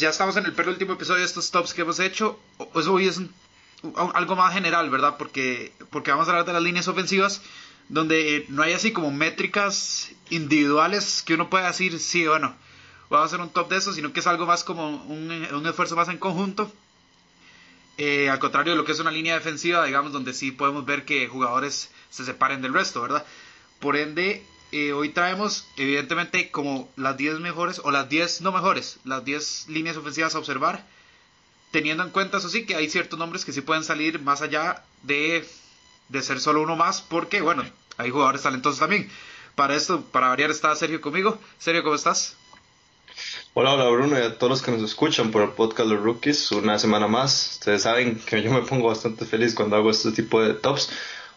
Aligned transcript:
ya 0.00 0.08
estamos 0.08 0.36
en 0.36 0.46
el 0.46 0.52
penúltimo 0.52 0.94
episodio 0.94 1.20
de 1.20 1.26
estos 1.26 1.50
tops 1.50 1.74
que 1.74 1.82
hemos 1.82 2.00
hecho. 2.00 2.40
Pues 2.72 2.86
hoy 2.86 3.06
es 3.06 3.20
algo 3.94 4.34
más 4.34 4.54
general, 4.54 4.88
¿verdad? 4.88 5.16
Porque, 5.18 5.72
porque 5.90 6.10
vamos 6.10 6.26
a 6.26 6.30
hablar 6.30 6.46
de 6.46 6.54
las 6.54 6.62
líneas 6.62 6.88
ofensivas, 6.88 7.42
donde 7.88 8.46
no 8.48 8.62
hay 8.62 8.72
así 8.72 8.92
como 8.92 9.10
métricas 9.10 10.10
individuales 10.30 11.22
que 11.22 11.34
uno 11.34 11.50
pueda 11.50 11.66
decir, 11.66 11.98
sí, 12.00 12.26
bueno, 12.26 12.54
vamos 13.10 13.24
a 13.24 13.26
hacer 13.26 13.40
un 13.40 13.50
top 13.50 13.68
de 13.68 13.76
eso, 13.76 13.92
sino 13.92 14.12
que 14.12 14.20
es 14.20 14.26
algo 14.26 14.46
más 14.46 14.64
como 14.64 14.88
un, 14.88 15.30
un 15.30 15.66
esfuerzo 15.66 15.96
más 15.96 16.08
en 16.08 16.18
conjunto. 16.18 16.72
Eh, 17.98 18.30
al 18.30 18.38
contrario 18.38 18.72
de 18.72 18.78
lo 18.78 18.86
que 18.86 18.92
es 18.92 19.00
una 19.00 19.10
línea 19.10 19.34
defensiva, 19.34 19.84
digamos, 19.84 20.12
donde 20.12 20.32
sí 20.32 20.50
podemos 20.52 20.86
ver 20.86 21.04
que 21.04 21.28
jugadores 21.28 21.90
se 22.08 22.24
separen 22.24 22.62
del 22.62 22.72
resto, 22.72 23.02
¿verdad? 23.02 23.26
Por 23.78 23.96
ende, 23.96 24.42
eh, 24.72 24.92
hoy 24.92 25.08
traemos 25.08 25.66
evidentemente 25.76 26.50
como 26.50 26.88
las 26.96 27.16
10 27.16 27.40
mejores 27.40 27.80
o 27.84 27.90
las 27.90 28.08
10 28.08 28.42
no 28.42 28.52
mejores, 28.52 28.98
las 29.04 29.24
10 29.24 29.68
líneas 29.68 29.96
ofensivas 29.96 30.34
a 30.34 30.38
observar, 30.38 30.86
teniendo 31.70 32.02
en 32.04 32.10
cuenta 32.10 32.38
eso 32.38 32.48
sí 32.48 32.66
que 32.66 32.76
hay 32.76 32.88
ciertos 32.88 33.18
nombres 33.18 33.44
que 33.44 33.52
sí 33.52 33.60
pueden 33.60 33.84
salir 33.84 34.20
más 34.20 34.42
allá 34.42 34.84
de, 35.02 35.46
de 36.08 36.22
ser 36.22 36.40
solo 36.40 36.62
uno 36.62 36.76
más, 36.76 37.02
porque 37.02 37.40
bueno, 37.40 37.64
hay 37.96 38.10
jugadores 38.10 38.42
talentosos 38.42 38.80
también. 38.80 39.10
Para 39.54 39.74
esto, 39.74 40.02
para 40.02 40.28
variar, 40.28 40.50
está 40.50 40.74
Sergio 40.76 41.00
conmigo. 41.00 41.38
Sergio, 41.58 41.82
¿cómo 41.82 41.96
estás? 41.96 42.36
Hola, 43.52 43.74
hola 43.74 43.88
Bruno 43.90 44.18
y 44.18 44.22
a 44.22 44.38
todos 44.38 44.50
los 44.50 44.62
que 44.62 44.70
nos 44.70 44.82
escuchan 44.82 45.30
por 45.30 45.42
el 45.42 45.50
podcast 45.50 45.88
Los 45.90 46.00
Rookies, 46.00 46.52
una 46.52 46.78
semana 46.78 47.08
más. 47.08 47.54
Ustedes 47.54 47.82
saben 47.82 48.18
que 48.20 48.42
yo 48.42 48.52
me 48.52 48.62
pongo 48.62 48.88
bastante 48.88 49.24
feliz 49.24 49.54
cuando 49.54 49.76
hago 49.76 49.90
este 49.90 50.12
tipo 50.12 50.40
de 50.40 50.54
tops 50.54 50.90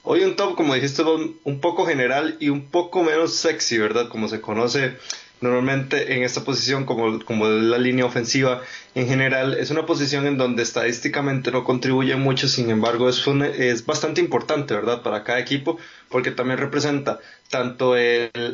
Hoy 0.06 0.24
un 0.24 0.36
top, 0.36 0.56
como 0.56 0.74
dijiste, 0.74 1.02
un 1.02 1.60
poco 1.62 1.86
general 1.86 2.36
y 2.42 2.50
un 2.50 2.66
poco 2.70 3.04
menos 3.04 3.36
sexy, 3.36 3.78
¿verdad? 3.78 4.10
Como 4.10 4.28
se 4.28 4.42
conoce 4.42 4.98
normalmente 5.40 6.16
en 6.16 6.24
esta 6.24 6.44
posición 6.44 6.86
como, 6.86 7.24
como 7.24 7.48
la 7.48 7.78
línea 7.78 8.06
ofensiva 8.06 8.62
en 8.96 9.08
general, 9.08 9.56
es 9.56 9.72
una 9.72 9.86
posición 9.86 10.26
en 10.26 10.38
donde 10.38 10.64
estadísticamente 10.64 11.52
no 11.52 11.64
contribuye 11.64 12.16
mucho, 12.16 12.48
sin 12.48 12.70
embargo 12.70 13.10
es, 13.10 13.24
es 13.58 13.86
bastante 13.86 14.22
importante, 14.22 14.74
¿verdad? 14.74 15.04
Para 15.04 15.24
cada 15.24 15.40
equipo, 15.40 15.78
porque 16.10 16.32
también 16.32 16.60
representa 16.60 17.20
tanto 17.50 17.96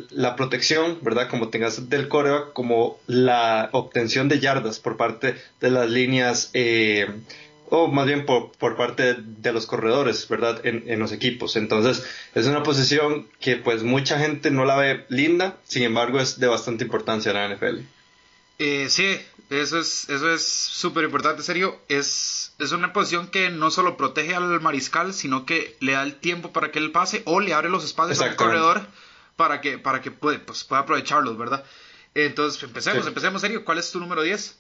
la 0.09 0.36
protección, 0.36 0.97
¿verdad? 1.02 1.30
Como 1.30 1.50
tengas 1.50 1.89
del 1.89 2.09
coreback, 2.09 2.53
como 2.53 3.00
la 3.08 3.70
obtención 3.72 4.27
de 4.27 4.39
yardas 4.39 4.80
por 4.80 4.97
parte 4.97 5.36
de 5.61 5.72
las 5.72 5.89
líneas 5.89 6.50
eh, 6.53 7.08
o 7.70 7.88
más 7.88 8.06
bien 8.06 8.25
por, 8.25 8.52
por 8.52 8.75
parte 8.75 9.16
de 9.17 9.53
los 9.53 9.66
corredores, 9.66 10.28
¿verdad? 10.28 10.66
En, 10.66 10.84
en, 10.88 11.00
los 11.00 11.12
equipos. 11.12 11.56
Entonces, 11.56 12.06
es 12.36 12.45
una 12.48 12.64
posición 12.64 13.28
que 13.39 13.56
pues 13.56 13.84
mucha 13.84 14.20
gente 14.20 14.52
no 14.52 14.66
la 14.66 14.76
ve 14.76 15.06
linda, 15.09 15.58
sin 15.66 15.84
embargo 15.84 16.20
es 16.20 16.39
de 16.39 16.48
bastante 16.48 16.84
importancia 16.84 17.31
en 17.31 17.38
la 17.38 17.56
NFL. 17.56 17.80
Eh, 18.59 18.88
sí, 18.89 19.17
eso 19.50 19.80
es 19.80 20.09
eso 20.09 20.34
es 20.34 20.45
súper 20.45 21.06
importante, 21.06 21.44
serio. 21.44 21.80
Es, 21.88 22.53
es 22.59 22.72
una 22.73 22.92
posición 22.92 23.28
que 23.28 23.50
no 23.50 23.72
solo 23.72 23.98
protege 23.98 24.36
al 24.36 24.59
mariscal, 24.59 25.14
sino 25.14 25.45
que 25.45 25.78
le 25.80 25.94
da 25.94 26.04
el 26.04 26.16
tiempo 26.16 26.52
para 26.52 26.72
que 26.72 26.80
él 26.80 26.92
pase 26.92 27.22
o 27.26 27.39
le 27.39 27.54
abre 27.54 27.70
los 27.70 27.86
espacios 27.86 28.22
al 28.22 28.36
corredor 28.36 28.86
para 29.38 29.61
que, 29.61 29.78
para 29.78 30.02
que 30.02 30.11
puede, 30.11 30.39
pues, 30.39 30.66
pueda 30.66 30.81
aprovecharlos, 30.81 31.38
¿verdad? 31.38 31.64
Entonces, 32.14 32.61
empecemos, 32.61 33.08
empecemos, 33.08 33.42
serio. 33.42 33.64
¿Cuál 33.64 33.78
es 33.78 33.89
tu 33.89 34.00
número 34.00 34.22
10? 34.22 34.58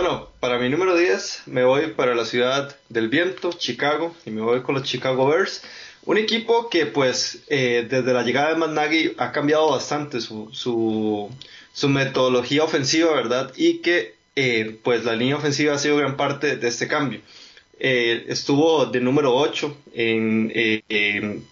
Bueno, 0.00 0.28
para 0.38 0.60
mi 0.60 0.68
número 0.68 0.96
10 0.96 1.42
me 1.46 1.64
voy 1.64 1.88
para 1.88 2.14
la 2.14 2.24
ciudad 2.24 2.76
del 2.88 3.08
viento, 3.08 3.50
Chicago, 3.50 4.14
y 4.24 4.30
me 4.30 4.42
voy 4.42 4.62
con 4.62 4.76
los 4.76 4.84
Chicago 4.84 5.26
Bears. 5.26 5.64
Un 6.04 6.18
equipo 6.18 6.70
que 6.70 6.86
pues 6.86 7.40
eh, 7.48 7.84
desde 7.90 8.12
la 8.12 8.22
llegada 8.22 8.50
de 8.50 8.54
Matt 8.54 8.78
ha 9.18 9.32
cambiado 9.32 9.72
bastante 9.72 10.20
su, 10.20 10.50
su, 10.52 11.88
metodología 11.88 12.62
ofensiva, 12.62 13.12
¿verdad? 13.12 13.52
Y 13.56 13.78
que 13.78 14.14
eh, 14.36 14.78
pues 14.84 15.04
la 15.04 15.16
línea 15.16 15.34
ofensiva 15.34 15.74
ha 15.74 15.78
sido 15.78 15.96
gran 15.96 16.16
parte 16.16 16.54
de 16.54 16.68
este 16.68 16.86
cambio. 16.86 17.20
Eh, 17.80 18.24
estuvo 18.28 18.86
de 18.86 19.00
número 19.00 19.34
8 19.34 19.76
en, 19.94 20.52
en 20.54 21.42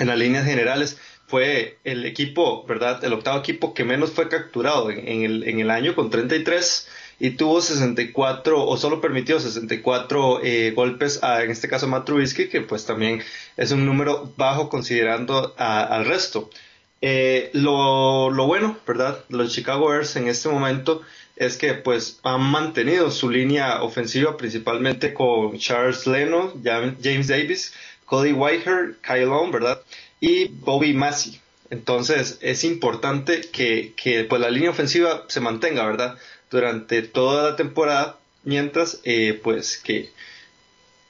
las 0.00 0.18
líneas 0.18 0.44
generales 0.44 0.98
fue 1.28 1.78
el 1.84 2.04
equipo, 2.04 2.64
¿verdad? 2.66 3.04
El 3.04 3.12
octavo 3.12 3.38
equipo 3.38 3.74
que 3.74 3.84
menos 3.84 4.10
fue 4.10 4.28
capturado 4.28 4.90
en, 4.90 5.22
el, 5.22 5.48
en 5.48 5.60
el 5.60 5.70
año 5.70 5.94
con 5.94 6.10
33 6.10 6.88
y 7.18 7.30
tuvo 7.30 7.60
64 7.60 8.64
o 8.64 8.76
solo 8.76 9.00
permitió 9.00 9.40
64 9.40 10.40
eh, 10.42 10.72
golpes 10.72 11.22
a, 11.22 11.42
en 11.42 11.50
este 11.50 11.68
caso 11.68 11.88
Matt 11.88 12.06
Trubisky, 12.06 12.48
que 12.48 12.60
pues 12.60 12.84
también 12.84 13.22
es 13.56 13.70
un 13.72 13.86
número 13.86 14.32
bajo 14.36 14.68
considerando 14.68 15.54
al 15.56 16.04
resto. 16.04 16.50
Eh, 17.00 17.50
lo, 17.52 18.30
lo, 18.30 18.46
bueno, 18.46 18.76
¿verdad? 18.86 19.24
Los 19.28 19.52
Chicago 19.52 19.88
Bears 19.88 20.16
en 20.16 20.28
este 20.28 20.48
momento 20.48 21.02
es 21.36 21.56
que 21.56 21.74
pues 21.74 22.18
han 22.22 22.42
mantenido 22.42 23.10
su 23.10 23.30
línea 23.30 23.82
ofensiva 23.82 24.36
principalmente 24.36 25.12
con 25.12 25.58
Charles 25.58 26.06
Leno, 26.06 26.52
James 26.64 27.28
Davis, 27.28 27.74
Cody 28.06 28.32
Whitehair, 28.32 28.96
Kyle 29.06 29.26
Long, 29.26 29.50
¿verdad? 29.52 29.80
Y 30.20 30.48
Bobby 30.48 30.94
Massey. 30.94 31.40
Entonces 31.68 32.38
es 32.40 32.64
importante 32.64 33.42
que, 33.52 33.92
que 33.96 34.24
pues 34.24 34.40
la 34.40 34.50
línea 34.50 34.70
ofensiva 34.70 35.24
se 35.28 35.40
mantenga, 35.40 35.84
¿verdad? 35.84 36.16
Durante 36.50 37.02
toda 37.02 37.50
la 37.50 37.56
temporada, 37.56 38.18
mientras 38.44 39.00
eh, 39.04 39.40
pues 39.42 39.78
que 39.78 40.10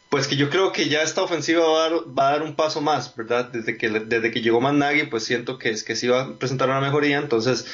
pues 0.09 0.29
que 0.29 0.37
yo 0.37 0.51
creo 0.51 0.73
que 0.73 0.89
ya 0.89 1.03
esta 1.03 1.23
ofensiva 1.23 1.67
va 1.67 1.79
a 1.79 1.91
dar, 1.91 1.99
va 2.19 2.31
dar 2.31 2.43
un 2.43 2.55
paso 2.55 2.81
más, 2.81 3.15
¿verdad? 3.17 3.51
Desde 3.51 3.77
que, 3.77 3.91
desde 3.91 4.31
que 4.31 4.41
llegó 4.41 4.61
Nagy, 4.73 5.07
pues 5.07 5.25
siento 5.25 5.59
que, 5.59 5.71
es, 5.71 5.83
que 5.83 5.97
sí 5.97 6.07
va 6.07 6.23
a 6.23 6.35
presentar 6.35 6.69
una 6.69 6.81
mejoría, 6.81 7.19
entonces 7.19 7.67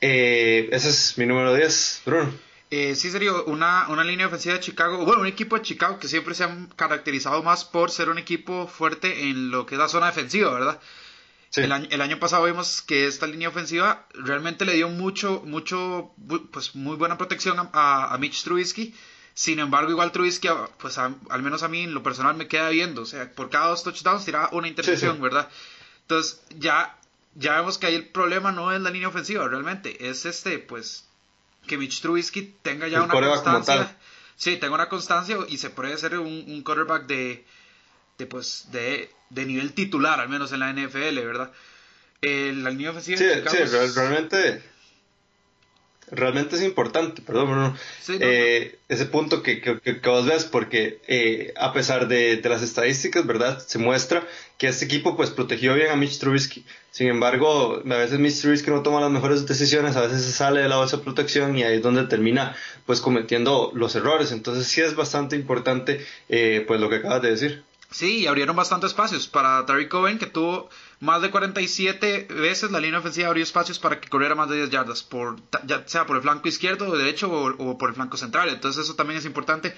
eh, 0.00 0.68
ese 0.72 0.88
es 0.88 1.18
mi 1.18 1.26
número 1.26 1.54
10, 1.54 2.02
Bruno. 2.06 2.32
Eh, 2.70 2.94
sí, 2.94 3.10
serio, 3.10 3.44
una, 3.46 3.88
una 3.88 4.04
línea 4.04 4.26
ofensiva 4.26 4.54
de 4.54 4.60
Chicago, 4.60 5.04
bueno, 5.04 5.20
un 5.20 5.26
equipo 5.26 5.56
de 5.56 5.62
Chicago 5.62 5.98
que 5.98 6.08
siempre 6.08 6.34
se 6.34 6.44
han 6.44 6.66
caracterizado 6.76 7.42
más 7.42 7.64
por 7.64 7.90
ser 7.90 8.08
un 8.08 8.18
equipo 8.18 8.66
fuerte 8.66 9.28
en 9.28 9.50
lo 9.50 9.66
que 9.66 9.74
es 9.74 9.78
la 9.78 9.88
zona 9.88 10.06
defensiva, 10.06 10.52
¿verdad? 10.52 10.80
El, 11.56 11.72
año, 11.72 12.18
pasado 12.18 12.44
vimos 12.44 12.82
que 12.82 13.06
esta 13.06 13.26
línea 13.26 13.48
ofensiva 13.48 14.06
realmente 14.14 14.64
le 14.64 14.74
dio 14.74 14.88
mucho, 14.88 15.42
mucho, 15.44 16.12
pues 16.50 16.74
muy 16.74 16.96
buena 16.96 17.16
protección 17.16 17.70
a, 17.72 18.16
Mitch 18.18 18.42
Trubisky. 18.42 18.94
Sin 19.34 19.58
embargo, 19.60 19.90
igual 19.90 20.10
Trubisky, 20.10 20.48
pues 20.78 20.98
al 20.98 21.42
menos 21.42 21.62
a 21.62 21.68
mí 21.68 21.82
en 21.82 21.94
lo 21.94 22.02
personal 22.02 22.34
me 22.34 22.48
queda 22.48 22.70
viendo. 22.70 23.02
O 23.02 23.06
sea, 23.06 23.30
por 23.30 23.50
cada 23.50 23.68
dos 23.68 23.84
touchdowns 23.84 24.24
tiraba 24.24 24.48
una 24.52 24.68
intercepción, 24.68 25.20
¿verdad? 25.20 25.48
Entonces, 26.02 26.42
ya, 26.56 26.98
ya 27.34 27.56
vemos 27.56 27.78
que 27.78 27.86
ahí 27.86 27.94
el 27.94 28.08
problema 28.08 28.50
no 28.50 28.72
es 28.72 28.80
la 28.80 28.90
línea 28.90 29.08
ofensiva, 29.08 29.46
realmente. 29.46 30.08
Es 30.08 30.26
este, 30.26 30.58
pues, 30.58 31.04
que 31.66 31.78
Mitch 31.78 32.00
Trubisky 32.00 32.54
tenga 32.62 32.88
ya 32.88 33.02
una 33.02 33.12
constancia. 33.12 33.96
Sí, 34.36 34.56
tenga 34.56 34.74
una 34.74 34.88
constancia 34.88 35.38
y 35.48 35.58
se 35.58 35.70
puede 35.70 35.96
ser 35.98 36.18
un, 36.18 36.44
un 36.48 36.62
quarterback 36.62 37.06
de, 37.06 37.44
de, 38.18 38.26
pues, 38.26 38.66
de, 38.72 39.10
de 39.30 39.44
nivel 39.46 39.72
titular, 39.72 40.20
al 40.20 40.28
menos 40.28 40.52
en 40.52 40.60
la 40.60 40.72
NFL, 40.72 41.16
¿verdad? 41.20 41.52
El, 42.20 42.64
la 42.64 42.70
línea 42.70 42.90
ofensiva 42.90 43.18
sí, 43.18 43.24
sí, 43.50 43.56
realmente 43.94 44.62
realmente 46.10 46.56
es 46.56 46.62
importante, 46.62 47.22
perdón, 47.22 47.46
Bruno, 47.50 47.76
eh, 48.20 48.78
ese 48.88 49.06
punto 49.06 49.42
que, 49.42 49.60
que, 49.60 49.80
que, 49.80 50.08
vos 50.08 50.26
ves, 50.26 50.44
porque 50.44 51.00
eh, 51.06 51.52
a 51.56 51.72
pesar 51.72 52.08
de, 52.08 52.36
de, 52.36 52.48
las 52.48 52.62
estadísticas, 52.62 53.26
¿verdad? 53.26 53.58
Se 53.58 53.78
muestra 53.78 54.26
que 54.58 54.68
este 54.68 54.84
equipo 54.84 55.16
pues 55.16 55.30
protegió 55.30 55.74
bien 55.74 55.90
a 55.90 55.96
Mitch 55.96 56.18
Trubisky. 56.18 56.64
Sin 56.90 57.08
embargo, 57.08 57.82
a 57.84 57.96
veces 57.96 58.18
Mitch 58.18 58.40
Trubisky 58.40 58.70
no 58.70 58.82
toma 58.82 59.00
las 59.00 59.10
mejores 59.10 59.46
decisiones, 59.46 59.96
a 59.96 60.02
veces 60.02 60.22
se 60.22 60.32
sale 60.32 60.60
de 60.60 60.68
la 60.68 60.76
base 60.76 60.96
de 60.96 61.02
protección 61.02 61.56
y 61.56 61.64
ahí 61.64 61.76
es 61.76 61.82
donde 61.82 62.04
termina 62.04 62.54
pues 62.86 63.00
cometiendo 63.00 63.72
los 63.74 63.94
errores. 63.96 64.32
Entonces 64.32 64.66
sí 64.66 64.80
es 64.80 64.94
bastante 64.94 65.36
importante 65.36 66.04
eh, 66.28 66.64
pues 66.66 66.80
lo 66.80 66.88
que 66.88 66.96
acabas 66.96 67.22
de 67.22 67.30
decir. 67.30 67.64
Sí, 67.94 68.26
abrieron 68.26 68.56
bastante 68.56 68.88
espacios 68.88 69.28
para 69.28 69.64
Terry 69.66 69.88
Cohen, 69.88 70.18
que 70.18 70.26
tuvo 70.26 70.68
más 70.98 71.22
de 71.22 71.30
47 71.30 72.26
veces 72.28 72.72
la 72.72 72.80
línea 72.80 72.98
ofensiva 72.98 73.28
abrió 73.28 73.44
espacios 73.44 73.78
para 73.78 74.00
que 74.00 74.08
corriera 74.08 74.34
más 74.34 74.48
de 74.48 74.56
10 74.56 74.70
yardas, 74.70 75.04
por, 75.04 75.36
ya 75.64 75.86
sea 75.86 76.04
por 76.04 76.16
el 76.16 76.22
flanco 76.22 76.48
izquierdo 76.48 76.88
o 76.88 76.96
derecho 76.96 77.30
o, 77.30 77.78
por 77.78 77.90
el 77.90 77.94
flanco 77.94 78.16
central. 78.16 78.48
Entonces 78.48 78.82
eso 78.82 78.96
también 78.96 79.18
es 79.18 79.26
importante 79.26 79.76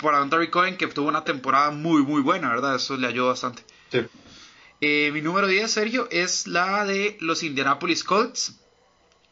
para 0.00 0.24
Terry 0.30 0.48
Cohen, 0.48 0.76
que 0.76 0.86
tuvo 0.86 1.08
una 1.08 1.24
temporada 1.24 1.72
muy, 1.72 2.04
muy 2.04 2.22
buena, 2.22 2.50
¿verdad? 2.50 2.76
Eso 2.76 2.96
le 2.96 3.08
ayudó 3.08 3.26
bastante. 3.26 3.64
Sí. 3.90 4.06
Eh, 4.80 5.10
mi 5.12 5.20
número 5.20 5.48
10, 5.48 5.68
Sergio, 5.68 6.06
es 6.12 6.46
la 6.46 6.84
de 6.84 7.16
los 7.20 7.42
Indianapolis 7.42 8.04
Colts. 8.04 8.60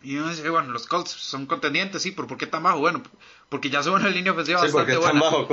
Y 0.03 0.17
uno 0.17 0.31
dice, 0.31 0.51
bueno, 0.51 0.73
los 0.73 0.89
Colts 0.89 1.13
son 1.13 1.47
contendientes, 1.47 2.03
sí, 2.03 2.11
pero 2.11 2.27
¿por 2.27 2.37
qué 2.37 2.49
tan 2.49 2.65
bajo? 2.65 2.81
Bueno, 2.81 3.01
porque 3.55 3.71
ya 3.71 3.85
son 3.85 3.95
una 3.95 4.09
línea 4.09 4.33
ofensiva 4.33 4.59
sí, 4.59 4.65
bastante 4.65 4.97
buena. 4.97 5.21
Bajo. 5.21 5.47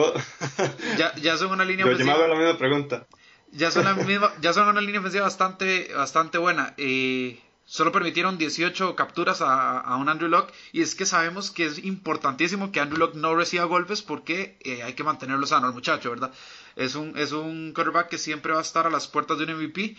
ya, 0.97 1.13
ya 1.17 1.37
son 1.37 1.51
una 1.51 1.63
línea 1.63 1.85
ofensiva. 1.85 2.13
Yo 2.13 2.17
me 2.17 2.23
hago 2.23 2.33
la 2.33 2.39
misma 2.39 2.57
pregunta. 2.57 3.05
Ya 3.51 3.69
son, 3.69 3.85
la 3.85 3.93
misma, 3.93 4.33
ya 4.41 4.53
son 4.53 4.67
una 4.67 4.81
línea 4.81 5.01
ofensiva 5.01 5.25
bastante, 5.25 5.93
bastante 5.93 6.39
buena. 6.39 6.73
Eh, 6.77 7.39
solo 7.63 7.91
permitieron 7.91 8.39
18 8.39 8.95
capturas 8.95 9.41
a, 9.41 9.79
a, 9.79 9.97
un 9.97 10.09
Andrew 10.09 10.31
Locke. 10.31 10.51
Y 10.71 10.81
es 10.81 10.95
que 10.95 11.05
sabemos 11.05 11.51
que 11.51 11.67
es 11.67 11.77
importantísimo 11.85 12.71
que 12.71 12.79
Andrew 12.79 12.97
Locke 12.97 13.17
no 13.17 13.35
reciba 13.35 13.65
golpes 13.65 14.01
porque 14.01 14.57
eh, 14.61 14.81
hay 14.81 14.93
que 14.93 15.03
mantenerlo 15.03 15.45
sano 15.45 15.67
al 15.67 15.73
muchacho, 15.75 16.09
¿verdad? 16.09 16.33
Es 16.75 16.95
un, 16.95 17.15
es 17.15 17.33
un 17.33 17.71
quarterback 17.71 18.09
que 18.09 18.17
siempre 18.17 18.51
va 18.51 18.57
a 18.57 18.63
estar 18.63 18.87
a 18.87 18.89
las 18.89 19.07
puertas 19.07 19.37
de 19.37 19.43
un 19.43 19.63
MVP 19.63 19.95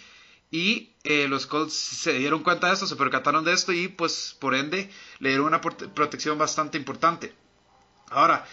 Y 0.50 0.90
eh, 1.04 1.28
los 1.28 1.46
Colts 1.46 1.74
se 1.74 2.14
dieron 2.14 2.42
cuenta 2.42 2.66
de 2.66 2.72
esto, 2.72 2.88
se 2.88 2.96
percataron 2.96 3.44
de 3.44 3.52
esto 3.52 3.72
y 3.72 3.86
pues 3.86 4.36
por 4.40 4.56
ende 4.56 4.90
le 5.20 5.28
dieron 5.28 5.46
una 5.46 5.60
protección 5.60 6.36
bastante 6.36 6.76
importante. 6.78 7.40
Ahora, 8.12 8.44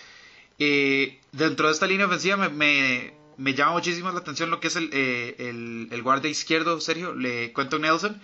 eh, 0.57 1.19
dentro 1.31 1.67
de 1.67 1.73
esta 1.73 1.88
línea 1.88 2.06
ofensiva 2.06 2.50
me, 2.50 3.13
llama 3.38 3.73
muchísimo 3.73 4.11
la 4.11 4.19
atención 4.19 4.50
lo 4.50 4.59
que 4.59 4.67
es 4.67 4.75
el, 4.75 4.89
eh, 4.91 6.01
guardia 6.01 6.29
izquierdo, 6.29 6.79
Sergio, 6.81 7.13
le 7.13 7.53
cuento 7.53 7.79
Nelson, 7.79 8.21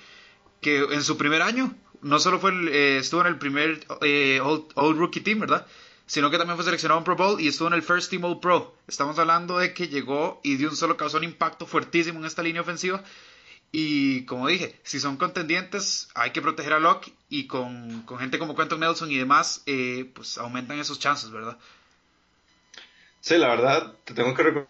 que 0.61 0.79
en 0.79 1.03
su 1.03 1.17
primer 1.17 1.41
año 1.41 1.73
no 2.01 2.19
solo 2.19 2.39
eh, 2.49 2.97
estuvo 2.97 3.21
en 3.21 3.27
el 3.27 3.37
primer 3.37 3.85
All, 4.41 4.97
Rookie 4.97 5.21
Team, 5.21 5.39
¿verdad? 5.39 5.65
Sino 6.07 6.29
que 6.29 6.37
también 6.37 6.55
fue 6.55 6.65
seleccionado 6.65 6.99
en 6.99 7.03
Pro 7.03 7.15
Bowl 7.15 7.41
y 7.41 7.47
estuvo 7.47 7.67
en 7.67 7.73
el 7.73 7.81
First 7.81 8.11
Team 8.11 8.25
All 8.25 8.39
Pro. 8.39 8.75
Estamos 8.87 9.17
hablando 9.17 9.57
de 9.57 9.73
que 9.73 9.87
llegó 9.87 10.39
y 10.43 10.57
de 10.57 10.67
un 10.67 10.75
solo 10.75 10.97
causó 10.97 11.17
un 11.17 11.23
impacto 11.23 11.65
fuertísimo 11.65 12.19
en 12.19 12.25
esta 12.25 12.43
línea 12.43 12.61
ofensiva 12.61 13.03
y 13.71 14.25
como 14.25 14.47
dije, 14.47 14.79
si 14.83 14.99
son 14.99 15.17
contendientes, 15.17 16.09
hay 16.15 16.31
que 16.31 16.41
proteger 16.41 16.73
a 16.73 16.79
Locke 16.79 17.11
y 17.29 17.47
con, 17.47 18.05
gente 18.19 18.39
como 18.39 18.55
Quentin 18.55 18.79
Nelson 18.79 19.11
y 19.11 19.17
demás, 19.17 19.63
eh, 19.65 20.09
pues 20.13 20.37
aumentan 20.37 20.79
esos 20.79 20.99
chances, 20.99 21.31
¿verdad? 21.31 21.57
Sí, 23.19 23.37
la 23.37 23.49
verdad, 23.49 23.93
te 24.03 24.13
tengo 24.13 24.33
que 24.33 24.67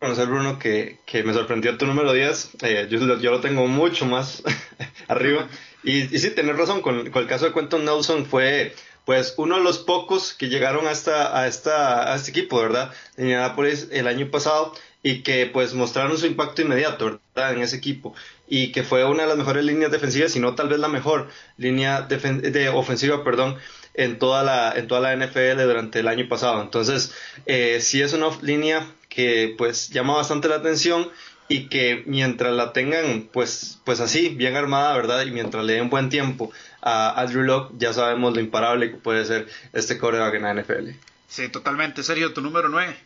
reconocer, 0.00 0.28
Bruno, 0.28 0.58
que, 0.58 0.98
me 1.24 1.32
sorprendió 1.32 1.76
tu 1.78 1.86
número 1.86 2.12
10. 2.12 2.50
Eh, 2.62 2.88
yo, 2.90 3.00
lo 3.00 3.40
tengo 3.40 3.66
mucho 3.66 4.06
más 4.06 4.42
arriba. 5.08 5.48
Y, 5.82 6.02
sí, 6.18 6.30
tenés 6.30 6.56
razón, 6.56 6.82
con, 6.82 7.06
el 7.06 7.26
caso 7.26 7.46
de 7.46 7.52
Quentin 7.52 7.84
Nelson 7.84 8.26
fue 8.26 8.74
pues 9.04 9.34
uno 9.36 9.56
de 9.56 9.62
los 9.62 9.78
pocos 9.78 10.32
que 10.32 10.48
llegaron 10.48 10.86
a, 10.86 10.90
esta, 10.90 11.38
a, 11.38 11.46
esta, 11.46 12.12
a 12.12 12.16
este 12.16 12.30
equipo, 12.30 12.60
¿verdad? 12.60 12.92
En 13.16 13.24
Indianapolis 13.24 13.88
el 13.92 14.06
año 14.06 14.30
pasado 14.30 14.74
y 15.04 15.22
que 15.22 15.46
pues 15.46 15.74
mostraron 15.74 16.16
su 16.16 16.26
impacto 16.26 16.62
inmediato 16.62 17.20
¿verdad? 17.34 17.52
en 17.52 17.60
ese 17.60 17.76
equipo 17.76 18.14
y 18.48 18.72
que 18.72 18.82
fue 18.82 19.04
una 19.04 19.24
de 19.24 19.28
las 19.28 19.36
mejores 19.36 19.62
líneas 19.64 19.92
defensivas, 19.92 20.32
si 20.32 20.40
no 20.40 20.54
tal 20.54 20.68
vez 20.70 20.80
la 20.80 20.88
mejor 20.88 21.28
línea 21.58 22.00
de 22.02 22.68
ofensiva, 22.70 23.22
perdón, 23.22 23.56
en 23.92 24.18
toda 24.18 24.42
la 24.42 24.72
en 24.72 24.88
toda 24.88 25.00
la 25.00 25.14
NFL 25.14 25.62
durante 25.62 26.00
el 26.00 26.08
año 26.08 26.26
pasado. 26.26 26.62
Entonces, 26.62 27.14
eh, 27.46 27.78
sí 27.80 28.00
es 28.00 28.14
una 28.14 28.30
línea 28.40 28.86
que 29.10 29.54
pues 29.56 29.90
llama 29.90 30.16
bastante 30.16 30.48
la 30.48 30.56
atención 30.56 31.08
y 31.48 31.68
que 31.68 32.02
mientras 32.06 32.54
la 32.54 32.72
tengan 32.72 33.28
pues 33.30 33.78
pues 33.84 34.00
así 34.00 34.30
bien 34.30 34.56
armada, 34.56 34.96
¿verdad? 34.96 35.22
Y 35.26 35.30
mientras 35.30 35.64
le 35.66 35.74
den 35.74 35.90
buen 35.90 36.08
tiempo 36.08 36.50
a 36.80 37.20
Andrew 37.20 37.42
Locke, 37.42 37.74
ya 37.76 37.92
sabemos 37.92 38.34
lo 38.34 38.40
imparable 38.40 38.90
que 38.90 38.96
puede 38.96 39.26
ser 39.26 39.48
este 39.74 39.98
coreback 39.98 40.34
en 40.34 40.42
la 40.42 40.54
NFL. 40.54 40.90
Sí, 41.28 41.50
totalmente. 41.50 42.02
Sergio, 42.02 42.32
tu 42.32 42.40
número 42.40 42.70
9. 42.70 42.96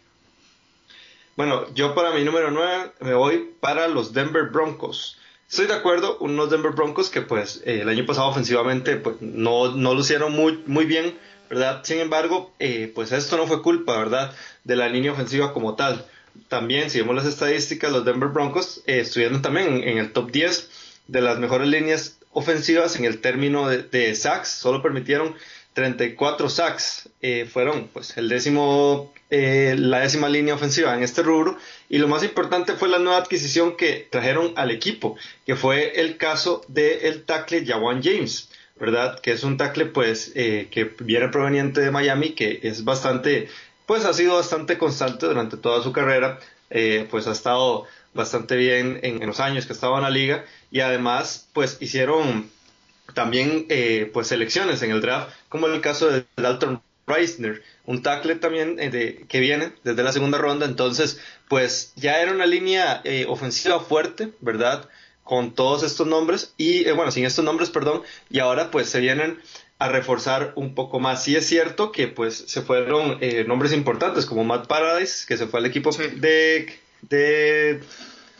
Bueno, 1.38 1.72
yo 1.72 1.94
para 1.94 2.10
mi 2.10 2.24
número 2.24 2.50
9 2.50 2.94
me 2.98 3.14
voy 3.14 3.50
para 3.60 3.86
los 3.86 4.12
Denver 4.12 4.46
Broncos. 4.46 5.18
Estoy 5.48 5.68
de 5.68 5.74
acuerdo, 5.74 6.18
unos 6.18 6.50
Denver 6.50 6.72
Broncos 6.72 7.10
que 7.10 7.22
pues 7.22 7.62
eh, 7.64 7.82
el 7.82 7.88
año 7.88 8.04
pasado 8.06 8.26
ofensivamente 8.26 8.96
pues 8.96 9.18
no, 9.20 9.70
no 9.70 9.94
lucieron 9.94 10.32
muy, 10.32 10.64
muy 10.66 10.84
bien, 10.84 11.16
¿verdad? 11.48 11.82
Sin 11.84 12.00
embargo, 12.00 12.52
eh, 12.58 12.90
pues 12.92 13.12
esto 13.12 13.36
no 13.36 13.46
fue 13.46 13.62
culpa, 13.62 13.96
¿verdad? 13.96 14.34
De 14.64 14.74
la 14.74 14.88
línea 14.88 15.12
ofensiva 15.12 15.52
como 15.52 15.76
tal. 15.76 16.04
También, 16.48 16.90
si 16.90 16.98
vemos 16.98 17.14
las 17.14 17.26
estadísticas, 17.26 17.92
los 17.92 18.04
Denver 18.04 18.30
Broncos 18.30 18.82
eh, 18.86 18.98
estuvieron 18.98 19.40
también 19.40 19.84
en, 19.84 19.98
el 19.98 20.10
top 20.10 20.32
10 20.32 20.70
de 21.06 21.20
las 21.20 21.38
mejores 21.38 21.68
líneas 21.68 22.18
ofensivas 22.32 22.96
en 22.96 23.04
el 23.04 23.20
término 23.20 23.68
de, 23.68 23.84
de 23.84 24.12
sacks. 24.16 24.48
Solo 24.48 24.82
permitieron 24.82 25.36
34 25.78 26.48
sacks. 26.48 27.08
fueron 27.52 27.88
pues 27.92 28.16
el 28.16 28.28
décimo 28.28 29.12
eh, 29.30 29.76
la 29.78 30.00
décima 30.00 30.26
línea 30.30 30.54
ofensiva 30.54 30.96
en 30.96 31.02
este 31.02 31.22
rubro 31.22 31.58
y 31.90 31.98
lo 31.98 32.08
más 32.08 32.24
importante 32.24 32.72
fue 32.72 32.88
la 32.88 32.98
nueva 32.98 33.18
adquisición 33.18 33.76
que 33.76 34.08
trajeron 34.10 34.54
al 34.56 34.70
equipo, 34.70 35.18
que 35.44 35.54
fue 35.54 36.00
el 36.00 36.16
caso 36.16 36.62
del 36.68 36.98
el 37.02 37.24
tackle 37.24 37.66
Jawan 37.66 38.02
James, 38.02 38.48
¿verdad? 38.80 39.20
Que 39.20 39.32
es 39.32 39.44
un 39.44 39.58
tackle 39.58 39.84
pues 39.84 40.32
eh, 40.34 40.68
que 40.70 40.84
viene 41.00 41.28
proveniente 41.28 41.82
de 41.82 41.90
Miami, 41.90 42.30
que 42.30 42.60
es 42.62 42.84
bastante, 42.84 43.48
pues 43.84 44.06
ha 44.06 44.14
sido 44.14 44.36
bastante 44.36 44.78
constante 44.78 45.26
durante 45.26 45.58
toda 45.58 45.82
su 45.82 45.92
carrera, 45.92 46.38
eh, 46.70 47.06
pues 47.10 47.26
ha 47.26 47.32
estado 47.32 47.84
bastante 48.14 48.56
bien 48.56 48.98
en, 49.02 49.26
los 49.26 49.40
años 49.40 49.66
que 49.66 49.74
estaba 49.74 49.98
en 49.98 50.04
la 50.04 50.10
liga 50.10 50.46
y 50.70 50.80
además 50.80 51.48
pues 51.52 51.76
hicieron 51.80 52.50
también 53.14 53.66
pues 54.12 54.28
selecciones 54.28 54.82
en 54.82 54.90
el 54.90 55.00
draft, 55.00 55.30
como 55.48 55.66
el 55.66 55.80
caso 55.80 56.08
de 56.08 56.24
Dalton 56.36 56.82
Reisner, 57.08 57.62
un 57.86 58.02
tackle 58.02 58.36
también 58.36 58.76
eh, 58.78 59.24
que 59.28 59.40
viene 59.40 59.72
desde 59.82 60.02
la 60.02 60.12
segunda 60.12 60.38
ronda, 60.38 60.66
entonces 60.66 61.20
pues 61.48 61.92
ya 61.96 62.20
era 62.20 62.32
una 62.32 62.46
línea 62.46 63.00
eh, 63.04 63.24
ofensiva 63.28 63.80
fuerte, 63.80 64.32
¿verdad? 64.40 64.88
Con 65.24 65.54
todos 65.54 65.82
estos 65.82 66.06
nombres 66.06 66.54
y 66.56 66.86
eh, 66.86 66.92
bueno, 66.92 67.10
sin 67.10 67.24
estos 67.24 67.44
nombres, 67.44 67.70
perdón, 67.70 68.02
y 68.30 68.38
ahora 68.38 68.70
pues 68.70 68.88
se 68.88 69.00
vienen 69.00 69.40
a 69.78 69.88
reforzar 69.88 70.52
un 70.56 70.74
poco 70.74 71.00
más. 71.00 71.24
Sí 71.24 71.36
es 71.36 71.46
cierto 71.46 71.92
que 71.92 72.08
pues 72.08 72.36
se 72.46 72.62
fueron 72.62 73.20
nombres 73.46 73.72
importantes 73.72 74.26
como 74.26 74.42
Matt 74.44 74.66
Paradise, 74.66 75.24
que 75.26 75.36
se 75.36 75.46
fue 75.46 75.60
al 75.60 75.66
equipo 75.66 75.90
de, 75.92 76.74
de, 77.02 77.80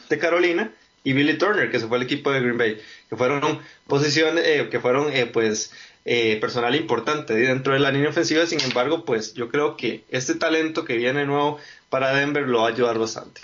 de 0.09 0.19
Carolina, 0.19 0.73
y 1.05 1.13
Billy 1.13 1.39
Turner, 1.39 1.71
que 1.71 1.79
se 1.79 1.87
fue 1.87 1.97
al 1.97 2.03
equipo 2.03 2.31
de 2.31 2.41
Green 2.41 2.59
Bay, 2.59 2.79
que 3.09 3.17
fueron 3.17 3.61
posiciones, 3.87 4.69
que 4.69 4.81
fueron 4.81 5.13
pues 5.33 5.73
eh, 6.05 6.39
personal 6.41 6.75
importante 6.75 7.35
dentro 7.35 7.75
de 7.75 7.81
la 7.81 7.91
línea 7.91 8.09
ofensiva. 8.09 8.47
Sin 8.47 8.61
embargo, 8.61 9.05
pues 9.05 9.35
yo 9.35 9.49
creo 9.51 9.77
que 9.77 10.05
este 10.09 10.35
talento 10.35 10.85
que 10.85 10.97
viene 10.97 11.27
nuevo 11.27 11.59
para 11.91 12.15
Denver 12.15 12.49
lo 12.49 12.63
va 12.63 12.69
a 12.69 12.73
ayudar 12.73 12.99
bastante. 12.99 13.43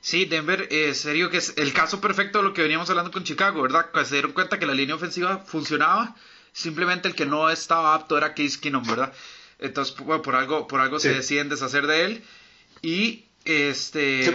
Sí, 0.00 0.24
Denver, 0.24 0.68
eh, 0.70 0.94
serio 0.94 1.28
que 1.28 1.38
es 1.38 1.54
el 1.56 1.72
caso 1.72 2.00
perfecto 2.00 2.38
de 2.38 2.44
lo 2.44 2.54
que 2.54 2.62
veníamos 2.62 2.88
hablando 2.88 3.10
con 3.10 3.24
Chicago, 3.24 3.62
¿verdad? 3.62 3.90
Que 3.90 4.04
se 4.04 4.14
dieron 4.14 4.32
cuenta 4.32 4.58
que 4.58 4.66
la 4.66 4.74
línea 4.74 4.94
ofensiva 4.94 5.38
funcionaba, 5.38 6.14
simplemente 6.52 7.08
el 7.08 7.16
que 7.16 7.26
no 7.26 7.50
estaba 7.50 7.94
apto 7.94 8.16
era 8.16 8.34
Case 8.34 8.60
Keenum, 8.60 8.86
¿verdad? 8.86 9.12
Entonces, 9.58 9.96
bueno, 9.98 10.22
por 10.22 10.36
algo, 10.36 10.68
por 10.68 10.80
algo 10.80 11.00
se 11.00 11.12
deciden 11.12 11.48
deshacer 11.48 11.86
de 11.86 12.04
él 12.04 12.22
y 12.80 13.24
este... 13.44 14.32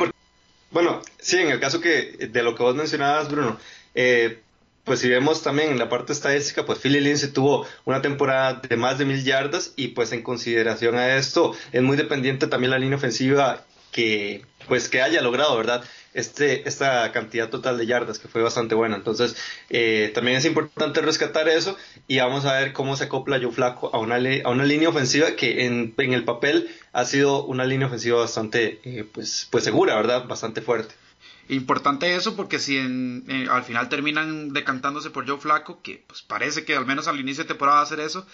Bueno, 0.70 1.02
sí, 1.20 1.38
en 1.38 1.50
el 1.50 1.60
caso 1.60 1.80
que 1.80 2.28
de 2.30 2.44
lo 2.44 2.56
que 2.56 2.64
vos 2.64 2.76
mencionabas, 2.76 3.32
Bruno, 3.32 3.58
eh, 3.96 4.42
pues 4.84 5.00
si 5.00 5.10
vemos 5.10 5.44
también 5.44 5.72
en 5.72 5.80
la 5.80 5.90
parte 5.90 6.14
estadística, 6.14 6.66
pues 6.66 6.80
Philly 6.80 7.00
Lindsay 7.00 7.30
tuvo 7.32 7.66
una 7.86 8.02
temporada 8.02 8.62
de 8.68 8.76
más 8.76 8.98
de 8.98 9.06
mil 9.06 9.24
yardas 9.24 9.74
y 9.76 9.90
pues 9.90 10.12
en 10.12 10.24
consideración 10.24 10.96
a 10.96 11.16
esto 11.16 11.56
es 11.72 11.82
muy 11.82 11.98
dependiente 11.98 12.48
también 12.48 12.72
la 12.72 12.80
línea 12.80 12.98
ofensiva 12.98 13.64
que 13.92 14.44
pues 14.68 14.90
que 14.90 15.02
haya 15.02 15.22
logrado, 15.22 15.56
¿verdad? 15.56 15.84
Este, 16.14 16.68
esta 16.68 17.12
cantidad 17.12 17.50
total 17.50 17.78
de 17.78 17.86
yardas 17.86 18.20
que 18.20 18.28
fue 18.28 18.42
bastante 18.42 18.76
buena. 18.76 18.96
Entonces, 18.96 19.36
eh, 19.70 20.12
también 20.14 20.38
es 20.38 20.46
importante 20.46 21.02
rescatar 21.02 21.50
eso 21.50 21.78
y 22.08 22.20
vamos 22.20 22.46
a 22.46 22.60
ver 22.60 22.74
cómo 22.74 22.96
se 22.96 23.06
acopla 23.06 23.40
Joe 23.42 23.52
Flaco 23.52 23.90
a 23.94 24.00
una, 24.00 24.16
a 24.16 24.50
una 24.50 24.66
línea 24.66 24.90
ofensiva 24.90 25.36
que 25.36 25.66
en, 25.66 25.94
en, 25.98 26.14
el 26.14 26.24
papel 26.24 26.70
ha 26.92 27.06
sido 27.06 27.44
una 27.46 27.66
línea 27.66 27.88
ofensiva 27.88 28.20
bastante 28.20 28.80
eh, 28.84 29.06
pues, 29.12 29.48
pues 29.52 29.64
segura, 29.64 29.96
¿verdad? 29.96 30.28
Bastante 30.28 30.62
fuerte. 30.62 30.96
Importante 31.50 32.16
eso 32.16 32.36
porque 32.36 32.58
si 32.60 32.78
en, 32.78 33.26
al 33.50 33.64
final 33.64 33.90
terminan 33.90 34.54
decantándose 34.54 35.10
por 35.10 35.28
Joe 35.28 35.40
Flaco, 35.40 35.82
que 35.82 36.04
pues 36.08 36.22
parece 36.22 36.64
que 36.64 36.76
al 36.76 36.86
menos 36.86 37.08
al 37.08 37.20
inicio 37.20 37.44
de 37.44 37.50
temporada 37.50 37.78
va 37.78 37.82
a 37.82 37.86
hacer 37.86 38.00
eso, 38.00 38.26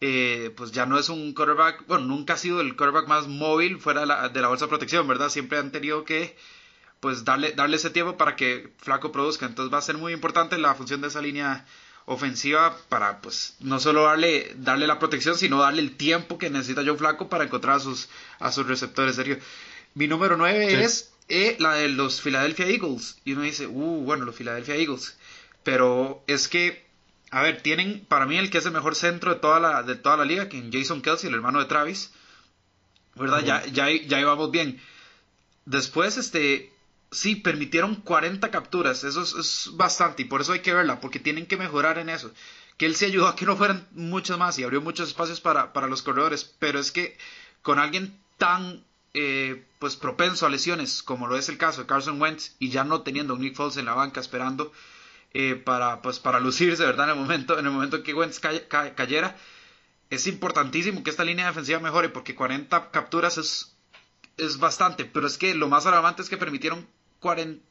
eh, 0.00 0.52
pues 0.56 0.72
ya 0.72 0.86
no 0.86 0.98
es 0.98 1.08
un 1.08 1.32
quarterback, 1.32 1.86
bueno, 1.86 2.04
nunca 2.06 2.34
ha 2.34 2.36
sido 2.36 2.60
el 2.60 2.76
quarterback 2.76 3.08
más 3.08 3.26
móvil 3.26 3.78
fuera 3.80 4.00
de 4.00 4.06
la, 4.06 4.28
de 4.28 4.40
la 4.40 4.48
bolsa 4.48 4.66
de 4.66 4.70
protección, 4.70 5.08
¿verdad? 5.08 5.28
Siempre 5.30 5.58
han 5.58 5.72
tenido 5.72 6.04
que 6.04 6.36
pues 7.00 7.24
darle, 7.24 7.52
darle 7.52 7.76
ese 7.76 7.90
tiempo 7.90 8.16
para 8.16 8.36
que 8.36 8.72
Flaco 8.78 9.12
produzca. 9.12 9.46
Entonces 9.46 9.72
va 9.72 9.78
a 9.78 9.82
ser 9.82 9.96
muy 9.98 10.12
importante 10.12 10.58
la 10.58 10.74
función 10.74 11.00
de 11.00 11.08
esa 11.08 11.20
línea 11.22 11.66
ofensiva 12.04 12.76
para 12.88 13.20
pues 13.20 13.56
no 13.60 13.80
solo 13.80 14.04
darle, 14.04 14.54
darle 14.56 14.86
la 14.86 14.98
protección, 14.98 15.36
sino 15.36 15.60
darle 15.60 15.82
el 15.82 15.96
tiempo 15.96 16.38
que 16.38 16.50
necesita 16.50 16.84
Joe 16.84 16.96
Flaco 16.96 17.28
para 17.28 17.44
encontrar 17.44 17.76
a 17.76 17.80
sus, 17.80 18.08
a 18.38 18.52
sus 18.52 18.66
receptores. 18.66 19.16
Serio. 19.16 19.38
Mi 19.94 20.06
número 20.06 20.36
9 20.36 20.84
es 20.84 21.12
eh, 21.28 21.56
la 21.58 21.74
de 21.74 21.88
los 21.88 22.20
Philadelphia 22.20 22.66
Eagles. 22.66 23.18
Y 23.24 23.32
uno 23.32 23.42
dice, 23.42 23.66
uh, 23.66 24.02
bueno, 24.04 24.24
los 24.24 24.36
Philadelphia 24.36 24.76
Eagles. 24.76 25.16
Pero 25.62 26.22
es 26.26 26.48
que, 26.48 26.86
a 27.30 27.42
ver, 27.42 27.62
tienen 27.62 28.04
para 28.06 28.26
mí 28.26 28.36
el 28.38 28.50
que 28.50 28.58
es 28.58 28.66
el 28.66 28.72
mejor 28.72 28.94
centro 28.94 29.34
de 29.34 29.40
toda 29.40 29.58
la, 29.58 29.82
de 29.82 29.96
toda 29.96 30.16
la 30.16 30.24
liga, 30.24 30.48
que 30.48 30.58
es 30.58 30.64
Jason 30.72 31.02
Kelsey, 31.02 31.28
el 31.28 31.34
hermano 31.34 31.58
de 31.58 31.66
Travis. 31.66 32.12
¿Verdad? 33.14 33.42
ya, 33.44 33.66
ya, 33.66 33.90
ya 33.90 34.20
íbamos 34.20 34.50
bien. 34.50 34.80
Después, 35.64 36.18
este, 36.18 36.70
sí, 37.10 37.34
permitieron 37.34 37.96
40 37.96 38.50
capturas. 38.50 39.02
Eso 39.04 39.22
es, 39.22 39.70
bastante 39.72 40.22
y 40.22 40.26
por 40.26 40.42
eso 40.42 40.52
hay 40.52 40.60
que 40.60 40.74
verla, 40.74 41.00
porque 41.00 41.18
tienen 41.18 41.46
que 41.46 41.56
mejorar 41.56 41.98
en 41.98 42.10
eso. 42.10 42.32
Que 42.76 42.86
él 42.86 42.94
se 42.94 43.06
ayudó 43.06 43.26
a 43.26 43.36
que 43.36 43.46
no 43.46 43.56
fueran 43.56 43.88
muchos 43.92 44.38
más 44.38 44.58
y 44.58 44.64
abrió 44.64 44.82
muchos 44.82 45.08
espacios 45.08 45.40
para, 45.40 45.72
para 45.72 45.88
los 45.88 46.02
corredores. 46.02 46.44
Pero 46.58 46.78
es 46.78 46.92
que 46.92 47.16
con 47.62 47.78
alguien 47.78 48.20
tan 48.36 48.84
eh, 49.18 49.64
pues 49.78 49.96
propenso 49.96 50.44
a 50.44 50.50
lesiones, 50.50 51.02
como 51.02 51.26
lo 51.26 51.38
es 51.38 51.48
el 51.48 51.56
caso 51.56 51.80
de 51.80 51.86
Carson 51.86 52.20
Wentz, 52.20 52.54
y 52.58 52.68
ya 52.68 52.84
no 52.84 53.00
teniendo 53.00 53.36
Nick 53.38 53.54
Foles 53.54 53.78
en 53.78 53.86
la 53.86 53.94
banca 53.94 54.20
esperando 54.20 54.72
eh, 55.32 55.54
para, 55.54 56.02
pues, 56.02 56.18
para 56.18 56.38
lucirse, 56.38 56.84
¿verdad? 56.84 57.06
En 57.06 57.16
el 57.16 57.22
momento, 57.22 57.58
en 57.58 57.64
el 57.64 57.72
momento 57.72 58.02
que 58.02 58.12
Wentz 58.12 58.38
cayera, 58.38 59.36
es 60.10 60.26
importantísimo 60.26 61.02
que 61.02 61.08
esta 61.08 61.24
línea 61.24 61.46
defensiva 61.46 61.80
mejore, 61.80 62.10
porque 62.10 62.34
40 62.34 62.90
capturas 62.90 63.38
es, 63.38 63.74
es 64.36 64.58
bastante, 64.58 65.06
pero 65.06 65.26
es 65.26 65.38
que 65.38 65.54
lo 65.54 65.68
más 65.68 65.86
alarmante 65.86 66.20
es 66.20 66.28
que 66.28 66.36
permitieron 66.36 66.86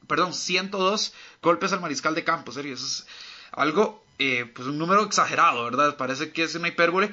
perdón, 0.06 0.34
102 0.34 1.14
golpes 1.40 1.72
al 1.72 1.80
mariscal 1.80 2.14
de 2.14 2.24
campo, 2.24 2.52
serio, 2.52 2.74
eso 2.74 2.84
es 2.84 3.06
algo, 3.52 4.04
eh, 4.18 4.50
pues 4.54 4.68
un 4.68 4.78
número 4.78 5.02
exagerado, 5.04 5.64
¿verdad? 5.64 5.96
Parece 5.96 6.32
que 6.32 6.42
es 6.42 6.54
una 6.56 6.68
hipérbole, 6.68 7.10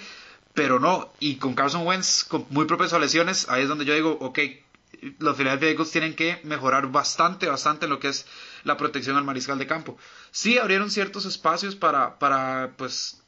pero 0.54 0.80
no, 0.80 1.12
y 1.20 1.36
con 1.38 1.56
Carson 1.56 1.86
Wentz 1.86 2.28
muy 2.50 2.66
propenso 2.66 2.96
a 2.96 3.00
lesiones, 3.00 3.50
ahí 3.50 3.64
es 3.64 3.70
donde 3.70 3.86
yo 3.86 3.94
digo, 3.94 4.18
ok, 4.22 4.40
los 5.20 5.36
Philadelphia 5.36 5.70
Eagles 5.70 5.92
tienen 5.92 6.16
que 6.16 6.40
mejorar 6.44 6.88
bastante, 6.88 7.48
bastante 7.48 7.86
en 7.86 7.92
lo 7.92 8.00
que 8.00 8.10
es 8.10 8.26
la 8.64 8.78
protección 8.78 9.18
al 9.18 9.24
mariscal 9.24 9.58
de 9.58 9.68
campo. 9.68 9.98
Sí 10.32 10.58
abrieron 10.58 10.92
ciertos 10.92 11.26
espacios 11.26 11.76
para, 11.76 12.20
para 12.20 12.74
pues, 12.78 13.22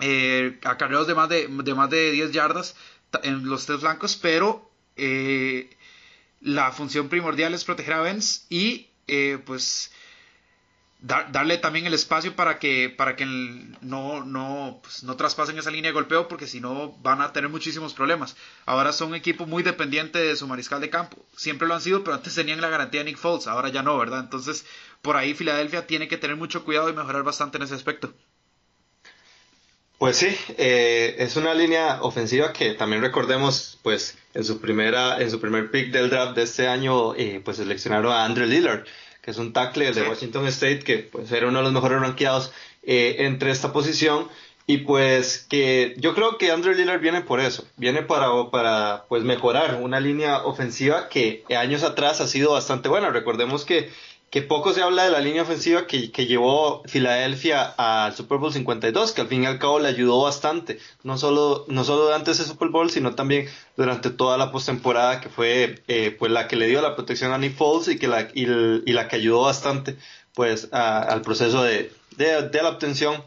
eh, 0.00 0.58
acarreos 0.64 1.06
de 1.06 1.14
más 1.14 1.28
de, 1.28 1.46
de 1.48 1.74
más 1.74 1.90
de 1.90 2.10
10 2.10 2.32
yardas 2.32 2.74
en 3.22 3.48
los 3.48 3.66
tres 3.66 3.80
flancos, 3.80 4.16
pero 4.16 4.70
eh, 4.96 5.70
la 6.40 6.72
función 6.72 7.08
primordial 7.08 7.54
es 7.54 7.64
proteger 7.64 7.94
a 7.94 8.00
Benz 8.00 8.46
y 8.48 8.88
eh, 9.06 9.38
pues 9.44 9.92
darle 11.02 11.58
también 11.58 11.86
el 11.86 11.94
espacio 11.94 12.36
para 12.36 12.60
que 12.60 12.88
para 12.88 13.16
que 13.16 13.26
no 13.26 14.24
no 14.24 14.80
pues, 14.82 15.02
no 15.02 15.16
traspasen 15.16 15.58
esa 15.58 15.72
línea 15.72 15.90
de 15.90 15.94
golpeo 15.94 16.28
porque 16.28 16.46
si 16.46 16.60
no 16.60 16.92
van 17.02 17.20
a 17.20 17.32
tener 17.32 17.50
muchísimos 17.50 17.92
problemas. 17.92 18.36
Ahora 18.66 18.92
son 18.92 19.08
un 19.08 19.14
equipo 19.16 19.44
muy 19.46 19.64
dependiente 19.64 20.20
de 20.20 20.36
su 20.36 20.46
mariscal 20.46 20.80
de 20.80 20.90
campo. 20.90 21.26
Siempre 21.36 21.66
lo 21.66 21.74
han 21.74 21.80
sido 21.80 22.04
pero 22.04 22.14
antes 22.14 22.34
tenían 22.34 22.60
la 22.60 22.68
garantía 22.68 23.00
de 23.00 23.10
Nick 23.10 23.18
Foles 23.18 23.48
ahora 23.48 23.68
ya 23.68 23.82
no 23.82 23.98
verdad 23.98 24.20
entonces 24.20 24.64
por 25.02 25.16
ahí 25.16 25.34
Filadelfia 25.34 25.86
tiene 25.86 26.06
que 26.06 26.18
tener 26.18 26.36
mucho 26.36 26.64
cuidado 26.64 26.88
y 26.88 26.92
mejorar 26.92 27.24
bastante 27.24 27.58
en 27.58 27.64
ese 27.64 27.74
aspecto. 27.74 28.14
Pues 30.02 30.16
sí, 30.16 30.36
eh, 30.58 31.14
es 31.18 31.36
una 31.36 31.54
línea 31.54 32.02
ofensiva 32.02 32.52
que 32.52 32.74
también 32.74 33.02
recordemos, 33.02 33.78
pues 33.84 34.18
en 34.34 34.42
su 34.42 34.60
primera, 34.60 35.22
en 35.22 35.30
su 35.30 35.40
primer 35.40 35.70
pick 35.70 35.92
del 35.92 36.10
draft 36.10 36.34
de 36.34 36.42
este 36.42 36.66
año, 36.66 37.14
eh, 37.14 37.40
pues 37.44 37.58
seleccionaron 37.58 38.12
a 38.12 38.24
Andrew 38.24 38.48
Lillard, 38.48 38.84
que 39.22 39.30
es 39.30 39.38
un 39.38 39.52
tackle 39.52 39.92
de 39.92 40.02
Washington 40.02 40.46
State 40.48 40.80
que 40.80 40.98
pues 40.98 41.30
era 41.32 41.48
uno 41.48 41.58
de 41.58 41.64
los 41.64 41.72
mejores 41.72 42.00
rankeados 42.00 42.52
eh, 42.82 43.16
entre 43.20 43.50
esta 43.50 43.72
posición. 43.72 44.28
Y 44.64 44.78
pues 44.78 45.44
que 45.48 45.94
yo 45.98 46.14
creo 46.14 46.38
que 46.38 46.52
Andrew 46.52 46.72
Lillard 46.72 47.00
viene 47.00 47.20
por 47.22 47.40
eso, 47.40 47.66
viene 47.76 48.02
para, 48.02 48.28
para 48.50 49.06
pues 49.08 49.24
mejorar 49.24 49.80
una 49.82 49.98
línea 49.98 50.44
ofensiva 50.44 51.08
que 51.08 51.44
años 51.56 51.82
atrás 51.82 52.20
ha 52.20 52.28
sido 52.28 52.52
bastante 52.52 52.88
buena. 52.88 53.10
Recordemos 53.10 53.64
que 53.64 53.90
que 54.32 54.40
poco 54.40 54.72
se 54.72 54.80
habla 54.80 55.04
de 55.04 55.10
la 55.10 55.20
línea 55.20 55.42
ofensiva 55.42 55.86
que, 55.86 56.08
llevó 56.08 56.82
Filadelfia 56.86 57.64
al 57.76 58.16
Super 58.16 58.38
Bowl 58.38 58.50
52, 58.50 59.12
que 59.12 59.20
al 59.20 59.28
fin 59.28 59.42
y 59.42 59.46
al 59.46 59.58
cabo 59.58 59.78
le 59.78 59.88
ayudó 59.88 60.22
bastante, 60.22 60.78
no 61.02 61.18
solo, 61.18 61.66
no 61.68 61.84
solo 61.84 62.04
durante 62.04 62.30
ese 62.30 62.46
Super 62.46 62.68
Bowl, 62.68 62.90
sino 62.90 63.14
también 63.14 63.46
durante 63.76 64.08
toda 64.08 64.38
la 64.38 64.50
postemporada, 64.50 65.20
que 65.20 65.28
fue 65.28 65.82
eh, 65.86 66.16
pues 66.18 66.32
la 66.32 66.48
que 66.48 66.56
le 66.56 66.66
dio 66.66 66.80
la 66.80 66.96
protección 66.96 67.30
a 67.32 67.36
Nick 67.36 67.54
Foles 67.54 67.88
y, 67.88 67.98
que 67.98 68.08
la, 68.08 68.26
y, 68.32 68.46
la 68.46 69.06
que 69.06 69.16
ayudó 69.16 69.42
bastante 69.42 69.98
pues 70.32 70.72
al 70.72 71.20
proceso 71.20 71.62
de, 71.62 71.92
de, 72.16 72.62
la 72.62 72.70
obtención 72.70 73.22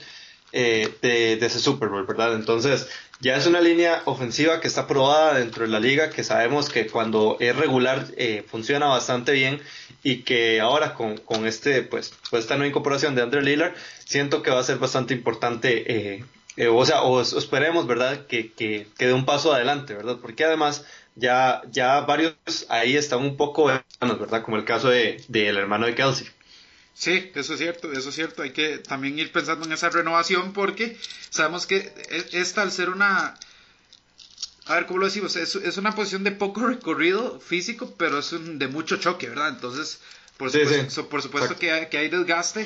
eh, 0.54 0.92
de, 1.04 1.36
de, 1.36 1.46
ese 1.46 1.60
Super 1.60 1.90
Bowl, 1.90 2.08
¿verdad? 2.08 2.34
Entonces, 2.34 2.90
ya 3.26 3.36
es 3.38 3.48
una 3.48 3.60
línea 3.60 4.04
ofensiva 4.06 4.62
que 4.62 4.68
está 4.68 4.86
probada 4.86 5.40
dentro 5.40 5.66
de 5.66 5.72
la 5.72 5.80
liga, 5.80 6.12
que 6.12 6.24
sabemos 6.24 6.70
que 6.70 6.86
cuando 6.86 7.38
es 7.40 7.56
regular 7.56 8.06
eh, 8.18 8.44
funciona 8.48 8.86
bastante 8.86 9.32
bien 9.32 9.60
y 10.04 10.18
que 10.22 10.62
ahora 10.62 10.94
con, 10.94 11.18
con 11.18 11.48
este, 11.48 11.82
pues, 11.82 12.14
pues, 12.30 12.44
esta 12.44 12.54
nueva 12.56 12.70
incorporación 12.70 13.16
de 13.16 13.24
Andrew 13.24 13.42
Lillard, 13.42 13.74
siento 14.06 14.44
que 14.44 14.52
va 14.52 14.60
a 14.60 14.64
ser 14.64 14.78
bastante 14.78 15.16
importante, 15.16 15.92
eh, 15.92 16.24
eh, 16.56 16.68
o 16.68 16.86
sea, 16.86 17.02
o, 17.02 17.20
esperemos, 17.20 17.88
¿verdad? 17.88 18.28
Que, 18.28 18.54
que, 18.54 18.86
que 18.96 19.08
dé 19.08 19.14
un 19.14 19.26
paso 19.26 19.52
adelante, 19.52 19.96
¿verdad? 19.96 20.18
Porque 20.22 20.46
además 20.46 20.86
ya, 21.16 21.64
ya 21.72 22.02
varios 22.02 22.36
ahí 22.70 22.96
están 22.96 23.22
un 23.22 23.38
poco 23.38 23.66
¿verdad? 23.66 24.44
Como 24.44 24.58
el 24.58 24.66
caso 24.66 24.90
de, 24.90 25.20
del 25.30 25.58
hermano 25.58 25.88
de 25.88 25.96
Kelsey. 25.96 26.28
Sí, 26.98 27.30
eso 27.36 27.54
es 27.54 27.60
cierto, 27.60 27.92
eso 27.92 28.10
es 28.10 28.16
cierto. 28.16 28.42
Hay 28.42 28.52
que 28.52 28.80
también 28.80 29.20
ir 29.20 29.32
pensando 29.32 29.66
en 29.66 29.74
esa 29.74 29.90
renovación 29.90 30.54
porque 30.54 30.98
sabemos 31.30 31.68
que 31.68 31.94
e, 32.10 32.40
esta 32.40 32.62
al 32.62 32.72
ser 32.72 32.90
una... 32.90 33.36
A 34.68 34.76
ver, 34.76 34.86
¿cómo 34.88 35.00
lo 35.00 35.06
decimos? 35.06 35.36
Es, 35.36 35.56
es 35.56 35.78
una 35.78 35.94
posición 35.94 36.24
de 36.24 36.32
poco 36.32 36.66
recorrido 36.66 37.40
físico, 37.40 37.94
pero 37.98 38.20
es 38.20 38.32
de 38.32 38.68
mucho 38.68 38.98
choque, 38.98 39.30
¿verdad? 39.30 39.50
Entonces, 39.50 40.00
por 40.38 40.50
supuesto, 40.50 41.10
por 41.10 41.22
supuesto 41.22 41.58
que, 41.58 41.72
hay, 41.72 41.88
que 41.88 41.98
hay 41.98 42.10
desgaste 42.10 42.66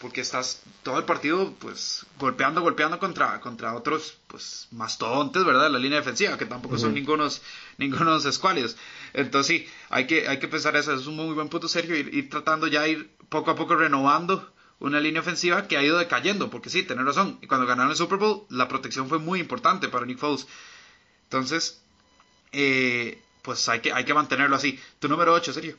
porque 0.00 0.20
estás 0.20 0.62
todo 0.82 0.98
el 0.98 1.04
partido 1.04 1.54
pues 1.58 2.06
golpeando, 2.18 2.60
golpeando 2.60 2.98
contra, 2.98 3.40
contra 3.40 3.74
otros 3.74 4.18
pues 4.26 4.68
mastodontes, 4.70 5.44
¿verdad? 5.44 5.70
La 5.70 5.78
línea 5.78 5.98
defensiva, 5.98 6.38
que 6.38 6.46
tampoco 6.46 6.78
son 6.78 6.94
ningunos, 6.94 7.42
ningunos 7.78 8.24
escuálidos. 8.24 8.76
Entonces 9.12 9.46
sí, 9.46 9.68
hay 9.88 10.06
que, 10.06 10.28
hay 10.28 10.38
que 10.38 10.48
pensar 10.48 10.76
eso, 10.76 10.94
es 10.94 11.06
un 11.06 11.16
muy 11.16 11.34
buen 11.34 11.48
punto 11.48 11.68
Sergio, 11.68 11.96
ir, 11.96 12.14
ir 12.14 12.30
tratando 12.30 12.66
ya 12.66 12.86
ir 12.86 13.10
poco 13.28 13.50
a 13.50 13.56
poco 13.56 13.74
renovando 13.74 14.52
una 14.80 14.98
línea 14.98 15.20
ofensiva 15.20 15.68
que 15.68 15.76
ha 15.76 15.82
ido 15.82 15.98
decayendo, 15.98 16.50
porque 16.50 16.70
sí, 16.70 16.82
tener 16.82 17.04
razón, 17.04 17.38
cuando 17.46 17.66
ganaron 17.66 17.90
el 17.90 17.96
Super 17.96 18.18
Bowl 18.18 18.46
la 18.48 18.66
protección 18.66 19.08
fue 19.08 19.18
muy 19.18 19.38
importante 19.38 19.88
para 19.88 20.06
Nick 20.06 20.18
Foles. 20.18 20.46
Entonces, 21.24 21.82
eh, 22.52 23.22
pues 23.42 23.68
hay 23.68 23.80
que, 23.80 23.92
hay 23.92 24.04
que 24.04 24.14
mantenerlo 24.14 24.56
así. 24.56 24.80
Tu 24.98 25.08
número 25.08 25.32
8, 25.34 25.52
Sergio. 25.52 25.76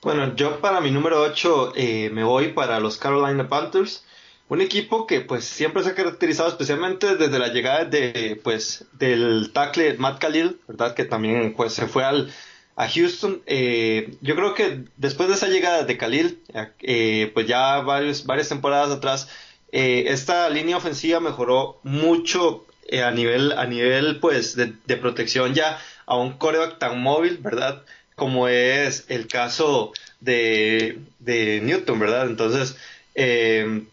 Bueno, 0.00 0.36
yo 0.36 0.60
para 0.60 0.80
mi 0.80 0.92
número 0.92 1.20
8 1.22 1.72
eh, 1.74 2.10
me 2.12 2.22
voy 2.22 2.52
para 2.52 2.78
los 2.78 2.98
Carolina 2.98 3.48
Panthers. 3.48 4.04
Un 4.48 4.60
equipo 4.60 5.06
que 5.08 5.20
pues 5.20 5.44
siempre 5.44 5.82
se 5.82 5.90
ha 5.90 5.94
caracterizado 5.94 6.48
especialmente 6.48 7.16
desde 7.16 7.38
la 7.38 7.48
llegada 7.48 7.84
de 7.84 8.40
pues 8.44 8.86
del 8.92 9.50
tackle 9.52 9.98
Matt 9.98 10.20
Khalil, 10.20 10.60
¿verdad? 10.68 10.94
Que 10.94 11.04
también 11.04 11.52
pues 11.54 11.74
se 11.74 11.88
fue 11.88 12.04
al 12.04 12.32
a 12.76 12.88
Houston. 12.88 13.42
Eh, 13.46 14.16
yo 14.20 14.36
creo 14.36 14.54
que 14.54 14.84
después 14.96 15.28
de 15.28 15.34
esa 15.34 15.48
llegada 15.48 15.82
de 15.82 15.98
Khalil, 15.98 16.42
eh, 16.80 17.30
pues 17.34 17.46
ya 17.48 17.80
varios, 17.80 18.24
varias 18.24 18.48
temporadas 18.48 18.90
atrás, 18.92 19.28
esta 19.72 20.48
línea 20.48 20.76
ofensiva 20.76 21.18
mejoró 21.20 21.80
mucho 21.82 22.64
a 23.04 23.10
nivel 23.10 23.52
a 23.52 23.66
nivel 23.66 24.18
pues 24.20 24.56
de, 24.56 24.72
de 24.86 24.96
protección 24.96 25.52
ya 25.54 25.78
a 26.06 26.16
un 26.16 26.38
coreback 26.38 26.78
tan 26.78 27.02
móvil, 27.02 27.38
¿verdad? 27.38 27.84
Como 28.18 28.48
es 28.48 29.06
el 29.08 29.26
caso 29.28 29.94
de, 30.20 30.98
de 31.20 31.60
Newton, 31.62 31.98
¿verdad? 31.98 32.26
Entonces, 32.26 32.76
eh, 33.14 33.84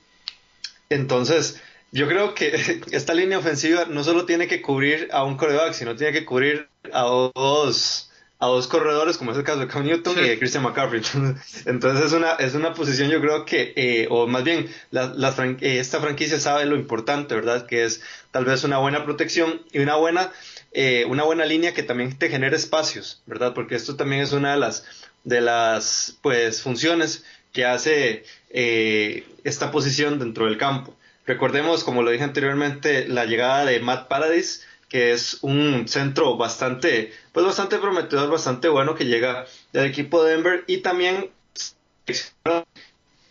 entonces, 0.90 1.62
yo 1.92 2.08
creo 2.08 2.36
que 2.36 2.82
esta 2.92 3.14
línea 3.14 3.38
ofensiva 3.38 3.86
no 3.86 4.04
solo 4.04 4.26
tiene 4.26 4.48
que 4.48 4.62
cubrir 4.62 5.08
a 5.12 5.24
un 5.24 5.38
coreback, 5.38 5.74
sino 5.74 5.96
tiene 5.96 6.12
que 6.12 6.26
cubrir 6.26 6.68
a 6.92 7.04
dos, 7.04 8.12
a 8.40 8.48
dos 8.48 8.68
corredores, 8.68 9.18
como 9.18 9.32
es 9.32 9.38
el 9.38 9.44
caso 9.44 9.60
de 9.60 9.68
Cam 9.68 9.86
Newton 9.86 10.18
y 10.20 10.28
de 10.28 10.40
Christian 10.40 10.64
McCaffrey. 10.64 11.02
Entonces, 11.66 12.08
es 12.08 12.14
una, 12.14 12.34
es 12.34 12.54
una 12.56 12.74
posición, 12.74 13.10
yo 13.10 13.22
creo 13.22 13.46
que, 13.46 13.74
eh, 13.76 14.08
o 14.10 14.28
más 14.28 14.44
bien, 14.44 14.70
la, 14.92 15.14
eh, 15.62 15.80
esta 15.80 16.02
franquicia 16.02 16.40
sabe 16.40 16.66
lo 16.66 16.76
importante, 16.76 17.36
¿verdad? 17.36 17.66
Que 17.66 17.86
es 17.86 18.02
tal 18.32 18.46
vez 18.46 18.64
una 18.64 18.80
buena 18.80 19.06
protección 19.06 19.62
y 19.72 19.80
una 19.80 19.96
buena 19.96 20.32
eh, 20.78 21.06
una 21.06 21.24
buena 21.24 21.46
línea 21.46 21.74
que 21.74 21.84
también 21.84 22.20
te 22.20 22.28
genere 22.28 22.58
espacios, 22.58 23.22
¿verdad? 23.26 23.54
Porque 23.54 23.76
esto 23.76 23.96
también 23.96 24.22
es 24.22 24.34
una 24.34 24.52
de 24.52 24.60
las, 24.60 24.84
de 25.24 25.40
las 25.40 26.18
pues, 26.22 26.62
funciones 26.62 27.24
que 27.54 27.64
hace 27.64 28.26
eh, 28.50 29.26
esta 29.46 29.72
posición 29.72 30.20
dentro 30.20 30.48
del 30.48 30.58
campo. 30.58 30.94
Recordemos, 31.26 31.86
como 31.86 32.04
lo 32.04 32.12
dije 32.12 32.26
anteriormente, 32.26 33.08
la 33.08 33.24
llegada 33.24 33.64
de 33.64 33.80
Matt 33.80 34.10
Paradis, 34.10 34.68
que 34.90 35.14
es 35.14 35.38
un 35.44 35.88
centro 35.88 36.36
bastante, 36.36 37.14
pues 37.32 37.46
bastante 37.46 37.78
prometedor, 37.78 38.30
bastante 38.30 38.68
bueno 38.68 38.96
que 38.96 39.06
llega 39.06 39.46
del 39.72 39.86
equipo 39.86 40.26
de 40.26 40.32
Denver 40.32 40.66
y 40.68 40.80
también 40.80 41.30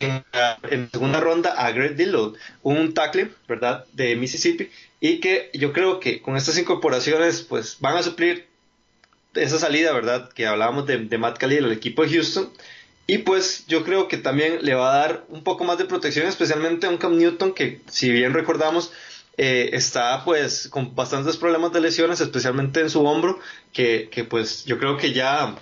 en, 0.00 0.90
segunda 0.90 1.20
ronda 1.20 1.52
a 1.52 1.70
Greg 1.72 1.94
Dillon, 1.94 2.34
un 2.62 2.94
tackle, 2.94 3.32
¿verdad? 3.46 3.84
De 3.92 4.16
Mississippi 4.16 4.70
y 5.04 5.20
que 5.20 5.50
yo 5.52 5.74
creo 5.74 6.00
que 6.00 6.22
con 6.22 6.34
estas 6.34 6.56
incorporaciones 6.56 7.42
pues 7.42 7.76
van 7.78 7.94
a 7.94 8.02
suplir 8.02 8.46
esa 9.34 9.58
salida, 9.58 9.92
¿verdad? 9.92 10.32
Que 10.32 10.46
hablábamos 10.46 10.86
de, 10.86 11.18
Matt 11.18 11.36
Khalil 11.36 11.66
al 11.66 11.72
equipo 11.72 12.06
de 12.06 12.14
Houston. 12.14 12.48
Y 13.06 13.18
pues 13.18 13.66
yo 13.66 13.84
creo 13.84 14.08
que 14.08 14.16
también 14.16 14.60
le 14.62 14.74
va 14.74 14.94
a 14.94 14.96
dar 14.96 15.26
un 15.28 15.44
poco 15.44 15.64
más 15.64 15.76
de 15.76 15.84
protección, 15.84 16.26
especialmente 16.26 16.86
a 16.86 16.88
un 16.88 16.96
Cam 16.96 17.18
Newton 17.18 17.52
que, 17.52 17.82
si 17.90 18.10
bien 18.10 18.32
recordamos, 18.32 18.92
eh, 19.36 19.72
está 19.74 20.24
pues 20.24 20.68
con 20.68 20.94
bastantes 20.94 21.36
problemas 21.36 21.74
de 21.74 21.82
lesiones, 21.82 22.22
especialmente 22.22 22.80
en 22.80 22.88
su 22.88 23.04
hombro, 23.04 23.38
que, 23.74 24.08
que 24.10 24.24
pues 24.24 24.64
yo 24.64 24.78
creo 24.78 24.96
que 24.96 25.12
ya 25.12 25.54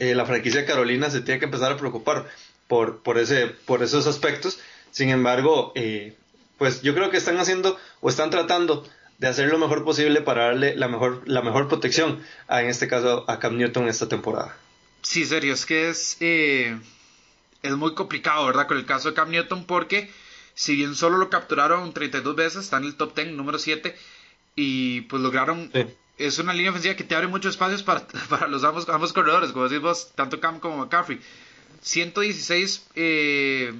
eh, 0.00 0.16
la 0.16 0.26
franquicia 0.26 0.62
de 0.62 0.66
Carolina 0.66 1.08
se 1.08 1.20
tiene 1.20 1.38
que 1.38 1.46
empezar 1.46 1.70
a 1.70 1.76
preocupar 1.76 2.26
por, 2.66 3.00
por, 3.04 3.16
ese, 3.16 3.46
por 3.46 3.84
esos 3.84 4.08
aspectos. 4.08 4.58
Sin 4.90 5.10
embargo, 5.10 5.70
eh, 5.76 6.16
pues 6.60 6.82
yo 6.82 6.94
creo 6.94 7.08
que 7.08 7.16
están 7.16 7.38
haciendo 7.38 7.78
o 8.02 8.10
están 8.10 8.28
tratando 8.28 8.86
de 9.16 9.28
hacer 9.28 9.48
lo 9.48 9.56
mejor 9.56 9.82
posible 9.82 10.20
para 10.20 10.48
darle 10.48 10.76
la 10.76 10.88
mejor, 10.88 11.22
la 11.24 11.40
mejor 11.40 11.68
protección, 11.68 12.22
a, 12.48 12.60
en 12.60 12.68
este 12.68 12.86
caso 12.86 13.24
a 13.28 13.38
Cam 13.38 13.56
Newton 13.56 13.88
esta 13.88 14.10
temporada. 14.10 14.54
Sí, 15.00 15.24
serio, 15.24 15.54
es 15.54 15.64
que 15.64 15.88
es, 15.88 16.18
eh, 16.20 16.78
es 17.62 17.72
muy 17.76 17.94
complicado, 17.94 18.44
¿verdad? 18.44 18.66
Con 18.66 18.76
el 18.76 18.84
caso 18.84 19.08
de 19.08 19.14
Cam 19.14 19.30
Newton, 19.30 19.64
porque 19.64 20.10
si 20.52 20.76
bien 20.76 20.94
solo 20.94 21.16
lo 21.16 21.30
capturaron 21.30 21.94
32 21.94 22.36
veces, 22.36 22.64
está 22.64 22.76
en 22.76 22.84
el 22.84 22.96
top 22.96 23.14
10, 23.14 23.28
número 23.28 23.58
7, 23.58 23.96
y 24.54 25.00
pues 25.02 25.22
lograron 25.22 25.70
es 26.18 26.38
una 26.38 26.52
línea 26.52 26.72
ofensiva 26.72 26.94
que 26.94 27.04
te 27.04 27.14
abre 27.14 27.28
muchos 27.28 27.54
espacios 27.54 27.82
para, 27.82 28.06
para 28.28 28.48
los 28.48 28.64
ambos, 28.64 28.86
ambos 28.90 29.14
corredores, 29.14 29.52
como 29.52 29.66
decís 29.66 29.80
vos, 29.80 30.12
tanto 30.14 30.40
Cam 30.40 30.60
como 30.60 30.76
McCaffrey. 30.76 31.20
116 31.80 32.88
eh, 32.96 33.72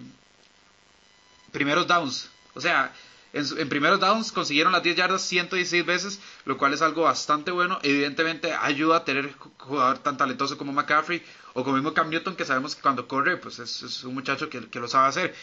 primeros 1.52 1.86
downs. 1.86 2.30
O 2.54 2.60
sea, 2.60 2.92
en, 3.32 3.68
primeros 3.68 4.00
downs 4.00 4.32
consiguieron 4.32 4.72
las 4.72 4.82
10 4.82 4.96
yardas 4.96 5.22
116 5.22 5.86
veces, 5.86 6.20
lo 6.44 6.58
cual 6.58 6.74
es 6.74 6.82
algo 6.82 7.02
bastante 7.02 7.50
bueno. 7.50 7.78
Evidentemente 7.82 8.52
ayuda 8.52 8.98
a 8.98 9.04
tener 9.04 9.32
jugador 9.58 9.98
tan 9.98 10.16
talentoso 10.16 10.58
como 10.58 10.72
McCaffrey 10.72 11.22
o 11.54 11.62
como 11.62 11.76
mismo 11.76 11.94
Cam 11.94 12.10
Newton, 12.10 12.36
que 12.36 12.44
sabemos 12.44 12.74
que 12.74 12.82
cuando 12.82 13.06
corre, 13.06 13.36
pues 13.36 13.58
es, 13.58 14.02
un 14.04 14.14
muchacho 14.14 14.48
que, 14.50 14.60
lo 14.80 14.88
sabe 14.88 15.08
hacer. 15.08 15.34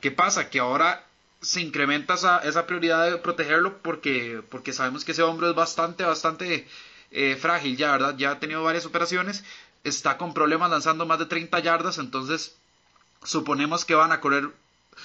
¿Qué 0.00 0.10
pasa? 0.10 0.50
Que 0.50 0.60
ahora 0.60 1.04
se 1.40 1.60
incrementa 1.60 2.14
esa, 2.14 2.38
esa 2.38 2.66
prioridad 2.66 3.10
de 3.10 3.18
protegerlo 3.18 3.78
porque, 3.82 4.42
porque 4.48 4.72
sabemos 4.72 5.04
que 5.04 5.12
ese 5.12 5.22
hombre 5.22 5.50
es 5.50 5.54
bastante, 5.56 6.04
bastante 6.04 6.68
eh, 7.10 7.36
frágil 7.40 7.76
ya, 7.76 7.92
¿verdad? 7.92 8.16
Ya 8.16 8.30
ha 8.30 8.40
tenido 8.40 8.62
varias 8.62 8.86
operaciones, 8.86 9.44
está 9.82 10.16
con 10.16 10.34
problemas 10.34 10.70
lanzando 10.70 11.06
más 11.06 11.18
de 11.18 11.26
30 11.26 11.58
yardas, 11.58 11.98
entonces 11.98 12.56
suponemos 13.24 13.84
que 13.84 13.96
van 13.96 14.12
a 14.12 14.20
correr 14.20 14.50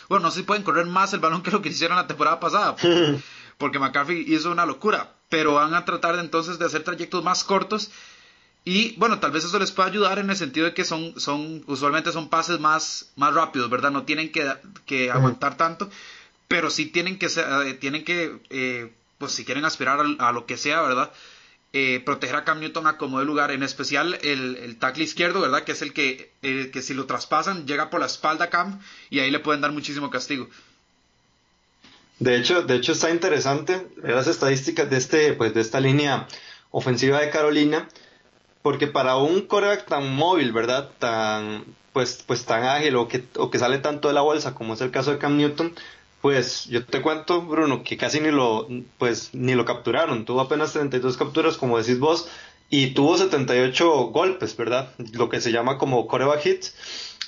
bueno, 0.09 0.25
no 0.25 0.31
sé 0.31 0.39
si 0.39 0.45
pueden 0.45 0.63
correr 0.63 0.85
más 0.85 1.13
el 1.13 1.19
balón 1.19 1.43
que 1.43 1.51
lo 1.51 1.61
que 1.61 1.69
hicieron 1.69 1.97
la 1.97 2.07
temporada 2.07 2.39
pasada, 2.39 2.75
porque 3.57 3.79
McCarthy 3.79 4.25
hizo 4.27 4.51
una 4.51 4.65
locura, 4.65 5.13
pero 5.29 5.55
van 5.55 5.73
a 5.73 5.85
tratar 5.85 6.17
entonces 6.19 6.59
de 6.59 6.65
hacer 6.65 6.83
trayectos 6.83 7.23
más 7.23 7.43
cortos 7.43 7.91
y 8.67 8.95
bueno, 8.97 9.19
tal 9.19 9.31
vez 9.31 9.45
eso 9.45 9.59
les 9.59 9.71
pueda 9.71 9.87
ayudar 9.87 10.19
en 10.19 10.29
el 10.29 10.35
sentido 10.35 10.65
de 10.65 10.73
que 10.73 10.83
son, 10.83 11.17
son 11.17 11.63
usualmente 11.67 12.11
son 12.11 12.27
pases 12.27 12.59
más, 12.59 13.13
más 13.15 13.33
rápidos, 13.33 13.69
¿verdad? 13.69 13.91
No 13.91 14.03
tienen 14.03 14.29
que, 14.29 14.45
que 14.85 15.09
aguantar 15.09 15.55
tanto, 15.55 15.89
pero 16.49 16.69
sí 16.69 16.87
tienen 16.87 17.17
que, 17.17 17.27
eh, 17.27 17.77
tienen 17.79 18.03
que 18.03 18.41
eh, 18.49 18.93
pues 19.19 19.31
si 19.31 19.45
quieren 19.45 19.63
aspirar 19.63 20.01
a, 20.01 20.27
a, 20.27 20.31
lo 20.33 20.45
que 20.45 20.57
sea, 20.57 20.81
¿verdad? 20.81 21.13
Eh, 21.73 22.01
proteger 22.05 22.37
a 22.37 22.43
Cam 22.45 22.61
Newton 22.61 22.87
a 22.87 22.97
como 22.97 23.19
de 23.19 23.25
lugar, 23.25 23.51
en 23.51 23.61
especial 23.61 24.17
el, 24.23 24.55
el 24.55 24.77
tackle 24.79 25.03
izquierdo, 25.03 25.41
¿verdad? 25.41 25.63
Que 25.63 25.73
es 25.73 25.81
el 25.81 25.93
que, 25.93 26.31
que 26.41 26.81
si 26.81 26.93
lo 26.93 27.05
traspasan 27.05 27.67
llega 27.67 27.89
por 27.89 27.99
la 27.99 28.05
espalda 28.05 28.45
a 28.45 28.49
Cam 28.49 28.79
y 29.09 29.19
ahí 29.19 29.29
le 29.29 29.39
pueden 29.39 29.61
dar 29.61 29.73
muchísimo 29.73 30.09
castigo. 30.09 30.47
De 32.19 32.37
hecho, 32.37 32.63
de 32.63 32.75
hecho 32.75 32.93
está 32.93 33.11
interesante 33.11 33.85
ver 33.97 34.15
las 34.15 34.27
estadísticas 34.27 34.89
de 34.89 34.97
este, 34.97 35.33
pues 35.33 35.53
de 35.53 35.61
esta 35.61 35.79
línea 35.79 36.27
ofensiva 36.71 37.19
de 37.19 37.29
Carolina, 37.29 37.87
porque 38.61 38.87
para 38.87 39.17
un 39.17 39.41
coreback 39.41 39.85
tan 39.85 40.15
móvil, 40.15 40.53
¿verdad? 40.53 40.89
Tan, 40.99 41.65
pues, 41.93 42.23
pues 42.25 42.45
tan 42.45 42.63
ágil 42.63 42.95
o 42.95 43.07
que, 43.07 43.23
o 43.35 43.51
que 43.51 43.59
sale 43.59 43.77
tanto 43.77 44.07
de 44.07 44.13
la 44.13 44.21
bolsa 44.21 44.55
como 44.55 44.73
es 44.73 44.81
el 44.81 44.91
caso 44.91 45.11
de 45.11 45.19
Cam 45.19 45.37
Newton, 45.37 45.73
pues 46.27 46.65
yo 46.65 46.83
te 46.83 47.01
cuento, 47.01 47.41
Bruno, 47.41 47.85
que 47.85 47.95
casi 47.95 48.19
ni 48.19 48.31
lo, 48.31 48.67
pues, 48.97 49.29
ni 49.31 49.55
lo 49.55 49.63
capturaron. 49.63 50.25
Tuvo 50.25 50.41
apenas 50.41 50.73
32 50.73 51.15
capturas, 51.15 51.55
como 51.55 51.77
decís 51.77 51.99
vos, 51.99 52.27
y 52.69 52.87
tuvo 52.87 53.17
78 53.17 54.07
golpes, 54.07 54.57
¿verdad? 54.57 54.91
Lo 55.13 55.29
que 55.29 55.39
se 55.39 55.53
llama 55.53 55.77
como 55.77 56.05
coreback 56.05 56.45
hits. 56.45 56.75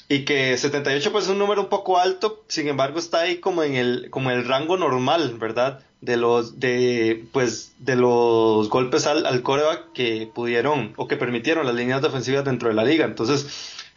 Y 0.09 0.25
que 0.25 0.57
78 0.57 1.13
pues 1.13 1.23
es 1.23 1.29
un 1.29 1.39
número 1.39 1.61
un 1.61 1.69
poco 1.69 1.97
alto, 1.97 2.43
sin 2.49 2.67
embargo 2.67 2.99
está 2.99 3.21
ahí 3.21 3.37
como 3.37 3.63
en 3.63 3.75
el, 3.75 4.09
como 4.09 4.31
el 4.31 4.45
rango 4.45 4.75
normal, 4.75 5.37
¿verdad? 5.39 5.79
De 6.01 6.17
los, 6.17 6.59
de, 6.59 7.23
pues, 7.31 7.71
de 7.79 7.95
los 7.95 8.67
golpes 8.67 9.07
al, 9.07 9.25
al 9.25 9.43
coreback 9.43 9.93
que 9.93 10.29
pudieron 10.35 10.91
o 10.97 11.07
que 11.07 11.15
permitieron 11.15 11.65
las 11.65 11.75
líneas 11.75 12.01
defensivas 12.01 12.43
dentro 12.43 12.67
de 12.67 12.75
la 12.75 12.83
liga. 12.83 13.05
Entonces, 13.05 13.47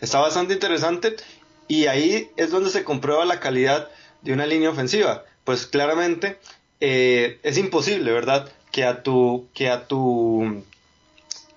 está 0.00 0.20
bastante 0.20 0.54
interesante 0.54 1.16
y 1.66 1.86
ahí 1.86 2.30
es 2.36 2.52
donde 2.52 2.70
se 2.70 2.84
comprueba 2.84 3.24
la 3.24 3.40
calidad 3.40 3.88
de 4.22 4.32
una 4.32 4.46
línea 4.46 4.70
ofensiva. 4.70 5.24
Pues 5.44 5.66
claramente 5.66 6.38
eh, 6.80 7.38
es 7.42 7.58
imposible, 7.58 8.12
¿verdad? 8.12 8.50
Que 8.70 8.84
a 8.84 9.02
tu, 9.02 9.48
que 9.54 9.68
a 9.68 9.86
tu, 9.86 10.64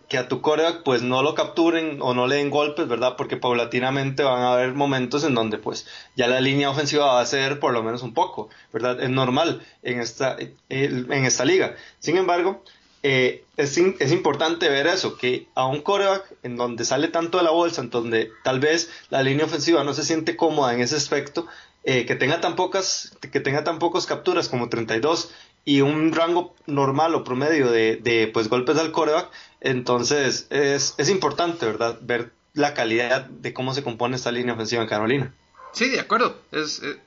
que 0.09 0.17
a 0.17 0.27
tu 0.27 0.41
coreback 0.41 0.83
pues 0.83 1.01
no 1.01 1.23
lo 1.23 1.35
capturen 1.35 1.99
o 2.01 2.13
no 2.13 2.27
le 2.27 2.35
den 2.35 2.49
golpes, 2.49 2.87
¿verdad? 2.87 3.15
Porque 3.17 3.37
paulatinamente 3.37 4.23
van 4.23 4.41
a 4.41 4.53
haber 4.53 4.73
momentos 4.73 5.23
en 5.23 5.35
donde 5.35 5.57
pues 5.57 5.87
ya 6.15 6.27
la 6.27 6.41
línea 6.41 6.69
ofensiva 6.69 7.05
va 7.05 7.21
a 7.21 7.25
ser 7.25 7.59
por 7.59 7.73
lo 7.73 7.83
menos 7.83 8.03
un 8.03 8.13
poco, 8.13 8.49
¿verdad? 8.73 9.01
Es 9.01 9.09
normal 9.09 9.65
en 9.83 9.99
esta, 9.99 10.37
en 10.69 11.25
esta 11.25 11.45
liga. 11.45 11.75
Sin 11.99 12.17
embargo, 12.17 12.63
eh, 13.07 13.43
es, 13.55 13.77
es, 13.77 14.11
importante 14.11 14.67
ver 14.67 14.87
eso, 14.87 15.15
que 15.15 15.47
a 15.53 15.67
un 15.67 15.81
coreback 15.81 16.25
en 16.41 16.57
donde 16.57 16.85
sale 16.85 17.07
tanto 17.07 17.37
de 17.37 17.43
la 17.43 17.51
bolsa, 17.51 17.81
en 17.81 17.91
donde 17.91 18.31
tal 18.43 18.59
vez 18.59 18.89
la 19.11 19.21
línea 19.21 19.45
ofensiva 19.45 19.83
no 19.83 19.93
se 19.93 20.03
siente 20.03 20.35
cómoda 20.35 20.73
en 20.73 20.81
ese 20.81 20.95
aspecto, 20.95 21.45
eh, 21.85 22.05
que 22.05 22.15
tenga 22.15 22.41
tan 22.41 22.55
pocas, 22.55 23.15
que 23.31 23.39
tenga 23.39 23.63
tan 23.63 23.79
pocos 23.79 24.05
capturas 24.05 24.49
como 24.49 24.69
32 24.69 25.31
y 25.65 25.81
un 25.81 26.13
rango 26.13 26.55
normal 26.65 27.15
o 27.15 27.23
promedio 27.23 27.71
de, 27.71 27.95
de 27.97 28.27
pues 28.27 28.49
golpes 28.49 28.77
al 28.77 28.91
coreback, 28.91 29.29
entonces 29.61 30.47
es, 30.49 30.95
es 30.97 31.09
importante, 31.09 31.65
¿verdad? 31.65 31.99
Ver 32.01 32.31
la 32.53 32.73
calidad 32.73 33.25
de 33.25 33.53
cómo 33.53 33.73
se 33.73 33.83
compone 33.83 34.15
esta 34.15 34.31
línea 34.31 34.53
ofensiva 34.53 34.81
en 34.81 34.87
Carolina. 34.87 35.33
Sí, 35.73 35.89
de 35.89 35.99
acuerdo. 35.99 36.41
Es, 36.51 36.81
eh, 36.81 36.99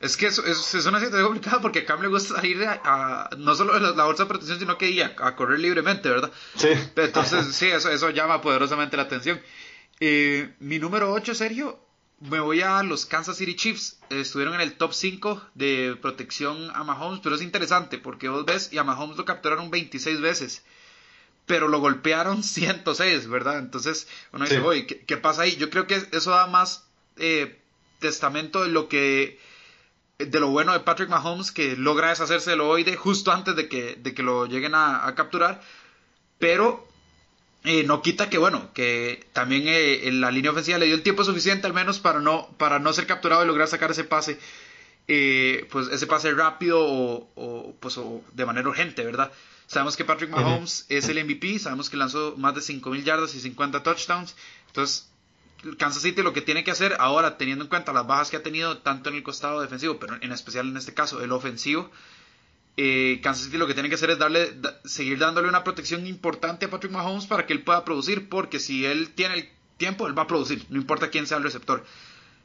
es 0.00 0.16
que 0.16 0.26
es, 0.26 0.38
es, 0.38 0.86
una 0.86 1.00
situación 1.00 1.24
complicada 1.26 1.60
porque 1.60 1.80
a 1.80 1.84
Cam 1.84 2.00
le 2.00 2.08
gusta 2.08 2.36
salir 2.36 2.64
a, 2.64 3.28
no 3.36 3.54
solo 3.54 3.74
de 3.74 3.94
la, 3.94 4.04
bolsa 4.04 4.22
de 4.22 4.28
protección, 4.28 4.58
sino 4.58 4.78
que 4.78 5.02
a, 5.02 5.14
a, 5.18 5.36
correr 5.36 5.58
libremente, 5.58 6.08
¿verdad? 6.08 6.30
Sí. 6.56 6.68
Entonces, 6.96 7.54
sí, 7.54 7.66
eso, 7.66 7.90
eso 7.90 8.10
llama 8.10 8.40
poderosamente 8.40 8.96
la 8.96 9.02
atención. 9.02 9.40
Eh, 10.00 10.54
mi 10.60 10.78
número 10.78 11.12
8, 11.12 11.34
Sergio, 11.34 11.87
me 12.20 12.40
voy 12.40 12.62
a 12.62 12.82
los 12.82 13.06
Kansas 13.06 13.36
City 13.36 13.54
Chiefs. 13.54 13.98
Estuvieron 14.10 14.54
en 14.54 14.60
el 14.60 14.76
top 14.76 14.92
5 14.92 15.42
de 15.54 15.96
protección 16.00 16.70
a 16.74 16.84
Mahomes, 16.84 17.20
pero 17.22 17.36
es 17.36 17.42
interesante 17.42 17.98
porque 17.98 18.28
vos 18.28 18.44
ves 18.44 18.72
y 18.72 18.78
a 18.78 18.84
Mahomes 18.84 19.16
lo 19.16 19.24
capturaron 19.24 19.70
26 19.70 20.20
veces, 20.20 20.64
pero 21.46 21.68
lo 21.68 21.80
golpearon 21.80 22.42
106, 22.42 23.28
¿verdad? 23.28 23.58
Entonces 23.58 24.08
uno 24.32 24.44
dice, 24.44 24.58
oye, 24.60 24.86
¿qué, 24.86 25.16
pasa 25.16 25.42
ahí? 25.42 25.56
Yo 25.56 25.70
creo 25.70 25.86
que 25.86 26.02
eso 26.12 26.30
da 26.30 26.46
más 26.46 26.86
eh, 27.16 27.60
testamento 28.00 28.62
de 28.62 28.68
lo 28.68 28.88
que 28.88 29.38
de 30.18 30.40
lo 30.40 30.48
bueno 30.48 30.72
de 30.72 30.80
Patrick 30.80 31.08
Mahomes 31.08 31.52
que 31.52 31.76
logra 31.76 32.08
deshacerse 32.08 32.50
del 32.50 32.62
oide 32.62 32.96
justo 32.96 33.30
antes 33.30 33.54
de 33.54 33.68
que, 33.68 33.94
de 33.94 34.14
que 34.14 34.24
lo 34.24 34.46
lleguen 34.46 34.74
a, 34.74 35.06
a 35.06 35.14
capturar, 35.14 35.62
pero 36.40 36.87
eh, 37.68 37.84
no 37.84 38.02
quita 38.02 38.30
que, 38.30 38.38
bueno, 38.38 38.72
que 38.72 39.26
también 39.32 39.68
eh, 39.68 40.08
en 40.08 40.20
la 40.20 40.30
línea 40.30 40.50
ofensiva 40.50 40.78
le 40.78 40.86
dio 40.86 40.94
el 40.94 41.02
tiempo 41.02 41.24
suficiente 41.24 41.66
al 41.66 41.74
menos 41.74 41.98
para 41.98 42.20
no, 42.20 42.48
para 42.58 42.78
no 42.78 42.92
ser 42.92 43.06
capturado 43.06 43.44
y 43.44 43.46
lograr 43.46 43.68
sacar 43.68 43.90
ese 43.90 44.04
pase, 44.04 44.38
eh, 45.06 45.66
pues 45.70 45.88
ese 45.88 46.06
pase 46.06 46.32
rápido 46.32 46.78
o, 46.80 47.76
pues, 47.80 47.98
de 48.32 48.46
manera 48.46 48.68
urgente, 48.68 49.04
¿verdad? 49.04 49.32
Sabemos 49.66 49.96
que 49.96 50.04
Patrick 50.04 50.30
Mahomes 50.30 50.86
es 50.88 51.08
el 51.08 51.22
MVP, 51.22 51.58
sabemos 51.58 51.90
que 51.90 51.96
lanzó 51.96 52.34
más 52.38 52.54
de 52.54 52.62
5.000 52.62 53.04
yardas 53.04 53.34
y 53.34 53.40
50 53.40 53.82
touchdowns, 53.82 54.34
entonces 54.68 55.10
Kansas 55.76 56.02
City 56.02 56.22
lo 56.22 56.32
que 56.32 56.40
tiene 56.40 56.64
que 56.64 56.70
hacer 56.70 56.96
ahora, 57.00 57.36
teniendo 57.36 57.64
en 57.64 57.68
cuenta 57.68 57.92
las 57.92 58.06
bajas 58.06 58.30
que 58.30 58.36
ha 58.36 58.42
tenido 58.42 58.78
tanto 58.78 59.10
en 59.10 59.16
el 59.16 59.22
costado 59.22 59.60
defensivo, 59.60 59.98
pero 59.98 60.16
en 60.20 60.32
especial 60.32 60.68
en 60.68 60.76
este 60.76 60.94
caso 60.94 61.22
el 61.22 61.32
ofensivo, 61.32 61.90
eh, 62.80 63.18
Kansas 63.24 63.46
City 63.46 63.58
lo 63.58 63.66
que 63.66 63.74
tiene 63.74 63.88
que 63.88 63.96
hacer 63.96 64.10
es 64.10 64.18
darle, 64.18 64.52
seguir 64.84 65.18
dándole 65.18 65.48
una 65.48 65.64
protección 65.64 66.06
importante 66.06 66.66
a 66.66 66.70
Patrick 66.70 66.92
Mahomes 66.92 67.26
para 67.26 67.44
que 67.44 67.52
él 67.52 67.64
pueda 67.64 67.84
producir, 67.84 68.28
porque 68.28 68.60
si 68.60 68.86
él 68.86 69.10
tiene 69.16 69.34
el 69.34 69.48
tiempo, 69.78 70.06
él 70.06 70.16
va 70.16 70.22
a 70.22 70.26
producir, 70.28 70.64
no 70.70 70.78
importa 70.78 71.10
quién 71.10 71.26
sea 71.26 71.38
el 71.38 71.42
receptor. 71.42 71.84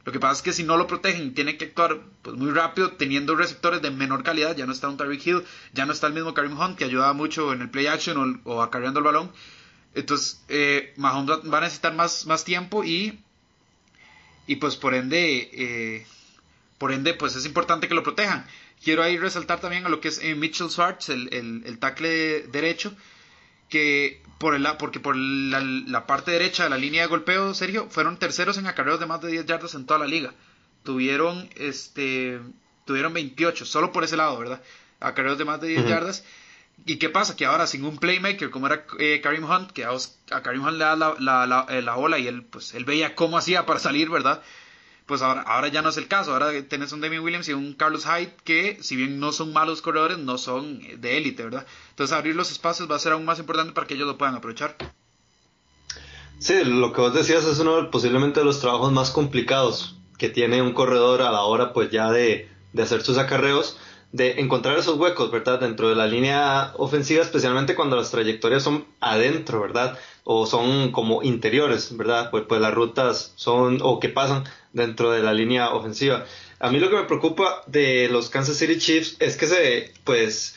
Lo 0.04 0.10
que 0.10 0.18
pasa 0.18 0.32
es 0.32 0.42
que 0.42 0.52
si 0.52 0.64
no 0.64 0.76
lo 0.76 0.88
protegen, 0.88 1.34
tiene 1.34 1.56
que 1.56 1.66
actuar 1.66 2.00
pues, 2.22 2.36
muy 2.36 2.50
rápido, 2.50 2.90
teniendo 2.90 3.36
receptores 3.36 3.80
de 3.80 3.92
menor 3.92 4.24
calidad. 4.24 4.56
Ya 4.56 4.66
no 4.66 4.72
está 4.72 4.88
un 4.88 4.96
Tyreek 4.96 5.24
Hill, 5.24 5.44
ya 5.72 5.86
no 5.86 5.92
está 5.92 6.08
el 6.08 6.14
mismo 6.14 6.34
Karim 6.34 6.58
Hunt, 6.58 6.76
que 6.76 6.84
ayuda 6.84 7.12
mucho 7.12 7.52
en 7.52 7.62
el 7.62 7.70
play 7.70 7.86
action 7.86 8.40
o, 8.42 8.60
acarreando 8.60 8.98
el 8.98 9.04
balón. 9.04 9.30
Entonces, 9.94 10.42
eh, 10.48 10.92
Mahomes 10.96 11.30
va 11.50 11.58
a 11.58 11.60
necesitar 11.60 11.94
más, 11.94 12.26
más 12.26 12.44
tiempo 12.44 12.82
y, 12.82 13.20
y 14.48 14.56
pues 14.56 14.74
por 14.74 14.94
ende, 14.94 15.48
eh, 15.52 16.06
por 16.76 16.90
ende, 16.90 17.14
pues 17.14 17.36
es 17.36 17.46
importante 17.46 17.86
que 17.86 17.94
lo 17.94 18.02
protejan. 18.02 18.44
Quiero 18.84 19.02
ahí 19.02 19.16
resaltar 19.16 19.60
también 19.60 19.86
a 19.86 19.88
lo 19.88 20.00
que 20.00 20.08
es 20.08 20.18
eh, 20.22 20.34
Mitchell 20.34 20.68
Schwartz, 20.68 21.08
el, 21.08 21.30
el, 21.32 21.78
tackle 21.78 22.42
derecho, 22.48 22.94
que 23.70 24.22
por 24.38 24.54
el, 24.54 24.68
porque 24.78 25.00
por 25.00 25.16
la, 25.16 26.06
parte 26.06 26.32
derecha 26.32 26.64
de 26.64 26.70
la 26.70 26.76
línea 26.76 27.00
de 27.00 27.08
golpeo, 27.08 27.54
Sergio, 27.54 27.88
fueron 27.88 28.18
terceros 28.18 28.58
en 28.58 28.66
acarreos 28.66 29.00
de 29.00 29.06
más 29.06 29.22
de 29.22 29.30
10 29.30 29.46
yardas 29.46 29.74
en 29.74 29.86
toda 29.86 30.00
la 30.00 30.06
liga. 30.06 30.34
Tuvieron, 30.82 31.48
este, 31.56 32.40
tuvieron 32.84 33.14
28, 33.14 33.64
solo 33.64 33.90
por 33.90 34.04
ese 34.04 34.18
lado, 34.18 34.38
¿verdad? 34.38 34.62
Acarreos 35.00 35.38
de 35.38 35.46
más 35.46 35.62
de 35.62 35.68
10 35.68 35.88
yardas. 35.88 36.24
¿Y 36.84 36.96
qué 36.96 37.08
pasa? 37.08 37.36
Que 37.36 37.46
ahora 37.46 37.66
sin 37.66 37.86
un 37.86 37.96
playmaker 37.96 38.50
como 38.50 38.66
era 38.66 38.84
eh, 38.98 39.22
Karim 39.22 39.44
Hunt, 39.44 39.70
que 39.70 39.86
a, 39.86 40.42
Karim 40.42 40.62
Hunt 40.62 40.74
le 40.76 40.84
da 40.84 40.94
la, 40.94 41.14
la, 41.18 41.46
la, 41.46 41.66
eh, 41.70 41.80
la, 41.80 41.96
ola 41.96 42.18
y 42.18 42.26
él, 42.26 42.42
pues, 42.42 42.74
él 42.74 42.84
veía 42.84 43.14
cómo 43.14 43.38
hacía 43.38 43.64
para 43.64 43.80
salir, 43.80 44.10
¿verdad? 44.10 44.42
Pues 45.06 45.22
ahora, 45.22 45.42
ahora 45.42 45.68
ya 45.68 45.82
no 45.82 45.90
es 45.90 45.96
el 45.96 46.08
caso. 46.08 46.32
Ahora 46.32 46.50
tenés 46.68 46.92
un 46.92 47.00
Demi 47.00 47.18
Williams 47.18 47.48
y 47.48 47.52
un 47.52 47.74
Carlos 47.74 48.04
Hyde 48.06 48.34
que, 48.44 48.78
si 48.82 48.96
bien 48.96 49.20
no 49.20 49.32
son 49.32 49.52
malos 49.52 49.82
corredores, 49.82 50.18
no 50.18 50.38
son 50.38 50.80
de 51.00 51.18
élite, 51.18 51.44
¿verdad? 51.44 51.66
Entonces, 51.90 52.16
abrir 52.16 52.34
los 52.34 52.50
espacios 52.50 52.90
va 52.90 52.96
a 52.96 52.98
ser 52.98 53.12
aún 53.12 53.24
más 53.24 53.38
importante 53.38 53.72
para 53.72 53.86
que 53.86 53.94
ellos 53.94 54.06
lo 54.06 54.16
puedan 54.16 54.34
aprovechar. 54.34 54.76
Sí, 56.38 56.64
lo 56.64 56.92
que 56.92 57.00
vos 57.00 57.14
decías 57.14 57.44
es 57.44 57.58
uno 57.58 57.90
posiblemente 57.90 58.40
de 58.40 58.46
los 58.46 58.60
trabajos 58.60 58.92
más 58.92 59.10
complicados 59.10 59.96
que 60.18 60.28
tiene 60.28 60.62
un 60.62 60.72
corredor 60.72 61.22
a 61.22 61.30
la 61.30 61.42
hora, 61.42 61.72
pues 61.72 61.90
ya 61.90 62.10
de, 62.10 62.48
de 62.72 62.82
hacer 62.82 63.02
sus 63.02 63.18
acarreos. 63.18 63.78
de 64.14 64.38
encontrar 64.40 64.78
esos 64.78 64.96
huecos, 64.96 65.32
¿verdad? 65.32 65.58
Dentro 65.58 65.88
de 65.88 65.96
la 65.96 66.06
línea 66.06 66.72
ofensiva, 66.76 67.20
especialmente 67.20 67.74
cuando 67.74 67.96
las 67.96 68.12
trayectorias 68.12 68.62
son 68.62 68.84
adentro, 69.00 69.60
¿verdad? 69.60 69.98
O 70.22 70.46
son 70.46 70.92
como 70.92 71.24
interiores, 71.24 71.96
¿verdad? 71.96 72.30
Pues, 72.30 72.44
pues 72.48 72.60
las 72.60 72.72
rutas 72.72 73.32
son 73.34 73.80
o 73.82 73.98
que 73.98 74.08
pasan 74.10 74.44
dentro 74.74 75.10
de 75.10 75.22
la 75.22 75.32
línea 75.32 75.70
ofensiva. 75.70 76.26
A 76.58 76.70
mí 76.70 76.78
lo 76.78 76.90
que 76.90 76.96
me 76.96 77.04
preocupa 77.04 77.62
de 77.66 78.08
los 78.10 78.28
Kansas 78.28 78.58
City 78.58 78.78
Chiefs 78.78 79.16
es 79.18 79.36
que 79.36 79.46
se, 79.46 79.92
pues, 80.04 80.54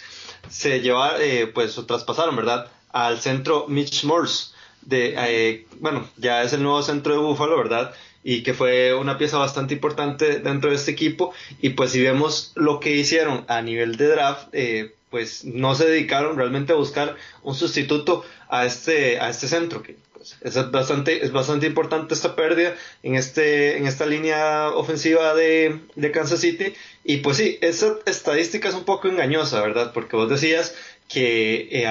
se 0.49 0.82
llevaron, 0.82 1.21
eh, 1.21 1.47
pues, 1.47 1.77
o 1.77 1.86
traspasaron, 1.86 2.36
¿verdad? 2.36 2.69
Al 2.91 3.21
centro 3.21 3.65
Mitch 3.67 4.03
Morse, 4.03 4.51
de, 4.82 5.15
eh, 5.17 5.65
bueno, 5.80 6.10
ya 6.17 6.43
es 6.43 6.53
el 6.53 6.63
nuevo 6.63 6.82
centro 6.82 7.13
de 7.13 7.19
Buffalo, 7.19 7.58
¿verdad? 7.58 7.93
Y 8.23 8.43
que 8.43 8.53
fue 8.53 8.93
una 8.93 9.17
pieza 9.17 9.38
bastante 9.38 9.73
importante 9.73 10.39
dentro 10.39 10.69
de 10.69 10.75
este 10.75 10.91
equipo. 10.91 11.34
Y 11.62 11.69
pues 11.69 11.91
si 11.91 12.01
vemos 12.01 12.51
lo 12.56 12.80
que 12.80 12.91
hicieron 12.91 13.45
a 13.47 13.62
nivel 13.62 13.97
de 13.97 14.08
draft, 14.08 14.47
eh, 14.53 14.95
pues 15.10 15.45
no 15.45 15.75
se 15.75 15.88
dedicaron 15.88 16.38
realmente 16.38 16.73
a 16.73 16.75
buscar 16.75 17.15
un 17.43 17.56
sustituto 17.56 18.25
a 18.49 18.65
este, 18.65 19.19
a 19.19 19.30
este 19.30 19.47
centro, 19.47 19.82
que 19.82 19.97
pues, 20.17 20.38
es 20.41 20.71
bastante, 20.71 21.23
es 21.23 21.32
bastante 21.32 21.67
importante 21.67 22.13
esta 22.13 22.36
pérdida 22.36 22.75
en, 23.03 23.15
este, 23.15 23.77
en 23.77 23.86
esta 23.86 24.06
línea 24.06 24.69
ofensiva 24.69 25.36
de, 25.36 25.80
de 25.95 26.12
Kansas 26.12 26.41
City. 26.41 26.73
Y 27.03 27.17
pues 27.17 27.38
sí, 27.38 27.58
esa 27.62 27.95
estadística 28.06 28.67
es 28.67 28.75
un 28.75 28.84
poco 28.84 29.08
engañosa, 29.08 29.62
¿verdad? 29.62 29.93
Porque 29.93 30.15
vos 30.15 30.30
decías 30.30 30.75
que 31.08 31.69
eh, 31.71 31.88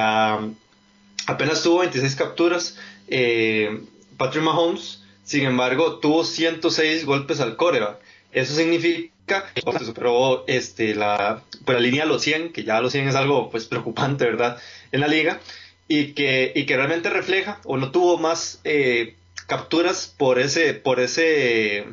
apenas 1.27 1.63
tuvo 1.63 1.79
26 1.79 2.17
capturas 2.17 2.77
eh, 3.09 3.81
Patrick 4.17 4.43
Mahomes, 4.43 5.03
sin 5.23 5.45
embargo, 5.45 5.99
tuvo 5.99 6.25
106 6.25 7.05
golpes 7.05 7.41
al 7.41 7.57
coreback. 7.57 7.99
Eso 8.33 8.55
significa 8.55 9.53
que 9.55 9.85
superó 9.85 10.45
este, 10.47 10.95
la, 10.95 11.43
pues, 11.65 11.77
la 11.77 11.83
línea 11.83 12.05
de 12.05 12.09
los 12.09 12.23
100, 12.23 12.53
que 12.53 12.65
ya 12.65 12.81
los 12.81 12.93
100 12.93 13.09
es 13.09 13.15
algo 13.15 13.51
pues, 13.51 13.67
preocupante, 13.67 14.25
¿verdad? 14.25 14.59
En 14.93 15.01
la 15.01 15.09
liga, 15.09 15.41
y 15.89 16.13
que, 16.15 16.53
y 16.55 16.67
que 16.67 16.77
realmente 16.77 17.11
refleja 17.11 17.61
o 17.65 17.77
no 17.77 17.91
tuvo 17.93 18.19
más 18.19 18.61
eh, 18.65 19.15
capturas 19.47 20.13
por 20.17 20.39
ese, 20.39 20.75
por 20.75 21.01
ese, 21.01 21.87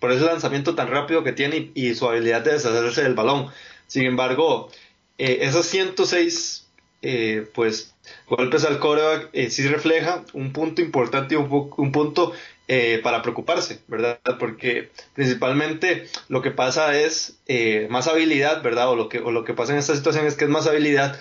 por 0.00 0.12
ese 0.12 0.24
lanzamiento 0.24 0.74
tan 0.74 0.88
rápido 0.88 1.24
que 1.24 1.32
tiene 1.32 1.70
y, 1.74 1.94
su 1.94 2.08
habilidad 2.08 2.42
de 2.42 2.52
deshacerse 2.52 3.02
del 3.02 3.14
balón. 3.14 3.50
Sin 3.86 4.04
embargo, 4.04 4.70
eh, 5.18 5.38
esas 5.42 5.66
106 5.66 6.66
eh, 7.02 7.46
pues 7.54 7.94
golpes 8.28 8.64
al 8.64 8.78
coreback 8.78 9.28
eh, 9.32 9.50
sí 9.50 9.66
refleja 9.68 10.24
un 10.32 10.52
punto 10.52 10.80
importante 10.82 11.34
y 11.34 11.38
un, 11.38 11.70
un 11.76 11.92
punto 11.92 12.32
para 13.04 13.22
preocuparse, 13.22 13.78
¿verdad? 13.86 14.18
Porque 14.40 14.90
principalmente 15.14 16.08
lo 16.28 16.42
que 16.42 16.50
pasa 16.50 16.98
es 16.98 17.38
más 17.90 18.08
habilidad, 18.08 18.60
¿verdad? 18.60 18.90
O 18.90 18.96
lo, 18.96 19.08
que, 19.08 19.20
o 19.20 19.30
lo 19.30 19.44
que 19.44 19.54
pasa 19.54 19.72
en 19.72 19.78
esta 19.78 19.94
situación 19.94 20.26
es 20.26 20.34
que 20.34 20.46
es 20.46 20.50
más 20.50 20.66
habilidad 20.66 21.16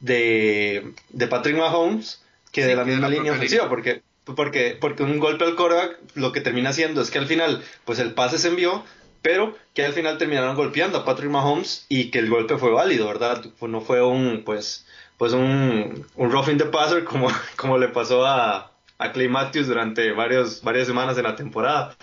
de, 0.00 0.92
de 1.10 1.26
Patrick 1.26 1.56
Mahomes 1.56 2.22
que 2.52 2.64
de 2.64 2.76
la 2.76 2.84
misma 2.84 3.08
línea 3.08 3.32
ofensiva, 3.32 3.68
porque, 3.68 4.02
porque, 4.24 4.76
porque 4.80 5.02
un 5.02 5.18
golpe 5.18 5.44
al 5.44 5.54
coreback 5.54 5.98
lo 6.14 6.32
que 6.32 6.40
termina 6.40 6.70
haciendo 6.70 7.02
es 7.02 7.10
que 7.10 7.18
al 7.18 7.26
final, 7.26 7.62
pues 7.84 7.98
el 7.98 8.14
pase 8.14 8.38
se 8.38 8.48
envió, 8.48 8.84
pero 9.22 9.56
que 9.74 9.84
al 9.84 9.92
final 9.92 10.18
terminaron 10.18 10.56
golpeando 10.56 10.98
a 10.98 11.04
Patrick 11.04 11.30
Mahomes 11.30 11.86
y 11.88 12.10
que 12.10 12.18
el 12.18 12.30
golpe 12.30 12.56
fue 12.56 12.70
válido, 12.70 13.06
¿verdad? 13.06 13.44
No 13.60 13.80
fue 13.80 14.02
un, 14.02 14.42
pues, 14.44 14.86
pues 15.18 15.32
un, 15.32 16.06
un 16.14 16.30
roughing 16.32 16.58
the 16.58 16.66
passer 16.66 17.04
como, 17.04 17.28
como 17.56 17.78
le 17.78 17.88
pasó 17.88 18.26
a, 18.26 18.72
a 18.98 19.12
Clay 19.12 19.28
Matthews 19.28 19.66
durante 19.66 20.12
varios, 20.12 20.62
varias 20.62 20.86
semanas 20.86 21.16
de 21.16 21.22
la 21.22 21.36
temporada. 21.36 21.96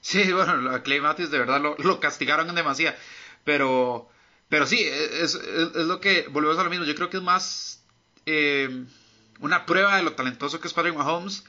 Sí, 0.00 0.32
bueno, 0.32 0.70
a 0.70 0.82
Clay 0.82 1.00
Matthews 1.00 1.30
de 1.30 1.38
verdad 1.38 1.60
lo, 1.60 1.76
lo 1.78 1.98
castigaron 1.98 2.48
en 2.48 2.54
demasía, 2.54 2.94
pero, 3.42 4.08
pero 4.48 4.66
sí, 4.66 4.80
es, 4.82 5.34
es, 5.34 5.86
lo 5.86 6.00
que, 6.00 6.26
volvemos 6.30 6.58
a 6.58 6.64
lo 6.64 6.70
mismo, 6.70 6.84
yo 6.84 6.94
creo 6.94 7.10
que 7.10 7.16
es 7.16 7.22
más 7.22 7.82
eh, 8.26 8.84
una 9.40 9.66
prueba 9.66 9.96
de 9.96 10.02
lo 10.02 10.12
talentoso 10.12 10.60
que 10.60 10.68
es 10.68 10.74
Patrick 10.74 10.94
Mahomes 10.94 11.44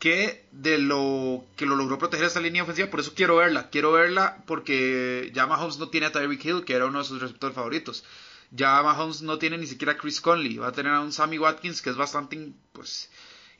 que 0.00 0.42
de 0.50 0.78
lo 0.78 1.44
que 1.56 1.66
lo 1.66 1.76
logró 1.76 1.98
proteger 1.98 2.26
esta 2.26 2.40
línea 2.40 2.62
ofensiva, 2.62 2.88
por 2.88 3.00
eso 3.00 3.12
quiero 3.14 3.36
verla, 3.36 3.68
quiero 3.68 3.92
verla 3.92 4.42
porque 4.46 5.30
ya 5.34 5.46
Mahomes 5.46 5.76
no 5.76 5.90
tiene 5.90 6.06
a 6.06 6.12
Tyreek 6.12 6.42
Hill, 6.42 6.64
que 6.64 6.72
era 6.72 6.86
uno 6.86 7.00
de 7.00 7.04
sus 7.04 7.20
receptores 7.20 7.54
favoritos. 7.54 8.02
Ya 8.50 8.82
Mahomes 8.82 9.20
no 9.20 9.38
tiene 9.38 9.58
ni 9.58 9.66
siquiera 9.66 9.92
a 9.92 9.96
Chris 9.98 10.22
Conley, 10.22 10.56
va 10.56 10.68
a 10.68 10.72
tener 10.72 10.92
a 10.92 11.00
un 11.00 11.12
Sammy 11.12 11.38
Watkins 11.38 11.82
que 11.82 11.90
es 11.90 11.96
bastante 11.96 12.50
pues 12.72 13.10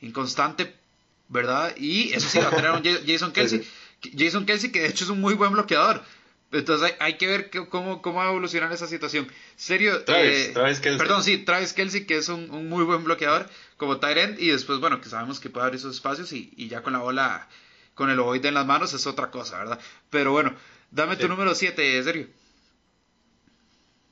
inconstante, 0.01 0.75
¿verdad? 1.29 1.75
Y 1.77 2.11
eso 2.11 2.27
sí, 2.27 2.39
va 2.39 2.47
a 2.47 2.49
tener 2.49 2.71
a 2.71 2.73
un 2.73 2.83
Jason 2.83 3.31
Kelsey, 3.33 3.65
Jason 4.17 4.47
Kelsey 4.47 4.71
que 4.71 4.81
de 4.81 4.87
hecho 4.87 5.03
es 5.03 5.11
un 5.11 5.21
muy 5.21 5.35
buen 5.35 5.53
bloqueador. 5.53 6.03
Entonces 6.51 6.95
hay, 6.99 7.17
que 7.17 7.27
ver 7.27 7.49
cómo, 7.69 8.01
cómo 8.01 8.17
va 8.17 8.25
a 8.25 8.29
evolucionar 8.29 8.71
esa 8.73 8.87
situación. 8.87 9.31
Serio, 9.55 10.03
Travis, 10.03 10.47
eh, 10.47 10.51
Travis 10.53 10.79
Kelsey. 10.79 10.97
Perdón, 10.97 11.23
sí, 11.23 11.37
Travis 11.37 11.73
Kelsey, 11.73 12.05
que 12.05 12.17
es 12.17 12.27
un, 12.27 12.51
un 12.51 12.67
muy 12.67 12.83
buen 12.83 13.03
bloqueador 13.03 13.49
como 13.77 13.99
Tyrant. 13.99 14.39
Y 14.39 14.49
después, 14.49 14.79
bueno, 14.79 14.99
que 14.99 15.09
sabemos 15.09 15.39
que 15.39 15.49
puede 15.49 15.65
abrir 15.65 15.79
esos 15.79 15.95
espacios 15.95 16.33
y, 16.33 16.51
y 16.57 16.67
ya 16.67 16.83
con 16.83 16.93
la 16.93 16.99
bola, 16.99 17.47
con 17.95 18.09
el 18.09 18.19
ovoide 18.19 18.49
en 18.49 18.55
las 18.55 18.65
manos 18.65 18.93
es 18.93 19.07
otra 19.07 19.31
cosa, 19.31 19.59
¿verdad? 19.59 19.79
Pero 20.09 20.33
bueno, 20.33 20.53
dame 20.91 21.15
tu 21.15 21.27
número 21.27 21.55
7, 21.55 22.03
Serio. 22.03 22.27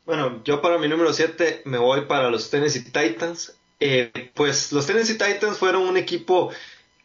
Bueno, 0.05 0.41
yo 0.43 0.61
para 0.61 0.77
mi 0.77 0.87
número 0.87 1.13
7 1.13 1.63
me 1.65 1.77
voy 1.77 2.01
para 2.05 2.31
los 2.31 2.49
Tennessee 2.49 2.85
Titans. 2.85 3.55
Eh, 3.81 4.31
pues 4.33 4.71
los 4.71 4.87
Tennessee 4.87 5.17
Titans 5.17 5.57
fueron 5.57 5.83
un 5.83 5.97
equipo 5.97 6.51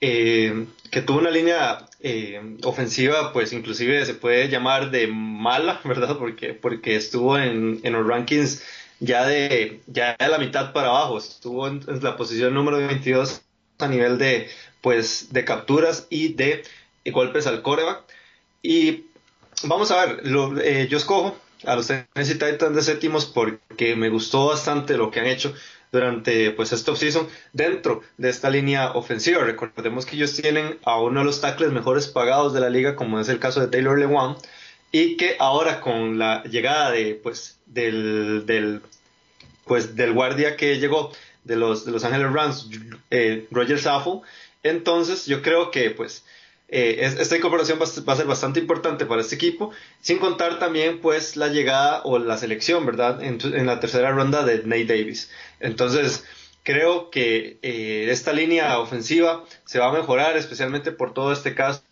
eh, 0.00 0.66
que 0.90 1.02
tuvo 1.02 1.18
una 1.18 1.30
línea 1.30 1.86
eh, 2.06 2.58
ofensiva, 2.64 3.32
pues 3.32 3.54
inclusive 3.54 4.04
se 4.04 4.12
puede 4.12 4.50
llamar 4.50 4.90
de 4.90 5.06
mala, 5.06 5.80
¿verdad? 5.84 6.18
Porque, 6.18 6.52
porque 6.52 6.96
estuvo 6.96 7.38
en, 7.38 7.80
en 7.82 7.92
los 7.94 8.06
rankings 8.06 8.62
ya 9.00 9.24
de, 9.24 9.80
ya 9.86 10.14
de 10.18 10.28
la 10.28 10.36
mitad 10.36 10.74
para 10.74 10.88
abajo, 10.88 11.16
estuvo 11.16 11.66
en, 11.66 11.82
la 12.02 12.18
posición 12.18 12.52
número 12.52 12.76
22 12.76 13.40
a 13.78 13.88
nivel 13.88 14.18
de, 14.18 14.50
pues, 14.82 15.32
de 15.32 15.46
capturas 15.46 16.06
y 16.10 16.34
de 16.34 16.62
golpes 17.06 17.46
al 17.46 17.62
coreback. 17.62 18.02
Y 18.62 19.06
vamos 19.62 19.90
a 19.90 20.04
ver, 20.04 20.26
lo, 20.26 20.54
yo 20.60 20.98
escojo 20.98 21.38
a 21.64 21.74
los 21.74 21.86
Tennessee 21.86 22.34
Titans 22.34 22.76
de 22.76 22.82
séptimos 22.82 23.24
porque 23.24 23.96
me 23.96 24.10
gustó 24.10 24.46
bastante 24.46 24.98
lo 24.98 25.10
que 25.10 25.20
han 25.20 25.26
hecho 25.26 25.54
durante 25.94 26.50
pues 26.50 26.72
esta 26.72 26.90
offseason 26.90 27.28
dentro 27.52 28.02
de 28.18 28.28
esta 28.28 28.50
línea 28.50 28.90
ofensiva. 28.92 29.44
Recordemos 29.44 30.04
que 30.04 30.16
ellos 30.16 30.34
tienen 30.34 30.78
a 30.82 31.00
uno 31.00 31.20
de 31.20 31.26
los 31.26 31.40
tackles 31.40 31.70
mejores 31.70 32.08
pagados 32.08 32.52
de 32.52 32.60
la 32.60 32.68
liga, 32.68 32.96
como 32.96 33.20
es 33.20 33.28
el 33.28 33.38
caso 33.38 33.60
de 33.60 33.68
Taylor 33.68 33.96
Lewan, 33.96 34.34
y 34.90 35.16
que 35.16 35.36
ahora 35.38 35.80
con 35.80 36.18
la 36.18 36.42
llegada 36.42 36.90
de 36.90 37.14
pues 37.22 37.60
del, 37.66 38.44
del 38.44 38.82
pues 39.66 39.94
del 39.94 40.12
guardia 40.12 40.56
que 40.56 40.80
llegó 40.80 41.12
de 41.44 41.54
los 41.54 41.84
de 41.84 41.92
los 41.92 42.02
Angeles 42.02 42.32
Rams, 42.32 42.68
eh, 43.10 43.46
Roger 43.52 43.78
Saffold, 43.78 44.22
entonces 44.64 45.26
yo 45.26 45.42
creo 45.42 45.70
que 45.70 45.90
pues 45.90 46.24
eh, 46.68 47.12
esta 47.20 47.36
incorporación 47.36 47.78
va, 47.78 47.84
a 47.84 48.16
ser 48.16 48.26
bastante 48.26 48.58
importante 48.58 49.06
para 49.06 49.20
este 49.20 49.34
equipo, 49.34 49.70
sin 50.00 50.18
contar 50.18 50.58
también 50.58 51.00
pues 51.00 51.36
la 51.36 51.48
llegada 51.48 52.00
o 52.04 52.18
la 52.18 52.38
selección, 52.38 52.86
¿verdad? 52.86 53.22
En, 53.22 53.66
la 53.66 53.80
tercera 53.80 54.10
ronda 54.10 54.44
de 54.44 54.58
Nate 54.64 54.86
Davis. 54.86 55.30
Entonces, 55.60 56.24
creo 56.62 57.10
que 57.10 57.58
eh, 57.62 58.08
esta 58.10 58.32
línea 58.32 58.78
ofensiva 58.78 59.44
se 59.66 59.78
va 59.78 59.88
a 59.88 59.92
mejorar, 59.92 60.36
especialmente 60.36 60.90
por 60.90 61.12
todo 61.12 61.32
este 61.32 61.54
caso 61.54 61.82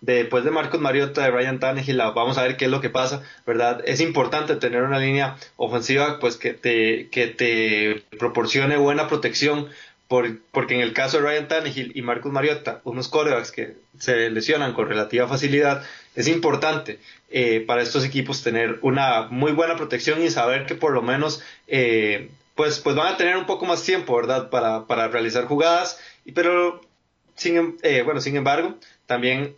de, 0.00 0.24
pues, 0.24 0.44
de 0.44 0.50
Marcos 0.50 0.80
Mariota, 0.80 1.22
de 1.22 1.30
Ryan 1.30 1.60
Tannehill, 1.60 1.98
vamos 2.14 2.38
a 2.38 2.42
ver 2.42 2.56
qué 2.56 2.66
es 2.66 2.70
lo 2.70 2.80
que 2.80 2.90
pasa, 2.90 3.22
¿verdad? 3.46 3.82
Es 3.86 4.00
importante 4.00 4.56
tener 4.56 4.82
una 4.82 4.98
línea 4.98 5.36
ofensiva 5.56 6.18
pues 6.20 6.36
que 6.36 6.54
te, 6.54 7.08
que 7.10 7.28
te 7.28 8.04
proporcione 8.18 8.76
buena 8.76 9.08
protección 9.08 9.68
porque 10.08 10.74
en 10.74 10.80
el 10.80 10.94
caso 10.94 11.18
de 11.18 11.24
Ryan 11.24 11.48
Tannehill 11.48 11.92
y 11.94 12.00
Marcus 12.00 12.32
Mariota, 12.32 12.80
unos 12.84 13.08
corebacks 13.08 13.52
que 13.52 13.76
se 13.98 14.30
lesionan 14.30 14.72
con 14.72 14.88
relativa 14.88 15.28
facilidad, 15.28 15.84
es 16.14 16.28
importante 16.28 16.98
eh, 17.30 17.62
para 17.66 17.82
estos 17.82 18.04
equipos 18.06 18.42
tener 18.42 18.78
una 18.80 19.28
muy 19.30 19.52
buena 19.52 19.76
protección 19.76 20.22
y 20.22 20.30
saber 20.30 20.64
que 20.64 20.74
por 20.74 20.92
lo 20.92 21.02
menos 21.02 21.42
eh, 21.66 22.30
pues, 22.54 22.80
pues 22.80 22.96
van 22.96 23.12
a 23.12 23.16
tener 23.18 23.36
un 23.36 23.44
poco 23.44 23.66
más 23.66 23.82
tiempo, 23.82 24.16
¿verdad? 24.16 24.48
Para, 24.48 24.86
para 24.86 25.08
realizar 25.08 25.44
jugadas, 25.44 26.00
y, 26.24 26.32
pero 26.32 26.80
sin, 27.36 27.76
eh, 27.82 28.00
bueno, 28.02 28.22
sin 28.22 28.34
embargo, 28.34 28.76
también 29.06 29.56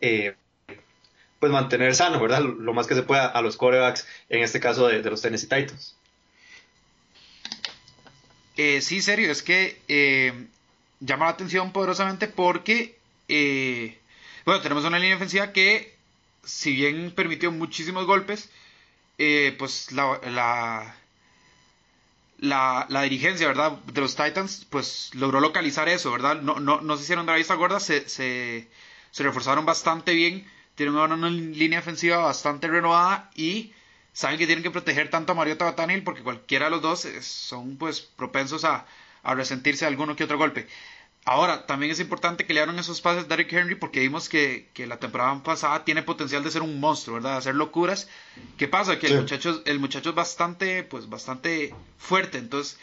pues 1.39 1.53
mantener 1.53 1.95
sano, 1.95 2.21
¿verdad? 2.21 2.41
Lo 2.43 2.75
más 2.75 2.89
que 2.89 2.95
se 2.95 3.03
pueda 3.03 3.27
a 3.27 3.41
los 3.41 3.57
corebacks, 3.57 4.07
en 4.29 4.43
este 4.43 4.59
caso 4.59 4.89
de 4.89 5.03
los 5.03 5.23
Tennessee 5.23 5.49
Titans. 5.49 5.97
Eh, 8.63 8.83
sí, 8.83 9.01
serio, 9.01 9.33
es 9.33 9.43
que 9.43 9.81
eh, 9.89 10.35
llama 11.01 11.25
la 11.25 11.31
atención 11.31 11.73
poderosamente 11.73 12.29
porque, 12.29 12.99
eh, 13.27 13.99
bueno, 14.45 14.61
tenemos 14.61 14.85
una 14.85 14.99
línea 14.99 15.17
ofensiva 15.17 15.51
que, 15.53 15.97
si 16.45 16.75
bien 16.75 17.11
permitió 17.13 17.51
muchísimos 17.53 18.05
golpes, 18.05 18.51
pues 19.59 19.93
la, 19.93 20.21
la, 22.39 22.87
la, 22.91 23.03
dirigencia, 23.03 23.47
¿verdad? 23.47 23.79
De 23.79 23.99
los 24.03 24.15
Titans, 24.15 24.67
pues 24.69 25.11
logró 25.15 25.41
localizar 25.41 25.89
eso, 25.89 26.13
¿verdad? 26.13 26.43
No, 26.43 26.61
no, 26.61 26.83
no 26.83 26.97
se 26.99 27.05
hicieron 27.05 27.25
de 27.25 27.33
la 27.33 27.39
vista 27.39 27.55
gorda, 27.55 27.81
se, 27.81 28.11
se, 28.11 28.69
se 29.11 29.23
reforzaron 29.23 29.65
bastante 29.65 30.13
bien, 30.13 30.47
tienen 30.75 30.97
una 30.97 31.31
línea 31.31 31.79
ofensiva 31.79 32.19
bastante 32.19 32.69
renovada 32.69 33.31
y 33.35 33.73
saben 34.13 34.39
que 34.39 34.47
tienen 34.47 34.63
que 34.63 34.71
proteger 34.71 35.11
tanto 35.11 35.33
a 35.33 35.35
Mariota 35.35 35.67
o 35.67 35.69
a 35.69 35.77
Tannehill 35.77 36.05
porque 36.05 36.23
cualquiera 36.23 36.67
de 36.67 36.71
los 36.73 36.83
dos 36.83 37.07
son 37.21 37.77
pues 37.77 38.01
propensos 38.01 38.65
a, 38.65 38.87
a 39.23 39.35
resentirse 39.35 39.87
alguno 39.87 40.17
que 40.17 40.25
otro 40.25 40.39
golpe. 40.39 40.67
Ahora, 41.27 41.67
también 41.67 41.93
es 41.93 42.01
importante 42.01 42.47
que 42.47 42.55
le 42.55 42.61
hagan 42.61 42.79
esos 42.79 43.01
pases 43.03 43.25
a 43.25 43.27
Derrick 43.27 43.53
Henry 43.53 43.75
porque 43.75 44.01
vimos 44.01 44.29
que, 44.29 44.71
la 44.77 44.99
temporada 44.99 45.43
pasada 45.43 45.85
tiene 45.85 46.03
potencial 46.03 46.43
de 46.43 46.51
ser 46.51 46.63
un 46.63 46.81
monstruo, 46.81 47.17
¿verdad? 47.17 47.33
De 47.33 47.39
hacer 47.39 47.55
locuras. 47.55 48.09
¿Qué 48.57 48.69
pasa? 48.69 48.99
Que 48.99 49.09
el, 49.09 49.21
muchacho, 49.21 49.63
el 49.67 49.79
muchacho 49.79 50.11
es 50.11 50.17
bastante, 50.17 50.83
pues, 50.83 51.11
bastante 51.11 51.75
fuerte. 51.99 52.39
Entonces, 52.39 52.79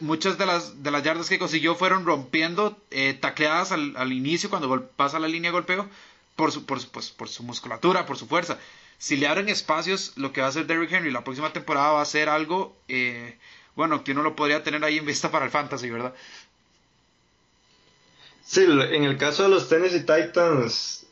muchas 0.00 0.38
de 0.38 0.46
las, 0.46 0.82
de 0.82 0.90
las 0.90 1.02
yardas 1.02 1.28
que 1.28 1.38
consiguió 1.38 1.74
fueron 1.74 2.06
rompiendo 2.06 2.78
eh, 2.90 3.12
tacleadas 3.12 3.72
al, 3.72 3.94
al, 3.98 4.12
inicio 4.12 4.48
cuando 4.48 4.88
pasa 4.96 5.18
la 5.18 5.28
línea 5.28 5.50
de 5.50 5.56
golpeo 5.56 5.86
por 6.34 6.52
su, 6.52 6.64
por, 6.64 6.84
pues, 6.88 7.10
por 7.10 7.28
su 7.28 7.42
musculatura, 7.42 8.06
por 8.06 8.16
su 8.16 8.26
fuerza. 8.26 8.58
Si 8.98 9.16
le 9.16 9.26
abren 9.26 9.48
espacios, 9.48 10.12
lo 10.16 10.32
que 10.32 10.40
va 10.40 10.46
a 10.46 10.50
hacer 10.50 10.66
Derrick 10.66 10.92
Henry 10.92 11.10
la 11.10 11.24
próxima 11.24 11.52
temporada 11.52 11.92
va 11.92 12.02
a 12.02 12.06
ser 12.06 12.28
algo, 12.28 12.76
eh, 12.88 13.36
bueno, 13.74 14.02
que 14.04 14.12
uno 14.12 14.22
lo 14.22 14.36
podría 14.36 14.62
tener 14.62 14.82
ahí 14.84 14.98
en 14.98 15.06
vista 15.06 15.30
para 15.30 15.44
el 15.44 15.50
fantasy, 15.50 15.90
¿verdad? 15.90 16.14
Sí, 18.44 18.64
en 18.64 19.04
el 19.04 19.18
caso 19.18 19.42
de 19.42 19.48
los 19.48 19.68
Tennessee 19.68 20.00
Titans, 20.00 21.06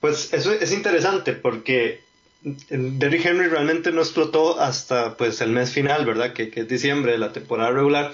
pues 0.00 0.32
eso 0.32 0.52
es 0.52 0.70
interesante 0.70 1.32
porque 1.32 2.02
Derrick 2.42 3.24
Henry 3.24 3.48
realmente 3.48 3.90
no 3.90 4.02
explotó 4.02 4.60
hasta 4.60 5.16
pues 5.16 5.40
el 5.40 5.50
mes 5.50 5.72
final, 5.72 6.04
¿verdad? 6.04 6.34
Que, 6.34 6.50
que, 6.50 6.60
es 6.60 6.68
diciembre 6.68 7.12
de 7.12 7.18
la 7.18 7.32
temporada 7.32 7.70
regular. 7.70 8.12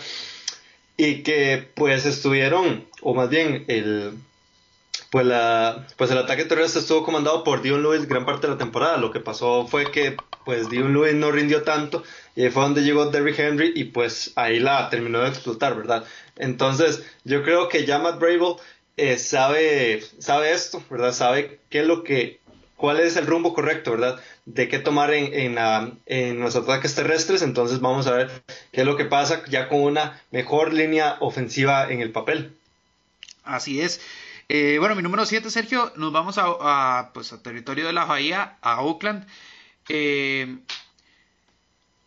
Y 0.97 1.23
que 1.23 1.69
pues 1.75 2.07
estuvieron, 2.07 2.87
o 3.01 3.15
más 3.15 3.29
bien 3.29 3.65
el, 3.67 4.13
pues, 5.11 5.27
la, 5.27 5.87
pues 5.97 6.11
el 6.11 6.19
ataque 6.19 6.45
terrestre 6.45 6.81
estuvo 6.81 7.05
comandado 7.05 7.45
por 7.45 7.63
Dion 7.63 7.83
Lewis 7.83 8.09
gran 8.09 8.25
parte 8.25 8.47
de 8.47 8.55
la 8.55 8.59
temporada. 8.59 8.97
Lo 8.97 9.11
que 9.11 9.21
pasó 9.21 9.67
fue 9.67 9.91
que 9.91 10.17
pues 10.45 10.71
Dion 10.71 10.93
Lewis 10.93 11.15
no 11.15 11.31
rindió 11.31 11.63
tanto 11.63 12.03
y 12.35 12.45
ahí 12.45 12.51
fue 12.51 12.63
donde 12.63 12.83
llegó 12.83 13.07
Derrick 13.07 13.39
Henry 13.39 13.73
y 13.75 13.85
pues 13.85 14.33
ahí 14.37 14.59
la 14.59 14.89
terminó 14.89 15.21
de 15.21 15.29
explotar, 15.29 15.77
¿verdad? 15.77 16.05
Entonces 16.37 17.03
yo 17.25 17.43
creo 17.43 17.69
que 17.69 17.85
ya 17.85 17.99
Matt 17.99 18.19
Brable 18.19 18.57
eh, 18.97 19.19
sabe, 19.19 20.03
sabe 20.19 20.53
esto, 20.53 20.83
¿verdad? 20.91 21.13
Sabe 21.13 21.61
qué 21.71 21.81
es 21.81 21.87
lo 21.87 22.03
que, 22.05 22.41
cuál 22.77 23.01
es 23.01 23.17
el 23.17 23.27
rumbo 23.27 23.53
correcto, 23.53 23.93
¿verdad? 23.93 24.21
De 24.47 24.69
qué 24.69 24.79
tomar 24.79 25.13
en, 25.13 25.33
en, 25.35 26.01
en 26.07 26.41
los 26.41 26.57
ataques 26.57 26.95
terrestres. 26.95 27.43
Entonces 27.43 27.81
vamos 27.81 28.07
a 28.07 28.13
ver 28.13 28.31
qué 28.73 28.81
es 28.81 28.87
lo 28.87 28.97
que 28.97 29.05
pasa 29.05 29.43
ya 29.49 29.69
con 29.69 29.81
una 29.81 30.21
mejor 30.31 30.73
línea 30.73 31.17
ofensiva 31.21 31.91
en 31.91 32.01
el 32.01 32.11
papel. 32.11 32.57
Así 33.45 33.81
es. 33.81 34.01
Eh, 34.53 34.79
bueno, 34.81 34.97
mi 34.97 35.03
número 35.03 35.25
7, 35.25 35.49
Sergio, 35.49 35.93
nos 35.95 36.11
vamos 36.11 36.35
a, 36.37 37.13
pues, 37.15 37.33
territorio 37.41 37.87
de 37.87 37.93
la 37.93 38.05
Bahía, 38.05 38.59
a 38.63 38.81
Oakland. 38.83 39.25
Eh, 39.89 40.59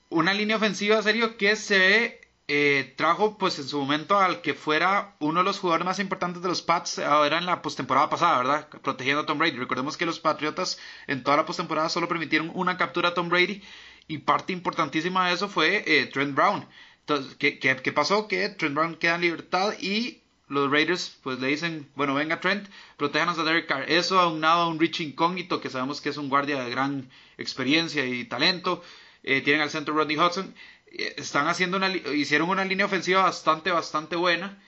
una 0.10 0.34
línea 0.34 0.58
ofensiva, 0.58 1.02
Sergio, 1.02 1.38
que 1.38 1.56
se 1.56 2.20
eh, 2.50 2.94
trajo 2.98 3.38
pues 3.38 3.60
en 3.60 3.68
su 3.70 3.80
momento 3.80 4.20
al 4.20 4.42
que 4.42 4.54
fuera 4.56 5.16
uno 5.20 5.40
de 5.40 5.46
los 5.46 5.60
jugadores 5.60 5.86
más 5.86 6.00
importantes 6.00 6.42
de 6.42 6.50
los 6.50 6.62
Pats 6.62 7.00
ahora 7.00 7.38
en 7.38 7.46
la 7.46 7.62
postemporada 7.62 8.10
pasada, 8.10 8.40
¿verdad? 8.40 8.68
Protegiendo 8.82 9.22
a 9.22 9.26
Tom 9.26 9.38
Brady. 9.38 9.56
Recordemos 9.56 9.96
que 9.96 10.06
los 10.06 10.20
Patriotas 10.20 10.78
en 11.08 11.24
toda 11.24 11.38
la 11.38 11.46
postemporada 11.46 11.88
solo 11.88 12.10
permitieron 12.10 12.52
una 12.56 12.76
captura 12.76 13.10
a 13.10 13.14
Tom 13.14 13.30
Brady 13.30 13.64
y 14.10 14.18
parte 14.18 14.52
importantísima 14.52 15.30
de 15.30 15.36
eso 15.36 15.48
fue 15.48 16.10
Trent 16.12 16.36
Brown. 16.36 16.68
Entonces, 17.00 17.36
¿qué, 17.36 17.58
¿qué, 17.58 17.78
qué, 17.78 17.94
pasó? 17.94 18.28
Que 18.28 18.50
Trent 18.50 18.76
Brown 18.76 18.96
queda 18.96 19.16
en 19.16 19.22
libertad 19.22 19.76
y 19.80 20.23
los 20.48 20.70
Raiders 20.70 21.18
pues 21.24 21.40
le 21.40 21.48
dicen, 21.48 21.90
bueno, 21.96 22.14
venga 22.14 22.40
Trent, 22.40 22.68
protéjanos 22.98 23.40
a 23.40 23.44
Derek 23.44 23.68
Carr. 23.68 23.90
Eso 23.90 24.20
aunado 24.20 24.64
a 24.64 24.68
un 24.68 24.80
Rich 24.80 25.02
Incógnito, 25.02 25.62
que 25.62 25.70
sabemos 25.70 26.02
que 26.02 26.10
es 26.10 26.18
un 26.18 26.30
guardia 26.30 26.64
de 26.64 26.70
gran 26.70 27.10
experiencia 27.38 28.06
y 28.06 28.26
talento. 28.26 28.84
Eh, 29.24 29.42
tienen 29.42 29.62
al 29.62 29.70
centro 29.70 29.94
Rodney 29.96 30.18
Hudson. 30.18 30.54
Eh, 30.88 31.16
están 31.18 31.48
haciendo 31.48 31.78
una, 31.78 31.90
hicieron 31.90 32.50
una 32.50 32.66
línea 32.66 32.86
ofensiva 32.86 33.24
bastante, 33.24 33.72
bastante 33.72 34.16
buena. 34.16 34.62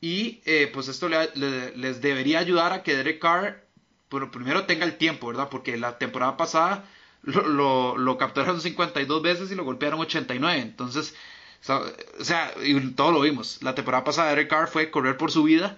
Y 0.00 0.42
eh, 0.44 0.70
pues 0.72 0.88
esto 0.88 1.08
les 1.08 2.00
debería 2.02 2.38
ayudar 2.38 2.72
a 2.72 2.82
que 2.82 2.94
Derek 2.94 3.18
Carr, 3.18 3.66
bueno, 4.10 4.30
primero 4.30 4.66
tenga 4.66 4.84
el 4.84 4.98
tiempo, 4.98 5.28
¿verdad? 5.28 5.48
Porque 5.48 5.76
la 5.78 5.98
temporada 5.98 6.36
pasada 6.36 6.84
lo, 7.22 7.48
lo, 7.48 7.96
lo 7.96 8.18
capturaron 8.18 8.60
52 8.60 9.22
veces 9.22 9.50
y 9.50 9.54
lo 9.54 9.64
golpearon 9.64 9.98
89. 10.00 10.60
Entonces, 10.60 11.14
o 11.68 12.24
sea, 12.24 12.52
todo 12.94 13.12
lo 13.12 13.20
vimos. 13.20 13.62
La 13.62 13.74
temporada 13.74 14.04
pasada 14.04 14.30
Derek 14.30 14.48
Carr 14.48 14.68
fue 14.68 14.90
correr 14.90 15.16
por 15.16 15.30
su 15.30 15.42
vida 15.42 15.76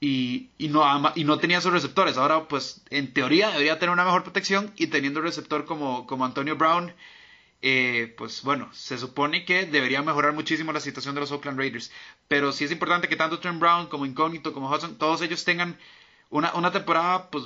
y, 0.00 0.50
no, 0.58 1.38
tenía 1.38 1.58
esos 1.58 1.72
receptores. 1.72 2.16
Ahora, 2.16 2.48
pues, 2.48 2.82
en 2.90 3.12
teoría 3.12 3.50
debería 3.50 3.78
tener 3.78 3.92
una 3.92 4.04
mejor 4.04 4.22
protección 4.22 4.72
y 4.76 4.86
teniendo 4.86 5.20
un 5.20 5.26
receptor 5.26 5.66
como, 5.66 6.06
Antonio 6.24 6.56
Brown, 6.56 6.94
eh, 7.62 8.14
pues 8.16 8.42
bueno, 8.42 8.70
se 8.72 8.96
supone 8.96 9.44
que 9.44 9.66
debería 9.66 10.00
mejorar 10.02 10.32
muchísimo 10.32 10.72
la 10.72 10.80
situación 10.80 11.14
de 11.14 11.20
los 11.20 11.32
Oakland 11.32 11.58
Raiders. 11.58 11.92
Pero 12.28 12.52
sí 12.52 12.64
es 12.64 12.72
importante 12.72 13.08
que 13.08 13.16
tanto 13.16 13.40
Trent 13.40 13.60
Brown 13.60 13.88
como 13.88 14.06
Incógnito, 14.06 14.54
como 14.54 14.70
Hudson, 14.70 14.96
todos 14.96 15.20
ellos 15.22 15.44
tengan 15.44 15.78
una, 16.30 16.72
temporada, 16.72 17.30
pues, 17.30 17.44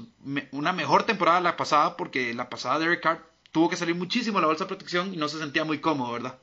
una 0.53 0.72
mejor 0.72 1.05
temporada 1.05 1.40
la 1.40 1.57
pasada, 1.57 1.96
porque 1.96 2.35
la 2.35 2.48
pasada 2.50 2.79
Derek 2.79 3.03
Carr 3.03 3.27
tuvo 3.50 3.68
que 3.68 3.77
salir 3.77 3.94
muchísimo 3.96 4.40
la 4.40 4.46
bolsa 4.46 4.64
de 4.64 4.68
protección 4.68 5.12
y 5.14 5.16
no 5.16 5.29
se 5.29 5.38
sentía 5.38 5.64
muy 5.64 5.81
cómodo, 5.81 6.12
¿verdad? 6.12 6.38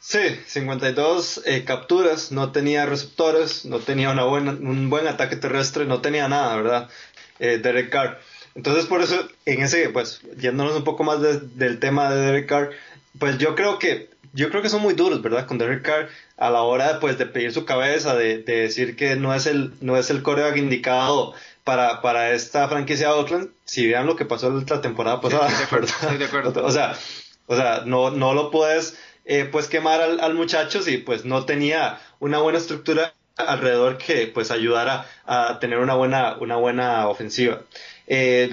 Sí, 0.00 0.18
52 0.46 1.42
eh, 1.44 1.64
capturas, 1.64 2.32
no 2.32 2.52
tenía 2.52 2.86
receptores, 2.86 3.66
no 3.66 3.80
tenía 3.80 4.10
una 4.10 4.24
buena, 4.24 4.52
un 4.52 4.88
buen 4.88 5.06
ataque 5.06 5.36
terrestre, 5.36 5.84
no 5.84 6.00
tenía 6.00 6.26
nada, 6.26 6.56
¿verdad? 6.56 6.88
Eh, 7.38 7.58
Derek 7.58 7.90
Carr. 7.90 8.18
Entonces, 8.54 8.86
por 8.86 9.02
eso, 9.02 9.28
en 9.44 9.62
ese, 9.62 9.90
pues, 9.90 10.22
yéndonos 10.38 10.74
un 10.74 10.84
poco 10.84 11.04
más 11.04 11.20
del 11.20 11.78
tema 11.80 12.10
de 12.10 12.20
Derek 12.22 12.48
Carr, 12.48 12.70
pues 13.18 13.36
yo 13.36 13.54
creo 13.54 13.78
que, 13.78 14.08
yo 14.32 14.48
creo 14.48 14.62
que 14.62 14.70
son 14.70 14.80
muy 14.80 14.94
duros, 14.94 15.20
¿verdad? 15.20 15.46
Con 15.46 15.58
Derek 15.58 15.82
Carr 15.82 16.08
a 16.38 16.48
la 16.48 16.62
hora, 16.62 16.98
pues, 16.98 17.18
de 17.18 17.26
pedir 17.26 17.52
su 17.52 17.66
cabeza, 17.66 18.16
de, 18.16 18.38
decir 18.38 18.96
que 18.96 19.16
no 19.16 19.34
es 19.34 19.44
el, 19.44 19.74
no 19.82 19.98
es 19.98 20.08
el 20.08 20.22
coreback 20.22 20.56
indicado 20.56 21.34
para, 21.62 22.00
para 22.00 22.32
esta 22.32 22.66
franquicia 22.68 23.08
de 23.08 23.14
Oakland, 23.14 23.50
si 23.66 23.86
vean 23.86 24.06
lo 24.06 24.16
que 24.16 24.24
pasó 24.24 24.50
la 24.50 24.80
temporada 24.80 25.20
pasada, 25.20 25.46
de 26.18 26.24
acuerdo, 26.24 26.64
O 26.64 26.72
sea, 26.72 26.96
o 27.46 27.54
sea, 27.54 27.82
no, 27.84 28.10
no 28.10 28.32
lo 28.32 28.50
puedes 28.50 28.96
eh, 29.24 29.48
pues 29.50 29.68
quemar 29.68 30.00
al, 30.00 30.20
al, 30.20 30.34
muchacho 30.34 30.82
si 30.82 30.98
pues 30.98 31.24
no 31.24 31.44
tenía 31.44 32.00
una 32.18 32.38
buena 32.38 32.58
estructura 32.58 33.14
alrededor 33.36 33.98
que 33.98 34.26
pues 34.26 34.50
ayudara 34.50 35.06
a 35.26 35.58
tener 35.60 35.78
una 35.78 35.94
buena, 35.94 36.36
una 36.40 36.56
buena 36.56 37.08
ofensiva. 37.08 37.62
Eh, 38.12 38.50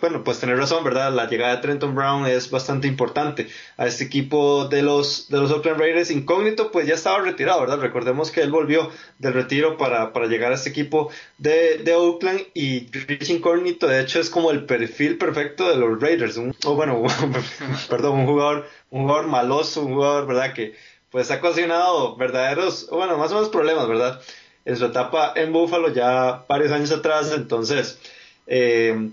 bueno, 0.00 0.22
pues 0.22 0.38
tener 0.38 0.56
razón, 0.56 0.84
¿verdad? 0.84 1.12
La 1.12 1.28
llegada 1.28 1.56
de 1.56 1.62
Trenton 1.62 1.96
Brown 1.96 2.28
es 2.28 2.48
bastante 2.48 2.86
importante 2.86 3.48
a 3.76 3.88
este 3.88 4.04
equipo 4.04 4.68
de 4.68 4.82
los, 4.82 5.28
de 5.28 5.38
los 5.38 5.50
Oakland 5.50 5.80
Raiders. 5.80 6.12
Incógnito, 6.12 6.70
pues 6.70 6.86
ya 6.86 6.94
estaba 6.94 7.18
retirado, 7.18 7.60
¿verdad? 7.60 7.80
Recordemos 7.80 8.30
que 8.30 8.40
él 8.40 8.52
volvió 8.52 8.88
del 9.18 9.32
retiro 9.32 9.76
para, 9.76 10.12
para 10.12 10.28
llegar 10.28 10.52
a 10.52 10.54
este 10.54 10.70
equipo 10.70 11.10
de, 11.38 11.78
de 11.78 11.94
Oakland 11.94 12.40
y 12.54 12.86
Rich 12.86 13.30
Incógnito, 13.30 13.88
de 13.88 14.00
hecho, 14.00 14.20
es 14.20 14.30
como 14.30 14.52
el 14.52 14.64
perfil 14.64 15.18
perfecto 15.18 15.68
de 15.68 15.76
los 15.76 16.00
Raiders. 16.00 16.38
o 16.38 16.74
bueno, 16.76 17.02
perdón, 17.90 18.20
un 18.20 18.26
jugador, 18.26 18.68
un 18.90 19.02
jugador 19.02 19.26
maloso, 19.26 19.82
un 19.82 19.94
jugador, 19.94 20.26
¿verdad? 20.26 20.52
Que 20.52 20.74
pues 21.10 21.30
ha 21.30 21.36
ocasionado 21.36 22.16
verdaderos, 22.16 22.88
bueno, 22.90 23.18
más 23.18 23.32
o 23.32 23.34
menos 23.34 23.48
problemas, 23.48 23.88
¿verdad? 23.88 24.20
En 24.64 24.76
su 24.76 24.86
etapa 24.86 25.32
en 25.34 25.52
Buffalo 25.52 25.92
ya 25.92 26.44
varios 26.48 26.70
años 26.72 26.92
atrás, 26.92 27.32
entonces 27.34 27.98
eh, 28.46 29.10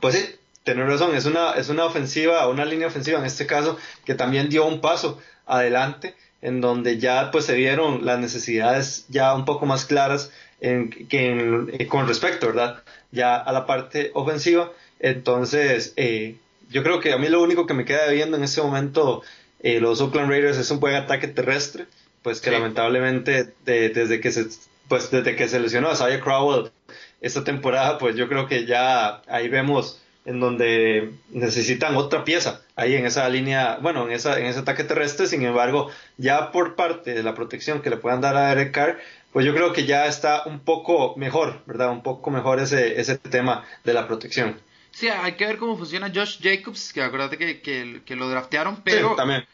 pues 0.00 0.14
sí, 0.14 0.34
tener 0.64 0.86
razón, 0.86 1.14
es 1.14 1.26
una, 1.26 1.52
es 1.52 1.68
una 1.68 1.84
ofensiva, 1.84 2.48
una 2.48 2.64
línea 2.64 2.88
ofensiva 2.88 3.18
en 3.18 3.26
este 3.26 3.46
caso, 3.46 3.76
que 4.04 4.14
también 4.14 4.48
dio 4.48 4.66
un 4.66 4.80
paso 4.80 5.20
adelante, 5.46 6.14
en 6.42 6.60
donde 6.60 6.98
ya 6.98 7.30
pues 7.30 7.44
se 7.44 7.54
vieron 7.54 8.06
las 8.06 8.18
necesidades 8.18 9.04
ya 9.08 9.34
un 9.34 9.44
poco 9.44 9.66
más 9.66 9.84
claras 9.84 10.30
en, 10.60 10.90
que 10.90 11.66
eh, 11.78 11.86
con 11.86 12.08
respecto, 12.08 12.46
¿verdad? 12.46 12.82
Ya 13.10 13.36
a 13.36 13.52
la 13.52 13.66
parte 13.66 14.10
ofensiva. 14.14 14.72
Entonces, 14.98 15.92
eh, 15.96 16.36
yo 16.70 16.82
creo 16.82 17.00
que 17.00 17.12
a 17.12 17.18
mí 17.18 17.28
lo 17.28 17.42
único 17.42 17.66
que 17.66 17.74
me 17.74 17.84
queda 17.84 18.08
viendo 18.08 18.36
en 18.36 18.44
este 18.44 18.62
momento 18.62 19.22
los 19.62 20.00
Oakland 20.00 20.30
Raiders 20.30 20.56
es 20.56 20.70
un 20.70 20.80
buen 20.80 20.94
ataque 20.94 21.28
terrestre, 21.28 21.86
pues 22.22 22.40
que 22.40 22.50
lamentablemente 22.50 23.52
desde 23.64 24.20
que 24.20 24.32
se 24.32 24.46
pues 24.88 25.10
desde 25.10 25.36
que 25.36 25.48
se 25.48 25.60
lesionó 25.60 25.88
a 25.88 25.92
Isaiah 25.92 26.20
Crowell 26.20 26.72
esta 27.20 27.44
temporada, 27.44 27.98
pues 27.98 28.16
yo 28.16 28.28
creo 28.28 28.48
que 28.48 28.66
ya 28.66 29.22
ahí 29.28 29.48
vemos 29.48 30.00
en 30.24 30.40
donde 30.40 31.12
necesitan 31.30 31.96
otra 31.96 32.24
pieza 32.24 32.62
ahí 32.76 32.94
en 32.94 33.06
esa 33.06 33.28
línea, 33.28 33.78
bueno, 33.80 34.06
en, 34.06 34.12
esa, 34.12 34.38
en 34.38 34.46
ese 34.46 34.60
ataque 34.60 34.84
terrestre, 34.84 35.26
sin 35.26 35.42
embargo, 35.42 35.90
ya 36.16 36.50
por 36.50 36.74
parte 36.74 37.14
de 37.14 37.22
la 37.22 37.34
protección 37.34 37.82
que 37.82 37.90
le 37.90 37.98
puedan 37.98 38.20
dar 38.20 38.36
a 38.36 38.52
Eric 38.52 38.72
Carr, 38.72 38.98
pues 39.32 39.46
yo 39.46 39.54
creo 39.54 39.72
que 39.72 39.86
ya 39.86 40.06
está 40.06 40.42
un 40.44 40.60
poco 40.60 41.14
mejor, 41.16 41.62
¿verdad? 41.66 41.90
Un 41.90 42.02
poco 42.02 42.30
mejor 42.30 42.58
ese, 42.58 43.00
ese 43.00 43.16
tema 43.16 43.64
de 43.84 43.94
la 43.94 44.06
protección. 44.06 44.60
Sí, 44.92 45.08
hay 45.08 45.32
que 45.32 45.46
ver 45.46 45.58
cómo 45.58 45.76
funciona 45.76 46.12
Josh 46.14 46.38
Jacobs, 46.42 46.92
que 46.92 47.02
acuérdate 47.02 47.38
que, 47.38 47.60
que, 47.60 48.02
que 48.04 48.16
lo 48.16 48.28
draftearon, 48.28 48.82
pero... 48.82 49.14
también. 49.14 49.46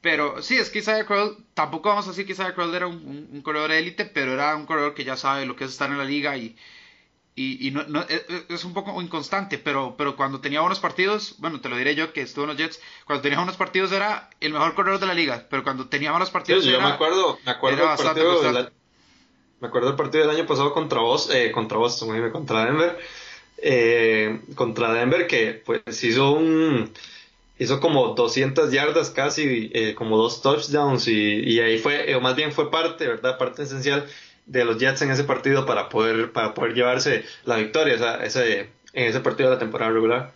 Pero 0.00 0.42
sí, 0.42 0.56
es 0.56 0.70
que 0.70 0.78
Isaiah 0.78 1.04
Crowell, 1.04 1.36
tampoco 1.54 1.88
vamos 1.88 2.06
a 2.06 2.10
decir 2.10 2.24
que 2.24 2.32
Isaiah 2.32 2.54
Crowell 2.54 2.74
era 2.74 2.86
un, 2.86 3.28
un, 3.32 3.42
corredor 3.42 3.72
élite, 3.72 4.04
pero 4.04 4.32
era 4.32 4.54
un 4.54 4.64
corredor 4.64 4.94
que 4.94 5.02
ya 5.02 5.16
sabe 5.16 5.44
lo 5.44 5.56
que 5.56 5.64
es 5.64 5.72
estar 5.72 5.90
en 5.90 5.98
la 5.98 6.04
liga 6.04 6.36
y, 6.36 6.56
y, 7.34 7.70
no, 7.72 7.84
no, 7.84 8.02
e, 8.02 8.24
e, 8.28 8.54
es 8.54 8.64
un 8.64 8.74
poco 8.74 9.00
inconstante, 9.00 9.58
pero, 9.58 9.94
pero 9.96 10.16
cuando 10.16 10.40
tenía 10.40 10.60
buenos 10.60 10.80
partidos, 10.80 11.36
bueno, 11.38 11.60
te 11.60 11.68
lo 11.68 11.76
diré 11.76 11.94
yo 11.94 12.12
que 12.12 12.22
estuve 12.22 12.44
en 12.44 12.50
los 12.50 12.58
Jets, 12.58 12.80
cuando 13.06 13.22
tenía 13.22 13.38
buenos 13.38 13.56
partidos 13.56 13.92
era 13.92 14.30
el 14.40 14.52
mejor 14.52 14.74
corredor 14.74 15.00
de 15.00 15.06
la 15.06 15.14
liga, 15.14 15.46
pero 15.48 15.62
cuando 15.62 15.88
tenía 15.88 16.12
malos 16.12 16.30
partidos 16.30 16.64
yo 16.64 16.80
me 16.80 16.88
acuerdo, 16.88 17.38
me 17.44 17.52
acuerdo 17.52 17.88
del 17.88 17.96
partido 17.96 18.70
me 19.60 19.66
acuerdo 19.66 19.88
del 19.88 19.96
partido 19.96 20.26
del 20.26 20.36
año 20.36 20.46
pasado 20.46 20.72
contra 20.72 21.00
vos, 21.00 21.30
eh, 21.32 21.50
contra 21.52 21.78
Boston, 21.78 22.30
contra 22.30 22.64
Denver, 22.64 22.98
eh, 23.62 24.40
contra 24.54 24.92
Denver 24.92 25.26
que 25.26 25.62
pues 25.64 26.04
hizo 26.04 26.32
un 26.32 26.92
hizo 27.58 27.80
como 27.80 28.14
200 28.14 28.70
yardas 28.72 29.10
casi, 29.10 29.70
eh, 29.74 29.94
como 29.94 30.16
dos 30.16 30.42
touchdowns 30.42 31.08
y, 31.08 31.60
ahí 31.60 31.78
fue, 31.78 32.14
o 32.14 32.20
más 32.20 32.36
bien 32.36 32.52
fue 32.52 32.70
parte, 32.70 33.06
¿verdad? 33.06 33.36
Parte 33.36 33.64
esencial 33.64 34.06
de 34.46 34.64
los 34.64 34.78
Jets 34.78 35.02
en 35.02 35.10
ese 35.10 35.24
partido 35.24 35.66
para 35.66 35.88
poder, 35.88 36.32
para 36.32 36.54
poder 36.54 36.74
llevarse 36.74 37.24
la 37.44 37.56
victoria 37.56 37.94
ese, 38.22 38.70
en 38.92 39.08
ese 39.08 39.20
partido 39.20 39.50
de 39.50 39.56
la 39.56 39.60
temporada 39.60 39.92
regular. 39.92 40.32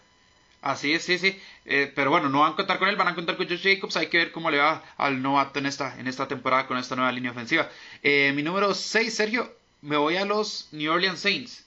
Así 0.61 0.93
es, 0.93 1.03
sí, 1.03 1.19
sí. 1.19 1.41
Eh, 1.65 1.91
pero 1.95 2.11
bueno, 2.11 2.29
no 2.29 2.41
van 2.41 2.53
a 2.53 2.57
contar 2.57 2.79
con 2.79 2.89
él, 2.89 2.95
van 2.97 3.09
a 3.09 3.15
contar 3.17 3.37
con 3.37 3.49
Josh 3.49 3.63
Jacobs. 3.63 3.97
Hay 3.97 4.07
que 4.07 4.19
ver 4.19 4.33
cómo 4.33 4.51
le 4.51 4.59
va 4.59 4.85
al 4.97 5.21
novato 5.21 5.59
en 5.59 5.67
esta, 5.67 5.99
en 5.99 6.07
esta 6.07 6.29
temporada 6.29 6.69
con 6.69 6.79
esta 6.79 6.95
nueva 6.95 7.11
línea 7.11 7.33
ofensiva. 7.33 7.69
Eh, 8.03 8.33
mi 8.35 8.43
número 8.43 8.73
6, 8.73 9.13
Sergio, 9.13 9.53
me 9.81 9.97
voy 9.97 10.17
a 10.17 10.25
los 10.25 10.69
New 10.71 10.93
Orleans 10.93 11.19
Saints 11.19 11.67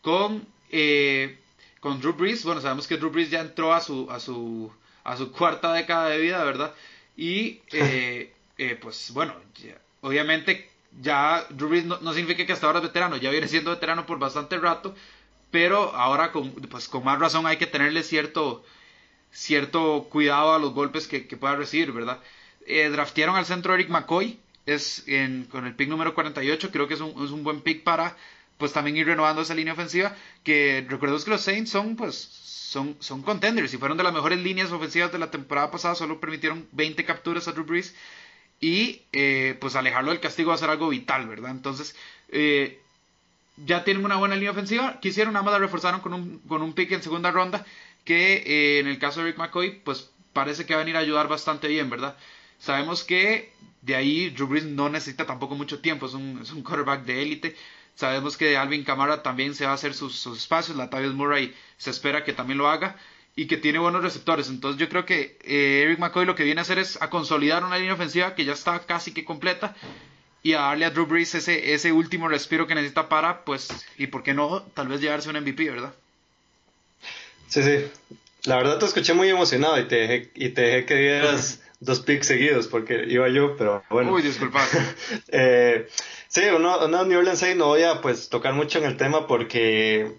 con, 0.00 0.46
eh, 0.70 1.38
con 1.80 2.00
Drew 2.00 2.12
Brees. 2.12 2.44
Bueno, 2.44 2.60
sabemos 2.60 2.86
que 2.86 2.96
Drew 2.96 3.10
Brees 3.10 3.30
ya 3.30 3.40
entró 3.40 3.72
a 3.72 3.80
su, 3.80 4.10
a 4.10 4.20
su, 4.20 4.72
a 5.04 5.16
su 5.16 5.32
cuarta 5.32 5.72
década 5.72 6.08
de 6.08 6.18
vida, 6.18 6.42
¿verdad? 6.44 6.74
Y 7.16 7.60
pues 8.80 9.10
bueno, 9.12 9.34
obviamente 10.02 10.70
ya 11.00 11.46
Drew 11.50 11.68
Brees 11.68 11.84
no, 11.84 12.12
significa 12.12 12.44
que 12.44 12.52
hasta 12.52 12.66
ahora 12.66 12.80
es 12.80 12.84
veterano, 12.84 13.16
ya 13.16 13.30
viene 13.30 13.48
siendo 13.48 13.70
veterano 13.70 14.06
por 14.06 14.18
bastante 14.18 14.58
rato, 14.58 14.94
pero 15.50 15.94
ahora 15.94 16.32
con, 16.32 16.52
pues, 16.52 16.88
con 16.88 17.04
más 17.04 17.18
razón 17.18 17.46
hay 17.46 17.56
que 17.56 17.66
tenerle 17.66 18.02
cierto, 18.02 18.64
cierto 19.30 20.08
cuidado 20.10 20.54
a 20.54 20.58
los 20.58 20.72
golpes 20.72 21.06
que, 21.06 21.20
pueda 21.20 21.56
recibir, 21.56 21.92
¿verdad? 21.92 22.20
Eh, 22.66 22.88
draftearon 22.88 23.36
al 23.36 23.46
centro 23.46 23.74
Eric 23.74 23.88
McCoy, 23.88 24.38
es 24.66 25.04
con 25.50 25.66
el 25.66 25.74
pick 25.74 25.88
número 25.88 26.14
48, 26.14 26.70
creo 26.70 26.86
que 26.88 26.94
es 26.94 27.00
un, 27.00 27.24
es 27.24 27.30
un 27.30 27.42
buen 27.42 27.60
pick 27.60 27.82
para 27.82 28.16
pues 28.60 28.72
también 28.72 28.96
ir 28.96 29.06
renovando 29.06 29.42
esa 29.42 29.54
línea 29.56 29.72
ofensiva, 29.72 30.14
que 30.44 30.86
recordemos 30.88 31.24
que 31.24 31.30
los 31.32 31.40
Saints 31.40 31.70
son 31.70 31.96
pues 31.96 32.16
son, 32.70 32.96
son 33.00 33.22
contenders 33.22 33.74
y 33.74 33.78
fueron 33.78 33.98
de 33.98 34.04
las 34.04 34.12
mejores 34.12 34.38
líneas 34.38 34.70
ofensivas 34.70 35.10
de 35.10 35.18
la 35.18 35.32
temporada 35.32 35.72
pasada, 35.72 35.96
solo 35.96 36.20
permitieron 36.20 36.68
20 36.70 37.04
capturas 37.04 37.48
a 37.48 37.52
Drew 37.52 37.64
Brees 37.64 37.96
y 38.60 39.02
eh, 39.12 39.56
pues 39.60 39.74
alejarlo 39.74 40.12
del 40.12 40.20
castigo 40.20 40.50
va 40.50 40.54
a 40.54 40.58
ser 40.58 40.70
algo 40.70 40.88
vital, 40.88 41.26
¿verdad? 41.26 41.50
Entonces, 41.50 41.96
eh, 42.28 42.80
ya 43.56 43.82
tienen 43.82 44.04
una 44.04 44.16
buena 44.16 44.36
línea 44.36 44.52
ofensiva, 44.52 45.00
quisieron, 45.00 45.32
nada 45.32 45.50
la 45.50 45.58
reforzaron 45.58 46.00
con 46.00 46.14
un, 46.14 46.38
con 46.46 46.62
un 46.62 46.72
pick 46.74 46.92
en 46.92 47.02
segunda 47.02 47.32
ronda, 47.32 47.66
que 48.04 48.34
eh, 48.46 48.78
en 48.78 48.86
el 48.86 49.00
caso 49.00 49.20
de 49.20 49.26
Rick 49.26 49.38
McCoy, 49.38 49.80
pues 49.82 50.10
parece 50.32 50.64
que 50.64 50.74
va 50.74 50.80
a 50.80 50.84
venir 50.84 50.96
a 50.96 51.00
ayudar 51.00 51.26
bastante 51.26 51.66
bien, 51.66 51.90
¿verdad? 51.90 52.16
Sabemos 52.60 53.02
que 53.02 53.52
de 53.82 53.96
ahí 53.96 54.30
Drew 54.30 54.46
Brees 54.46 54.64
no 54.64 54.88
necesita 54.88 55.26
tampoco 55.26 55.54
mucho 55.54 55.80
tiempo, 55.80 56.06
es 56.06 56.14
un, 56.14 56.40
es 56.42 56.52
un 56.52 56.62
quarterback 56.62 57.04
de 57.04 57.22
élite. 57.22 57.56
Sabemos 58.00 58.38
que 58.38 58.56
Alvin 58.56 58.82
Kamara 58.82 59.22
también 59.22 59.54
se 59.54 59.66
va 59.66 59.72
a 59.72 59.74
hacer 59.74 59.92
sus, 59.92 60.16
sus 60.18 60.38
espacios, 60.38 60.74
la 60.74 60.88
Tavis 60.88 61.12
Murray 61.12 61.54
se 61.76 61.90
espera 61.90 62.24
que 62.24 62.32
también 62.32 62.56
lo 62.56 62.70
haga 62.70 62.96
y 63.36 63.46
que 63.46 63.58
tiene 63.58 63.78
buenos 63.78 64.02
receptores. 64.02 64.48
Entonces 64.48 64.80
yo 64.80 64.88
creo 64.88 65.04
que 65.04 65.36
eh, 65.44 65.82
Eric 65.84 65.98
McCoy 65.98 66.24
lo 66.24 66.34
que 66.34 66.44
viene 66.44 66.60
a 66.60 66.62
hacer 66.62 66.78
es 66.78 66.96
a 67.02 67.10
consolidar 67.10 67.62
una 67.62 67.76
línea 67.76 67.92
ofensiva 67.92 68.34
que 68.34 68.46
ya 68.46 68.54
está 68.54 68.78
casi 68.86 69.12
que 69.12 69.26
completa 69.26 69.76
y 70.42 70.54
a 70.54 70.60
darle 70.60 70.86
a 70.86 70.90
Drew 70.90 71.04
Brees 71.04 71.34
ese, 71.34 71.74
ese 71.74 71.92
último 71.92 72.26
respiro 72.26 72.66
que 72.66 72.74
necesita 72.74 73.10
para, 73.10 73.44
pues, 73.44 73.68
y 73.98 74.06
por 74.06 74.22
qué 74.22 74.32
no, 74.32 74.62
tal 74.62 74.88
vez 74.88 75.02
llevarse 75.02 75.28
un 75.28 75.36
MVP, 75.36 75.68
¿verdad? 75.68 75.92
Sí, 77.48 77.62
sí. 77.62 77.84
La 78.44 78.56
verdad 78.56 78.78
te 78.78 78.86
escuché 78.86 79.12
muy 79.12 79.28
emocionado 79.28 79.78
y 79.78 79.86
te 79.86 79.96
dejé, 79.96 80.30
y 80.36 80.48
te 80.48 80.62
dejé 80.62 80.86
que 80.86 80.94
dieras 80.94 81.60
dos 81.80 82.00
picks 82.00 82.26
seguidos 82.26 82.68
porque 82.68 83.04
iba 83.08 83.28
yo, 83.28 83.56
pero 83.56 83.82
bueno. 83.90 84.12
Uy, 84.12 84.22
disculpa. 84.22 84.64
eh, 85.28 85.88
sí, 86.28 86.42
uno, 86.54 86.84
uno 86.84 87.04
New 87.04 87.18
Orleans 87.18 87.44
no 87.56 87.68
voy 87.68 87.82
a 87.82 88.00
pues 88.00 88.28
tocar 88.28 88.54
mucho 88.54 88.78
en 88.78 88.84
el 88.84 88.96
tema 88.96 89.26
porque 89.26 90.12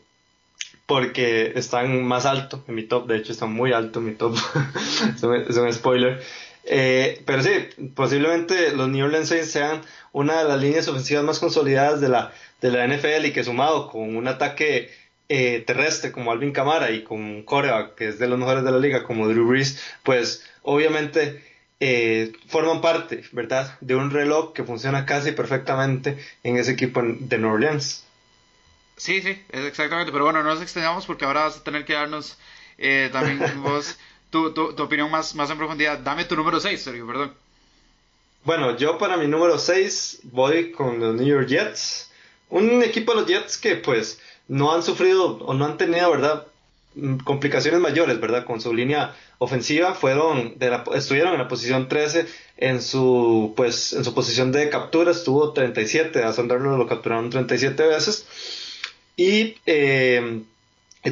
porque 0.88 1.54
están 1.56 2.04
más 2.04 2.26
alto 2.26 2.66
en 2.68 2.76
mi 2.76 2.84
top, 2.84 3.08
de 3.08 3.18
hecho 3.18 3.32
están 3.32 3.54
muy 3.54 3.72
alto 3.72 4.00
en 4.00 4.06
mi 4.08 4.14
top, 4.14 4.36
es, 5.48 5.56
un, 5.56 5.72
spoiler. 5.72 6.22
Eh, 6.66 7.22
pero 7.26 7.42
sí, 7.42 7.52
posiblemente 7.96 8.74
los 8.74 8.90
New 8.90 9.06
Orleans 9.06 9.30
Saints 9.30 9.52
sean 9.52 9.82
una 10.12 10.40
de 10.40 10.50
las 10.50 10.60
líneas 10.60 10.88
ofensivas 10.90 11.24
más 11.24 11.40
consolidadas 11.40 12.02
de 12.02 12.10
la, 12.10 12.34
de 12.62 12.72
la 12.72 12.86
NFL 12.86 13.26
y 13.26 13.32
que 13.32 13.44
sumado 13.44 13.88
con 13.90 14.16
un 14.18 14.28
ataque 14.28 14.92
eh, 15.30 15.64
terrestre 15.66 16.12
como 16.12 16.34
Alvin 16.34 16.52
Kamara 16.52 16.92
y 16.92 17.04
con 17.04 17.22
un 17.22 17.44
coreback 17.44 17.96
que 17.96 18.10
es 18.10 18.20
de 18.20 18.28
los 18.28 18.38
mejores 18.38 18.66
de 18.66 18.72
la 18.72 18.80
liga 18.80 19.04
como 19.04 19.30
Drew 19.30 19.48
Brees, 19.48 19.82
pues 20.04 20.44
obviamente 20.62 21.42
eh, 21.84 22.32
forman 22.48 22.80
parte, 22.80 23.24
¿verdad?, 23.32 23.76
de 23.82 23.96
un 23.96 24.12
reloj 24.12 24.54
que 24.54 24.64
funciona 24.64 25.08
casi 25.08 25.32
perfectamente 25.32 26.24
en 26.44 26.58
ese 26.58 26.74
equipo 26.74 27.02
de 27.04 27.38
New 27.40 27.52
Orleans. 27.52 28.06
Sí, 28.98 29.20
sí, 29.24 29.42
exactamente. 29.50 30.12
Pero 30.12 30.26
bueno, 30.26 30.44
no 30.44 30.54
nos 30.54 30.62
extendamos 30.62 31.08
porque 31.08 31.26
ahora 31.26 31.46
vas 31.46 31.58
a 31.58 31.64
tener 31.64 31.84
que 31.84 31.94
darnos 31.94 32.38
eh, 32.78 33.10
también 33.12 33.40
vos 33.64 33.98
tu, 34.30 34.54
tu, 34.54 34.84
opinión 34.84 35.10
más, 35.10 35.34
más 35.34 35.50
en 35.50 35.58
profundidad. 35.58 35.98
Dame 35.98 36.26
tu 36.26 36.36
número 36.36 36.60
6, 36.60 36.80
Sergio, 36.80 37.08
perdón. 37.08 37.34
Bueno, 38.44 38.78
yo 38.78 39.00
para 39.00 39.18
mi 39.18 39.28
número 39.28 39.58
6 39.58 40.20
voy 40.26 40.72
con 40.72 41.00
los 41.00 41.16
New 41.16 41.26
York 41.26 41.48
Jets. 41.48 42.12
Un 42.52 42.84
equipo 42.84 43.16
de 43.16 43.22
los 43.22 43.28
Jets 43.28 43.58
que 43.58 43.76
pues 43.76 44.22
no 44.48 44.72
han 44.72 44.84
sufrido 44.84 45.38
o 45.38 45.54
no 45.56 45.66
han 45.66 45.78
tenido, 45.78 46.12
¿verdad? 46.12 46.46
Complicaciones 47.24 47.80
mayores, 47.80 48.20
¿verdad? 48.20 48.44
Con 48.46 48.60
su 48.60 48.74
línea 48.74 49.16
ofensiva 49.38 49.94
fueron 49.94 50.56
estuvieron 50.94 51.34
en 51.34 51.40
la 51.40 51.48
posición 51.48 51.88
13 51.88 52.28
en 52.58 52.82
su 52.82 53.54
pues 53.56 53.94
en 53.94 54.04
su 54.04 54.14
posición 54.14 54.52
de 54.52 54.70
captura 54.70 55.12
estuvo 55.12 55.54
37, 55.54 56.22
a 56.22 56.34
Sandarno 56.34 56.78
lo 56.78 56.88
capturaron 56.88 57.30
37 57.30 57.84
veces 57.88 58.26
y 59.16 59.56
eh, 59.66 60.42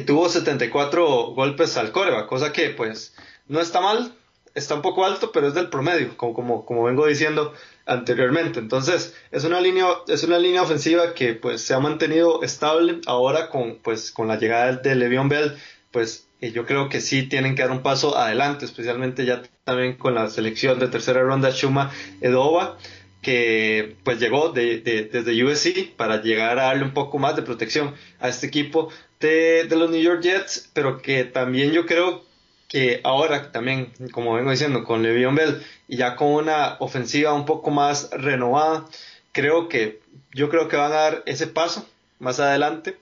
tuvo 0.06 0.28
74 0.28 1.32
golpes 1.32 1.76
al 1.76 1.92
coreback, 1.92 2.26
cosa 2.26 2.52
que 2.52 2.70
pues 2.70 3.14
no 3.48 3.60
está 3.60 3.80
mal, 3.80 4.14
está 4.54 4.74
un 4.74 4.82
poco 4.82 5.04
alto, 5.04 5.32
pero 5.32 5.48
es 5.48 5.54
del 5.54 5.68
promedio, 5.68 6.16
como, 6.16 6.34
como, 6.34 6.66
como 6.66 6.84
vengo 6.84 7.06
diciendo 7.06 7.54
anteriormente. 7.90 8.60
Entonces, 8.60 9.14
es 9.30 9.44
una 9.44 9.60
línea, 9.60 9.86
es 10.08 10.22
una 10.22 10.38
línea 10.38 10.62
ofensiva 10.62 11.12
que 11.12 11.34
pues 11.34 11.60
se 11.62 11.74
ha 11.74 11.80
mantenido 11.80 12.42
estable 12.42 13.00
ahora 13.06 13.50
con, 13.50 13.76
pues, 13.82 14.12
con 14.12 14.28
la 14.28 14.38
llegada 14.38 14.76
de 14.76 14.94
Le'Veon 14.94 15.28
Bell, 15.28 15.56
pues 15.90 16.28
yo 16.40 16.64
creo 16.64 16.88
que 16.88 17.00
sí 17.00 17.24
tienen 17.24 17.54
que 17.54 17.62
dar 17.62 17.70
un 17.70 17.82
paso 17.82 18.16
adelante, 18.16 18.64
especialmente 18.64 19.26
ya 19.26 19.42
también 19.64 19.96
con 19.96 20.14
la 20.14 20.30
selección 20.30 20.78
de 20.78 20.88
tercera 20.88 21.22
ronda 21.22 21.50
Shuma 21.50 21.90
Edova 22.20 22.78
que 23.22 23.96
pues 24.02 24.18
llegó 24.18 24.50
de, 24.50 24.80
desde 24.80 25.44
USC 25.44 25.94
para 25.96 26.22
llegar 26.22 26.58
a 26.58 26.64
darle 26.64 26.84
un 26.84 26.94
poco 26.94 27.18
más 27.18 27.36
de 27.36 27.42
protección 27.42 27.94
a 28.18 28.28
este 28.28 28.46
equipo 28.46 28.90
de, 29.20 29.66
los 29.70 29.90
New 29.90 30.00
York 30.00 30.22
Jets, 30.22 30.70
pero 30.72 31.02
que 31.02 31.24
también 31.24 31.72
yo 31.72 31.84
creo 31.84 32.24
que 32.70 33.00
ahora 33.02 33.50
también, 33.50 33.92
como 34.12 34.34
vengo 34.34 34.52
diciendo, 34.52 34.84
con 34.84 35.02
Le'Veon 35.02 35.34
Bell 35.34 35.60
y 35.88 35.96
ya 35.96 36.14
con 36.14 36.28
una 36.28 36.76
ofensiva 36.78 37.34
un 37.34 37.44
poco 37.44 37.72
más 37.72 38.10
renovada, 38.12 38.86
creo 39.32 39.68
que 39.68 40.00
yo 40.32 40.48
creo 40.48 40.68
que 40.68 40.76
van 40.76 40.92
a 40.92 40.96
dar 40.96 41.22
ese 41.26 41.48
paso 41.48 41.84
más 42.20 42.38
adelante 42.38 42.96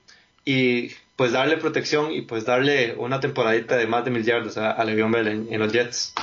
y 0.47 0.93
pues 1.17 1.33
darle 1.33 1.59
protección 1.59 2.13
y 2.13 2.23
pues 2.23 2.47
darle 2.47 2.95
una 2.97 3.21
temporadita 3.21 3.77
de 3.77 3.87
más 3.87 4.07
de 4.07 4.11
mil 4.11 4.25
yardas 4.25 4.57
a, 4.57 4.71
a 4.71 4.85
Le'Veon 4.85 5.13
Bell 5.13 5.29
en, 5.29 5.59
los 5.59 5.71
Jets. 5.71 6.15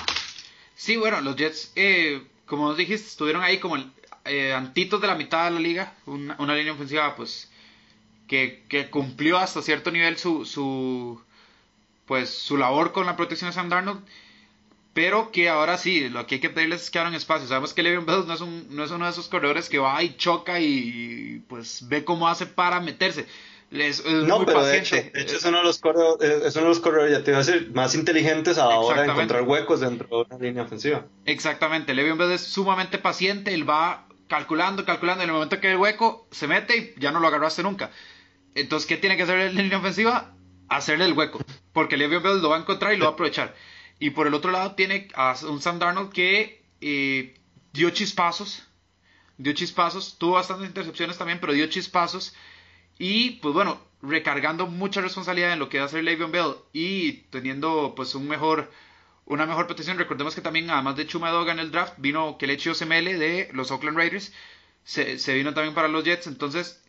Sí, 0.75 0.97
bueno, 0.97 1.21
los 1.21 1.35
Jets 1.35 1.71
eh, 1.75 2.23
como 2.47 2.67
nos 2.67 2.77
dijiste, 2.77 3.07
estuvieron 3.07 3.43
ahí 3.43 3.59
como 3.59 3.77
eh, 4.25 4.53
antitos 4.53 4.99
de 5.01 5.07
la 5.07 5.15
mitad 5.15 5.45
de 5.45 5.51
la 5.51 5.59
liga, 5.59 5.93
una, 6.07 6.55
línea 6.55 6.73
ofensiva 6.73 7.15
pues 7.15 7.51
que, 8.27 8.63
cumplió 8.89 9.37
hasta 9.37 9.61
cierto 9.61 9.91
nivel 9.91 10.17
su, 10.17 10.45
su 10.45 11.21
pues 12.05 12.29
su 12.29 12.57
labor 12.57 12.91
con 12.91 13.05
la 13.05 13.15
protección 13.15 13.49
de 13.49 13.55
Sam 13.55 13.69
Darnold, 13.69 14.01
pero 14.93 15.31
que 15.31 15.49
ahora 15.49 15.77
sí, 15.77 16.09
lo 16.09 16.25
que 16.25 16.35
hay 16.35 16.41
que 16.41 16.49
pedirles 16.49 16.83
es 16.83 16.89
que 16.89 16.99
abran 16.99 17.15
espacio. 17.15 17.47
Sabemos 17.47 17.73
que 17.73 17.83
Le'Veon 17.83 18.05
Bell 18.05 18.25
no 18.27 18.33
es, 18.33 18.41
no 18.41 18.83
es 18.83 18.91
uno 18.91 19.05
de 19.05 19.11
esos 19.11 19.27
corredores 19.27 19.67
que 19.67 19.79
va 19.79 20.01
y 20.01 20.15
choca 20.15 20.59
y 20.59 21.43
pues 21.49 21.87
ve 21.87 22.05
cómo 22.05 22.27
hace 22.27 22.45
para 22.45 22.79
meterse 22.79 23.25
no, 23.71 24.45
pero 24.45 24.65
de 24.65 24.77
hecho, 24.77 24.95
es 24.95 25.43
uno 25.43 25.57
de 25.57 25.63
los 25.63 25.79
corredores, 25.79 26.43
es 26.45 26.55
uno 26.55 26.65
de 26.65 26.69
los 26.69 26.79
corredores, 26.79 27.11
ya 27.11 27.23
te 27.23 27.31
iba 27.31 27.39
a 27.39 27.43
decir, 27.43 27.71
más 27.73 27.95
inteligentes 27.95 28.57
a 28.57 28.67
la 28.67 28.79
hora 28.79 29.01
de 29.01 29.11
encontrar 29.11 29.43
huecos 29.43 29.79
dentro 29.81 30.07
de 30.07 30.35
una 30.35 30.43
línea 30.43 30.63
ofensiva. 30.63 31.05
Exactamente, 31.25 31.93
Le'Veon 31.93 32.17
Bell 32.17 32.31
es 32.31 32.41
sumamente 32.41 32.97
paciente, 32.97 33.53
él 33.53 33.67
va 33.69 34.07
calculando, 34.27 34.85
calculando, 34.85 35.23
en 35.23 35.29
el 35.29 35.33
momento 35.33 35.59
que 35.59 35.71
el 35.71 35.77
hueco 35.77 36.27
se 36.31 36.47
mete 36.47 36.77
y 36.77 36.99
ya 36.99 37.11
no 37.11 37.19
lo 37.19 37.27
agarraste 37.27 37.63
nunca. 37.63 37.91
Entonces, 38.53 38.87
¿qué 38.87 38.97
tiene 38.97 39.17
que 39.17 39.23
hacer 39.23 39.53
la 39.53 39.61
línea 39.61 39.79
ofensiva? 39.79 40.33
Hacerle 40.69 41.05
el 41.05 41.13
hueco, 41.13 41.39
porque 41.75 41.97
Le'Veon 41.97 42.23
Bell 42.23 42.41
lo 42.41 42.49
va 42.49 42.55
a 42.55 42.61
encontrar 42.61 42.93
y 42.93 42.97
lo 42.97 43.03
va 43.03 43.11
a 43.11 43.13
aprovechar. 43.15 43.53
Y 43.99 44.11
por 44.11 44.27
el 44.27 44.33
otro 44.33 44.49
lado 44.51 44.75
tiene 44.75 45.09
a 45.13 45.35
un 45.43 45.61
Sam 45.61 45.77
Darnold 45.77 46.11
que 46.13 46.63
eh, 46.79 47.35
dio 47.73 47.89
chispazos, 47.89 48.65
dio 49.37 49.51
chispazos, 49.51 50.17
tuvo 50.17 50.35
bastantes 50.35 50.69
intercepciones 50.69 51.17
también, 51.17 51.39
pero 51.41 51.51
dio 51.51 51.67
chispazos 51.67 52.33
Y 52.97 53.31
pues 53.41 53.53
bueno, 53.53 53.81
recargando 54.01 54.67
mucha 54.67 55.01
responsabilidad 55.01 55.51
en 55.51 55.59
lo 55.59 55.67
que 55.67 55.79
va 55.79 55.83
a 55.83 55.87
hacer 55.87 56.01
Le'Veon 56.05 56.31
Bell 56.31 56.55
y 56.71 57.11
teniendo 57.29 57.93
pues 57.93 58.15
un 58.15 58.29
mejor 58.29 58.71
una 59.25 59.45
mejor 59.45 59.67
protección. 59.67 59.97
Recordemos 59.97 60.33
que 60.33 60.41
también, 60.41 60.69
además 60.69 60.95
de 60.95 61.07
Chuma 61.07 61.29
en 61.49 61.59
el 61.59 61.71
draft, 61.71 61.95
vino 61.97 62.37
Kelechi 62.37 62.69
Osemele 62.69 63.17
de 63.17 63.49
los 63.51 63.69
Oakland 63.71 63.97
Raiders. 63.97 64.31
Se, 64.85 65.19
se, 65.19 65.33
vino 65.33 65.53
también 65.53 65.73
para 65.73 65.89
los 65.89 66.05
Jets. 66.05 66.27
Entonces, 66.27 66.84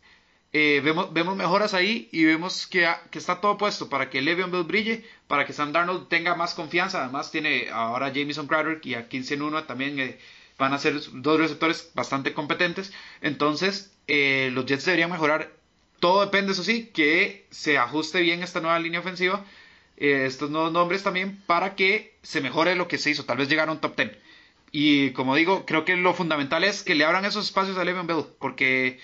eh, 0.53 0.81
vemos, 0.83 1.13
vemos 1.13 1.37
mejoras 1.37 1.75
ahí 1.75 2.09
y 2.13 2.25
vemos 2.25 2.67
que, 2.67 2.89
que, 3.11 3.19
está 3.19 3.41
todo 3.41 3.59
puesto 3.59 3.89
para 3.89 4.11
que 4.11 4.23
Le'Veon 4.23 4.51
Bell 4.51 4.65
brille, 4.65 5.05
para 5.27 5.45
que 5.47 5.53
Sam 5.53 5.73
Darnold 5.73 6.09
tenga 6.09 6.35
más 6.35 6.55
confianza. 6.55 7.03
Además, 7.03 7.31
tiene 7.31 7.69
ahora 7.71 8.13
Jameson 8.13 8.47
Crowder 8.47 8.81
y 8.83 8.95
a 8.95 9.09
15 9.09 9.35
en 9.35 9.43
1 9.43 9.65
también 9.65 9.99
eh, 9.99 10.19
van 10.59 10.73
a 10.73 10.79
ser 10.79 11.01
dos 11.13 11.39
receptores 11.39 11.91
bastante 11.95 12.33
competentes. 12.33 12.93
Entonces, 13.21 13.93
eh, 14.07 14.51
los 14.53 14.67
Jets 14.67 14.85
deberían 14.85 15.11
mejorar. 15.11 15.53
Todo 16.01 16.23
depende, 16.23 16.53
eso 16.53 16.63
sí, 16.63 16.91
que 16.93 17.47
se 17.51 17.79
ajuste 17.79 18.21
bien 18.21 18.43
esta 18.43 18.61
nueva 18.61 18.79
línea 18.79 19.01
ofensiva 19.01 19.45
eh, 19.97 20.27
estos 20.27 20.51
nuevos 20.51 20.73
nombres 20.73 21.03
también 21.03 21.43
para 21.47 21.75
que 21.75 22.17
se 22.23 22.41
mejore 22.41 22.77
lo 22.77 22.89
que 22.89 22.99
se 22.99 23.11
hizo, 23.11 23.25
tal 23.25 23.39
vez 23.39 23.49
llegar 23.49 23.69
a 23.69 23.73
un 23.73 23.81
top 23.81 23.97
10. 23.97 24.13
Y 24.73 25.11
como 25.13 25.35
digo, 25.35 25.65
creo 25.65 25.85
que 25.85 25.97
lo 25.97 26.13
fundamental 26.13 26.65
es 26.65 26.83
que 26.83 26.95
le 26.95 27.05
abran 27.05 27.25
esos 27.25 27.47
espacios 27.47 27.79
a 27.79 27.85
Le'Veon 27.85 28.07
Bell, 28.07 28.27
porque, 28.39 29.01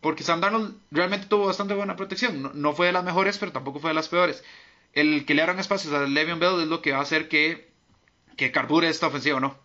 porque 0.00 0.24
Sam 0.24 0.40
Darnold 0.40 0.76
realmente 0.90 1.26
tuvo 1.26 1.46
bastante 1.46 1.74
buena 1.74 1.96
protección. 1.96 2.50
No, 2.54 2.72
fue 2.72 2.86
de 2.86 2.92
las 2.92 3.04
mejores, 3.04 3.38
pero 3.38 3.52
tampoco 3.52 3.80
fue 3.80 3.90
de 3.90 3.94
las 3.94 4.08
peores. 4.08 4.44
El 4.92 5.26
que 5.26 5.34
le 5.34 5.42
abran 5.42 5.58
espacios 5.58 5.92
a 5.92 6.06
Le'Veon 6.06 6.38
Bell 6.38 6.60
es 6.60 6.68
lo 6.68 6.82
que 6.82 6.92
va 6.92 6.98
a 6.98 7.02
hacer 7.02 7.28
que, 7.28 7.68
que 8.36 8.52
carbure 8.52 8.88
esta 8.88 9.08
ofensiva, 9.08 9.40
¿no? 9.40 9.56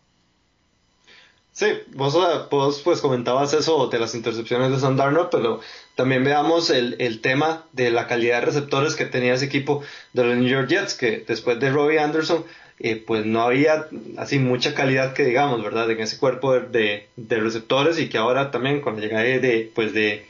Sí, 1.54 1.68
vos, 1.94 2.18
vos, 2.50 2.82
pues 2.82 3.00
comentabas 3.00 3.54
eso 3.54 3.88
de 3.88 4.00
las 4.00 4.16
intercepciones 4.16 4.72
de 4.72 4.80
Sam 4.80 4.98
Darnold, 4.98 5.30
pero 5.30 5.60
también 5.94 6.24
veamos 6.24 6.72
el, 6.72 6.96
el, 6.98 7.22
tema 7.22 7.66
de 7.74 7.92
la 7.92 8.08
calidad 8.08 8.40
de 8.40 8.48
receptores 8.48 8.96
que 8.96 9.06
tenía 9.06 9.36
ese 9.36 9.46
equipo 9.46 9.84
de 10.14 10.24
los 10.24 10.36
New 10.36 10.48
York 10.48 10.68
Jets, 10.68 10.96
que 10.96 11.24
después 11.28 11.60
de 11.60 11.70
Robbie 11.70 12.00
Anderson, 12.00 12.44
eh, 12.80 12.96
pues 12.96 13.26
no 13.26 13.42
había 13.42 13.88
así 14.18 14.40
mucha 14.40 14.74
calidad 14.74 15.14
que 15.14 15.24
digamos, 15.24 15.64
¿verdad? 15.64 15.90
En 15.92 16.02
ese 16.02 16.18
cuerpo 16.18 16.60
de, 16.60 17.08
de 17.16 17.40
receptores 17.40 18.00
y 18.00 18.10
que 18.10 18.18
ahora 18.18 18.52
también 18.52 18.82
con 18.82 19.00
la 19.00 19.22
de, 19.22 19.72
pues 19.74 19.94
de 19.94 20.26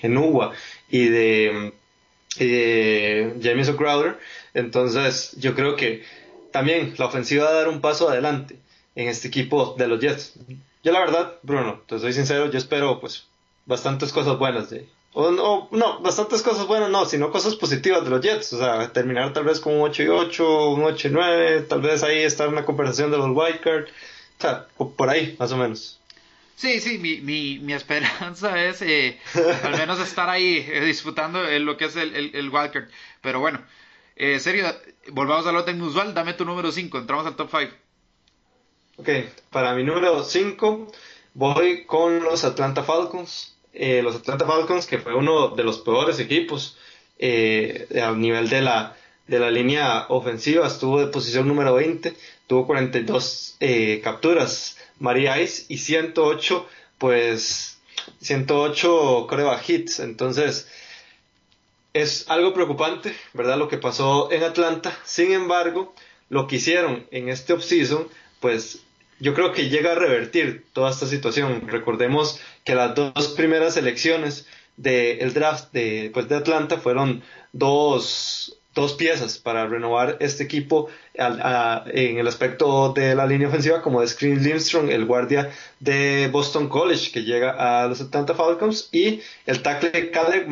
y 0.90 1.08
de, 1.08 1.74
y 2.38 2.46
de 2.46 3.34
James 3.42 3.70
O'Crowder, 3.70 4.18
entonces 4.54 5.36
yo 5.40 5.56
creo 5.56 5.76
que 5.76 6.04
también 6.52 6.94
la 6.98 7.06
ofensiva 7.08 7.46
va 7.46 7.52
a 7.52 7.54
dar 7.54 7.70
un 7.70 7.82
paso 7.82 8.10
adelante 8.10 8.58
en 8.96 9.08
este 9.08 9.28
equipo 9.28 9.76
de 9.78 9.88
los 9.88 10.00
Jets. 10.00 10.34
Yo 10.84 10.92
la 10.92 11.00
verdad, 11.00 11.34
Bruno, 11.42 11.82
te 11.88 11.98
soy 11.98 12.14
sincero, 12.14 12.52
yo 12.52 12.58
espero 12.58 13.00
pues 13.00 13.26
bastantes 13.66 14.12
cosas 14.12 14.38
buenas 14.38 14.70
de... 14.70 14.86
O, 15.16 15.70
no, 15.72 16.00
bastantes 16.00 16.42
cosas 16.42 16.66
buenas 16.66 16.90
no, 16.90 17.06
sino 17.06 17.32
cosas 17.32 17.56
positivas 17.56 18.04
de 18.04 18.10
los 18.10 18.22
Jets. 18.22 18.54
O 18.54 18.58
sea, 18.58 18.92
terminar 18.92 19.32
tal 19.34 19.44
vez 19.44 19.60
con 19.60 19.76
un 19.76 19.82
8 19.82 20.04
y 20.04 20.08
8, 20.08 20.70
un 20.70 20.84
8 20.84 21.08
y 21.08 21.12
9, 21.12 21.62
tal 21.62 21.82
vez 21.82 22.04
ahí 22.04 22.20
estar 22.24 22.48
en 22.48 22.54
una 22.54 22.66
conversación 22.66 23.12
de 23.12 23.18
los 23.18 23.30
wildcard. 23.30 23.86
O 23.86 24.42
sea, 24.42 24.68
por 24.76 25.10
ahí, 25.10 25.36
más 25.40 25.52
o 25.52 25.58
menos. 25.58 26.00
Sí, 26.56 26.80
sí, 26.80 26.98
mi, 26.98 27.22
mi, 27.22 27.60
mi 27.60 27.74
esperanza 27.74 28.64
es 28.66 28.82
eh, 28.82 29.20
al 29.64 29.78
menos 29.78 30.00
estar 30.00 30.30
ahí 30.30 30.66
eh, 30.68 30.82
disputando 30.82 31.44
lo 31.44 31.78
que 31.78 31.86
es 31.86 31.96
el, 31.96 32.16
el, 32.16 32.36
el 32.36 32.50
wildcard. 32.50 32.90
Pero 33.22 33.40
bueno, 33.40 33.62
eh, 34.16 34.40
serio, 34.40 34.66
volvamos 35.12 35.46
a 35.48 35.52
lo 35.52 35.64
usual, 35.86 36.14
dame 36.14 36.34
tu 36.34 36.46
número 36.46 36.72
5, 36.72 36.98
entramos 36.98 37.26
al 37.26 37.36
top 37.36 37.50
5. 37.52 37.74
Ok, 38.98 39.10
para 39.50 39.74
mi 39.74 39.84
número 39.84 40.24
5 40.24 40.92
voy 41.34 41.86
con 41.86 42.24
los 42.24 42.44
Atlanta 42.44 42.84
Falcons. 42.84 43.56
Eh, 43.74 44.02
los 44.04 44.16
Atlanta 44.16 44.46
Falcons, 44.46 44.86
que 44.86 45.00
fue 45.00 45.16
uno 45.16 45.50
de 45.50 45.64
los 45.64 45.80
peores 45.80 46.20
equipos 46.20 46.78
eh, 47.18 47.88
a 48.02 48.12
nivel 48.12 48.50
de 48.50 48.62
la, 48.62 48.96
de 49.28 49.40
la 49.40 49.50
línea 49.50 50.06
ofensiva, 50.10 50.68
estuvo 50.68 51.00
de 51.00 51.08
posición 51.08 51.48
número 51.48 51.74
20, 51.74 52.14
tuvo 52.48 52.68
42 52.68 53.58
eh, 53.60 54.02
capturas, 54.04 54.78
María 55.00 55.42
Ice, 55.42 55.66
y 55.70 55.80
108, 55.80 56.68
pues 57.00 57.80
108 58.22 59.28
creo 59.28 59.60
hits. 59.68 60.00
Entonces, 60.00 60.68
es 61.94 62.30
algo 62.30 62.54
preocupante, 62.54 63.16
¿verdad? 63.34 63.58
Lo 63.58 63.68
que 63.68 63.78
pasó 63.78 64.32
en 64.32 64.44
Atlanta. 64.44 64.98
Sin 65.04 65.32
embargo, 65.32 65.94
lo 66.30 66.48
que 66.48 66.58
hicieron 66.58 67.08
en 67.12 67.30
este 67.30 67.54
offseason 67.54 68.08
pues 68.44 68.83
yo 69.24 69.34
creo 69.34 69.54
que 69.54 69.70
llega 69.70 69.94
a 69.94 69.96
revertir 69.96 70.66
toda 70.74 70.92
esta 70.92 71.08
situación. 71.08 71.68
Recordemos 71.68 72.42
que 72.66 72.76
las 72.76 72.94
dos 72.94 73.30
primeras 73.38 73.78
elecciones 73.78 74.46
del 74.76 75.34
draft 75.34 75.72
de, 75.72 76.12
pues, 76.14 76.28
de 76.28 76.36
Atlanta 76.36 76.78
fueron 76.78 77.24
dos, 77.54 78.58
dos 78.76 78.94
piezas 78.94 79.38
para 79.38 79.66
renovar 79.66 80.18
este 80.20 80.44
equipo 80.44 80.90
en 81.14 82.18
el 82.18 82.28
aspecto 82.28 82.92
de 82.92 83.16
la 83.16 83.26
línea 83.26 83.48
ofensiva, 83.48 83.82
como 83.82 84.02
de 84.02 84.10
Screen 84.10 84.44
Lindstrom, 84.44 84.90
el 84.90 85.06
guardia 85.06 85.52
de 85.80 86.28
Boston 86.28 86.68
College 86.68 87.12
que 87.12 87.24
llega 87.24 87.52
a 87.52 87.88
los 87.88 88.02
Atlanta 88.02 88.34
Falcons, 88.34 88.90
y 88.92 89.22
el 89.46 89.62
tackle 89.62 90.12
Caleb 90.12 90.50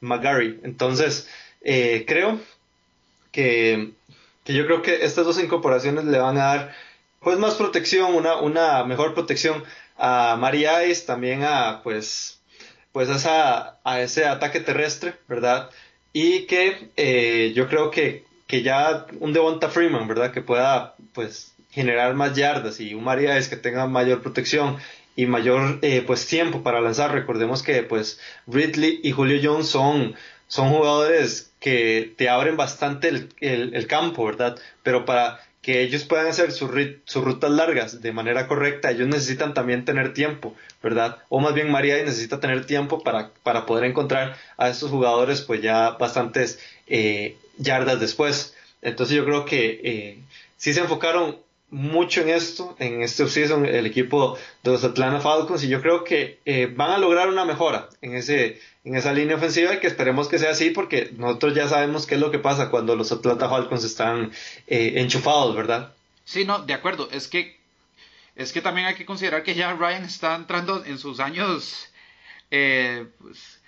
McGarry. 0.00 0.60
Entonces, 0.62 1.28
eh, 1.60 2.04
creo 2.06 2.38
que, 3.32 3.90
que 4.44 4.54
yo 4.54 4.64
creo 4.66 4.80
que 4.80 5.04
estas 5.04 5.24
dos 5.24 5.42
incorporaciones 5.42 6.04
le 6.04 6.18
van 6.18 6.38
a 6.38 6.44
dar 6.44 6.91
pues 7.22 7.38
más 7.38 7.54
protección, 7.54 8.14
una, 8.14 8.36
una 8.36 8.84
mejor 8.84 9.14
protección 9.14 9.62
a 9.98 10.38
Ice, 10.88 11.06
también 11.06 11.44
a 11.44 11.80
pues 11.82 12.40
pues 12.92 13.08
a 13.26 14.00
ese 14.00 14.26
ataque 14.26 14.60
terrestre, 14.60 15.14
¿verdad? 15.26 15.70
Y 16.12 16.46
que 16.46 16.90
eh, 16.96 17.52
yo 17.54 17.68
creo 17.68 17.90
que, 17.90 18.24
que 18.46 18.62
ya 18.62 19.06
un 19.18 19.32
Devonta 19.32 19.70
Freeman, 19.70 20.06
¿verdad? 20.06 20.30
Que 20.30 20.42
pueda 20.42 20.94
pues 21.14 21.54
generar 21.70 22.14
más 22.14 22.36
yardas 22.36 22.80
y 22.80 22.92
un 22.92 23.06
Ice 23.18 23.48
que 23.48 23.56
tenga 23.56 23.86
mayor 23.86 24.20
protección 24.22 24.76
y 25.16 25.24
mayor 25.24 25.78
eh, 25.80 26.02
pues 26.06 26.26
tiempo 26.26 26.62
para 26.62 26.82
lanzar. 26.82 27.12
Recordemos 27.12 27.62
que 27.62 27.82
pues 27.82 28.20
Ridley 28.46 29.00
y 29.02 29.12
Julio 29.12 29.40
Jones 29.42 29.68
son, 29.68 30.14
son 30.48 30.68
jugadores 30.68 31.50
que 31.60 32.12
te 32.18 32.28
abren 32.28 32.58
bastante 32.58 33.08
el, 33.08 33.30
el 33.40 33.86
campo, 33.86 34.26
¿verdad? 34.26 34.58
Pero 34.82 35.06
para 35.06 35.40
que 35.62 35.80
ellos 35.80 36.04
puedan 36.04 36.26
hacer 36.26 36.50
sus, 36.50 36.70
rutas 37.14 37.50
largas 37.50 38.02
de 38.02 38.12
manera 38.12 38.48
correcta, 38.48 38.90
ellos 38.90 39.06
necesitan 39.06 39.54
también 39.54 39.84
tener 39.84 40.12
tiempo, 40.12 40.56
¿verdad? 40.82 41.18
O 41.28 41.38
más 41.38 41.54
bien 41.54 41.70
María 41.70 41.96
necesita 42.02 42.40
tener 42.40 42.66
tiempo 42.66 43.02
para, 43.02 43.30
para 43.44 43.64
poder 43.64 43.84
encontrar 43.84 44.36
a 44.56 44.68
estos 44.68 44.90
jugadores 44.90 45.40
pues 45.42 45.62
ya 45.62 45.90
bastantes 45.90 46.58
eh, 46.88 47.36
yardas 47.58 48.00
después. 48.00 48.54
Entonces 48.82 49.16
yo 49.16 49.24
creo 49.24 49.44
que 49.44 49.80
eh, 49.84 50.18
sí 50.56 50.74
se 50.74 50.80
enfocaron 50.80 51.38
mucho 51.72 52.20
en 52.20 52.28
esto, 52.28 52.76
en 52.78 53.00
este 53.00 53.22
offseason, 53.22 53.64
el 53.64 53.86
equipo 53.86 54.38
de 54.62 54.72
los 54.72 54.84
Atlanta 54.84 55.20
Falcons, 55.20 55.64
y 55.64 55.68
yo 55.68 55.80
creo 55.80 56.04
que 56.04 56.38
eh, 56.44 56.70
van 56.70 56.90
a 56.90 56.98
lograr 56.98 57.30
una 57.30 57.46
mejora 57.46 57.88
en, 58.02 58.14
ese, 58.14 58.60
en 58.84 58.94
esa 58.94 59.14
línea 59.14 59.36
ofensiva 59.36 59.72
y 59.72 59.80
que 59.80 59.86
esperemos 59.86 60.28
que 60.28 60.38
sea 60.38 60.50
así, 60.50 60.68
porque 60.68 61.10
nosotros 61.16 61.54
ya 61.54 61.66
sabemos 61.68 62.06
qué 62.06 62.16
es 62.16 62.20
lo 62.20 62.30
que 62.30 62.38
pasa 62.38 62.68
cuando 62.68 62.94
los 62.94 63.10
Atlanta 63.10 63.48
Falcons 63.48 63.84
están 63.84 64.32
eh, 64.66 64.92
enchufados, 64.96 65.56
¿verdad? 65.56 65.94
Sí, 66.26 66.44
no, 66.44 66.58
de 66.58 66.74
acuerdo, 66.74 67.08
es 67.10 67.26
que, 67.26 67.58
es 68.36 68.52
que 68.52 68.60
también 68.60 68.86
hay 68.86 68.94
que 68.94 69.06
considerar 69.06 69.42
que 69.42 69.54
ya 69.54 69.72
Ryan 69.72 70.04
está 70.04 70.36
entrando 70.36 70.84
en 70.84 70.98
sus 70.98 71.20
años 71.20 71.88
eh, 72.50 73.06
pues, 73.18 73.60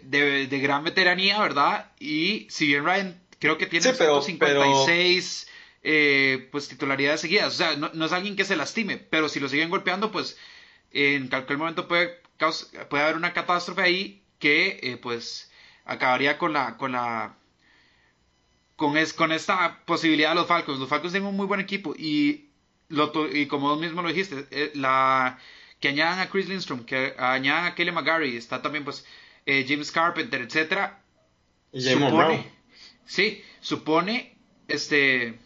de, 0.00 0.46
gran 0.58 0.84
veteranía, 0.84 1.38
¿verdad? 1.38 1.90
Y 2.00 2.46
si 2.48 2.66
bien 2.66 2.86
Ryan 2.86 3.20
creo 3.38 3.58
que 3.58 3.66
tiene 3.66 3.92
sí, 3.92 3.94
pero, 3.98 4.22
156 4.22 5.48
eh, 5.84 6.48
pues 6.52 6.68
titularidades 6.68 7.20
seguidas. 7.20 7.54
O 7.54 7.56
sea, 7.56 7.76
no, 7.76 8.04
es 8.04 8.12
alguien 8.12 8.36
que 8.36 8.44
se 8.44 8.56
lastime, 8.56 8.98
pero 8.98 9.28
si 9.28 9.40
lo 9.40 9.48
siguen 9.48 9.70
golpeando, 9.70 10.12
pues 10.12 10.38
en 10.92 11.28
cualquier 11.28 11.58
momento 11.58 11.88
puede, 11.88 12.20
puede 12.88 13.02
haber 13.02 13.16
una 13.16 13.32
catástrofe 13.32 13.82
ahí 13.82 14.22
que 14.38 14.78
eh, 14.82 14.96
pues 14.96 15.50
acabaría 15.84 16.38
con 16.38 16.52
la 16.52 16.76
con 16.76 16.92
la 16.92 17.36
con, 18.76 18.96
es, 18.96 19.12
con 19.12 19.32
esta 19.32 19.84
posibilidad 19.84 20.30
de 20.30 20.34
los 20.36 20.46
Falcons. 20.46 20.78
Los 20.78 20.88
Falcons 20.88 21.12
tienen 21.12 21.28
un 21.28 21.36
muy 21.36 21.46
buen 21.46 21.60
equipo 21.60 21.94
y 21.96 22.50
lo, 22.88 23.12
y 23.32 23.46
como 23.46 23.68
vos 23.68 23.80
mismo 23.80 24.02
lo 24.02 24.08
dijiste, 24.08 24.46
eh, 24.50 24.72
la 24.74 25.38
que 25.80 25.88
añadan 25.88 26.20
a 26.20 26.30
Chris 26.30 26.48
Lindstrom, 26.48 26.84
que 26.84 27.14
añadan 27.18 27.66
a 27.66 27.74
Kelly 27.74 27.90
McGarry, 27.90 28.36
está 28.36 28.62
también 28.62 28.84
pues 28.84 29.04
James 29.44 29.90
Carpenter, 29.90 30.42
etcétera. 30.42 31.02
supone, 31.72 32.52
sí, 33.04 33.42
supone 33.60 34.36
este 34.68 35.40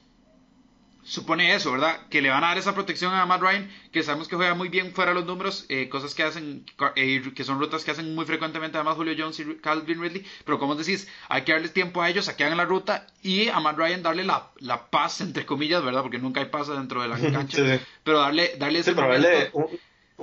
supone 1.06 1.54
eso, 1.54 1.72
¿verdad? 1.72 2.00
Que 2.10 2.20
le 2.20 2.30
van 2.30 2.42
a 2.42 2.48
dar 2.48 2.58
esa 2.58 2.74
protección 2.74 3.14
a 3.14 3.24
Matt 3.26 3.40
Ryan, 3.40 3.70
que 3.92 4.02
sabemos 4.02 4.26
que 4.28 4.36
juega 4.36 4.54
muy 4.54 4.68
bien 4.68 4.92
fuera 4.92 5.12
de 5.12 5.14
los 5.14 5.24
números, 5.24 5.64
eh, 5.68 5.88
cosas 5.88 6.14
que 6.14 6.24
hacen, 6.24 6.66
eh, 6.96 7.32
que 7.34 7.44
son 7.44 7.60
rutas 7.60 7.84
que 7.84 7.92
hacen 7.92 8.14
muy 8.14 8.26
frecuentemente 8.26 8.76
además 8.76 8.96
Julio 8.96 9.14
Jones 9.16 9.38
y 9.38 9.54
Calvin 9.56 10.02
Ridley, 10.02 10.26
pero 10.44 10.58
como 10.58 10.74
decís, 10.74 11.08
hay 11.28 11.42
que 11.42 11.52
darles 11.52 11.72
tiempo 11.72 12.02
a 12.02 12.10
ellos 12.10 12.28
a 12.28 12.36
que 12.36 12.44
hagan 12.44 12.58
la 12.58 12.64
ruta 12.64 13.06
y 13.22 13.48
a 13.48 13.60
Matt 13.60 13.78
Ryan 13.78 14.02
darle 14.02 14.24
la, 14.24 14.50
la 14.58 14.90
paz, 14.90 15.20
entre 15.20 15.46
comillas, 15.46 15.84
¿verdad? 15.84 16.02
Porque 16.02 16.18
nunca 16.18 16.40
hay 16.40 16.46
paz 16.46 16.66
dentro 16.66 17.00
de 17.00 17.08
la 17.08 17.18
cancha, 17.32 17.80
pero 18.02 18.18
darle, 18.18 18.56
darle 18.58 18.80
ese 18.80 18.90
un, 18.90 18.98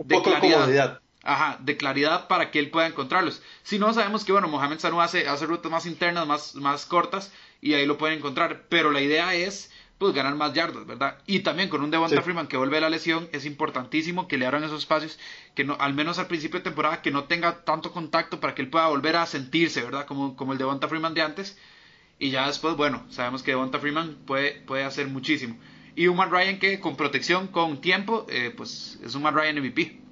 poco 0.08 0.32
de 0.32 0.40
comodidad. 0.40 1.00
Ajá, 1.26 1.58
de 1.62 1.78
claridad 1.78 2.28
para 2.28 2.52
que 2.52 2.60
él 2.60 2.70
pueda 2.70 2.86
encontrarlos. 2.86 3.42
Si 3.64 3.80
no, 3.80 3.94
sabemos 3.94 4.26
que, 4.26 4.34
bueno, 4.34 4.50
Mohamed 4.50 4.80
Sanu 4.80 5.00
hace, 5.00 5.30
hace 5.30 5.46
rutas 5.46 5.72
más 5.72 5.86
internas, 5.86 6.28
más, 6.28 6.56
más 6.56 6.86
cortas, 6.86 7.32
y 7.62 7.76
ahí 7.76 7.86
lo 7.86 7.98
pueden 7.98 8.18
encontrar. 8.18 8.64
Pero 8.68 8.92
la 8.92 9.00
idea 9.00 9.34
es, 9.34 9.72
pues, 10.04 10.16
ganar 10.16 10.36
más 10.36 10.54
yardas, 10.54 10.86
¿verdad? 10.86 11.18
Y 11.26 11.40
también 11.40 11.70
con 11.70 11.82
un 11.82 11.90
Devonta 11.90 12.22
Freeman 12.22 12.48
que 12.48 12.58
vuelve 12.58 12.82
la 12.82 12.90
lesión, 12.90 13.30
es 13.32 13.46
importantísimo 13.46 14.28
que 14.28 14.38
le 14.38 14.46
abran 14.46 14.66
esos 14.66 14.80
espacios, 14.80 15.18
que 15.56 15.64
no, 15.64 15.78
al 15.80 15.94
menos 15.94 16.20
al 16.20 16.28
principio 16.28 16.60
de 16.60 16.66
temporada, 16.66 17.02
que 17.02 17.10
no 17.10 17.24
tenga 17.24 17.64
tanto 17.64 17.94
contacto 17.94 18.42
para 18.42 18.54
que 18.54 18.62
él 18.62 18.70
pueda 18.70 18.88
volver 18.88 19.16
a 19.16 19.26
sentirse, 19.26 19.82
¿verdad? 19.82 20.06
Como, 20.06 20.36
como 20.36 20.52
el 20.52 20.58
Devonta 20.58 20.90
Freeman 20.90 21.14
de 21.14 21.22
antes. 21.22 21.58
Y 22.20 22.32
ya 22.32 22.48
después, 22.48 22.76
bueno, 22.76 23.06
sabemos 23.10 23.44
que 23.44 23.52
Devonta 23.52 23.80
Freeman 23.80 24.18
puede, 24.26 24.56
puede 24.68 24.84
hacer 24.84 25.08
muchísimo. 25.08 25.58
Y 25.96 26.08
un 26.08 26.18
Matt 26.18 26.32
Ryan 26.32 26.60
que 26.60 26.82
con 26.82 26.98
protección, 26.98 27.48
con 27.48 27.80
tiempo, 27.80 28.26
eh, 28.30 28.54
pues 28.56 29.00
es 29.02 29.16
un 29.16 29.22
Matt 29.22 29.36
Ryan 29.36 29.60
MVP. 29.60 30.03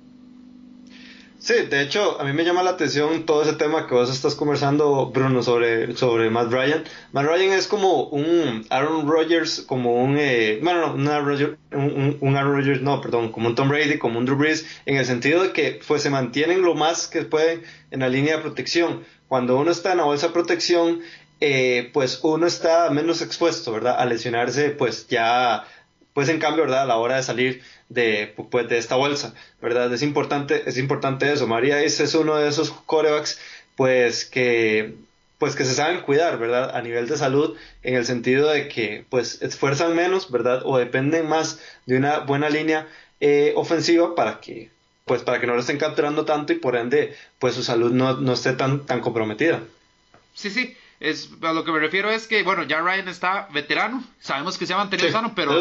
Sí, 1.42 1.56
de 1.68 1.82
hecho, 1.82 2.22
a 2.22 2.24
mí 2.24 2.34
me 2.34 2.46
llama 2.46 2.62
la 2.62 2.70
atención 2.70 3.26
todo 3.26 3.42
ese 3.42 3.54
tema 3.54 3.88
que 3.88 3.96
vos 3.96 4.12
estás 4.12 4.36
conversando, 4.36 5.08
Bruno, 5.08 5.42
sobre, 5.42 5.96
sobre 5.98 6.30
Matt 6.30 6.52
Ryan. 6.52 6.84
Matt 7.14 7.26
Ryan 7.26 7.54
es 7.54 7.66
como 7.66 8.04
un 8.10 8.64
Aaron 8.70 9.10
Rodgers, 9.10 9.62
como 9.62 10.04
un, 10.04 10.18
eh, 10.20 10.60
bueno, 10.62 10.90
no, 10.90 10.94
un 10.94 11.08
Aaron, 11.08 11.26
Rodgers, 11.26 11.58
un, 11.72 12.38
Aaron 12.38 12.58
Rodgers, 12.58 12.82
no, 12.84 13.02
perdón, 13.02 13.32
como 13.32 13.48
un 13.48 13.56
Tom 13.56 13.70
Brady, 13.70 13.98
como 13.98 14.20
un 14.20 14.26
Drew 14.26 14.38
Brees, 14.38 14.68
en 14.86 14.98
el 14.98 15.06
sentido 15.06 15.42
de 15.42 15.52
que 15.52 15.80
pues 15.88 16.04
se 16.04 16.12
mantienen 16.12 16.62
lo 16.62 16.76
más 16.76 17.08
que 17.08 17.24
pueden 17.24 17.64
en 17.90 18.02
la 18.02 18.10
línea 18.10 18.36
de 18.36 18.44
protección. 18.44 19.04
Cuando 19.28 19.58
uno 19.58 19.72
está 19.72 19.94
en 19.94 19.98
la 19.98 20.04
bolsa 20.04 20.28
de 20.28 20.34
protección, 20.34 21.02
eh, 21.40 21.90
pues 21.92 22.20
uno 22.22 22.46
está 22.46 22.92
menos 22.92 23.24
expuesto, 23.24 23.72
¿verdad? 23.72 23.96
A 23.98 24.06
lesionarse, 24.06 24.70
pues 24.70 25.08
ya, 25.08 25.66
pues 26.14 26.30
en 26.30 26.40
cambio, 26.40 26.64
¿verdad? 26.64 26.84
A 26.84 26.86
la 26.86 26.98
hora 26.98 27.18
de 27.18 27.24
salir 27.24 27.62
de, 27.90 28.34
pues, 28.50 28.68
de 28.68 28.78
esta 28.78 28.96
bolsa, 28.96 29.34
¿verdad? 29.62 29.94
Es 29.94 30.02
importante, 30.02 30.64
es 30.66 30.78
importante 30.78 31.32
eso. 31.32 31.48
María 31.48 31.82
es, 31.82 32.00
uno 32.16 32.36
de 32.36 32.50
esos 32.50 32.72
corebacks, 32.72 33.40
pues 33.76 34.26
que 34.26 34.96
pues 35.38 35.56
que 35.56 35.66
se 35.66 35.74
saben 35.74 36.02
cuidar, 36.02 36.38
¿verdad? 36.38 36.76
A 36.76 36.84
nivel 36.84 37.08
de 37.08 37.18
salud, 37.18 37.58
en 37.82 37.96
el 37.96 38.06
sentido 38.06 38.48
de 38.52 38.68
que 38.68 39.06
pues 39.10 39.42
esfuerzan 39.42 39.96
menos, 39.96 40.30
¿verdad? 40.30 40.62
O 40.66 40.78
dependen 40.78 41.28
más 41.28 41.60
de 41.88 41.98
una 41.98 42.20
buena 42.20 42.48
línea 42.48 42.88
eh, 43.20 43.52
ofensiva 43.56 44.14
para 44.14 44.40
que 44.40 44.70
pues 45.06 45.24
para 45.24 45.40
que 45.42 45.48
no 45.48 45.56
lo 45.56 45.62
estén 45.62 45.80
capturando 45.80 46.26
tanto 46.26 46.54
y 46.54 46.58
por 46.58 46.76
ende 46.76 47.16
pues 47.40 47.56
su 47.56 47.64
salud 47.64 47.92
no, 47.92 48.18
no 48.18 48.34
esté 48.34 48.54
tan, 48.54 48.86
tan 48.86 49.02
comprometida. 49.02 49.64
Sí, 50.36 50.52
sí, 50.52 50.78
es, 51.02 51.30
a 51.42 51.52
lo 51.52 51.66
que 51.66 51.72
me 51.72 51.80
refiero 51.80 52.12
es 52.12 52.28
que, 52.28 52.44
bueno, 52.44 52.64
ya 52.64 52.80
Ryan 52.80 53.08
está 53.08 53.48
veterano, 53.52 54.04
sabemos 54.20 54.60
que 54.60 54.68
se 54.68 54.74
ha 54.74 54.78
mantenido 54.78 55.12
sano, 55.12 55.34
pero, 55.36 55.60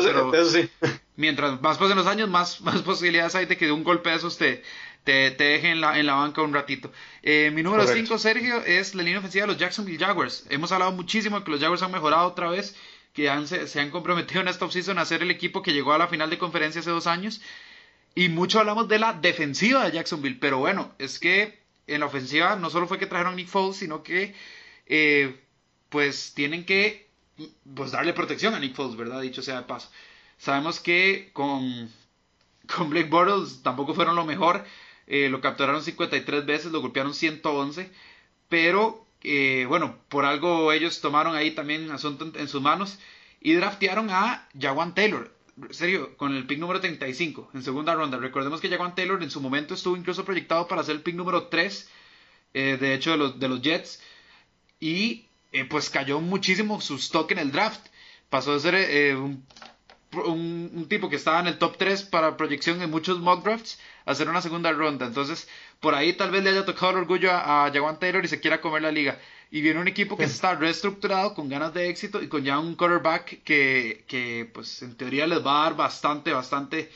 mientras 1.16 1.61
más 1.62 1.78
pasen 1.78 1.97
los 1.97 2.07
años, 2.07 2.28
más, 2.28 2.61
más 2.62 2.82
posibilidades 2.82 3.34
hay 3.34 3.47
de 3.47 3.57
que 3.57 3.64
de 3.64 3.72
un 3.72 3.82
golpe 3.82 4.11
de 4.11 4.16
esos 4.16 4.36
te, 4.36 4.62
te, 5.03 5.30
deje 5.30 5.70
en 5.70 5.80
la, 5.80 5.99
en 5.99 6.05
la 6.05 6.14
banca 6.14 6.43
un 6.43 6.53
ratito. 6.53 6.93
Eh, 7.22 7.51
mi 7.55 7.62
número 7.62 7.86
5, 7.86 8.18
Sergio, 8.18 8.62
es 8.66 8.95
la 8.95 9.03
línea 9.03 9.18
ofensiva 9.18 9.45
de 9.45 9.53
los 9.53 9.57
Jacksonville 9.57 9.99
Jaguars. 9.99 10.47
Hemos 10.51 10.72
hablado 10.72 10.93
muchísimo 10.93 11.38
de 11.38 11.45
que 11.45 11.51
los 11.51 11.61
Jaguars 11.61 11.82
han 11.82 11.93
mejorado 11.93 12.26
otra 12.28 12.51
vez, 12.51 12.76
que 13.14 13.30
han, 13.30 13.49
se, 13.49 13.80
han 13.80 13.91
comprometido 13.91 14.43
en 14.43 14.49
esta 14.49 14.66
offseason 14.66 14.99
a 14.99 15.07
ser 15.07 15.22
el 15.22 15.30
equipo 15.30 15.62
que 15.62 15.72
llegó 15.72 15.95
a 15.95 15.99
la 15.99 16.09
final 16.09 16.28
de 16.28 16.36
conferencia 16.36 16.82
hace 16.82 16.91
dos 16.91 17.07
años. 17.07 17.41
Y 18.14 18.28
mucho 18.28 18.61
hablamos 18.61 18.88
de 18.88 18.99
la 18.99 19.14
defensiva 19.14 19.84
de 19.84 19.93
Jacksonville, 19.93 20.36
pero 20.38 20.59
bueno, 20.59 20.93
es 20.99 21.18
que 21.18 21.61
en 21.86 22.01
la 22.01 22.07
ofensiva 22.07 22.57
no 22.57 22.68
solo 22.68 22.86
fue 22.86 22.99
que 22.99 23.07
trajeron 23.07 23.36
Nick 23.36 23.49
Foles, 23.49 23.76
sino 23.76 24.03
que 24.03 24.34
eh, 24.93 25.41
pues 25.88 26.34
tienen 26.34 26.66
que 26.66 27.09
pues 27.74 27.93
darle 27.93 28.12
protección 28.12 28.55
a 28.55 28.59
Nick 28.59 28.74
Foles, 28.74 28.97
¿verdad? 28.97 29.20
Dicho 29.20 29.41
sea 29.41 29.59
de 29.59 29.62
paso. 29.62 29.88
Sabemos 30.36 30.80
que 30.80 31.30
con, 31.32 31.88
con 32.76 32.91
Blake 32.91 33.09
Bortles 33.09 33.62
tampoco 33.62 33.95
fueron 33.95 34.16
lo 34.16 34.26
mejor. 34.26 34.64
Eh, 35.07 35.28
lo 35.28 35.41
capturaron 35.41 35.82
53 35.82 36.45
veces, 36.45 36.72
lo 36.72 36.80
golpearon 36.80 37.14
111. 37.14 37.88
Pero, 38.49 39.07
eh, 39.22 39.64
bueno, 39.68 39.97
por 40.09 40.24
algo 40.24 40.72
ellos 40.72 41.01
tomaron 41.01 41.36
ahí 41.36 41.53
también 41.53 41.88
asunto 41.93 42.32
en, 42.34 42.49
sus 42.49 42.61
manos. 42.61 42.99
Y 43.41 43.53
draftearon 43.55 44.11
a 44.11 44.49
Jawan 44.61 44.95
Taylor. 44.97 45.32
Serio, 45.70 46.16
con 46.16 46.34
el 46.34 46.47
pick 46.47 46.59
número 46.59 46.80
35 46.80 47.51
en 47.55 47.62
segunda 47.62 47.95
ronda. 47.95 48.18
Recordemos 48.18 48.61
que 48.61 48.68
Jawan 48.68 48.97
Taylor 48.97 49.22
en 49.22 49.30
su 49.30 49.41
momento 49.41 49.74
estuvo 49.74 49.97
incluso 49.97 50.24
proyectado 50.24 50.66
para 50.66 50.82
ser 50.82 50.97
el 50.97 51.03
pick 51.03 51.14
número 51.14 51.45
3. 51.45 51.88
de 52.53 52.95
hecho, 52.95 53.12
de 53.12 53.16
los, 53.18 53.38
de 53.38 53.49
los 53.49 53.62
Jets 53.62 54.01
y 54.81 55.26
eh, 55.53 55.64
pues 55.66 55.91
cayó 55.91 56.20
muchísimo 56.20 56.81
su 56.81 56.97
stock 56.97 57.31
en 57.33 57.39
el 57.39 57.53
draft. 57.53 57.87
Pasó 58.31 58.55
de 58.55 58.61
ser 58.61 58.74
eh, 58.74 59.14
un, 59.14 59.45
un, 60.12 60.87
tipo 60.89 61.09
que 61.09 61.16
estaba 61.16 61.41
en 61.41 61.47
el 61.47 61.59
top 61.59 61.76
3 61.76 62.05
para 62.05 62.37
proyección 62.37 62.81
en 62.83 62.91
muchos 62.91 63.20
mock 63.20 63.45
drafts 63.45 63.78
a 64.07 64.14
ser 64.14 64.28
una 64.28 64.43
segunda 64.43 64.72
ronda. 64.72 65.07
Entonces, 65.07 65.49
por 65.81 65.95
ahí 65.95 66.12
tal 66.14 66.31
vez 66.31 66.43
le 66.43 66.51
haya 66.51 66.64
tocado 66.64 66.93
el 66.93 66.99
orgullo 66.99 67.31
a, 67.31 67.66
a 67.66 67.72
Jawan 67.72 67.99
Taylor 67.99 68.24
y 68.24 68.28
se 68.28 68.41
quiera 68.41 68.61
comer 68.61 68.83
la 68.83 68.91
liga. 68.91 69.18
Y 69.53 69.62
viene 69.62 69.81
un 69.81 69.89
equipo 69.89 70.16
que 70.16 70.24
está 70.24 70.55
reestructurado, 70.55 71.35
con 71.35 71.49
ganas 71.49 71.74
de 71.74 71.89
éxito 71.89 72.22
y 72.22 72.28
con 72.28 72.45
ya 72.45 72.59
un 72.59 72.76
quarterback 72.76 73.43
que, 73.43 74.05
que 74.07 74.49
pues 74.53 74.83
en 74.83 74.97
teoría 74.97 75.26
les 75.26 75.45
va 75.45 75.61
a 75.61 75.64
dar 75.64 75.76
bastante, 75.76 76.33
bastante 76.33 76.91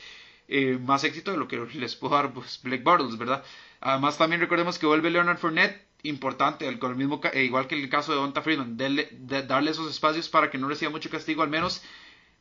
eh, 0.47 0.77
más 0.81 1.03
éxito 1.03 1.31
de 1.31 1.37
lo 1.37 1.47
que 1.49 1.57
les 1.57 1.95
pudo 1.95 2.15
dar 2.15 2.31
pues, 2.31 2.61
Blake 2.63 2.83
Bortles, 2.83 3.17
¿verdad? 3.17 3.43
Además 3.81 4.17
también 4.17 4.39
recordemos 4.39 4.79
que 4.79 4.85
vuelve 4.85 5.09
Leonard 5.09 5.37
Fournette 5.37 5.85
importante, 6.07 6.79
con 6.79 6.91
el 6.91 6.97
mismo, 6.97 7.19
eh, 7.33 7.43
igual 7.43 7.67
que 7.67 7.75
el 7.75 7.89
caso 7.89 8.11
de 8.11 8.17
Donta 8.17 8.41
Freeman, 8.41 8.77
darle 8.77 9.71
esos 9.71 9.89
espacios 9.89 10.29
para 10.29 10.49
que 10.49 10.57
no 10.57 10.67
reciba 10.67 10.91
mucho 10.91 11.09
castigo, 11.09 11.43
al 11.43 11.49
menos, 11.49 11.81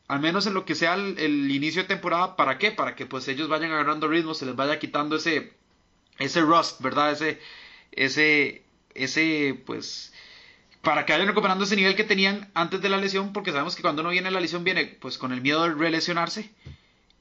al 0.08 0.20
menos 0.20 0.46
en 0.46 0.54
lo 0.54 0.64
que 0.64 0.74
sea 0.74 0.94
el, 0.94 1.50
inicio 1.50 1.82
de 1.82 1.88
temporada, 1.88 2.36
¿para 2.36 2.58
qué? 2.58 2.70
Para 2.70 2.94
que 2.94 3.06
pues 3.06 3.26
ellos 3.28 3.48
vayan 3.48 3.72
agarrando 3.72 4.08
ritmo, 4.08 4.34
se 4.34 4.46
les 4.46 4.56
vaya 4.56 4.78
quitando 4.78 5.16
ese, 5.16 5.52
ese 6.18 6.40
rust, 6.42 6.80
¿verdad? 6.80 7.12
Ese, 7.12 7.40
ese, 7.92 8.64
ese, 8.94 9.60
pues, 9.66 10.12
para 10.82 11.06
que 11.06 11.12
vayan 11.12 11.28
recuperando 11.28 11.64
ese 11.64 11.76
nivel 11.76 11.96
que 11.96 12.04
tenían 12.04 12.50
antes 12.54 12.80
de 12.80 12.88
la 12.88 12.98
lesión, 12.98 13.32
porque 13.32 13.50
sabemos 13.50 13.74
que 13.74 13.82
cuando 13.82 14.02
uno 14.02 14.10
viene 14.10 14.30
la 14.30 14.40
lesión 14.40 14.64
viene 14.64 14.84
pues 14.86 15.18
con 15.18 15.32
el 15.32 15.40
miedo 15.40 15.64
de 15.64 15.74
relesionarse 15.74 16.50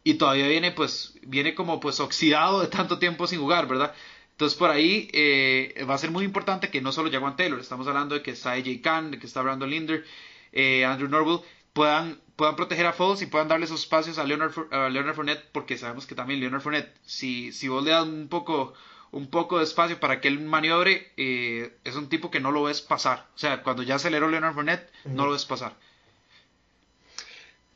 y 0.04 0.16
todavía 0.16 0.48
viene 0.48 0.72
pues 0.72 1.14
viene 1.24 1.56
como 1.56 1.80
pues 1.80 2.00
oxidado 2.00 2.62
de 2.62 2.68
tanto 2.68 3.00
tiempo 3.00 3.26
sin 3.26 3.39
jugar, 3.39 3.68
¿verdad? 3.68 3.96
Entonces 4.44 4.60
por 4.60 4.72
ahí 4.72 5.08
eh, 5.14 5.86
va 5.89 5.94
a 5.94 5.98
ser 5.98 6.12
muy 6.12 6.26
importante 6.26 6.70
que 6.70 6.82
no 6.82 6.91
solo 6.91 7.10
Jaguan 7.10 7.38
Taylor, 7.38 7.62
estamos 7.62 7.88
hablando 7.88 8.14
de 8.14 8.22
que 8.22 8.32
está 8.32 8.52
AJ 8.52 8.82
Khan, 8.82 9.12
de 9.12 9.18
que 9.18 9.26
está 9.26 9.41
Brandon 9.41 9.70
Linder, 9.70 10.04
eh, 10.52 10.84
Andrew 10.84 11.08
Norwell, 11.08 11.39
puedan, 11.72 12.20
puedan 12.36 12.58
proteger 12.58 12.86
a 12.86 12.91
Foles 12.91 13.22
y 13.22 13.28
puedan 13.28 13.48
darle 13.48 13.68
esos 13.68 13.80
espacios 13.80 14.18
a 14.18 14.26
Leonard, 14.26 14.52
a 14.74 14.89
Leonard 14.89 15.16
Fournette, 15.16 15.46
porque 15.54 15.78
sabemos 15.78 16.06
que 16.06 16.14
también 16.14 16.41
Leonard 16.41 16.60
Fournette, 16.60 16.94
si, 17.06 17.54
si 17.54 17.70
vos 17.70 17.86
le 17.86 17.91
das 17.91 18.04
un 18.04 18.28
poco, 18.28 18.74
un 19.12 19.28
poco 19.28 19.60
de 19.60 19.64
espacio 19.64 20.02
para 20.02 20.20
que 20.20 20.28
él 20.28 20.41
maniobre, 20.41 21.14
eh, 21.16 21.78
es 21.86 21.96
un 21.96 22.10
tipo 22.10 22.30
que 22.30 22.41
no 22.41 22.52
lo 22.52 22.64
ves 22.64 22.82
pasar. 22.82 23.28
O 23.36 23.39
sea, 23.39 23.64
cuando 23.64 23.82
ya 23.82 23.96
aceleró 23.96 24.30
Leonard 24.30 24.56
Fournette, 24.56 24.91
no 25.06 25.26
lo 25.26 25.32
ves 25.32 25.46
pasar. 25.46 25.74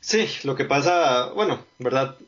Sí, 0.00 0.28
lo 0.44 0.54
que 0.54 0.66
pasa, 0.66 1.30
bueno, 1.30 1.64
¿verdad? 1.78 2.18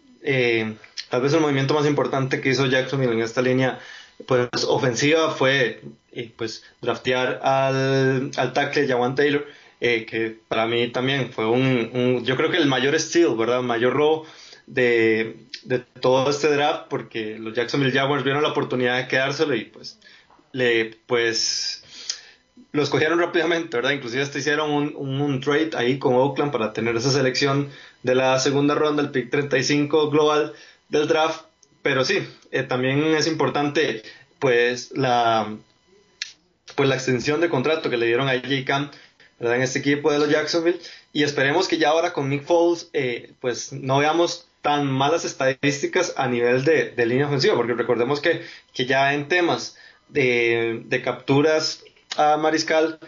tal 1.11 1.23
vez 1.23 1.33
el 1.35 1.41
movimiento 1.41 1.75
más 1.75 1.87
importante 1.87 2.41
que 2.41 2.49
hizo 2.49 2.65
Jacksonville 2.65 3.13
en 3.13 3.21
esta 3.21 3.43
línea 3.43 3.81
pues 4.27 4.49
ofensiva 4.67 5.31
fue 5.31 5.83
eh, 6.13 6.33
pues 6.37 6.65
draftear 6.81 7.41
al, 7.43 8.31
al 8.37 8.53
tackle 8.53 8.89
Jawan 8.89 9.15
Taylor, 9.15 9.47
eh, 9.81 10.05
que 10.07 10.37
para 10.49 10.67
mí 10.67 10.89
también 10.89 11.33
fue 11.33 11.47
un, 11.47 12.25
yo 12.25 12.37
creo 12.37 12.51
que 12.51 12.57
el 12.57 12.67
mayor 12.67 12.99
steal, 12.99 13.37
¿verdad? 13.37 13.63
mayor 13.63 13.95
robo 13.95 14.27
de, 14.67 15.37
de, 15.65 15.79
todo 15.79 16.29
este 16.29 16.49
draft, 16.49 16.89
porque 16.89 17.39
los 17.39 17.55
Jacksonville 17.55 17.93
Jaguars 17.93 18.25
vieron 18.25 18.43
la 18.43 18.51
oportunidad 18.51 18.99
de 18.99 19.09
quedárselo 19.09 19.55
y 19.55 19.65
pues 19.65 19.99
le 20.53 20.97
pues 21.07 21.85
lo 22.73 22.83
escogieron 22.83 23.19
rápidamente, 23.19 23.77
¿verdad? 23.77 23.93
Inclusive 23.93 24.23
hasta 24.23 24.39
hicieron 24.39 24.71
un, 24.71 24.95
un, 24.97 25.41
trade 25.41 25.71
ahí 25.75 25.99
con 25.99 26.15
Oakland 26.15 26.53
para 26.53 26.73
tener 26.73 26.97
esa 26.97 27.11
selección 27.11 27.69
de 28.03 28.15
la 28.15 28.39
segunda 28.39 28.75
ronda, 28.75 29.03
el 29.03 29.11
pick 29.11 29.31
35 29.31 30.11
global 30.11 30.53
del 30.89 31.09
draft 31.09 31.45
pero 31.83 32.05
sí, 32.05 32.27
eh, 32.51 32.63
también 32.63 33.03
es 33.15 33.27
importante 33.27 34.03
pues 34.39 34.93
la 34.93 35.55
pues 36.77 36.89
la 36.89 36.95
extensión 36.95 37.41
de 37.41 37.49
contrato 37.49 37.91
que 37.91 37.97
le 37.97 38.07
dieron 38.07 38.29
a 38.29 38.33
AJ 38.33 38.65
Cam 38.65 38.91
en 39.41 39.63
este 39.63 39.79
equipo 39.81 40.13
de 40.13 40.19
los 40.19 40.29
Jacksonville. 40.29 40.79
Y 41.13 41.25
esperemos 41.25 41.67
que 41.67 41.79
ya 41.79 41.91
ahora 41.91 42.13
con 42.13 42.29
Nick 42.29 42.45
Foles 42.45 42.89
eh, 42.93 43.33
pues 43.41 43.73
no 43.73 43.99
veamos 43.99 44.47
tan 44.63 44.87
malas 44.87 45.25
estadísticas 45.25 46.15
a 46.17 46.29
nivel 46.29 46.65
de, 46.65 46.95
línea 47.07 47.27
ofensiva 47.27 47.57
porque 47.57 47.73
recordemos 47.73 48.21
que, 48.21 48.43
que 48.75 48.85
ya 48.85 49.15
en 49.15 49.27
temas 49.29 49.77
de, 50.09 50.83
de 50.85 51.03
capturas 51.03 51.83
a 52.17 52.37
Mariscal 52.37 52.99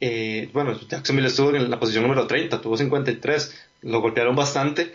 eh, 0.00 0.48
bueno 0.54 0.80
Jacksonville 0.88 1.28
estuvo 1.28 1.54
en 1.54 1.70
la 1.70 1.78
posición 1.78 2.04
número 2.04 2.26
30 2.26 2.62
tuvo 2.62 2.78
53 2.78 3.54
lo 3.82 4.00
golpearon 4.00 4.34
bastante 4.34 4.94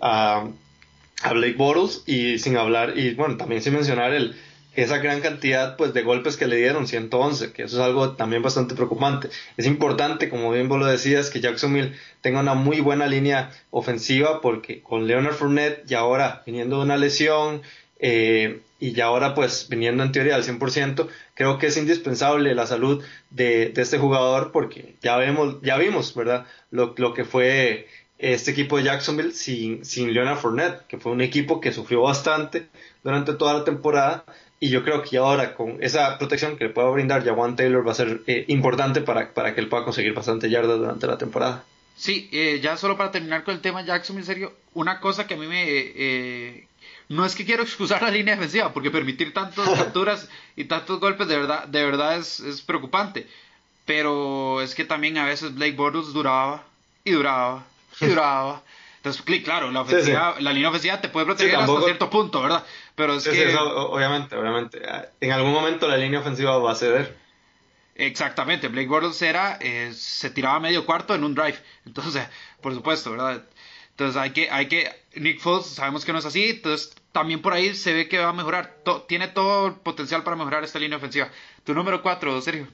a 0.00 0.48
a 1.22 1.32
Blake 1.32 1.56
Bortles 1.56 2.02
y 2.06 2.38
sin 2.38 2.56
hablar, 2.56 2.96
y 2.96 3.14
bueno, 3.14 3.36
también 3.36 3.62
sin 3.62 3.74
mencionar 3.74 4.12
el, 4.12 4.36
esa 4.76 4.98
gran 4.98 5.20
cantidad 5.20 5.76
pues 5.76 5.94
de 5.94 6.02
golpes 6.02 6.36
que 6.36 6.46
le 6.46 6.56
dieron, 6.56 6.86
111, 6.86 7.52
que 7.52 7.62
eso 7.64 7.76
es 7.76 7.82
algo 7.82 8.12
también 8.12 8.42
bastante 8.42 8.74
preocupante. 8.74 9.28
Es 9.56 9.66
importante, 9.66 10.28
como 10.28 10.52
bien 10.52 10.68
vos 10.68 10.78
lo 10.78 10.86
decías, 10.86 11.30
que 11.30 11.40
Jacksonville 11.40 11.94
tenga 12.20 12.40
una 12.40 12.54
muy 12.54 12.80
buena 12.80 13.06
línea 13.06 13.50
ofensiva 13.70 14.40
porque 14.40 14.82
con 14.82 15.06
Leonard 15.06 15.34
Fournette 15.34 15.90
y 15.90 15.94
ahora 15.94 16.42
viniendo 16.46 16.76
de 16.76 16.84
una 16.84 16.98
lesión 16.98 17.62
eh, 17.98 18.60
y 18.78 18.92
ya 18.92 19.06
ahora 19.06 19.34
pues 19.34 19.68
viniendo 19.70 20.02
en 20.02 20.12
teoría 20.12 20.34
al 20.34 20.44
100%, 20.44 21.08
creo 21.34 21.58
que 21.58 21.68
es 21.68 21.76
indispensable 21.78 22.54
la 22.54 22.66
salud 22.66 23.02
de, 23.30 23.72
este 23.74 23.96
jugador 23.98 24.52
porque 24.52 24.96
ya 25.00 25.16
vemos, 25.16 25.56
ya 25.62 25.78
vimos, 25.78 26.14
¿verdad? 26.14 26.46
Lo, 26.70 26.94
que 27.14 27.24
fue 27.24 27.88
este 28.18 28.50
equipo 28.50 28.78
de 28.78 28.84
Jacksonville 28.84 29.32
sin, 29.32 29.84
sin 29.84 30.12
Leonard 30.12 30.38
Fournette, 30.38 30.86
que 30.86 30.98
fue 30.98 31.12
un 31.12 31.20
equipo 31.20 31.60
que 31.60 31.72
sufrió 31.72 32.02
bastante 32.02 32.68
durante 33.02 33.34
toda 33.34 33.54
la 33.54 33.64
temporada 33.64 34.24
y 34.58 34.70
yo 34.70 34.82
creo 34.82 35.02
que 35.02 35.18
ahora 35.18 35.54
con 35.54 35.82
esa 35.82 36.16
protección 36.18 36.56
que 36.56 36.64
le 36.64 36.70
pueda 36.70 36.88
brindar 36.88 37.24
Jawan 37.24 37.56
Taylor 37.56 37.86
va 37.86 37.92
a 37.92 37.94
ser 37.94 38.22
eh, 38.26 38.44
importante 38.48 39.02
para, 39.02 39.32
para 39.34 39.54
que 39.54 39.60
él 39.60 39.68
pueda 39.68 39.84
conseguir 39.84 40.14
bastante 40.14 40.48
yardas 40.48 40.78
durante 40.78 41.06
la 41.06 41.18
temporada. 41.18 41.64
Sí, 41.94 42.28
eh, 42.32 42.60
ya 42.62 42.76
solo 42.76 42.96
para 42.96 43.10
terminar 43.10 43.44
con 43.44 43.54
el 43.54 43.60
tema 43.60 43.84
Jackson, 43.84 44.16
en 44.16 44.24
serio, 44.24 44.54
una 44.74 45.00
cosa 45.00 45.26
que 45.26 45.34
a 45.34 45.36
mí 45.36 45.46
me... 45.46 45.64
Eh, 45.66 46.66
no 47.08 47.24
es 47.24 47.34
que 47.34 47.44
quiero 47.44 47.62
excusar 47.62 48.02
la 48.02 48.10
línea 48.10 48.34
defensiva, 48.34 48.72
porque 48.72 48.90
permitir 48.90 49.32
tantas 49.32 49.68
capturas 49.78 50.28
y 50.56 50.64
tantos 50.64 51.00
golpes 51.00 51.28
de 51.28 51.36
verdad, 51.36 51.66
de 51.68 51.84
verdad 51.84 52.16
es, 52.16 52.40
es 52.40 52.62
preocupante. 52.62 53.26
Pero 53.84 54.62
es 54.62 54.74
que 54.74 54.84
también 54.84 55.16
a 55.18 55.26
veces 55.26 55.54
Blake 55.54 55.76
Bortles 55.76 56.12
duraba 56.12 56.64
y 57.04 57.12
duraba 57.12 57.66
Entonces, 58.96 59.22
claro, 59.44 59.70
la, 59.70 59.82
ofensiva, 59.82 60.34
la 60.40 60.52
línea 60.52 60.68
ofensiva 60.68 61.00
te 61.00 61.08
puede 61.08 61.26
proteger 61.26 61.54
hasta 61.56 61.80
cierto 61.82 62.10
punto, 62.10 62.42
¿verdad? 62.42 62.64
Pero 62.96 63.14
es 63.14 63.28
que... 63.28 63.54
obviamente, 63.56 64.36
obviamente. 64.36 64.82
En 65.20 65.32
algún 65.32 65.52
momento 65.52 65.86
la 65.86 65.96
línea 65.96 66.20
ofensiva 66.20 66.58
va 66.58 66.72
a 66.72 66.74
ceder. 66.74 67.16
Exactamente, 67.94 68.68
Blake 68.68 68.88
Bortles 68.88 69.22
era, 69.22 69.58
eh, 69.60 69.90
se 69.94 70.28
tiraba 70.30 70.60
medio 70.60 70.84
cuarto 70.84 71.14
en 71.14 71.24
un 71.24 71.34
drive. 71.34 71.58
Entonces, 71.86 72.28
por 72.60 72.74
supuesto, 72.74 73.12
¿verdad? 73.12 73.42
Entonces 73.90 74.20
hay 74.20 74.30
que, 74.30 74.50
hay 74.50 74.66
que, 74.66 74.90
Nick 75.14 75.40
Foles 75.40 75.66
sabemos 75.66 76.04
que 76.04 76.12
no 76.12 76.18
es 76.18 76.26
así, 76.26 76.50
entonces 76.50 76.94
también 77.12 77.40
por 77.40 77.54
ahí 77.54 77.74
se 77.74 77.94
ve 77.94 78.08
que 78.08 78.18
va 78.18 78.28
a 78.28 78.32
mejorar, 78.34 78.76
tiene 79.08 79.28
todo 79.28 79.68
el 79.68 79.74
potencial 79.74 80.22
para 80.22 80.36
mejorar 80.36 80.64
esta 80.64 80.78
línea 80.78 80.98
ofensiva. 80.98 81.30
Tu 81.64 81.72
número 81.72 82.02
4, 82.02 82.42
Sergio. 82.42 82.68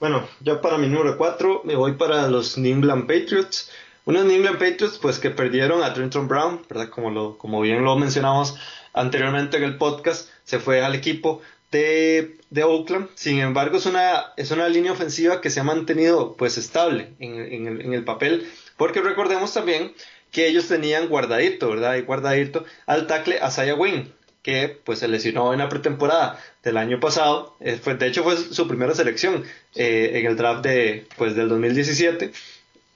Bueno, 0.00 0.28
yo 0.40 0.60
para 0.60 0.78
mi 0.78 0.86
número 0.86 1.16
4 1.16 1.62
me 1.64 1.74
voy 1.74 1.94
para 1.94 2.28
los 2.28 2.56
New 2.56 2.72
England 2.72 3.06
Patriots. 3.08 3.70
Unos 4.04 4.24
New 4.24 4.36
England 4.36 4.58
Patriots 4.58 4.98
pues 4.98 5.18
que 5.18 5.30
perdieron 5.30 5.82
a 5.82 5.92
Trenton 5.92 6.28
Brown, 6.28 6.62
¿verdad? 6.68 6.88
Como, 6.88 7.10
lo, 7.10 7.36
como 7.36 7.60
bien 7.60 7.84
lo 7.84 7.96
mencionamos 7.96 8.54
anteriormente 8.92 9.56
en 9.56 9.64
el 9.64 9.76
podcast, 9.76 10.30
se 10.44 10.60
fue 10.60 10.84
al 10.84 10.94
equipo 10.94 11.42
de, 11.72 12.38
de, 12.50 12.62
Oakland. 12.62 13.08
Sin 13.16 13.40
embargo, 13.40 13.76
es 13.76 13.86
una, 13.86 14.32
es 14.36 14.52
una 14.52 14.68
línea 14.68 14.92
ofensiva 14.92 15.40
que 15.40 15.50
se 15.50 15.60
ha 15.60 15.64
mantenido 15.64 16.36
pues 16.36 16.58
estable 16.58 17.14
en, 17.18 17.34
en, 17.40 17.66
el, 17.66 17.80
en 17.80 17.92
el 17.92 18.04
papel 18.04 18.48
porque 18.78 19.02
recordemos 19.02 19.52
también 19.52 19.92
que 20.30 20.46
ellos 20.46 20.68
tenían 20.68 21.08
guardadito, 21.08 21.68
¿verdad? 21.70 21.96
Y 21.96 22.02
guardadito 22.02 22.64
al 22.86 23.06
tackle 23.06 23.40
Asaya 23.40 23.74
Wing, 23.74 24.12
que 24.48 24.80
pues 24.82 25.00
se 25.00 25.08
lesionó 25.08 25.52
en 25.52 25.58
la 25.58 25.68
pretemporada 25.68 26.42
del 26.62 26.78
año 26.78 27.00
pasado. 27.00 27.54
Eh, 27.60 27.78
de 27.84 28.06
hecho 28.06 28.22
fue 28.22 28.38
su 28.38 28.66
primera 28.66 28.94
selección 28.94 29.44
eh, 29.74 30.12
en 30.14 30.24
el 30.24 30.38
draft 30.38 30.62
de, 30.62 31.06
pues, 31.18 31.36
del 31.36 31.50
2017. 31.50 32.32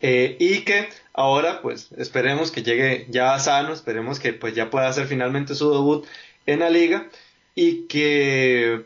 Eh, 0.00 0.36
y 0.40 0.60
que 0.60 0.88
ahora 1.12 1.60
pues 1.60 1.90
esperemos 1.98 2.50
que 2.50 2.62
llegue 2.62 3.06
ya 3.10 3.38
sano, 3.38 3.74
esperemos 3.74 4.18
que 4.18 4.32
pues 4.32 4.54
ya 4.54 4.70
pueda 4.70 4.88
hacer 4.88 5.06
finalmente 5.06 5.54
su 5.54 5.70
debut 5.70 6.06
en 6.46 6.60
la 6.60 6.70
liga 6.70 7.10
y 7.54 7.82
que 7.82 8.84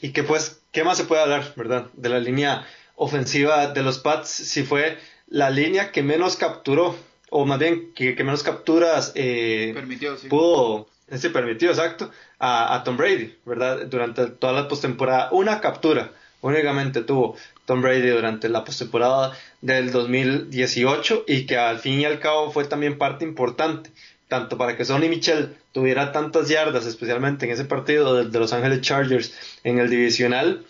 y 0.00 0.12
que 0.12 0.22
pues 0.22 0.62
qué 0.72 0.82
más 0.82 0.96
se 0.96 1.04
puede 1.04 1.20
hablar, 1.20 1.52
¿verdad? 1.56 1.88
De 1.92 2.08
la 2.08 2.20
línea 2.20 2.66
ofensiva 2.96 3.66
de 3.66 3.82
los 3.82 3.98
Pats 3.98 4.30
si 4.30 4.62
fue 4.62 4.96
la 5.28 5.50
línea 5.50 5.92
que 5.92 6.02
menos 6.02 6.36
capturó, 6.36 6.96
o 7.28 7.44
más 7.44 7.58
bien 7.58 7.92
que, 7.94 8.14
menos 8.16 8.42
capturas 8.42 9.12
eh, 9.14 9.72
permitió, 9.74 10.16
sí. 10.16 10.26
pudo, 10.28 10.88
se 11.18 11.30
permitió, 11.30 11.70
exacto, 11.70 12.10
a, 12.38 12.82
Tom 12.84 12.96
Brady, 12.96 13.34
¿verdad? 13.44 13.86
Durante 13.86 14.26
toda 14.26 14.52
la 14.52 14.68
postemporada, 14.68 15.28
una 15.32 15.60
captura 15.60 16.12
únicamente 16.42 17.02
tuvo 17.02 17.36
Tom 17.66 17.82
Brady 17.82 18.08
durante 18.08 18.48
la 18.48 18.64
postemporada 18.64 19.36
del 19.60 19.92
2018 19.92 21.24
y 21.26 21.44
que 21.44 21.58
al 21.58 21.78
fin 21.78 22.00
y 22.00 22.06
al 22.06 22.18
cabo 22.18 22.50
fue 22.50 22.64
también 22.64 22.96
parte 22.96 23.24
importante 23.24 23.90
tanto 24.28 24.56
para 24.56 24.76
que 24.76 24.84
Sonny 24.84 25.08
Michel 25.08 25.56
tuviera 25.72 26.12
tantas 26.12 26.48
yardas, 26.48 26.86
especialmente 26.86 27.46
en 27.46 27.52
ese 27.52 27.64
partido 27.64 28.14
de, 28.14 28.30
de 28.30 28.38
Los 28.38 28.52
Ángeles 28.52 28.80
Chargers 28.80 29.34
en 29.64 29.80
el 29.80 29.90
divisional, 29.90 30.64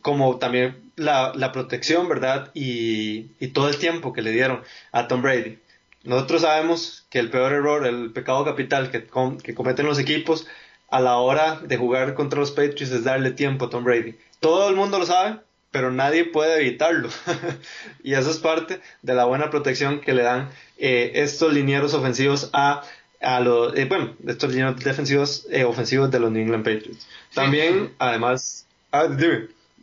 como 0.00 0.38
también 0.38 0.82
la, 0.96 1.52
protección, 1.52 2.08
¿verdad? 2.08 2.50
Y, 2.54 3.24
todo 3.48 3.68
el 3.68 3.76
tiempo 3.76 4.12
que 4.12 4.22
le 4.22 4.32
dieron 4.32 4.62
a 4.92 5.08
Tom 5.08 5.22
Brady. 5.22 5.58
Nosotros 6.04 6.42
sabemos 6.42 7.06
que 7.10 7.18
el 7.18 7.30
peor 7.30 7.52
error, 7.52 7.86
el 7.86 8.12
pecado 8.12 8.44
capital 8.44 8.90
que, 8.90 9.06
que 9.42 9.54
cometen 9.54 9.86
los 9.86 9.98
equipos 9.98 10.46
a 10.90 11.00
la 11.00 11.16
hora 11.16 11.60
de 11.62 11.76
jugar 11.76 12.14
contra 12.14 12.40
los 12.40 12.50
Patriots 12.50 12.92
es 12.92 13.04
darle 13.04 13.30
tiempo 13.30 13.64
a 13.64 13.70
Tom 13.70 13.84
Brady. 13.84 14.14
Todo 14.40 14.68
el 14.68 14.76
mundo 14.76 14.98
lo 14.98 15.06
sabe, 15.06 15.38
pero 15.70 15.90
nadie 15.90 16.24
puede 16.24 16.60
evitarlo. 16.60 17.08
y 18.02 18.14
eso 18.14 18.30
es 18.30 18.38
parte 18.38 18.80
de 19.00 19.14
la 19.14 19.24
buena 19.24 19.50
protección 19.50 20.00
que 20.00 20.12
le 20.12 20.22
dan 20.22 20.50
eh, 20.78 21.12
estos 21.14 21.52
linieros 21.52 21.94
ofensivos 21.94 22.50
a, 22.52 22.82
a 23.20 23.40
los, 23.40 23.74
eh, 23.76 23.86
bueno, 23.86 24.14
estos 24.26 24.50
linieros 24.50 24.76
defensivos 24.84 25.46
eh, 25.50 25.64
ofensivos 25.64 26.10
de 26.10 26.20
los 26.20 26.30
New 26.30 26.42
England 26.42 26.64
Patriots. 26.64 27.06
También, 27.32 27.94
además, 27.98 28.66
ah, 28.90 29.06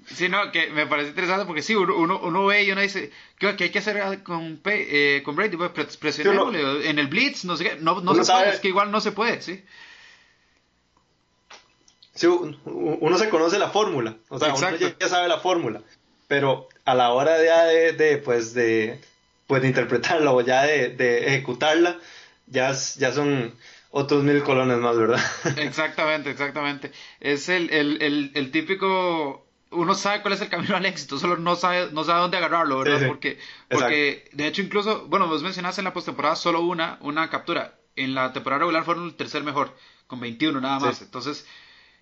Sí, 0.08 0.30
no, 0.30 0.52
que 0.52 0.70
me 0.70 0.88
parece 0.88 1.10
interesante 1.10 1.45
porque 1.45 1.62
sí, 1.62 1.76
uno, 1.76 2.20
uno, 2.20 2.45
ve 2.45 2.64
y 2.64 2.72
uno 2.72 2.82
dice, 2.82 3.12
¿qué, 3.38 3.47
hay 3.47 3.70
que 3.70 3.80
hacer 3.80 4.24
con, 4.24 4.62
eh, 4.66 5.22
con 5.24 5.36
Brady? 5.36 5.58
Pues 5.58 5.97
presionémosle 5.97 6.89
en 6.89 7.00
el 7.00 7.08
Blitz, 7.08 7.45
no 7.45 7.58
sé 7.58 7.64
qué, 7.64 7.76
no, 7.80 8.02
no 8.02 8.16
se 8.16 8.32
puede, 8.32 8.50
es 8.50 8.60
que 8.60 8.70
igual 8.70 8.91
no 8.91 9.02
se 9.02 9.12
puede, 9.12 9.41
sí. 9.41 9.64
Sí, 12.16 12.28
uno 12.28 13.18
se 13.18 13.30
conoce 13.30 13.60
la 13.60 13.70
fórmula, 13.70 14.18
o 14.30 14.39
sea, 14.39 14.54
uno 14.54 14.76
ya, 14.76 15.08
sabe 15.08 15.28
la 15.28 15.39
fórmula, 15.39 15.82
pero 16.28 16.68
a 16.86 16.95
la 16.95 17.12
hora 17.14 17.38
de, 17.38 17.93
de, 17.93 18.18
pues, 18.18 18.54
de, 18.54 19.00
pues, 19.47 19.62
de 19.62 19.68
interpretarla 19.70 20.32
o 20.32 20.41
ya 20.41 20.64
de, 20.64 20.89
de 20.89 21.28
ejecutarla, 21.28 21.97
ya, 22.47 22.74
ya 22.97 23.14
son 23.14 23.54
otros 23.91 24.24
mil 24.24 24.43
colones 24.43 24.78
más, 24.80 24.97
¿verdad? 24.97 25.22
Exactamente, 25.58 26.30
exactamente. 26.32 26.91
Es 27.20 27.47
el, 27.50 27.70
el, 27.72 28.02
el, 28.02 28.32
el 28.36 28.52
típico 28.52 29.49
uno 29.72 29.93
sabe 29.93 30.22
cuál 30.22 30.34
es 30.34 30.41
el 30.41 30.49
camino 30.49 30.76
al 30.76 30.86
éxito, 30.86 31.20
solo 31.20 31.38
no 31.38 31.55
sabe, 31.55 31.89
no 31.91 32.03
sabe 32.03 32.22
dónde 32.22 32.38
agarrarlo, 32.38 32.80
¿verdad? 32.80 33.07
Porque, 33.07 33.38
porque 33.70 34.28
de 34.34 34.47
hecho, 34.47 34.61
incluso, 34.61 35.05
bueno, 35.07 35.28
vos 35.28 35.43
mencionaste 35.43 35.82
en 35.82 35.86
la 35.86 35.93
postemporada 35.93 36.36
solo 36.36 36.61
una, 36.61 36.97
una 37.01 37.30
captura. 37.30 37.76
En 37.95 38.15
la 38.15 38.34
temporada 38.34 38.59
regular 38.59 38.86
fueron 38.86 39.05
el 39.05 39.15
tercer 39.15 39.43
mejor, 39.43 39.76
con 40.07 40.20
21 40.20 40.59
nada 40.61 40.80
más. 40.80 41.01
Entonces, 41.01 41.45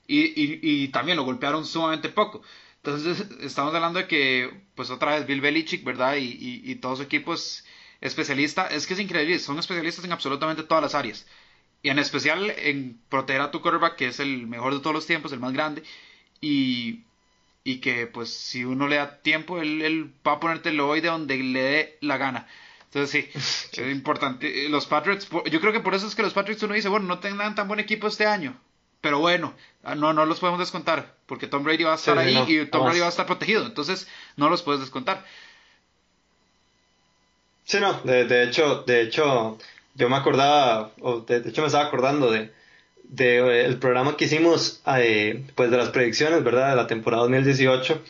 y, 0.05 0.19
y, 0.19 0.59
y, 0.61 0.87
también 0.89 1.17
lo 1.17 1.25
golpearon 1.25 1.65
sumamente 1.65 2.09
poco. 2.09 2.41
Entonces, 2.83 3.27
estamos 3.41 3.73
hablando 3.75 3.99
de 3.99 4.07
que, 4.07 4.61
pues 4.75 4.89
otra 4.89 5.15
vez, 5.15 5.27
Bill 5.27 5.41
Belichick, 5.41 5.83
¿verdad? 5.83 6.15
Y, 6.15 6.61
y, 6.63 6.75
todo 6.75 6.95
su 6.95 7.03
equipo 7.03 7.33
es 7.33 7.65
especialista. 7.99 8.67
Es 8.67 8.87
que 8.87 8.93
es 8.93 8.99
increíble, 8.99 9.39
son 9.39 9.59
especialistas 9.59 10.05
en 10.05 10.13
absolutamente 10.13 10.63
todas 10.63 10.83
las 10.83 10.95
áreas. 10.95 11.27
Y 11.81 11.89
en 11.89 11.99
especial 11.99 12.49
en 12.49 13.01
proteger 13.09 13.41
a 13.41 13.51
tu 13.51 13.61
quarterback, 13.61 13.95
que 13.97 14.07
es 14.07 14.19
el 14.19 14.47
mejor 14.47 14.73
de 14.73 14.79
todos 14.79 14.93
los 14.93 15.05
tiempos, 15.05 15.33
el 15.33 15.39
más 15.39 15.51
grande. 15.51 15.83
Y 16.39 17.06
y 17.67 17.81
que 17.81 18.07
pues 18.07 18.33
si 18.33 18.63
uno 18.63 18.87
le 18.87 18.95
da 18.95 19.17
tiempo, 19.17 19.59
él, 19.59 19.81
él 19.81 20.09
va 20.25 20.33
a 20.33 20.39
ponerte 20.39 20.69
el 20.69 20.77
de 20.77 21.01
donde 21.01 21.35
le 21.35 21.61
dé 21.61 21.97
la 21.99 22.15
gana. 22.15 22.47
Entonces 22.85 23.09
sí, 23.11 23.29
es 23.81 23.91
importante. 23.91 24.65
Eh, 24.65 24.69
los 24.69 24.85
Patriots, 24.85 25.27
yo 25.51 25.59
creo 25.59 25.73
que 25.73 25.81
por 25.81 25.93
eso 25.93 26.07
es 26.07 26.15
que 26.15 26.21
los 26.21 26.31
Patriots 26.31 26.63
uno 26.63 26.75
dice, 26.75 26.87
bueno, 26.87 27.07
no 27.07 27.19
tengan 27.19 27.55
tan 27.55 27.67
buen 27.67 27.81
equipo 27.81 28.07
este 28.07 28.25
año. 28.25 28.57
Pero 29.01 29.19
bueno, 29.19 29.53
ah, 29.83 29.95
no, 29.95 30.13
no 30.13 30.25
los 30.25 30.39
podemos 30.39 30.61
descontar, 30.61 31.17
porque 31.25 31.47
Tom 31.47 31.65
Brady 31.65 31.83
va 31.83 31.91
a 31.91 31.95
estar 31.95 32.17
ahí 32.17 32.37
y 32.47 32.65
Tom 32.67 32.85
Brady 32.85 33.01
va 33.01 33.07
a 33.07 33.09
estar 33.09 33.25
protegido, 33.25 33.65
entonces 33.65 34.07
no 34.37 34.49
los 34.49 34.63
puedes 34.63 34.79
descontar. 34.79 35.25
Sí, 37.65 37.79
no, 37.81 37.99
de, 38.03 38.23
de 38.25 38.43
hecho, 38.45 38.83
de 38.87 39.01
hecho, 39.01 39.57
yo 39.93 40.09
me 40.09 40.15
acordaba, 40.15 40.91
o 41.01 41.19
de 41.19 41.49
hecho 41.49 41.61
me 41.61 41.67
estaba 41.67 41.85
acordando 41.85 42.31
de, 42.31 42.49
de, 43.09 43.65
el 43.65 43.77
programa 43.77 44.17
que 44.17 44.25
hicimos 44.25 44.81
eh, 44.97 45.43
pues 45.55 45.71
de 45.71 45.77
las 45.77 45.89
predicciones, 45.89 46.43
¿verdad? 46.43 46.71
De 46.71 46.75
la 46.75 46.87
temporada 46.87 47.23
2018 47.23 48.01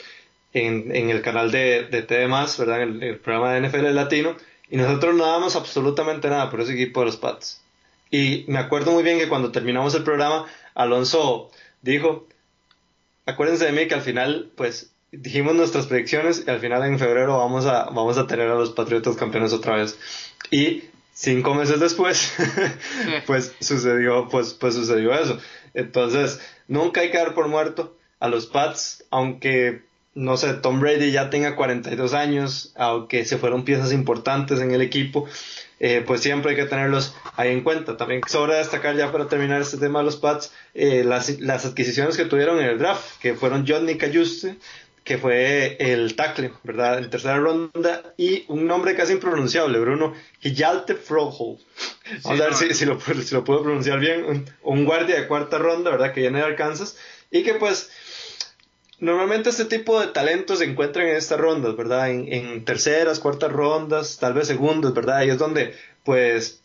en, 0.53 0.95
en 0.95 1.09
el 1.09 1.21
canal 1.21 1.51
de, 1.51 1.83
de 1.83 2.01
TD+, 2.01 2.27
¿verdad? 2.57 2.81
En 2.81 3.03
el, 3.03 3.19
programa 3.19 3.53
de 3.53 3.67
NFL 3.67 3.93
Latino. 3.93 4.35
Y 4.69 4.77
nosotros 4.77 5.15
no 5.15 5.25
dábamos 5.25 5.55
absolutamente 5.55 6.29
nada 6.29 6.49
por 6.49 6.61
ese 6.61 6.73
equipo 6.73 7.01
de 7.01 7.05
los 7.07 7.17
Pats. 7.17 7.61
Y 8.11 8.45
me 8.47 8.59
acuerdo 8.59 8.91
muy 8.91 9.03
bien 9.03 9.19
que 9.19 9.29
cuando 9.29 9.51
terminamos 9.51 9.95
el 9.95 10.03
programa, 10.03 10.45
Alonso 10.75 11.51
dijo, 11.81 12.27
acuérdense 13.25 13.65
de 13.65 13.71
mí 13.71 13.87
que 13.87 13.95
al 13.95 14.01
final, 14.01 14.51
pues, 14.55 14.91
dijimos 15.11 15.55
nuestras 15.55 15.87
predicciones 15.87 16.43
y 16.45 16.49
al 16.49 16.59
final 16.59 16.83
en 16.83 16.99
febrero 16.99 17.37
vamos 17.37 17.65
a, 17.65 17.85
vamos 17.85 18.17
a 18.17 18.27
tener 18.27 18.49
a 18.49 18.55
los 18.55 18.71
Patriotas 18.71 19.15
campeones 19.15 19.53
otra 19.53 19.75
vez. 19.75 19.97
Y 20.51 20.83
cinco 21.17 21.55
meses 21.55 21.79
después, 21.79 22.31
pues 23.25 23.53
sucedió, 23.59 24.27
pues, 24.29 24.53
pues 24.53 24.75
sucedió 24.75 25.13
eso. 25.13 25.39
Entonces, 25.73 26.39
nunca 26.67 27.01
hay 27.01 27.09
que 27.09 27.17
dar 27.17 27.33
por 27.33 27.47
muerto 27.47 27.97
a 28.19 28.27
los 28.27 28.45
Pats, 28.45 29.03
aunque 29.09 29.81
no 30.13 30.35
sé, 30.35 30.53
Tom 30.55 30.79
Brady 30.79 31.11
ya 31.11 31.29
tenga 31.29 31.55
42 31.55 32.13
años, 32.15 32.71
aunque 32.75 33.23
se 33.23 33.37
fueron 33.37 33.65
piezas 33.65 33.93
importantes 33.93 34.59
en 34.59 34.71
el 34.71 34.81
equipo, 34.81 35.27
eh, 35.79 36.03
pues 36.05 36.21
siempre 36.21 36.51
hay 36.51 36.57
que 36.57 36.65
tenerlos 36.65 37.15
ahí 37.35 37.51
en 37.51 37.61
cuenta. 37.61 37.97
También 37.97 38.21
sobra 38.27 38.57
destacar 38.57 38.95
ya 38.95 39.11
para 39.11 39.27
terminar 39.27 39.61
este 39.61 39.77
tema 39.77 39.99
de 39.99 40.05
los 40.05 40.17
Pats, 40.17 40.51
eh, 40.73 41.03
las, 41.03 41.39
las, 41.39 41.65
adquisiciones 41.67 42.17
que 42.17 42.25
tuvieron 42.25 42.57
en 42.57 42.65
el 42.65 42.79
draft, 42.79 43.19
que 43.21 43.35
fueron 43.35 43.65
Johnny 43.67 43.95
Cayuste, 43.95 44.57
que 45.07 45.17
fue 45.17 45.77
el 45.79 46.15
tackle, 46.17 46.51
¿verdad? 46.63 46.97
En 46.97 47.09
tercera 47.09 47.37
ronda, 47.37 48.13
y 48.17 48.43
un 48.49 48.67
nombre 48.67 48.93
casi 48.93 49.13
impronunciable, 49.13 49.79
Bruno, 49.79 50.13
Hijalte 50.41 50.95
Froholt. 50.95 51.61
Vamos 52.23 52.41
a 52.41 52.43
ver 52.43 52.53
si, 52.55 52.73
si, 52.73 52.85
lo, 52.85 52.99
si, 52.99 53.33
lo, 53.33 53.45
puedo 53.45 53.63
pronunciar 53.63 53.99
bien, 53.99 54.25
un, 54.25 54.45
un 54.63 54.83
guardia 54.83 55.15
de 55.15 55.27
cuarta 55.27 55.57
ronda, 55.57 55.91
¿verdad? 55.91 56.13
Que 56.13 56.21
viene 56.21 56.39
de 56.39 56.45
Arkansas, 56.45 56.97
y 57.31 57.43
que 57.43 57.53
pues 57.53 57.89
Normalmente 58.99 59.51
este 59.51 59.65
tipo 59.65 59.99
de 59.99 60.07
talentos 60.07 60.57
se 60.57 60.65
encuentran 60.65 61.07
en 61.07 61.17
estas 61.17 61.39
rondas, 61.39 61.75
¿verdad? 61.75 62.09
En, 62.09 62.65
terceras, 62.65 63.19
cuartas 63.19 63.51
rondas, 63.51 64.17
tal 64.17 64.33
vez 64.33 64.47
segundas, 64.47 64.93
¿verdad? 64.93 65.23
Y 65.23 65.29
es 65.29 65.37
donde, 65.37 65.75
pues, 66.03 66.63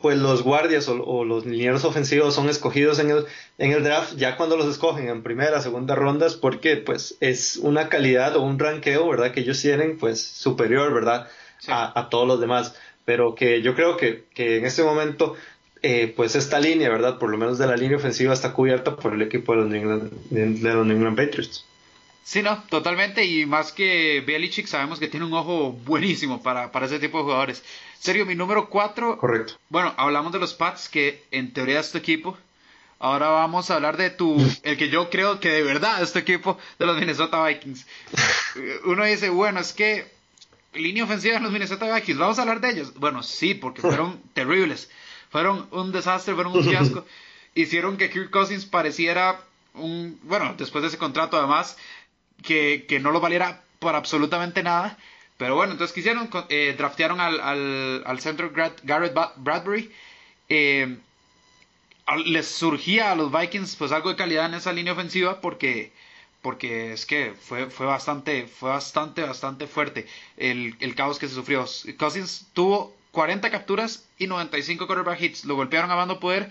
pues 0.00 0.18
los 0.18 0.42
guardias 0.42 0.88
o, 0.88 1.24
los 1.24 1.44
linieros 1.46 1.84
ofensivos 1.84 2.34
son 2.34 2.48
escogidos 2.48 2.98
en 2.98 3.10
el, 3.10 3.26
en 3.58 3.72
el 3.72 3.82
draft 3.82 4.16
ya 4.16 4.36
cuando 4.36 4.56
los 4.56 4.66
escogen 4.66 5.08
en 5.08 5.22
primera, 5.22 5.60
segunda 5.60 5.94
rondas, 5.94 6.36
porque 6.36 6.76
pues 6.76 7.16
es 7.20 7.56
una 7.56 7.88
calidad 7.88 8.36
o 8.36 8.42
un 8.42 8.58
ranqueo, 8.58 9.08
¿verdad? 9.08 9.32
Que 9.32 9.40
ellos 9.40 9.60
tienen, 9.60 9.98
pues, 9.98 10.22
superior, 10.22 10.92
¿verdad? 10.94 11.28
A, 11.66 11.98
a, 11.98 12.08
todos 12.08 12.28
los 12.28 12.40
demás. 12.40 12.76
Pero 13.04 13.34
que 13.34 13.62
yo 13.62 13.74
creo 13.74 13.96
que, 13.96 14.24
que 14.34 14.58
en 14.58 14.66
este 14.66 14.82
momento 14.82 15.34
eh, 15.82 16.12
pues 16.14 16.34
esta 16.34 16.58
línea, 16.58 16.88
¿verdad? 16.88 17.18
Por 17.18 17.30
lo 17.30 17.38
menos 17.38 17.58
de 17.58 17.66
la 17.66 17.76
línea 17.76 17.96
ofensiva 17.96 18.34
está 18.34 18.52
cubierta 18.52 18.96
por 18.96 19.14
el 19.14 19.22
equipo 19.22 19.52
de 19.52 19.58
los 19.60 19.68
New 19.68 19.80
England, 19.80 20.12
de 20.30 20.74
los 20.74 20.86
New 20.86 20.96
England 20.96 21.16
Patriots. 21.16 21.64
Sí, 22.28 22.42
no, 22.42 22.62
totalmente. 22.64 23.24
Y 23.24 23.46
más 23.46 23.72
que 23.72 24.22
Belichick, 24.26 24.66
sabemos 24.66 24.98
que 24.98 25.08
tiene 25.08 25.24
un 25.24 25.32
ojo 25.32 25.72
buenísimo 25.72 26.42
para, 26.42 26.70
para 26.70 26.84
ese 26.84 26.98
tipo 26.98 27.16
de 27.16 27.24
jugadores. 27.24 27.64
Serio, 27.98 28.26
mi 28.26 28.34
número 28.34 28.68
4. 28.68 29.16
Correcto. 29.16 29.54
Bueno, 29.70 29.94
hablamos 29.96 30.30
de 30.32 30.38
los 30.38 30.52
Pats, 30.52 30.90
que 30.90 31.24
en 31.30 31.54
teoría 31.54 31.80
es 31.80 31.90
tu 31.90 31.96
equipo. 31.96 32.36
Ahora 32.98 33.28
vamos 33.28 33.70
a 33.70 33.76
hablar 33.76 33.96
de 33.96 34.10
tu. 34.10 34.36
El 34.62 34.76
que 34.76 34.90
yo 34.90 35.08
creo 35.08 35.40
que 35.40 35.48
de 35.48 35.62
verdad 35.62 36.02
es 36.02 36.12
tu 36.12 36.18
equipo, 36.18 36.58
de 36.78 36.84
los 36.84 36.98
Minnesota 36.98 37.42
Vikings. 37.46 37.86
Uno 38.84 39.06
dice, 39.06 39.30
bueno, 39.30 39.60
es 39.60 39.72
que. 39.72 40.06
Línea 40.74 41.04
ofensiva 41.04 41.36
de 41.36 41.40
los 41.40 41.50
Minnesota 41.50 41.94
Vikings, 41.94 42.18
vamos 42.18 42.38
a 42.38 42.42
hablar 42.42 42.60
de 42.60 42.72
ellos. 42.72 42.92
Bueno, 42.92 43.22
sí, 43.22 43.54
porque 43.54 43.80
fueron 43.80 44.20
terribles 44.34 44.90
fueron 45.30 45.66
un 45.70 45.92
desastre, 45.92 46.34
fueron 46.34 46.54
un 46.54 46.62
fiasco. 46.62 47.06
Hicieron 47.54 47.96
que 47.96 48.10
Kirk 48.10 48.30
Cousins 48.30 48.66
pareciera 48.66 49.40
un, 49.74 50.18
bueno, 50.22 50.54
después 50.56 50.82
de 50.82 50.88
ese 50.88 50.98
contrato 50.98 51.36
además, 51.36 51.76
que, 52.42 52.86
que 52.88 53.00
no 53.00 53.10
lo 53.10 53.20
valiera 53.20 53.62
por 53.78 53.94
absolutamente 53.94 54.62
nada. 54.62 54.98
Pero 55.36 55.54
bueno, 55.54 55.72
entonces 55.72 55.94
¿qué 55.94 56.00
hicieron? 56.00 56.28
Eh, 56.48 56.74
draftearon 56.76 57.20
al, 57.20 57.40
al, 57.40 58.02
al 58.06 58.20
centro 58.20 58.50
Garrett 58.52 59.14
Bradbury. 59.36 59.92
Eh, 60.48 60.98
les 62.26 62.46
surgía 62.48 63.12
a 63.12 63.14
los 63.16 63.30
Vikings 63.30 63.76
pues 63.76 63.92
algo 63.92 64.08
de 64.10 64.16
calidad 64.16 64.46
en 64.46 64.54
esa 64.54 64.72
línea 64.72 64.92
ofensiva 64.94 65.40
porque 65.40 65.92
porque 66.40 66.92
es 66.92 67.04
que 67.04 67.34
fue, 67.38 67.68
fue 67.70 67.84
bastante 67.86 68.46
fue 68.46 68.70
bastante 68.70 69.22
bastante 69.22 69.66
fuerte 69.66 70.06
el, 70.36 70.74
el 70.80 70.94
caos 70.94 71.18
que 71.18 71.28
se 71.28 71.34
sufrió 71.34 71.66
Cousins 71.98 72.46
tuvo 72.54 72.94
40 73.10 73.50
capturas 73.50 74.08
y 74.18 74.26
95 74.26 74.86
quarterback 74.86 75.20
hits. 75.20 75.44
Lo 75.44 75.56
golpearon 75.56 75.90
a 75.90 75.96
mando 75.96 76.20
poder. 76.20 76.50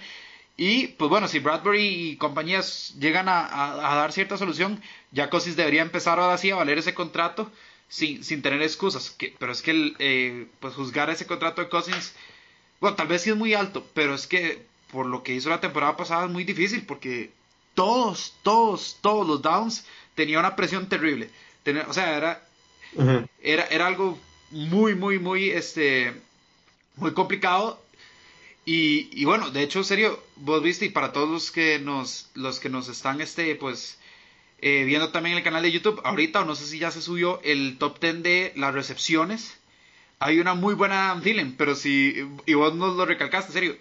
Y 0.58 0.88
pues 0.88 1.10
bueno, 1.10 1.28
si 1.28 1.38
Bradbury 1.38 1.86
y 1.86 2.18
compañías 2.18 2.96
llegan 3.00 3.30
a, 3.30 3.76
dar 3.78 4.12
cierta 4.12 4.38
solución, 4.38 4.82
ya 5.12 5.30
Cousins 5.30 5.56
debería 5.56 5.84
empezar 5.84 6.20
ahora 6.20 6.38
sí 6.40 6.50
a 6.50 6.56
valer 6.56 6.80
ese 6.80 6.96
contrato 6.96 7.52
sin, 7.88 8.24
sin 8.24 8.42
tener 8.42 8.64
excusas. 8.64 9.12
Que, 9.12 9.36
pero 9.38 9.52
es 9.52 9.62
que 9.62 9.94
eh, 10.00 10.48
pues 10.60 10.74
juzgar 10.74 11.12
ese 11.12 11.28
contrato 11.28 11.62
de 11.62 11.70
Cousins, 11.70 12.16
bueno, 12.82 12.96
tal 12.96 13.08
vez 13.08 13.22
sí 13.22 13.30
es 13.30 13.36
muy 13.36 13.54
alto, 13.54 13.86
pero 13.94 14.16
es 14.16 14.26
que 14.26 14.66
por 14.92 15.06
lo 15.06 15.22
que 15.22 15.36
hizo 15.36 15.50
la 15.50 15.62
temporada 15.62 15.96
pasada 15.96 16.26
es 16.26 16.32
muy 16.32 16.44
difícil 16.44 16.84
porque 16.86 17.32
todos, 17.76 18.34
todos, 18.42 18.98
todos 19.02 19.28
los 19.28 19.44
downs 19.44 19.86
tenían 20.16 20.40
una 20.40 20.56
presión 20.56 20.90
terrible. 20.90 21.30
o 21.88 21.94
sea, 21.94 22.18
era, 22.18 22.44
era, 23.44 23.66
era 23.66 23.86
algo 23.86 24.18
muy, 24.50 24.96
muy, 24.96 25.20
muy, 25.20 25.52
este, 25.52 26.14
muy 26.96 27.14
complicado. 27.14 27.80
Y, 28.68 29.08
y, 29.14 29.24
bueno, 29.24 29.50
de 29.50 29.64
hecho, 29.64 29.80
en 29.80 29.86
serio, 29.86 30.22
vos 30.36 30.62
viste, 30.62 30.84
y 30.84 30.90
para 30.90 31.14
todos 31.14 31.30
los 31.30 31.52
que 31.52 31.80
nos, 31.80 32.28
los 32.34 32.60
que 32.60 32.68
nos 32.68 32.90
están 32.90 33.22
este, 33.22 33.56
pues, 33.56 33.98
eh, 34.60 34.84
viendo 34.84 35.10
también 35.10 35.32
en 35.32 35.38
el 35.38 35.44
canal 35.46 35.64
de 35.64 35.72
YouTube, 35.72 36.02
ahorita, 36.04 36.42
o 36.42 36.46
no 36.46 36.54
sé 36.54 36.66
si 36.66 36.78
ya 36.78 36.92
se 36.92 37.02
subió 37.02 37.40
el 37.44 37.78
top 37.78 38.02
10 38.02 38.24
de 38.24 38.54
las 38.58 38.74
recepciones. 38.74 39.58
Hay 40.20 40.42
una 40.42 40.54
muy 40.54 40.74
buena 40.74 41.18
Dylan, 41.24 41.56
pero 41.58 41.76
si, 41.76 42.28
y 42.46 42.54
vos 42.56 42.76
nos 42.76 42.98
lo 42.98 43.06
recalcaste, 43.06 43.52
en 43.52 43.54
serio. 43.54 43.78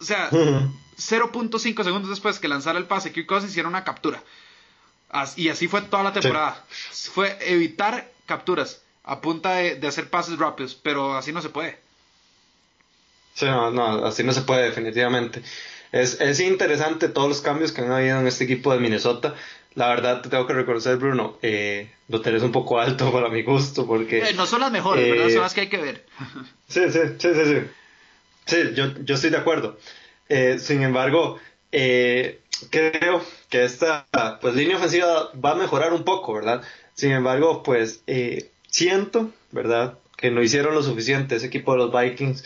O 0.00 0.04
sea, 0.04 0.30
0.5 0.96 1.84
segundos 1.84 2.08
después 2.08 2.38
que 2.38 2.48
lanzara 2.48 2.78
el 2.78 2.86
pase, 2.86 3.12
Kirk 3.12 3.26
Cousins 3.26 3.50
hicieron 3.50 3.74
una 3.74 3.84
captura. 3.84 4.24
y 5.36 5.50
así 5.50 5.68
fue 5.68 5.82
toda 5.82 6.02
la 6.02 6.14
temporada. 6.14 6.64
Fue 7.12 7.36
evitar 7.42 8.10
capturas 8.24 8.80
a 9.04 9.20
punta 9.20 9.56
de, 9.56 9.74
de 9.74 9.86
hacer 9.86 10.08
pases 10.08 10.38
rápidos, 10.38 10.74
pero 10.74 11.14
así 11.14 11.30
no 11.30 11.42
se 11.42 11.50
puede. 11.50 11.87
Sí, 13.38 13.44
no, 13.44 13.70
no, 13.70 14.04
así 14.04 14.24
no 14.24 14.32
se 14.32 14.40
puede 14.40 14.64
definitivamente. 14.64 15.42
Es, 15.92 16.20
es 16.20 16.40
interesante 16.40 17.08
todos 17.08 17.28
los 17.28 17.40
cambios 17.40 17.70
que 17.70 17.82
han 17.82 17.92
habido 17.92 18.18
en 18.18 18.26
este 18.26 18.42
equipo 18.42 18.72
de 18.72 18.80
Minnesota. 18.80 19.36
La 19.76 19.86
verdad 19.90 20.22
te 20.22 20.28
tengo 20.28 20.44
que 20.48 20.54
reconocer, 20.54 20.96
Bruno, 20.96 21.38
eh, 21.40 21.88
lo 22.08 22.20
tenés 22.20 22.42
un 22.42 22.50
poco 22.50 22.80
alto 22.80 23.12
para 23.12 23.28
mi 23.28 23.44
gusto 23.44 23.86
porque... 23.86 24.18
Eh, 24.18 24.34
no 24.34 24.44
son 24.44 24.60
las 24.60 24.72
mejores, 24.72 25.08
¿verdad? 25.08 25.28
Son 25.28 25.42
las 25.42 25.54
que 25.54 25.60
hay 25.60 25.68
que 25.68 25.76
ver. 25.76 26.04
sí, 26.68 26.80
sí, 26.90 26.98
sí, 27.16 27.28
sí, 27.32 27.44
sí. 27.44 27.60
Sí, 28.44 28.56
yo, 28.74 28.86
yo 29.04 29.14
estoy 29.14 29.30
de 29.30 29.36
acuerdo. 29.36 29.78
Eh, 30.28 30.58
sin 30.58 30.82
embargo, 30.82 31.38
eh, 31.70 32.40
creo 32.70 33.22
que 33.50 33.62
esta 33.62 34.04
pues, 34.40 34.56
línea 34.56 34.78
ofensiva 34.78 35.30
va 35.32 35.52
a 35.52 35.54
mejorar 35.54 35.92
un 35.92 36.02
poco, 36.02 36.32
¿verdad? 36.32 36.62
Sin 36.94 37.12
embargo, 37.12 37.62
pues 37.62 38.02
eh, 38.08 38.50
siento, 38.68 39.30
¿verdad? 39.52 39.96
Que 40.16 40.32
no 40.32 40.42
hicieron 40.42 40.74
lo 40.74 40.82
suficiente 40.82 41.36
ese 41.36 41.46
equipo 41.46 41.70
de 41.70 41.78
los 41.78 41.92
Vikings 41.92 42.42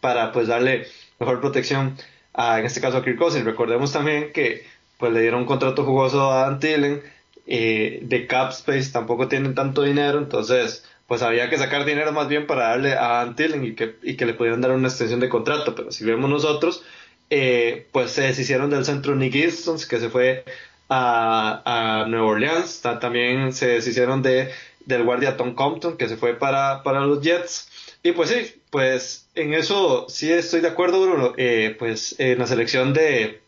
para 0.00 0.32
pues 0.32 0.48
darle 0.48 0.86
mejor 1.18 1.40
protección 1.40 1.96
a, 2.34 2.58
en 2.58 2.66
este 2.66 2.80
caso 2.80 2.98
a 2.98 3.04
Kirk 3.04 3.18
Cousins. 3.18 3.44
Recordemos 3.44 3.92
también 3.92 4.32
que 4.32 4.66
pues 4.98 5.12
le 5.12 5.20
dieron 5.20 5.40
un 5.40 5.46
contrato 5.46 5.84
jugoso 5.84 6.30
a 6.30 6.46
Antillen, 6.46 7.02
eh, 7.46 8.00
de 8.02 8.26
cap 8.26 8.50
space 8.50 8.90
tampoco 8.92 9.28
tienen 9.28 9.54
tanto 9.54 9.82
dinero, 9.82 10.18
entonces 10.18 10.84
pues 11.06 11.22
había 11.22 11.48
que 11.48 11.58
sacar 11.58 11.84
dinero 11.84 12.12
más 12.12 12.28
bien 12.28 12.46
para 12.46 12.68
darle 12.70 12.94
a 12.94 13.20
Antillen 13.20 13.64
y 13.64 13.74
que, 13.74 13.96
y 14.02 14.16
que 14.16 14.26
le 14.26 14.34
pudieran 14.34 14.60
dar 14.60 14.72
una 14.72 14.88
extensión 14.88 15.20
de 15.20 15.28
contrato, 15.28 15.74
pero 15.74 15.92
si 15.92 16.04
vemos 16.04 16.28
nosotros, 16.28 16.82
eh, 17.30 17.86
pues 17.92 18.10
se 18.10 18.22
deshicieron 18.22 18.70
del 18.70 18.84
centro 18.84 19.14
Nick 19.14 19.34
Easton, 19.34 19.78
que 19.88 20.00
se 20.00 20.08
fue 20.08 20.44
a, 20.88 22.02
a 22.02 22.06
Nueva 22.08 22.26
Orleans, 22.26 22.80
también 22.82 23.52
se 23.52 23.68
deshicieron 23.68 24.22
de, 24.22 24.50
del 24.84 25.04
guardia 25.04 25.36
Tom 25.36 25.54
Compton, 25.54 25.96
que 25.96 26.08
se 26.08 26.16
fue 26.16 26.34
para, 26.34 26.82
para 26.82 27.00
los 27.00 27.20
Jets, 27.20 27.68
y 28.02 28.12
pues 28.12 28.30
sí, 28.30 28.60
pues 28.70 29.28
en 29.34 29.54
eso 29.54 30.06
sí 30.08 30.32
estoy 30.32 30.60
de 30.60 30.68
acuerdo, 30.68 31.00
Bruno. 31.00 31.34
Eh, 31.36 31.74
pues 31.78 32.14
en 32.18 32.38
la 32.38 32.46
selección 32.46 32.92
de, 32.92 33.40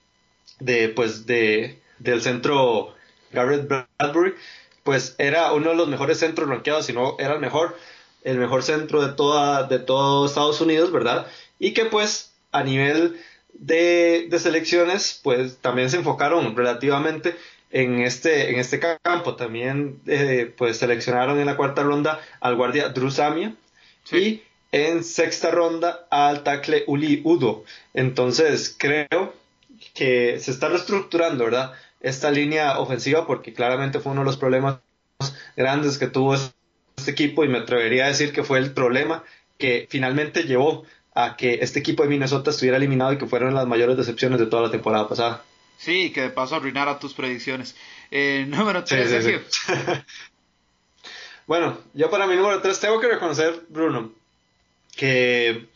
de 0.60 0.88
pues 0.88 1.26
de, 1.26 1.78
del 1.98 2.22
centro 2.22 2.94
Garrett 3.32 3.68
Bradbury, 3.68 4.34
pues 4.84 5.14
era 5.18 5.52
uno 5.52 5.70
de 5.70 5.76
los 5.76 5.88
mejores 5.88 6.18
centros 6.18 6.48
rankeados, 6.48 6.86
si 6.86 6.92
no 6.92 7.16
era 7.18 7.34
el 7.34 7.40
mejor, 7.40 7.76
el 8.24 8.38
mejor 8.38 8.62
centro 8.62 9.06
de 9.06 9.12
toda, 9.14 9.64
de 9.64 9.78
todo 9.78 10.26
Estados 10.26 10.60
Unidos, 10.60 10.92
¿verdad? 10.92 11.26
Y 11.58 11.74
que 11.74 11.84
pues 11.84 12.32
a 12.52 12.62
nivel 12.62 13.20
de, 13.52 14.28
de 14.30 14.38
selecciones, 14.38 15.20
pues 15.22 15.58
también 15.58 15.90
se 15.90 15.98
enfocaron 15.98 16.56
relativamente 16.56 17.36
en 17.70 18.00
este, 18.00 18.50
en 18.50 18.58
este 18.58 18.80
campo. 18.80 19.36
También 19.36 20.00
eh, 20.06 20.52
pues 20.56 20.78
seleccionaron 20.78 21.38
en 21.38 21.46
la 21.46 21.56
cuarta 21.56 21.82
ronda 21.82 22.20
al 22.40 22.56
guardia 22.56 22.88
Drew 22.90 23.10
Samia 23.10 23.54
y 24.12 24.42
en 24.72 25.04
sexta 25.04 25.50
ronda 25.50 26.06
al 26.10 26.42
tackle 26.42 26.84
Uli 26.86 27.22
Udo. 27.24 27.64
Entonces 27.94 28.74
creo 28.76 29.34
que 29.94 30.38
se 30.40 30.50
está 30.50 30.68
reestructurando, 30.68 31.44
¿verdad? 31.44 31.72
Esta 32.00 32.30
línea 32.30 32.78
ofensiva 32.78 33.26
porque 33.26 33.52
claramente 33.52 34.00
fue 34.00 34.12
uno 34.12 34.22
de 34.22 34.26
los 34.26 34.36
problemas 34.36 34.78
grandes 35.56 35.98
que 35.98 36.06
tuvo 36.06 36.34
este 36.34 37.10
equipo 37.10 37.44
y 37.44 37.48
me 37.48 37.58
atrevería 37.58 38.04
a 38.04 38.08
decir 38.08 38.32
que 38.32 38.44
fue 38.44 38.58
el 38.58 38.72
problema 38.72 39.24
que 39.58 39.86
finalmente 39.90 40.44
llevó 40.44 40.84
a 41.14 41.36
que 41.36 41.58
este 41.62 41.80
equipo 41.80 42.04
de 42.04 42.08
Minnesota 42.08 42.50
estuviera 42.50 42.76
eliminado 42.76 43.12
y 43.12 43.18
que 43.18 43.26
fueron 43.26 43.54
las 43.54 43.66
mayores 43.66 43.96
decepciones 43.96 44.38
de 44.38 44.46
toda 44.46 44.62
la 44.62 44.70
temporada 44.70 45.08
pasada. 45.08 45.42
Sí, 45.76 46.12
que 46.12 46.22
de 46.22 46.30
paso 46.30 46.56
arruinara 46.56 46.98
tus 46.98 47.14
predicciones. 47.14 47.74
Eh, 48.10 48.46
número 48.48 48.84
3, 48.84 49.42
Bueno, 51.46 51.78
yo 51.94 52.10
para 52.10 52.26
mi 52.26 52.36
número 52.36 52.60
3 52.60 52.78
tengo 52.78 53.00
que 53.00 53.08
reconocer, 53.08 53.62
Bruno, 53.68 54.12
que, 54.98 55.68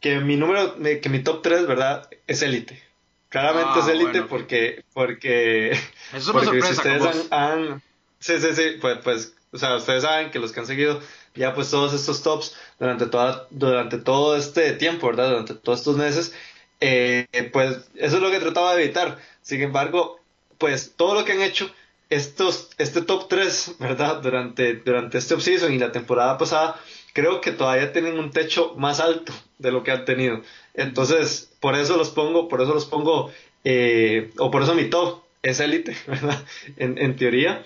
que 0.00 0.20
mi 0.20 0.36
número, 0.36 0.76
que 0.76 1.08
mi 1.10 1.18
top 1.18 1.42
3, 1.42 1.66
¿verdad? 1.66 2.08
Es 2.26 2.40
élite. 2.42 2.80
Claramente 3.28 3.80
es 3.80 3.86
ah, 3.86 3.92
élite 3.92 4.22
porque, 4.22 4.84
porque, 4.94 5.72
es 6.14 6.28
una 6.28 6.44
sorpresa 6.44 6.70
ustedes 6.70 7.26
han, 7.30 7.82
Sí, 8.20 8.40
sí, 8.40 8.54
sí, 8.54 8.62
pues, 8.80 8.98
pues, 9.02 9.34
o 9.50 9.58
sea, 9.58 9.74
ustedes 9.74 10.04
saben 10.04 10.30
que 10.30 10.38
los 10.38 10.52
que 10.52 10.60
han 10.60 10.66
seguido 10.66 11.00
ya 11.34 11.54
pues 11.54 11.70
todos 11.70 11.92
estos 11.92 12.22
tops 12.22 12.54
durante, 12.78 13.06
toda, 13.06 13.48
durante 13.50 13.98
todo 13.98 14.36
este 14.36 14.74
tiempo, 14.74 15.08
¿verdad? 15.08 15.30
Durante 15.30 15.54
todos 15.54 15.80
estos 15.80 15.96
meses, 15.96 16.32
eh, 16.80 17.26
pues 17.52 17.78
eso 17.96 18.16
es 18.16 18.22
lo 18.22 18.30
que 18.30 18.38
trataba 18.38 18.76
de 18.76 18.84
evitar. 18.84 19.18
Sin 19.40 19.60
embargo, 19.60 20.20
pues 20.58 20.92
todo 20.94 21.14
lo 21.14 21.24
que 21.24 21.32
han 21.32 21.42
hecho 21.42 21.68
estos, 22.10 22.70
este 22.78 23.02
top 23.02 23.28
3, 23.28 23.76
¿verdad? 23.80 24.22
Durante, 24.22 24.74
durante 24.74 25.18
este 25.18 25.34
offseason 25.34 25.72
y 25.72 25.78
la 25.78 25.90
temporada 25.90 26.38
pasada, 26.38 26.78
creo 27.12 27.40
que 27.40 27.52
todavía 27.52 27.92
tienen 27.92 28.18
un 28.18 28.30
techo 28.30 28.74
más 28.76 29.00
alto 29.00 29.32
de 29.58 29.72
lo 29.72 29.82
que 29.82 29.92
han 29.92 30.04
tenido. 30.04 30.42
Entonces, 30.74 31.52
por 31.60 31.74
eso 31.74 31.96
los 31.96 32.10
pongo, 32.10 32.48
por 32.48 32.62
eso 32.62 32.74
los 32.74 32.86
pongo, 32.86 33.30
eh, 33.64 34.30
o 34.38 34.50
por 34.50 34.62
eso 34.62 34.74
mi 34.74 34.90
top 34.90 35.22
es 35.42 35.60
élite, 35.60 35.96
¿verdad? 36.06 36.44
En, 36.76 36.98
en 36.98 37.16
teoría. 37.16 37.64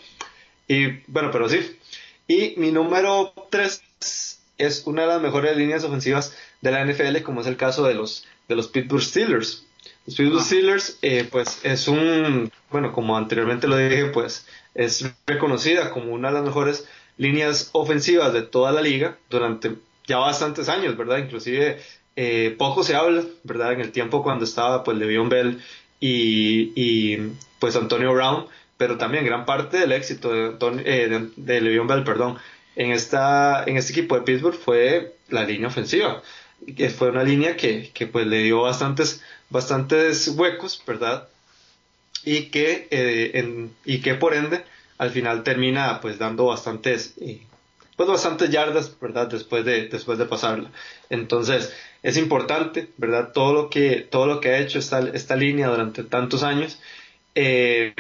Y 0.69 1.01
bueno, 1.07 1.31
pero 1.31 1.49
sí. 1.49 1.79
Y 2.29 2.55
mi 2.57 2.73
número 2.73 3.33
3 3.51 3.83
es 4.59 4.83
una 4.87 5.03
de 5.03 5.09
las 5.09 5.23
mejores 5.23 5.57
líneas 5.57 5.85
ofensivas 5.85 6.37
de 6.61 6.71
la 6.73 6.85
NFL, 6.85 7.23
como 7.23 7.41
es 7.41 7.47
el 7.47 7.57
caso 7.57 7.85
de 7.87 7.95
los, 7.95 8.27
de 8.49 8.57
los 8.57 8.69
Pittsburgh 8.69 9.03
Steelers. 9.03 9.65
Los 10.07 10.17
Pittsburgh 10.17 10.41
ah. 10.41 10.45
Steelers, 10.45 10.99
eh, 11.03 11.29
pues 11.31 11.61
es 11.63 11.89
un, 11.89 12.51
bueno, 12.71 12.93
como 12.93 13.17
anteriormente 13.17 13.69
lo 13.69 13.77
dije, 13.77 14.07
pues 14.07 14.47
es 14.75 15.11
reconocida 15.27 15.91
como 15.91 16.13
una 16.13 16.29
de 16.29 16.35
las 16.35 16.45
mejores 16.45 16.87
líneas 17.19 17.71
ofensivas 17.73 18.33
de 18.33 18.43
toda 18.43 18.73
la 18.73 18.83
liga 18.83 19.17
durante 19.31 19.75
ya 20.07 20.19
bastantes 20.19 20.69
años, 20.69 20.97
¿verdad? 20.97 21.19
Inclusive 21.19 21.79
eh, 22.17 22.55
poco 22.59 22.83
se 22.83 22.95
habla, 22.95 23.25
¿verdad? 23.45 23.73
En 23.73 23.81
el 23.81 23.93
tiempo 23.93 24.23
cuando 24.23 24.45
estaba 24.45 24.85
pues 24.85 24.97
Le'Veon 24.97 25.29
Bell 25.29 25.63
y, 26.01 26.73
y 26.75 27.33
pues 27.59 27.77
Antonio 27.77 28.13
Brown, 28.13 28.47
pero 28.77 28.99
también 28.99 29.25
gran 29.25 29.45
parte 29.45 29.79
del 29.79 29.93
éxito 29.93 30.33
de, 30.33 30.83
eh, 30.85 31.29
de, 31.37 31.61
Le'Veon 31.61 31.87
Bell, 31.87 32.05
perdón, 32.05 32.39
en, 32.77 32.91
esta, 32.91 33.65
en 33.65 33.77
este 33.77 33.93
equipo 33.93 34.17
de 34.17 34.23
Pittsburgh 34.23 34.59
fue 34.59 35.17
la 35.29 35.45
línea 35.45 35.69
ofensiva. 35.69 36.23
Que 36.77 36.89
fue 36.89 37.11
una 37.11 37.23
línea 37.23 37.57
que, 37.57 37.91
que, 37.93 38.07
pues 38.07 38.27
le 38.27 38.43
dio 38.43 38.63
bastantes, 38.63 39.23
bastantes 39.51 40.29
huecos, 40.29 40.83
¿verdad? 40.87 41.29
Y 42.25 42.47
que, 42.47 42.89
eh, 42.91 43.33
en, 43.35 43.75
y 43.85 44.01
que 44.01 44.15
por 44.15 44.35
ende 44.35 44.65
al 44.99 45.11
final 45.11 45.43
termina 45.43 46.01
pues 46.01 46.19
dando 46.19 46.47
bastantes, 46.47 47.15
eh, 47.21 47.41
pues 47.97 48.09
bastantes 48.09 48.51
yardas, 48.51 48.99
¿verdad? 49.01 49.29
Después 49.29 49.65
de, 49.65 49.89
después 49.89 50.19
de 50.19 50.27
pasarla. 50.27 50.71
Entonces, 51.11 51.73
es 52.03 52.17
importante, 52.17 52.91
¿verdad? 52.97 53.33
Todo 53.33 53.53
lo 53.55 53.71
que, 53.71 54.07
todo 54.09 54.27
lo 54.27 54.41
que 54.41 54.51
ha 54.51 54.59
hecho 54.59 54.79
esta, 54.79 55.01
esta 55.01 55.37
línea 55.37 55.69
durante 55.69 56.05
tantos 56.05 56.43
años. 56.43 56.79
Eh, 57.35 57.95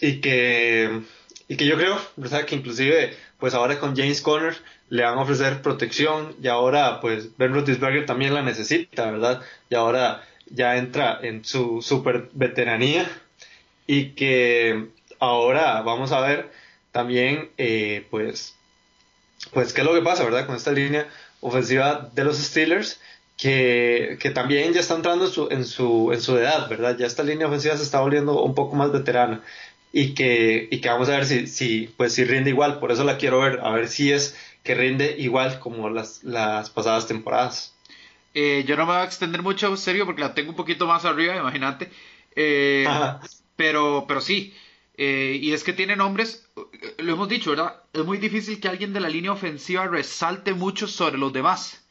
y 0.00 0.20
que, 0.20 1.00
y 1.48 1.56
que 1.56 1.66
yo 1.66 1.76
creo, 1.76 1.98
¿verdad? 2.16 2.44
Que 2.44 2.56
inclusive, 2.56 3.16
pues 3.38 3.54
ahora 3.54 3.78
con 3.78 3.96
James 3.96 4.20
Conner 4.20 4.56
le 4.90 5.02
van 5.02 5.18
a 5.18 5.22
ofrecer 5.22 5.62
protección 5.62 6.34
y 6.42 6.48
ahora, 6.48 7.00
pues 7.00 7.36
Ben 7.36 7.52
Roethlisberger 7.52 8.06
también 8.06 8.34
la 8.34 8.42
necesita, 8.42 9.10
¿verdad? 9.10 9.42
Y 9.68 9.74
ahora 9.74 10.24
ya 10.50 10.76
entra 10.76 11.18
en 11.22 11.44
su 11.44 11.82
super 11.82 12.30
veteranía 12.32 13.10
y 13.86 14.10
que 14.10 14.88
ahora 15.18 15.82
vamos 15.82 16.12
a 16.12 16.20
ver 16.20 16.50
también, 16.92 17.50
eh, 17.58 18.06
pues, 18.10 18.56
pues 19.52 19.72
qué 19.72 19.82
es 19.82 19.86
lo 19.86 19.94
que 19.94 20.02
pasa, 20.02 20.24
¿verdad? 20.24 20.46
Con 20.46 20.56
esta 20.56 20.72
línea 20.72 21.08
ofensiva 21.40 22.10
de 22.14 22.24
los 22.24 22.38
Steelers. 22.38 23.00
Que, 23.36 24.18
que, 24.20 24.30
también 24.30 24.72
ya 24.72 24.80
está 24.80 24.96
entrando 24.96 25.26
en 25.26 25.30
su, 25.30 25.48
en, 25.52 25.64
su, 25.64 26.10
en 26.12 26.20
su 26.20 26.36
edad, 26.36 26.68
¿verdad? 26.68 26.96
Ya 26.98 27.06
esta 27.06 27.22
línea 27.22 27.46
ofensiva 27.46 27.76
se 27.76 27.84
está 27.84 28.00
volviendo 28.00 28.42
un 28.42 28.52
poco 28.52 28.74
más 28.74 28.90
veterana 28.90 29.44
y 29.92 30.14
que, 30.14 30.66
y 30.72 30.80
que 30.80 30.88
vamos 30.88 31.08
a 31.08 31.12
ver 31.12 31.24
si, 31.24 31.46
si, 31.46 31.94
pues, 31.96 32.14
si 32.14 32.24
rinde 32.24 32.50
igual. 32.50 32.80
Por 32.80 32.90
eso 32.90 33.04
la 33.04 33.16
quiero 33.16 33.38
ver, 33.40 33.60
a 33.62 33.70
ver 33.70 33.86
si 33.86 34.10
es 34.10 34.36
que 34.64 34.74
rinde 34.74 35.14
igual 35.18 35.60
como 35.60 35.88
las, 35.88 36.24
las 36.24 36.70
pasadas 36.70 37.06
temporadas. 37.06 37.76
Eh, 38.34 38.64
yo 38.66 38.76
no 38.76 38.86
me 38.86 38.92
voy 38.92 39.02
a 39.02 39.04
extender 39.04 39.42
mucho, 39.42 39.76
serio, 39.76 40.04
porque 40.04 40.20
la 40.20 40.34
tengo 40.34 40.50
un 40.50 40.56
poquito 40.56 40.86
más 40.86 41.04
arriba, 41.04 41.36
imagínate. 41.36 41.90
Eh, 42.34 42.86
pero, 43.56 44.04
pero 44.06 44.20
sí. 44.20 44.54
Eh, 45.00 45.38
y 45.40 45.52
es 45.52 45.62
que 45.62 45.72
tiene 45.72 45.94
nombres, 45.94 46.50
lo 46.98 47.12
hemos 47.12 47.28
dicho, 47.28 47.50
¿verdad? 47.50 47.82
Es 47.92 48.04
muy 48.04 48.18
difícil 48.18 48.60
que 48.60 48.68
alguien 48.68 48.92
de 48.92 49.00
la 49.00 49.08
línea 49.08 49.32
ofensiva 49.32 49.86
resalte 49.86 50.52
mucho 50.52 50.88
sobre 50.88 51.16
los 51.16 51.32
demás. 51.32 51.84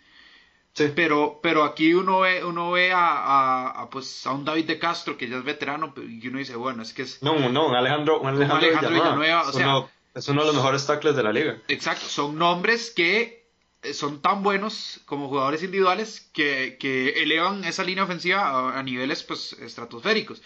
Pero, 0.95 1.39
pero 1.41 1.63
aquí 1.63 1.95
uno 1.95 2.19
ve, 2.19 2.43
uno 2.43 2.69
ve 2.71 2.91
a, 2.93 3.87
pues, 3.91 4.27
a 4.27 4.33
un 4.33 4.45
David 4.45 4.65
de 4.65 4.77
Castro 4.77 5.17
que 5.17 5.27
ya 5.27 5.37
es 5.37 5.43
veterano 5.43 5.91
y 5.97 6.27
uno 6.27 6.37
dice, 6.37 6.55
bueno, 6.55 6.83
es 6.83 6.93
que 6.93 7.01
es... 7.01 7.23
No, 7.23 7.49
no, 7.49 7.75
Alejandro, 7.75 8.23
Alejandro, 8.23 8.89
Villanueva, 8.91 9.41
o 9.41 9.51
sea, 9.51 9.87
es 10.13 10.27
uno 10.27 10.41
de 10.41 10.47
los 10.47 10.55
mejores 10.55 10.85
tackles 10.85 11.15
de 11.15 11.23
la 11.23 11.31
liga. 11.31 11.57
Exacto, 11.67 12.05
son 12.05 12.37
nombres 12.37 12.91
que 12.91 13.47
eh, 13.83 13.93
son 13.93 14.21
tan 14.21 14.43
buenos 14.43 14.99
como 15.05 15.29
jugadores 15.29 15.63
individuales 15.63 16.29
que, 16.33 16.77
que 16.79 17.23
elevan 17.23 17.63
esa 17.63 17.83
línea 17.83 18.03
ofensiva 18.03 18.77
a, 18.77 18.83
niveles 18.83 19.23
pues 19.23 19.53
estratosféricos. 19.53 20.41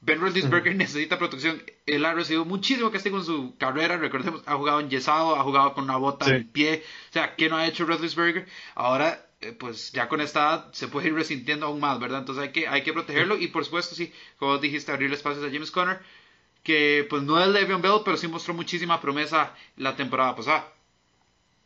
Ben 0.00 0.20
Roethlisberger 0.20 0.74
necesita 0.74 1.18
protección. 1.18 1.62
Él 1.86 2.04
ha 2.04 2.14
recibido 2.14 2.44
muchísimo 2.44 2.90
castigo 2.90 3.18
en 3.18 3.24
su 3.24 3.56
carrera. 3.58 3.98
Recordemos, 3.98 4.42
ha 4.46 4.56
jugado 4.56 4.80
en 4.80 4.88
yesado, 4.88 5.36
ha 5.36 5.42
jugado 5.42 5.74
con 5.74 5.84
una 5.84 5.96
bota 5.96 6.34
en 6.34 6.48
pie. 6.48 6.82
O 7.10 7.12
sea, 7.12 7.36
¿qué 7.36 7.48
no 7.48 7.56
ha 7.56 7.66
hecho 7.66 7.84
Roethlisberger? 7.84 8.46
Ahora 8.74 9.26
eh, 9.42 9.52
pues 9.52 9.92
ya 9.92 10.08
con 10.08 10.20
esta 10.20 10.40
edad 10.40 10.72
se 10.72 10.88
puede 10.88 11.08
ir 11.08 11.14
resintiendo 11.14 11.66
aún 11.66 11.80
más, 11.80 11.98
¿verdad? 11.98 12.20
Entonces 12.20 12.44
hay 12.44 12.52
que, 12.52 12.68
hay 12.68 12.82
que 12.82 12.92
protegerlo 12.92 13.38
y 13.38 13.48
por 13.48 13.64
supuesto, 13.64 13.94
sí, 13.94 14.12
como 14.38 14.58
dijiste, 14.58 14.92
abrirle 14.92 15.16
espacios 15.16 15.44
a 15.44 15.50
James 15.50 15.70
Conner, 15.70 16.00
que 16.62 17.06
pues 17.08 17.22
no 17.22 17.40
es 17.40 17.48
Le'Veon 17.48 17.80
Bell, 17.80 18.02
pero 18.04 18.18
sí 18.18 18.28
mostró 18.28 18.52
muchísima 18.52 19.00
promesa 19.00 19.54
la 19.76 19.96
temporada 19.96 20.36
pasada. 20.36 20.70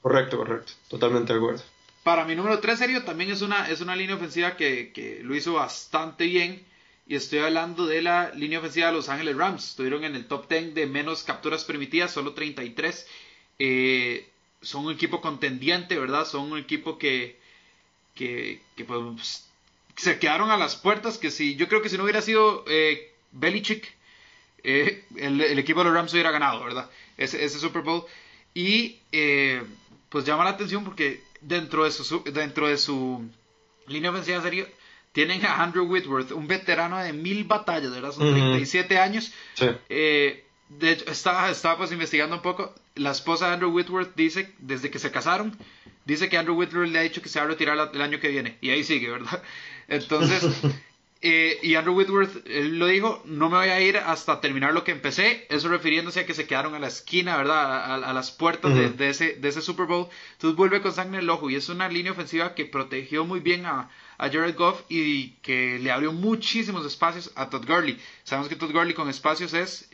Correcto, 0.03 0.37
correcto, 0.37 0.72
totalmente 0.89 1.32
de 1.32 1.39
acuerdo. 1.39 1.62
Para 2.05 2.24
mi 2.24 2.37
número 2.37 2.61
3 2.61 2.78
serio 2.78 3.05
también 3.05 3.30
es 3.30 3.43
una, 3.43 3.68
es 3.68 3.80
una 3.80 3.97
línea 3.97 4.14
ofensiva 4.14 4.57
que, 4.57 4.93
que 4.93 5.20
lo 5.24 5.35
hizo 5.35 5.55
bastante 5.55 6.26
bien 6.26 6.64
y 7.07 7.17
estoy 7.17 7.41
hablando 7.41 7.87
de 7.87 8.01
la 8.01 8.31
línea 8.31 8.59
ofensiva 8.59 8.87
de 8.87 8.95
Los 8.95 9.09
Ángeles 9.09 9.37
Rams. 9.37 9.71
Estuvieron 9.71 10.05
en 10.05 10.15
el 10.15 10.27
top 10.27 10.49
10 10.49 10.75
de 10.75 10.87
menos 10.87 11.23
capturas 11.23 11.65
permitidas, 11.65 12.13
solo 12.13 12.33
33. 12.33 13.07
Eh, 13.59 14.27
son 14.63 14.87
un 14.87 14.93
equipo 14.93 15.21
contendiente, 15.21 15.99
¿verdad? 15.99 16.27
Son 16.27 16.51
un 16.51 16.59
equipo 16.59 16.97
que, 16.97 17.39
que, 18.15 18.61
pues, 18.87 19.47
se 19.97 20.19
quedaron 20.19 20.51
a 20.51 20.57
las 20.57 20.77
puertas, 20.77 21.19
que 21.19 21.31
si 21.31 21.57
yo 21.57 21.69
creo 21.69 21.83
que 21.83 21.91
si 21.91 21.99
no 21.99 22.05
hubiera 22.05 22.23
sido 22.23 22.65
eh, 22.69 23.13
Belichick, 23.33 23.87
eh, 24.63 25.05
el, 25.17 25.59
equipo 25.59 25.81
de 25.81 25.87
los 25.87 25.95
Rams 25.95 26.13
hubiera 26.15 26.31
ganado, 26.31 26.65
¿verdad? 26.65 26.91
Ese, 27.19 27.45
ese 27.45 27.59
Super 27.59 27.83
Bowl. 27.83 28.05
Y 28.55 29.01
pues 30.09 30.25
llama 30.25 30.45
la 30.45 30.51
atención 30.51 30.85
porque 30.85 31.23
dentro 31.43 31.85
de 31.85 31.91
su, 31.91 32.23
dentro 32.25 32.69
de 32.69 32.79
su 32.79 33.29
línea 33.89 34.11
ofensiva 34.11 34.41
serio 34.41 34.67
tienen 35.15 35.47
a 35.47 35.62
Andrew 35.62 35.85
Whitworth, 35.85 36.33
un 36.33 36.49
veterano 36.49 36.99
de 36.99 37.12
mil 37.12 37.45
batallas, 37.45 37.93
¿verdad? 37.93 38.11
Son 38.11 38.29
37 38.29 38.99
años. 38.99 39.33
Eh, 39.89 40.45
de 40.69 40.91
hecho, 40.91 41.09
estaba, 41.09 41.49
estaba 41.51 41.79
pues 41.79 41.93
investigando 41.93 42.35
un 42.35 42.43
poco. 42.43 42.75
La 42.97 43.12
esposa 43.12 43.47
de 43.47 43.55
Andrew 43.55 43.71
Whitworth 43.71 44.17
dice, 44.17 44.53
desde 44.59 44.91
que 44.91 44.99
se 44.99 45.12
casaron, 45.12 45.57
dice 46.05 46.29
que 46.29 46.37
Andrew 46.37 46.57
Whitworth 46.57 46.91
le 46.91 46.99
ha 46.99 47.03
dicho 47.03 47.23
que 47.23 47.29
se 47.29 47.39
va 47.39 47.45
a 47.45 47.49
retirar 47.49 47.91
el 47.95 48.03
año 48.03 48.19
que 48.19 48.27
viene. 48.27 48.59
Y 48.61 48.71
ahí 48.71 48.83
sigue, 48.83 49.09
¿verdad? 49.09 49.41
Entonces, 49.87 50.43
eh, 51.27 51.59
y 51.62 51.75
Andrew 51.75 51.97
Whitworth, 51.97 52.47
él 52.47 52.79
lo 52.79 52.87
dijo, 52.87 53.23
no 53.25 53.49
me 53.49 53.57
voy 53.57 53.69
a 53.69 53.81
ir 53.81 53.97
hasta 53.97 54.43
terminar 54.43 54.75
lo 54.75 54.85
que 54.85 54.93
empecé. 54.93 55.47
Eso 55.49 55.69
refiriéndose 55.69 56.21
a 56.21 56.27
que 56.27 56.35
se 56.35 56.47
quedaron 56.47 56.75
a 56.75 56.79
la 56.79 56.89
esquina, 56.89 57.39
¿verdad? 57.39 58.05
A, 58.05 58.12
las 58.12 58.31
puertas 58.31 58.75
de, 58.75 59.09
ese, 59.09 59.35
de 59.37 59.49
ese 59.49 59.62
Super 59.62 59.87
Bowl. 59.87 60.09
Entonces 60.33 60.55
vuelve 60.55 60.83
con 60.83 60.93
sangre 60.93 61.17
en 61.17 61.25
el 61.25 61.31
ojo. 61.31 61.49
Y 61.49 61.57
es 61.57 61.71
una 61.71 61.89
línea 61.89 62.12
ofensiva 62.12 62.55
que 62.55 62.67
protegió 62.67 63.25
muy 63.25 63.41
bien 63.41 63.65
a, 63.65 63.89
a 64.19 64.29
Jared 64.29 64.55
Goff 64.55 64.83
y 64.91 65.31
que 65.41 65.79
le 65.79 65.91
abrió 65.91 66.12
muchísimos 66.12 66.85
espacios 66.85 67.33
a 67.37 67.49
Todd 67.49 67.67
Gurley. 67.67 67.99
Sabemos 68.25 68.51
que 68.51 68.57
Todd 68.57 68.73
Gurley 68.73 68.93
con 68.93 69.09
espacios 69.09 69.55
es 69.55 69.89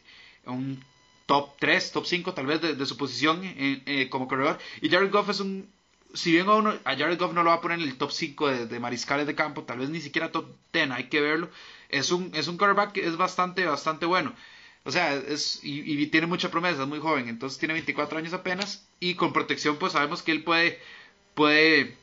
un 0.47 0.83
top 1.27 1.51
3, 1.61 1.93
top 1.93 2.07
5 2.07 2.35
tal 2.35 2.47
vez 2.47 2.61
de, 2.61 2.87
su 2.87 2.97
posición 2.97 3.41
eh, 3.45 4.09
como 4.11 4.27
corredor. 4.27 4.59
Y 4.81 4.89
Jared 4.89 5.13
Goff 5.13 5.29
es 5.29 5.39
un 5.39 5.71
si 6.15 6.33
bien 6.33 6.49
uno, 6.49 6.75
a 6.85 6.97
Jared 6.97 7.19
Goff 7.19 7.33
no 7.33 7.43
lo 7.43 7.51
va 7.51 7.57
a 7.57 7.61
poner 7.61 7.79
en 7.79 7.89
el 7.89 7.97
top 7.97 8.11
5 8.11 8.67
de, 8.67 8.81
mariscales 8.81 9.27
de 9.27 9.35
campo, 9.35 9.65
tal 9.65 9.79
vez 9.79 9.91
ni 9.91 10.01
siquiera 10.01 10.33
top 10.33 10.47
10, 10.73 10.91
hay 10.91 11.09
que 11.09 11.21
verlo. 11.21 11.51
Es 11.89 12.11
un, 12.11 12.31
es 12.35 12.49
un 12.49 12.57
quarterback 12.57 12.93
que 12.93 13.07
es 13.07 13.17
bastante, 13.17 13.65
bastante 13.65 14.07
bueno. 14.07 14.35
O 14.85 14.91
sea, 14.91 15.15
es, 15.15 15.61
y, 15.63 16.07
tiene 16.07 16.27
mucha 16.27 16.51
promesa, 16.51 16.83
es 16.83 16.89
muy 16.89 17.01
joven, 17.01 17.29
entonces 17.29 17.59
tiene 17.59 17.75
24 17.75 18.19
años 18.19 18.33
apenas. 18.33 18.87
Y 18.99 19.15
con 19.15 19.33
protección, 19.33 19.77
pues 19.77 19.93
sabemos 19.93 20.23
que 20.23 20.33
él 20.33 20.43
puede, 20.43 20.81
puede, 21.35 21.97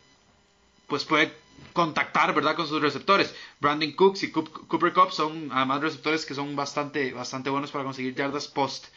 pues 0.87 1.05
puede 1.05 1.33
contactar, 1.73 2.33
¿verdad? 2.33 2.55
Con 2.55 2.67
sus 2.67 2.81
receptores. 2.81 3.33
Brandon 3.59 3.91
Cooks 3.91 4.23
y 4.23 4.31
Cooper 4.31 4.93
Cup 4.93 5.11
son 5.11 5.49
además 5.51 5.81
receptores 5.81 6.25
que 6.25 6.35
son 6.35 6.55
bastante, 6.55 7.11
bastante 7.13 7.49
buenos 7.49 7.71
para 7.71 7.83
conseguir 7.83 8.15
yardas 8.15 8.47
post, 8.47 8.87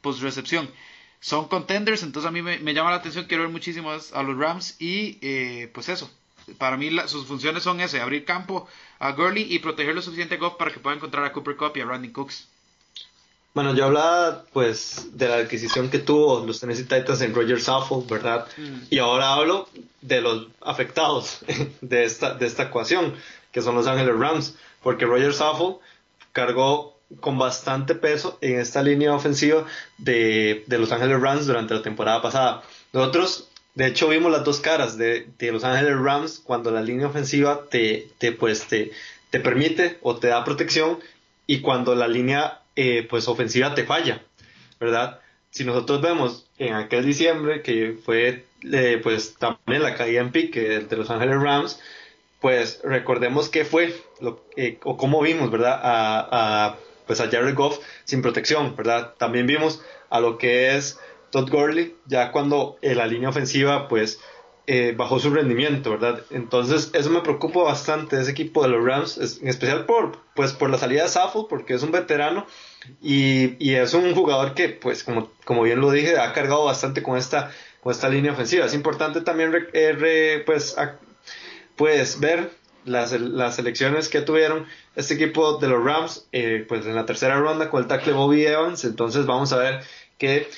post 0.00 0.20
recepción 0.22 0.70
son 1.20 1.48
contenders, 1.48 2.02
entonces 2.02 2.28
a 2.28 2.32
mí 2.32 2.42
me, 2.42 2.74
llama 2.74 2.90
la 2.90 2.96
atención, 2.96 3.26
quiero 3.26 3.42
ver 3.44 3.52
muchísimo 3.52 3.90
a 3.90 4.22
los 4.22 4.38
Rams 4.38 4.76
y 4.80 5.18
eh, 5.20 5.70
pues 5.72 5.88
eso, 5.88 6.10
para 6.58 6.76
mí 6.76 6.90
sus 7.06 7.26
funciones 7.26 7.62
son 7.62 7.80
ese, 7.80 8.00
abrir 8.00 8.24
campo 8.24 8.66
a 8.98 9.12
Gurley 9.12 9.46
y 9.48 9.58
proteger 9.58 9.94
lo 9.94 10.02
suficiente 10.02 10.36
a 10.36 10.38
Goff 10.38 10.56
para 10.56 10.72
que 10.72 10.80
pueda 10.80 10.96
encontrar 10.96 11.24
a 11.24 11.32
Cooper 11.32 11.56
Cup 11.56 11.72
y 11.76 11.80
a 11.80 11.84
Randy 11.84 12.10
Cooks. 12.10 12.48
Bueno, 13.52 13.74
yo 13.74 13.86
hablaba 13.86 14.44
pues 14.52 15.08
de 15.12 15.28
la 15.28 15.36
adquisición 15.36 15.90
que 15.90 15.98
tuvo 15.98 16.46
los 16.46 16.60
Tennessee 16.60 16.84
Titans 16.84 17.20
en 17.20 17.34
Roger 17.34 17.60
Saffold, 17.60 18.08
¿verdad? 18.08 18.46
Mm. 18.56 18.82
Y 18.90 18.98
ahora 18.98 19.34
hablo 19.34 19.68
de 20.00 20.20
los 20.20 20.46
afectados 20.60 21.40
de 21.80 22.04
esta, 22.04 22.34
de 22.34 22.46
esta 22.46 22.64
ecuación, 22.64 23.14
que 23.50 23.60
son 23.60 23.74
los 23.74 23.88
Ángeles 23.88 24.16
Rams, 24.16 24.54
porque 24.82 25.04
Roger 25.04 25.34
Saffold 25.34 25.78
cargó 26.32 26.96
con 27.18 27.38
bastante 27.38 27.94
peso 27.94 28.38
en 28.40 28.60
esta 28.60 28.82
línea 28.82 29.12
ofensiva 29.12 29.66
de, 29.98 30.64
de, 30.66 30.78
Los 30.78 30.92
Ángeles 30.92 31.20
Rams 31.20 31.46
durante 31.46 31.74
la 31.74 31.82
temporada 31.82 32.22
pasada. 32.22 32.62
Nosotros, 32.92 33.48
de 33.74 33.86
hecho, 33.88 34.08
vimos 34.08 34.30
las 34.30 34.44
dos 34.44 34.60
caras 34.60 34.96
de, 34.96 35.28
de 35.38 35.52
Los 35.52 35.64
Ángeles 35.64 35.98
Rams 35.98 36.40
cuando 36.44 36.70
la 36.70 36.82
línea 36.82 37.08
ofensiva 37.08 37.62
te, 37.68 38.08
te, 38.18 38.32
pues, 38.32 38.66
te, 38.66 38.92
te 39.30 39.40
permite 39.40 39.98
o 40.02 40.16
te 40.16 40.28
da 40.28 40.44
protección 40.44 40.98
y 41.46 41.60
cuando 41.60 41.94
la 41.94 42.06
línea 42.06 42.60
eh, 42.76 43.06
pues 43.10 43.26
ofensiva 43.26 43.74
te 43.74 43.84
falla, 43.84 44.22
¿verdad? 44.78 45.20
Si 45.50 45.64
nosotros 45.64 46.00
vemos 46.00 46.46
en 46.58 46.74
aquel 46.74 47.04
diciembre 47.04 47.62
que 47.62 47.98
fue 48.04 48.44
eh, 48.62 49.00
pues 49.02 49.34
también 49.34 49.82
la 49.82 49.96
caída 49.96 50.20
en 50.20 50.30
pique 50.30 50.60
de 50.60 50.96
Los 50.96 51.10
Ángeles 51.10 51.40
Rams, 51.40 51.80
pues 52.40 52.80
recordemos 52.84 53.48
qué 53.48 53.64
fue 53.64 53.94
lo, 54.20 54.44
eh, 54.56 54.78
o 54.84 54.96
cómo 54.96 55.20
vimos, 55.20 55.50
¿verdad? 55.50 55.80
A, 55.82 56.28
a, 56.30 56.76
pues 57.10 57.20
a 57.20 57.28
Jared 57.28 57.56
Goff 57.56 57.80
sin 58.04 58.22
protección, 58.22 58.76
¿verdad? 58.76 59.14
También 59.18 59.44
vimos 59.44 59.82
a 60.10 60.20
lo 60.20 60.38
que 60.38 60.76
es 60.76 61.00
Todd 61.32 61.50
Gurley 61.50 61.96
ya 62.06 62.30
cuando 62.30 62.78
la 62.82 63.04
línea 63.08 63.30
ofensiva 63.30 63.88
pues 63.88 64.20
eh, 64.68 64.94
bajó 64.96 65.18
su 65.18 65.30
rendimiento, 65.30 65.90
¿verdad? 65.90 66.22
Entonces 66.30 66.92
eso 66.92 67.10
me 67.10 67.20
preocupa 67.22 67.64
bastante 67.64 68.20
ese 68.20 68.30
equipo 68.30 68.62
de 68.62 68.68
los 68.68 68.84
Rams, 68.84 69.40
en 69.42 69.48
especial 69.48 69.86
por, 69.86 70.20
pues, 70.36 70.52
por 70.52 70.70
la 70.70 70.78
salida 70.78 71.02
de 71.02 71.08
Saffold, 71.08 71.48
porque 71.48 71.74
es 71.74 71.82
un 71.82 71.90
veterano 71.90 72.46
y, 73.02 73.56
y, 73.58 73.74
es 73.74 73.92
un 73.92 74.14
jugador 74.14 74.54
que, 74.54 74.68
pues, 74.68 75.02
como, 75.02 75.32
como 75.44 75.62
bien 75.62 75.80
lo 75.80 75.90
dije, 75.90 76.16
ha 76.16 76.32
cargado 76.32 76.64
bastante 76.64 77.02
con 77.02 77.18
esta, 77.18 77.50
con 77.80 77.90
esta 77.90 78.08
línea 78.08 78.30
ofensiva. 78.30 78.66
Es 78.66 78.74
importante 78.74 79.22
también 79.22 79.52
eh, 79.72 80.44
pues, 80.46 80.76
pues, 81.74 82.20
ver 82.20 82.59
las, 82.84 83.12
las 83.12 83.58
elecciones 83.58 84.08
que 84.08 84.20
tuvieron 84.20 84.66
este 84.96 85.14
equipo 85.14 85.58
de 85.58 85.68
los 85.68 85.84
Rams, 85.84 86.26
eh, 86.32 86.64
pues 86.68 86.86
en 86.86 86.94
la 86.94 87.06
tercera 87.06 87.38
ronda 87.38 87.70
con 87.70 87.82
el 87.82 87.88
tackle 87.88 88.12
Bobby 88.12 88.44
Evans. 88.44 88.84
Entonces 88.84 89.26
vamos 89.26 89.52
a 89.52 89.58
ver 89.58 89.82
qué, 90.18 90.48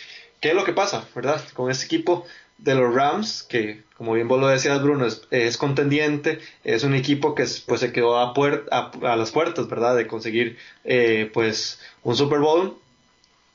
qué 0.40 0.50
es 0.50 0.54
lo 0.54 0.64
que 0.64 0.72
pasa, 0.72 1.06
¿verdad? 1.14 1.42
Con 1.54 1.70
este 1.70 1.86
equipo 1.86 2.26
de 2.58 2.74
los 2.74 2.94
Rams, 2.94 3.42
que 3.42 3.82
como 3.96 4.14
bien 4.14 4.28
vos 4.28 4.40
lo 4.40 4.48
decías 4.48 4.82
Bruno, 4.82 5.06
es, 5.30 5.56
contendiente, 5.56 6.40
es 6.64 6.84
un 6.84 6.94
equipo 6.94 7.34
que 7.34 7.46
pues 7.66 7.80
se 7.80 7.92
quedó 7.92 8.18
a, 8.18 8.32
a, 8.70 9.16
las 9.16 9.30
puertas, 9.30 9.68
¿verdad? 9.68 9.96
De 9.96 10.06
conseguir 10.06 10.58
eh, 10.84 11.30
pues 11.32 11.80
un 12.02 12.16
Super 12.16 12.40
Bowl 12.40 12.76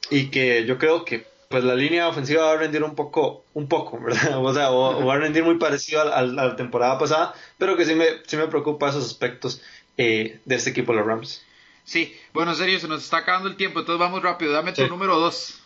y 0.09 0.30
que 0.30 0.65
yo 0.65 0.78
creo 0.78 1.05
que 1.05 1.26
pues 1.50 1.64
la 1.64 1.76
línea 1.76 2.08
ofensiva 2.08 2.45
va 2.45 2.52
a 2.54 2.58
rendir 2.58 2.84
un 2.84 2.95
poco, 2.95 3.45
un 3.54 3.68
poco, 3.68 4.00
¿verdad? 4.04 4.43
O 4.43 4.54
sea, 4.54 4.70
va 4.70 5.14
a 5.14 5.18
rendir 5.18 5.43
muy 5.43 5.58
parecido 5.58 6.02
a, 6.02 6.22
la 6.22 6.56
temporada 6.56 6.98
pasada, 6.98 7.34
pero 7.58 7.78
que 7.78 7.86
sí 7.86 7.95
me, 7.95 8.06
sí 8.26 8.38
me 8.38 8.48
preocupa 8.48 8.89
esos 8.89 9.06
aspectos 9.06 9.62
eh, 9.98 10.39
de 10.45 10.56
este 10.56 10.72
equipo 10.72 10.93
los 10.93 11.06
Rams. 11.06 11.43
Sí, 11.84 12.16
bueno, 12.34 12.52
en 12.52 12.58
serio, 12.58 12.80
se 12.80 12.88
nos 12.88 13.04
está 13.04 13.18
acabando 13.18 13.48
el 13.48 13.56
tiempo, 13.56 13.80
entonces 13.80 14.00
vamos 14.00 14.22
rápido, 14.22 14.52
dame 14.52 14.74
tu 14.74 14.86
número 14.88 15.18
dos. 15.18 15.62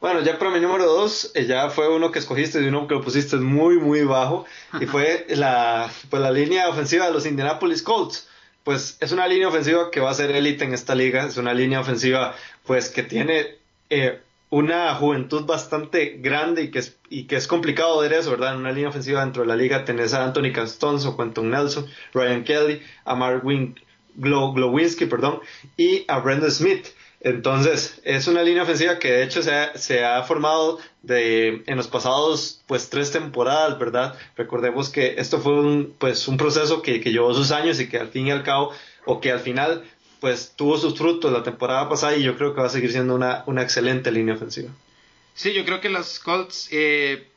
Bueno, 0.00 0.22
ya 0.22 0.38
para 0.38 0.50
mi 0.50 0.60
número 0.60 0.86
dos, 0.86 1.30
eh, 1.34 1.46
ya 1.46 1.68
fue 1.68 1.94
uno 1.94 2.10
que 2.10 2.18
escogiste 2.18 2.60
y 2.60 2.66
uno 2.66 2.88
que 2.88 2.94
lo 2.94 3.02
pusiste 3.02 3.36
muy, 3.36 3.78
muy 3.78 4.02
bajo, 4.02 4.46
y 4.80 4.86
fue 4.86 5.26
la, 5.36 5.90
pues 6.08 6.22
la 6.22 6.30
línea 6.30 6.68
ofensiva 6.68 7.06
de 7.06 7.12
los 7.12 7.26
Indianapolis 7.26 7.82
Colts. 7.82 8.26
Pues 8.64 8.96
es 9.00 9.12
una 9.12 9.26
línea 9.26 9.48
ofensiva 9.48 9.90
que 9.90 10.00
va 10.00 10.10
a 10.10 10.14
ser 10.14 10.30
élite 10.32 10.64
en 10.64 10.74
esta 10.74 10.94
liga, 10.94 11.24
es 11.26 11.36
una 11.36 11.54
línea 11.54 11.80
ofensiva 11.80 12.34
pues 12.64 12.90
que 12.90 13.02
tiene 13.02 13.56
eh, 13.88 14.20
una 14.50 14.92
juventud 14.96 15.46
bastante 15.46 16.18
grande 16.20 16.62
y 16.64 16.70
que, 16.70 16.80
es, 16.80 16.98
y 17.08 17.24
que 17.24 17.36
es 17.36 17.46
complicado 17.46 18.00
ver 18.00 18.12
eso, 18.12 18.30
¿verdad? 18.30 18.54
En 18.54 18.60
una 18.60 18.72
línea 18.72 18.90
ofensiva 18.90 19.20
dentro 19.20 19.42
de 19.42 19.48
la 19.48 19.56
liga 19.56 19.84
tenés 19.84 20.12
a 20.12 20.24
Anthony 20.24 20.52
Castonzo, 20.52 21.16
Quentin 21.16 21.50
Nelson, 21.50 21.86
Ryan 22.12 22.44
Kelly, 22.44 22.82
a 23.04 23.14
Mark 23.14 23.44
Wing, 23.44 23.76
Glowinski, 24.16 25.06
perdón, 25.06 25.40
y 25.76 26.04
a 26.08 26.18
Brandon 26.18 26.50
Smith. 26.50 26.88
Entonces, 27.20 28.00
es 28.04 28.26
una 28.28 28.42
línea 28.42 28.62
ofensiva 28.62 28.98
que 28.98 29.12
de 29.12 29.22
hecho 29.22 29.42
se 29.42 29.54
ha, 29.54 29.76
se 29.76 30.04
ha 30.04 30.22
formado 30.22 30.78
de, 31.02 31.62
en 31.66 31.76
los 31.76 31.86
pasados 31.86 32.62
pues 32.66 32.88
tres 32.88 33.12
temporadas, 33.12 33.78
¿verdad? 33.78 34.14
Recordemos 34.36 34.88
que 34.88 35.14
esto 35.18 35.38
fue 35.38 35.52
un, 35.52 35.94
pues, 35.98 36.26
un 36.28 36.38
proceso 36.38 36.82
que, 36.82 37.00
que 37.00 37.12
llevó 37.12 37.32
sus 37.34 37.52
años 37.52 37.78
y 37.78 37.88
que 37.88 37.98
al 37.98 38.08
fin 38.08 38.26
y 38.26 38.30
al 38.30 38.42
cabo, 38.42 38.72
o 39.04 39.20
que 39.20 39.30
al 39.30 39.40
final 39.40 39.84
pues 40.20 40.54
tuvo 40.56 40.78
sus 40.78 40.96
frutos 40.96 41.32
la 41.32 41.42
temporada 41.42 41.88
pasada 41.88 42.16
y 42.16 42.22
yo 42.22 42.36
creo 42.36 42.54
que 42.54 42.60
va 42.60 42.66
a 42.66 42.70
seguir 42.70 42.92
siendo 42.92 43.14
una, 43.14 43.42
una 43.46 43.62
excelente 43.62 44.10
línea 44.12 44.34
ofensiva. 44.34 44.70
Sí, 45.34 45.52
yo 45.52 45.64
creo 45.64 45.80
que 45.80 45.88
los 45.88 46.18
Colts, 46.18 46.68
eh, 46.70 47.28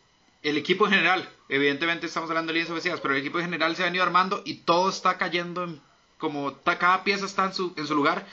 el 0.42 0.58
equipo 0.58 0.86
en 0.86 0.92
general, 0.92 1.30
evidentemente 1.48 2.06
estamos 2.06 2.30
hablando 2.30 2.52
de 2.52 2.60
líneas 2.60 2.72
ofensivas, 2.72 3.00
pero 3.00 3.14
el 3.14 3.22
equipo 3.22 3.40
en 3.40 3.46
general 3.46 3.76
se 3.76 3.84
ha 3.84 3.86
venido 3.86 4.04
armando 4.04 4.42
y 4.46 4.56
todo 4.56 4.90
está 4.90 5.18
cayendo 5.18 5.64
en, 5.64 5.80
como 6.18 6.58
cada 6.62 7.04
pieza 7.04 7.26
está 7.26 7.46
en 7.46 7.54
su, 7.54 7.74
en 7.78 7.88
su 7.88 7.96
lugar 7.96 8.26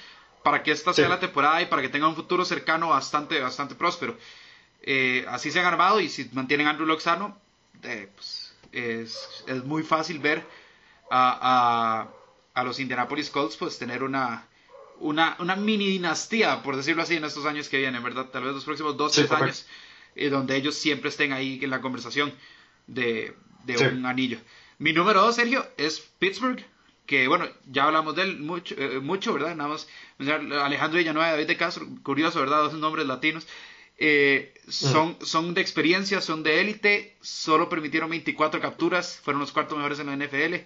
para 0.42 0.62
que 0.62 0.72
esta 0.72 0.92
sea 0.92 1.08
la 1.08 1.20
temporada 1.20 1.60
y 1.62 1.66
para 1.66 1.82
que 1.82 1.88
tenga 1.88 2.08
un 2.08 2.16
futuro 2.16 2.44
cercano 2.44 2.88
bastante, 2.88 3.40
bastante 3.40 3.74
próspero. 3.74 4.16
Eh, 4.82 5.24
así 5.28 5.50
se 5.50 5.60
han 5.60 5.66
armado 5.66 6.00
y 6.00 6.08
si 6.08 6.28
mantienen 6.32 6.66
a 6.66 6.70
Andrew 6.70 6.86
Loxano, 6.86 7.36
eh, 7.82 8.08
pues 8.14 8.54
es, 8.72 9.44
es, 9.46 9.64
muy 9.64 9.82
fácil 9.82 10.18
ver 10.18 10.46
a, 11.10 12.02
a, 12.02 12.08
a, 12.60 12.64
los 12.64 12.80
Indianapolis 12.80 13.30
Colts 13.30 13.56
pues 13.56 13.78
tener 13.78 14.02
una, 14.02 14.46
una, 14.98 15.36
una 15.38 15.56
mini 15.56 15.86
dinastía, 15.86 16.62
por 16.62 16.76
decirlo 16.76 17.02
así, 17.02 17.16
en 17.16 17.24
estos 17.24 17.46
años 17.46 17.68
que 17.68 17.78
vienen, 17.78 18.02
¿verdad? 18.02 18.26
Tal 18.26 18.44
vez 18.44 18.54
los 18.54 18.64
próximos 18.64 18.96
dos, 18.96 19.12
tres 19.12 19.30
años, 19.32 19.66
eh, 20.14 20.30
donde 20.30 20.56
ellos 20.56 20.74
siempre 20.74 21.08
estén 21.08 21.32
ahí 21.32 21.58
en 21.62 21.70
la 21.70 21.80
conversación 21.80 22.32
de, 22.86 23.34
de 23.64 23.88
un 23.88 24.06
anillo. 24.06 24.38
Mi 24.78 24.92
número 24.92 25.22
dos, 25.22 25.36
Sergio, 25.36 25.66
es 25.76 26.00
Pittsburgh 26.18 26.64
que 27.10 27.26
bueno, 27.26 27.48
ya 27.66 27.86
hablamos 27.86 28.14
de 28.14 28.22
él 28.22 28.38
mucho, 28.38 28.76
eh, 28.78 29.00
mucho 29.00 29.32
¿verdad? 29.32 29.56
Nada 29.56 29.70
más, 29.70 29.88
Alejandro 30.20 30.98
Villanueva, 30.98 31.32
David 31.32 31.48
de 31.48 31.56
Castro, 31.56 31.84
curioso, 32.04 32.38
¿verdad? 32.38 32.62
Dos 32.62 32.74
nombres 32.74 33.04
latinos. 33.04 33.48
Eh, 33.98 34.54
son, 34.68 35.16
son 35.20 35.52
de 35.52 35.60
experiencia, 35.60 36.20
son 36.20 36.44
de 36.44 36.60
élite, 36.60 37.16
solo 37.20 37.68
permitieron 37.68 38.10
24 38.10 38.60
capturas, 38.60 39.20
fueron 39.24 39.40
los 39.40 39.50
cuartos 39.50 39.76
mejores 39.76 39.98
en 39.98 40.06
la 40.06 40.24
NFL. 40.24 40.64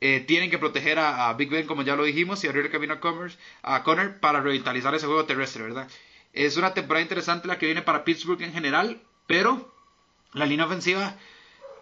Eh, 0.00 0.20
tienen 0.20 0.50
que 0.50 0.58
proteger 0.58 0.98
a, 0.98 1.32
Big 1.34 1.48
Ben, 1.48 1.66
como 1.66 1.82
ya 1.82 1.96
lo 1.96 2.04
dijimos, 2.04 2.44
y 2.44 2.48
abrir 2.48 2.66
el 2.66 2.70
camino 2.70 2.94
a, 2.94 3.00
Commerce, 3.00 3.38
a 3.62 3.82
Connor 3.82 4.20
para 4.20 4.40
revitalizar 4.40 4.94
ese 4.94 5.06
juego 5.06 5.24
terrestre, 5.24 5.62
¿verdad? 5.62 5.88
Es 6.32 6.56
una 6.58 6.74
temporada 6.74 7.02
interesante 7.02 7.48
la 7.48 7.58
que 7.58 7.66
viene 7.66 7.82
para 7.82 8.04
Pittsburgh 8.04 8.42
en 8.42 8.52
general, 8.52 9.00
pero 9.26 9.74
la 10.34 10.44
línea 10.44 10.66
ofensiva 10.66 11.16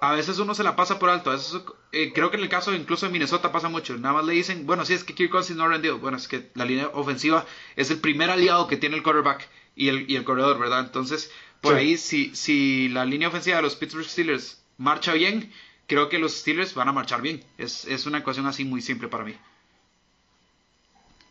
a 0.01 0.13
veces 0.13 0.39
uno 0.39 0.55
se 0.55 0.63
la 0.63 0.77
pasa 0.77 0.99
por 0.99 1.11
alto. 1.11 1.31
A 1.31 1.35
veces, 1.35 1.61
eh, 1.93 2.13
creo 2.15 2.31
que 2.31 2.37
en 2.37 2.43
el 2.43 2.49
caso 2.49 2.75
incluso 2.75 3.07
de 3.07 3.13
Minnesota 3.13 3.53
pasa 3.53 3.69
mucho. 3.69 3.97
Nada 3.97 4.15
más 4.15 4.27
le 4.27 4.35
dicen, 4.35 4.67
bueno, 4.67 4.85
sí 4.85 4.93
es 4.93 5.03
que 5.03 5.15
Kirk 5.15 5.31
Cousins 5.31 5.59
no 5.59 5.65
ha 5.65 5.69
rendido. 5.69 5.99
Bueno, 5.99 6.17
es 6.17 6.29
que 6.29 6.51
la 6.55 6.65
línea 6.65 6.89
ofensiva 6.93 7.47
es 7.77 7.91
el 7.91 7.99
primer 7.99 8.31
aliado 8.31 8.69
que 8.69 8.77
tiene 8.77 8.97
el 8.97 9.03
quarterback 9.03 9.49
y 9.75 9.89
el, 9.89 10.11
y 10.11 10.17
el 10.17 10.25
corredor, 10.25 10.59
¿verdad? 10.59 10.81
Entonces, 10.81 11.31
por 11.61 11.75
ahí, 11.75 11.97
si, 11.97 12.35
si 12.35 12.89
la 12.91 13.05
línea 13.05 13.29
ofensiva 13.29 13.57
de 13.57 13.63
los 13.63 13.77
Pittsburgh 13.77 14.07
Steelers 14.07 14.63
marcha 14.77 15.15
bien, 15.15 15.53
creo 15.87 16.09
que 16.09 16.19
los 16.19 16.35
Steelers 16.35 16.75
van 16.75 16.89
a 16.89 16.93
marchar 16.93 17.23
bien. 17.23 17.45
Es, 17.59 17.85
es 17.85 18.07
una 18.07 18.19
ecuación 18.19 18.47
así 18.47 18.65
muy 18.65 18.81
simple 18.83 19.09
para 19.09 19.25
mí. 19.25 19.37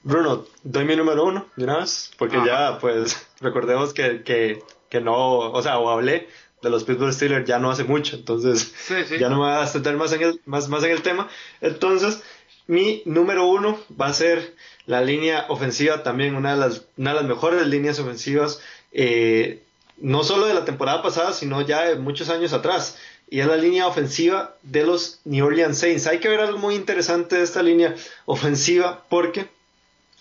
Bruno, 0.04 0.46
doy 0.64 0.84
mi 0.84 0.96
número 0.96 1.24
uno 1.24 1.46
de 1.56 1.64
una 1.64 1.78
vez, 1.78 2.12
porque 2.18 2.38
ya, 2.46 2.78
pues, 2.80 3.26
recordemos 3.40 3.94
que, 3.94 4.22
que, 4.24 4.62
que 4.90 5.00
no, 5.00 5.40
o 5.52 5.62
sea, 5.62 5.80
o 5.80 5.90
hablé 5.90 6.28
de 6.62 6.70
los 6.70 6.84
Pittsburgh 6.84 7.14
Steelers 7.14 7.48
ya 7.48 7.60
no 7.60 7.72
hace 7.72 7.84
mucho, 7.84 8.16
entonces 8.16 8.74
ya 9.20 9.30
no 9.30 9.36
me 9.36 9.44
voy 9.44 9.52
a 9.52 9.64
extender 9.64 9.96
más 9.98 10.12
en 10.14 10.22
el, 10.24 10.42
más, 10.46 10.70
más 10.70 10.84
en 10.84 10.92
el 10.92 11.02
tema. 11.02 11.30
Entonces, 11.62 12.24
mi 12.68 13.02
número 13.06 13.46
uno 13.46 13.78
va 14.00 14.08
a 14.08 14.14
ser 14.14 14.56
la 14.86 15.02
línea 15.02 15.46
ofensiva, 15.50 16.04
también 16.04 16.36
una 16.36 16.52
de 16.52 16.58
las, 16.58 16.86
una 16.98 17.12
de 17.12 17.16
las 17.18 17.26
mejores 17.30 17.68
líneas 17.68 18.00
ofensivas, 18.00 18.62
eh, 18.92 19.62
no 19.98 20.24
solo 20.24 20.48
de 20.48 20.54
la 20.54 20.66
temporada 20.66 21.02
pasada, 21.02 21.34
sino 21.34 21.62
ya 21.62 21.86
de 21.86 21.96
muchos 21.96 22.30
años 22.30 22.54
atrás. 22.54 22.98
Y 23.30 23.40
es 23.40 23.48
la 23.48 23.58
línea 23.58 23.88
ofensiva 23.88 24.56
de 24.64 24.86
los 24.86 25.20
New 25.24 25.46
Orleans 25.46 25.78
Saints. 25.78 26.08
Hay 26.08 26.20
que 26.20 26.30
ver 26.30 26.40
algo 26.40 26.60
muy 26.60 26.76
interesante 26.76 27.38
de 27.38 27.44
esta 27.44 27.64
línea 27.64 27.96
ofensiva 28.26 29.04
porque 29.10 29.48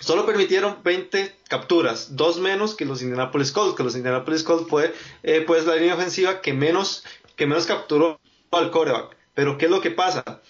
Solo 0.03 0.27
permitieron 0.27 0.79
20 0.83 1.33
capturas, 1.47 2.17
dos 2.17 2.41
menos 2.41 2.75
que 2.75 2.85
los 2.85 3.03
Indianapolis 3.03 3.53
Colts, 3.53 3.77
que 3.77 3.85
los 3.85 3.95
Indianapolis 3.95 4.43
Colts 4.43 4.69
fue 4.69 4.93
eh, 5.23 5.45
pues 5.47 5.65
la 5.65 5.77
línea 5.77 5.95
ofensiva 5.95 6.41
que 6.41 6.53
menos, 6.53 7.05
que 7.37 7.47
menos 7.47 7.67
capturó 7.67 8.19
al 8.51 8.73
coreback. 8.73 9.17
Pero 9.35 9.59
¿qué 9.59 9.67
es 9.67 9.71
lo 9.71 9.81
que 9.81 9.93
pasa? 9.93 10.43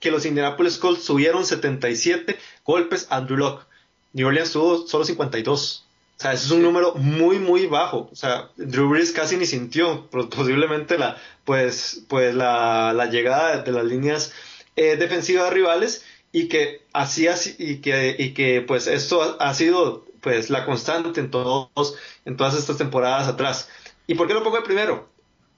Que 0.00 0.10
los 0.10 0.24
Indianapolis 0.24 0.78
Colts 0.78 1.04
subieron 1.04 1.44
77 1.44 2.38
golpes 2.64 3.06
a 3.10 3.18
Andrew 3.18 3.36
Locke. 3.36 3.66
New 4.14 4.28
Orleans 4.28 4.52
tuvo 4.52 4.86
solo 4.86 5.04
52. 5.04 5.85
O 6.18 6.20
sea, 6.20 6.32
ese 6.32 6.46
es 6.46 6.50
un 6.50 6.62
número 6.62 6.94
muy, 6.94 7.38
muy 7.38 7.66
bajo. 7.66 8.08
O 8.10 8.16
sea, 8.16 8.50
Drew 8.56 8.88
Brees 8.88 9.12
casi 9.12 9.36
ni 9.36 9.44
sintió 9.44 10.08
posiblemente 10.08 10.96
la, 10.96 11.18
pues, 11.44 12.04
pues 12.08 12.34
la, 12.34 12.94
la 12.94 13.06
llegada 13.06 13.62
de 13.62 13.72
las 13.72 13.84
líneas 13.84 14.32
eh, 14.76 14.96
defensivas 14.96 15.52
rivales 15.52 16.04
y 16.32 16.48
que 16.48 16.82
así, 16.92 17.28
así 17.28 17.54
y 17.58 17.76
que, 17.76 18.16
y 18.18 18.32
que 18.32 18.62
pues 18.62 18.86
esto 18.86 19.36
ha 19.40 19.54
sido 19.54 20.06
pues 20.20 20.50
la 20.50 20.64
constante 20.64 21.20
en 21.20 21.30
todos, 21.30 21.94
en 22.24 22.36
todas 22.36 22.54
estas 22.56 22.78
temporadas 22.78 23.28
atrás. 23.28 23.68
¿Y 24.06 24.14
por 24.14 24.26
qué 24.26 24.34
lo 24.34 24.42
pongo 24.42 24.56
de 24.56 24.62
primero? 24.62 25.08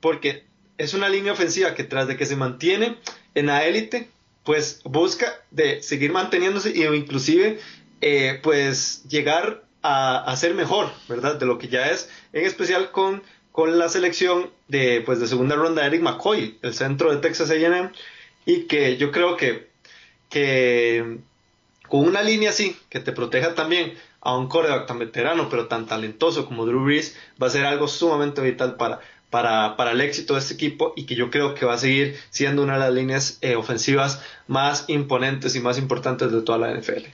Porque 0.01 0.45
es 0.77 0.95
una 0.95 1.09
línea 1.09 1.33
ofensiva 1.33 1.75
que 1.75 1.85
tras 1.85 2.07
de 2.07 2.17
que 2.17 2.27
se 2.27 2.37
mantiene 2.37 2.99
en 3.35 3.47
la 3.47 3.65
élite, 3.65 4.09
pues 4.45 4.81
busca 4.85 5.41
de 5.51 5.83
seguir 5.83 6.13
manteniéndose 6.13 6.73
y 6.75 6.85
inclusive 6.85 7.61
eh, 8.01 8.41
pues 8.43 9.05
llegar 9.09 9.65
a, 9.83 10.35
ser 10.37 10.55
mejor, 10.55 10.91
¿verdad? 11.09 11.37
De 11.37 11.47
lo 11.47 11.59
que 11.59 11.69
ya 11.69 11.91
es, 11.91 12.11
en 12.33 12.45
especial 12.45 12.91
con, 12.91 13.23
con 13.53 13.79
la 13.79 13.89
selección 13.89 14.51
de, 14.69 15.03
pues, 15.05 15.21
de 15.21 15.27
segunda 15.27 15.57
ronda 15.57 15.83
de 15.83 15.89
Eric 15.89 16.03
McCoy, 16.03 16.59
el 16.63 16.75
centro 16.75 17.11
de 17.11 17.19
Texas 17.19 17.51
A&M, 17.51 17.91
y 18.45 18.63
que 18.63 18.97
yo 18.97 19.11
creo 19.11 19.37
que, 19.37 19.69
que 20.31 21.19
con 21.89 22.07
una 22.07 22.23
línea 22.23 22.51
así, 22.51 22.77
que 22.89 23.01
te 23.01 23.13
proteja 23.13 23.55
también 23.55 23.95
a 24.21 24.37
un 24.37 24.49
coreback 24.49 24.87
tan 24.87 24.99
veterano 24.99 25.49
pero 25.49 25.69
tan 25.69 25.87
talentoso 25.87 26.47
como 26.47 26.67
Drew 26.67 26.85
Brees 26.85 27.17
va 27.41 27.47
a 27.47 27.51
ser 27.51 27.65
algo 27.65 27.89
sumamente 27.89 28.41
vital 28.43 28.77
para, 28.77 29.01
para, 29.31 29.77
para, 29.77 29.93
el 29.93 30.01
éxito 30.01 30.35
de 30.35 30.41
este 30.41 30.55
equipo 30.55 30.93
y 30.97 31.07
que 31.07 31.15
yo 31.15 31.31
creo 31.31 31.55
que 31.55 31.65
va 31.65 31.75
a 31.75 31.79
seguir 31.79 32.17
siendo 32.31 32.63
una 32.63 32.75
de 32.75 32.81
las 32.81 32.93
líneas 32.93 33.39
eh, 33.41 33.57
ofensivas 33.57 34.23
más 34.47 34.85
imponentes 34.89 35.55
y 35.55 35.61
más 35.61 35.79
importantes 35.79 36.33
de 36.33 36.43
toda 36.43 36.59
la 36.59 36.79
NFL. 36.79 37.07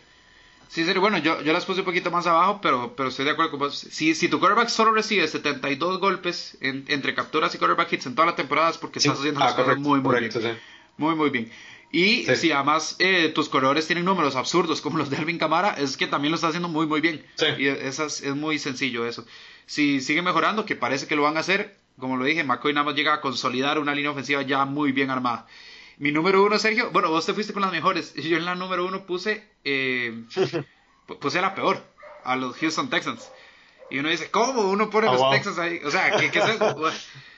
Sí, 0.69 0.85
serio, 0.85 1.01
bueno, 1.01 1.19
yo, 1.19 1.41
yo 1.43 1.53
las 1.53 1.65
puse 1.65 1.81
un 1.81 1.87
poquito 1.87 2.11
más 2.11 2.27
abajo, 2.27 2.61
pero, 2.61 2.95
pero 2.97 3.09
estoy 3.09 3.25
de 3.25 3.33
acuerdo 3.33 3.53
con 3.53 3.61
vos. 3.61 3.79
Si, 3.79 4.15
si 4.15 4.29
tu 4.29 4.41
quarterback 4.41 4.69
solo 4.69 4.93
recibe 4.93 5.27
72 5.29 6.01
golpes 6.01 6.57
entre 6.61 7.15
capturas 7.15 7.55
y 7.55 7.59
quarterback 7.59 7.93
hits 7.93 8.07
en 8.07 8.15
toda 8.15 8.27
la 8.27 8.37
temporada 8.37 8.71
es 8.71 8.79
porque 8.79 8.99
estás 8.99 9.19
haciendo 9.19 9.41
las 9.41 9.53
ah, 9.53 9.57
cosas 9.57 9.79
muy, 9.79 10.01
muy 10.01 10.21
bien. 10.21 10.59
Muy, 10.97 11.15
muy 11.15 11.31
bien. 11.31 11.51
Y 11.95 12.25
si 12.35 12.51
además 12.51 12.97
eh, 12.99 13.31
tus 13.33 13.49
corredores 13.49 13.87
tienen 13.87 14.05
números 14.05 14.35
absurdos 14.35 14.81
como 14.81 14.99
los 14.99 15.11
de 15.11 15.17
Alvin 15.17 15.39
Camara, 15.39 15.77
es 15.79 15.97
que 15.97 16.09
también 16.09 16.33
lo 16.33 16.35
está 16.35 16.49
haciendo 16.49 16.69
muy, 16.69 16.89
muy 16.89 17.01
bien. 17.01 17.25
Y 17.57 17.69
esas, 17.69 18.21
es 18.21 18.35
muy 18.35 18.59
sencillo 18.59 19.07
eso. 19.07 19.25
Si 19.67 20.01
sigue 20.01 20.21
mejorando, 20.21 20.67
que 20.67 20.75
parece 20.75 21.07
que 21.07 21.15
lo 21.15 21.23
van 21.23 21.37
a 21.37 21.41
hacer, 21.41 21.77
como 21.99 22.17
lo 22.17 22.25
dije, 22.25 22.43
McCoy 22.43 22.73
nada 22.73 22.87
más 22.87 22.97
llega 22.97 23.15
a 23.15 23.21
consolidar 23.21 23.79
una 23.79 23.95
línea 23.95 24.11
ofensiva 24.11 24.43
ya 24.43 24.65
muy 24.65 24.91
bien 24.91 25.11
armada. 25.11 25.47
Mi 25.99 26.13
número 26.13 26.45
uno, 26.45 26.59
Sergio, 26.59 26.91
bueno, 26.91 27.11
vos 27.11 27.27
te 27.27 27.35
fuiste 27.35 27.53
con 27.53 27.63
las 27.63 27.73
mejores. 27.73 28.15
Yo 28.17 28.37
en 28.37 28.45
la 28.45 28.55
número 28.55 28.85
uno 28.85 29.07
puse, 29.07 29.45
eh, 29.65 30.25
puse 31.21 31.41
la 31.41 31.55
peor, 31.55 31.83
a 32.25 32.37
los 32.37 32.57
Houston 32.57 32.91
Texans. 32.91 33.31
Y 33.91 33.99
uno 33.99 34.09
dice, 34.09 34.31
¿cómo 34.31 34.63
uno 34.63 34.91
pone 34.91 35.09
a 35.09 35.13
oh, 35.13 35.15
los 35.15 35.31
Texans 35.31 35.59
ahí? 35.59 35.81
O 35.85 35.91
sea, 35.91 36.17
¿qué, 36.17 36.31
qué 36.31 36.39
es 36.39 36.49
eso? 36.49 36.77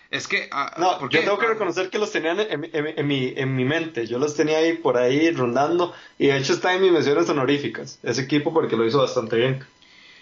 Es 0.09 0.29
que. 0.29 0.49
Ah, 0.53 0.73
no, 0.79 1.09
yo 1.09 1.21
tengo 1.21 1.37
que 1.37 1.49
reconocer 1.49 1.91
que 1.91 1.99
los 1.99 2.13
tenían 2.13 2.39
en, 2.39 2.71
en, 2.73 3.07
mi, 3.07 3.35
en 3.37 3.57
mi 3.57 3.65
mente. 3.65 4.07
Yo 4.07 4.21
los 4.21 4.37
tenía 4.37 4.59
ahí 4.59 4.75
por 4.75 4.97
ahí 4.97 5.33
rondando. 5.33 5.93
Y 6.17 6.29
de 6.29 6.37
hecho 6.39 6.53
está 6.53 6.75
en 6.75 6.83
mis 6.83 6.93
menciones 6.93 7.29
honoríficas. 7.29 7.99
Ese 8.05 8.23
equipo 8.23 8.55
porque 8.55 8.77
lo 8.77 8.87
hizo 8.87 9.01
bastante 9.01 9.37
bien. 9.37 9.67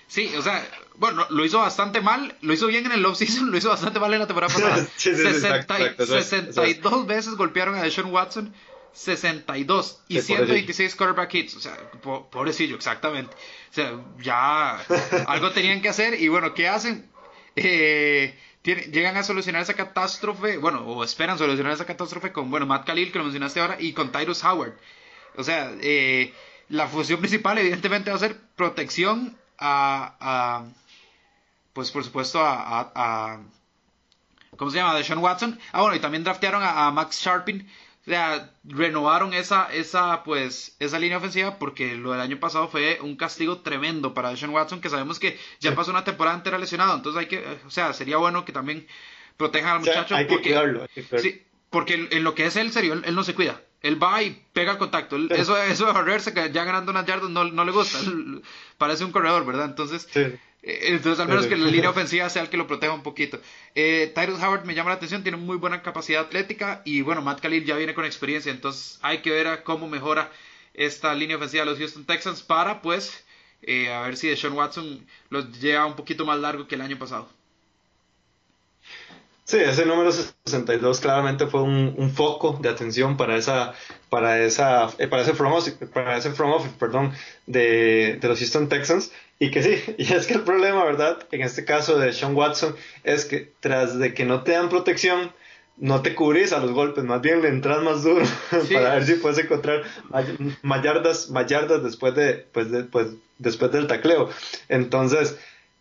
Sí, 0.07 0.35
o 0.37 0.43
sea, 0.43 0.67
bueno, 0.97 1.27
lo 1.31 1.45
hizo 1.45 1.59
bastante 1.59 2.01
mal. 2.01 2.37
Lo 2.41 2.53
hizo 2.53 2.67
bien 2.67 2.87
en 2.87 2.93
el 2.93 3.05
off-season. 3.05 3.51
Lo 3.51 3.57
hizo 3.57 3.69
bastante 3.69 4.01
mal 4.01 4.13
en 4.13 4.21
la 4.21 4.27
temporada 4.27 4.53
pasada. 4.53 4.87
sí, 4.97 5.15
62 5.15 7.07
veces 7.07 7.35
golpearon 7.35 7.75
a 7.75 7.83
Deshaun 7.83 8.13
Watson. 8.13 8.55
62 8.93 10.03
y 10.07 10.21
126 10.21 10.95
quarterback 10.95 11.35
hits. 11.35 11.57
O 11.57 11.61
sea, 11.61 11.77
pobrecillo, 12.01 12.77
exactamente. 12.77 13.35
O 13.71 13.75
sea, 13.75 14.01
ya 14.21 14.79
algo 15.27 15.51
tenían 15.51 15.83
que 15.83 15.89
hacer. 15.89 16.21
Y 16.21 16.29
bueno, 16.29 16.55
¿qué 16.55 16.69
hacen? 16.69 17.11
Eh 17.57 18.35
llegan 18.65 19.17
a 19.17 19.23
solucionar 19.23 19.63
esa 19.63 19.75
catástrofe, 19.75 20.57
bueno, 20.57 20.81
o 20.81 21.05
esperan 21.05 21.37
solucionar 21.37 21.73
esa 21.73 21.85
catástrofe 21.85 22.33
con, 22.33 22.51
bueno, 22.51 22.67
Matt 22.67 22.87
Khalil, 22.87 23.13
que 23.13 23.19
lo 23.19 23.25
mencionaste 23.25 23.61
ahora, 23.61 23.77
y 23.79 23.93
con 23.93 24.11
Tyrus 24.11 24.43
Howard. 24.43 24.73
O 25.37 25.45
sea, 25.45 25.73
eh, 25.83 26.33
la 26.71 26.89
función 26.89 27.21
principal 27.21 27.59
evidentemente 27.59 28.11
va 28.11 28.17
a 28.17 28.21
ser 28.21 28.37
protección 28.57 29.37
a, 29.59 30.65
pues 31.75 31.91
por 31.91 32.03
supuesto 32.03 32.41
a, 32.41 32.91
a, 32.95 33.41
¿cómo 34.57 34.71
se 34.71 34.79
llama? 34.79 34.95
De 34.95 35.05
Sean 35.05 35.19
Watson. 35.19 35.59
Ah, 35.73 35.83
bueno, 35.83 35.97
y 35.97 36.01
también 36.01 36.25
draftearon 36.25 36.63
a, 36.65 36.91
Max 36.91 37.21
Sharpin 37.21 37.69
o 38.07 38.11
sea, 38.11 38.51
renovaron 38.65 39.33
esa, 39.33 39.73
esa, 39.73 40.25
pues, 40.25 40.77
esa 40.79 40.99
línea 40.99 41.17
ofensiva 41.17 41.59
porque 41.59 41.95
lo 41.95 42.13
del 42.13 42.21
año 42.21 42.39
pasado 42.39 42.69
fue 42.69 42.99
un 43.01 43.17
castigo 43.17 43.61
tremendo 43.61 44.13
para 44.13 44.29
Deshaun 44.29 44.53
Watson, 44.53 44.83
que 44.83 44.91
sabemos 44.91 45.19
que 45.19 45.39
ya 45.59 45.75
pasó 45.75 45.91
una 45.91 46.05
temporada 46.05 46.37
entera 46.37 46.59
lesionado. 46.59 46.95
Entonces 46.95 47.21
hay 47.21 47.29
que, 47.29 47.43
o 47.67 47.71
sea, 47.71 47.95
sería 47.95 48.19
bueno 48.19 48.45
que 48.45 48.53
también 48.53 48.87
protejan 49.39 49.77
al 49.77 49.81
muchacho. 49.81 50.17
hay, 50.17 50.27
porque, 50.27 50.43
que 50.43 50.51
cuidarlo, 50.51 50.87
Sí, 51.17 51.43
porque 51.71 52.09
en 52.11 52.25
lo 52.25 52.35
que 52.35 52.45
es 52.45 52.57
él, 52.57 52.73
serio, 52.73 52.93
él, 52.93 53.15
no 53.15 53.25
se 53.25 53.35
cuida. 53.35 53.63
Él 53.81 54.03
va 54.03 54.23
y 54.23 54.45
pega 54.53 54.73
el 54.73 54.79
contacto. 54.79 55.17
eso, 55.31 55.57
eso 55.63 55.87
de 55.87 55.93
correrse, 55.95 56.35
ya 56.35 56.65
ganando 56.65 56.91
unas 56.91 57.07
yardas, 57.07 57.31
no, 57.31 57.45
no 57.45 57.65
le 57.65 57.73
gusta. 57.73 57.99
parece 58.79 59.07
un 59.07 59.13
corredor, 59.13 59.47
¿verdad? 59.47 59.65
Entonces, 59.65 60.09
eh, 60.15 60.39
entonces, 60.67 61.21
al 61.21 61.29
menos 61.29 61.47
que 61.47 61.57
la 61.57 61.67
línea 61.67 61.91
ofensiva 61.91 62.29
sea 62.31 62.43
el 62.43 62.49
que 62.49 62.57
lo 62.57 62.67
proteja 62.67 62.93
un 62.93 63.03
poquito. 63.03 63.39
Eh, 63.75 64.11
Tyrus 64.15 64.41
Howard 64.41 64.65
me 64.65 64.75
llama 64.75 64.91
la 64.91 64.97
atención, 64.97 65.23
tiene 65.23 65.37
muy 65.37 65.57
buena 65.59 65.83
capacidad 65.83 66.23
atlética 66.23 66.81
y 66.85 67.03
bueno, 67.03 67.21
Matt 67.21 67.41
Khalil 67.41 67.65
ya 67.65 67.77
viene 67.77 67.95
con 67.95 68.05
experiencia, 68.05 68.51
entonces 68.51 68.99
hay 69.03 69.19
que 69.19 69.31
ver 69.31 69.63
cómo 69.63 69.89
mejora 69.89 70.33
esta 70.73 71.15
línea 71.15 71.37
ofensiva 71.37 71.65
de 71.65 71.71
los 71.71 71.79
Houston 71.79 72.07
Texans 72.07 72.43
para 72.43 72.81
pues 72.81 73.25
eh, 73.63 73.93
a 73.93 74.03
ver 74.03 74.17
si 74.17 74.29
Deshaun 74.29 74.55
Watson 74.55 75.07
los 75.31 75.61
lleva 75.61 75.87
un 75.87 75.97
poquito 75.97 76.25
más 76.25 76.39
largo 76.39 76.67
que 76.67 76.75
el 76.75 76.81
año 76.81 76.99
pasado. 76.99 77.29
Sí, 79.47 79.59
ese 79.59 79.85
número 79.85 80.11
62 80.11 81.01
claramente 81.01 81.47
fue 81.47 81.63
un, 81.63 82.11
foco 82.15 82.59
de 82.63 82.71
atención 82.71 83.19
para 83.19 83.37
esa 83.37 83.75
para 84.09 84.43
esa 84.43 84.89
eh, 84.99 85.07
para 85.07 85.23
ese 85.23 85.35
front 85.35 85.57
office, 85.57 85.87
para 85.87 86.17
ese 86.17 86.31
front 86.31 86.55
office, 86.55 86.75
perdón, 86.79 87.13
de, 87.47 88.19
de 88.21 88.29
los 88.29 88.39
Houston 88.39 88.71
Texans 88.71 89.13
y 89.39 89.51
que 89.51 89.63
sí, 89.63 89.95
y 89.99 90.13
es 90.13 90.27
que 90.27 90.35
el 90.35 90.43
problema, 90.43 90.85
¿verdad? 90.85 91.19
En 91.31 91.43
este 91.43 91.65
caso 91.65 91.99
de 91.99 92.13
Sean 92.13 92.35
Watson 92.35 92.75
es 93.03 93.27
que 93.27 93.53
tras 93.61 93.99
de 93.99 94.15
que 94.15 94.25
no 94.25 94.43
te 94.45 94.53
dan 94.53 94.71
protección, 94.71 95.31
no 95.77 96.03
te 96.03 96.15
cubrís 96.15 96.53
a 96.53 96.61
los 96.61 96.73
golpes, 96.73 97.05
más 97.05 97.21
bien 97.21 97.43
le 97.43 97.49
entras 97.49 97.83
más 97.83 98.03
duro 98.03 98.25
para 98.73 98.95
ver 98.95 99.05
si 99.05 99.15
puedes 99.15 99.39
encontrar 99.39 99.83
más 100.63 100.83
yardas, 100.83 101.83
después 101.83 102.15
de, 102.15 102.47
pues, 102.53 102.69
pues, 102.91 103.09
después 103.39 103.73
del 103.73 103.89
tacleo. 103.89 104.31
Entonces, 104.69 105.37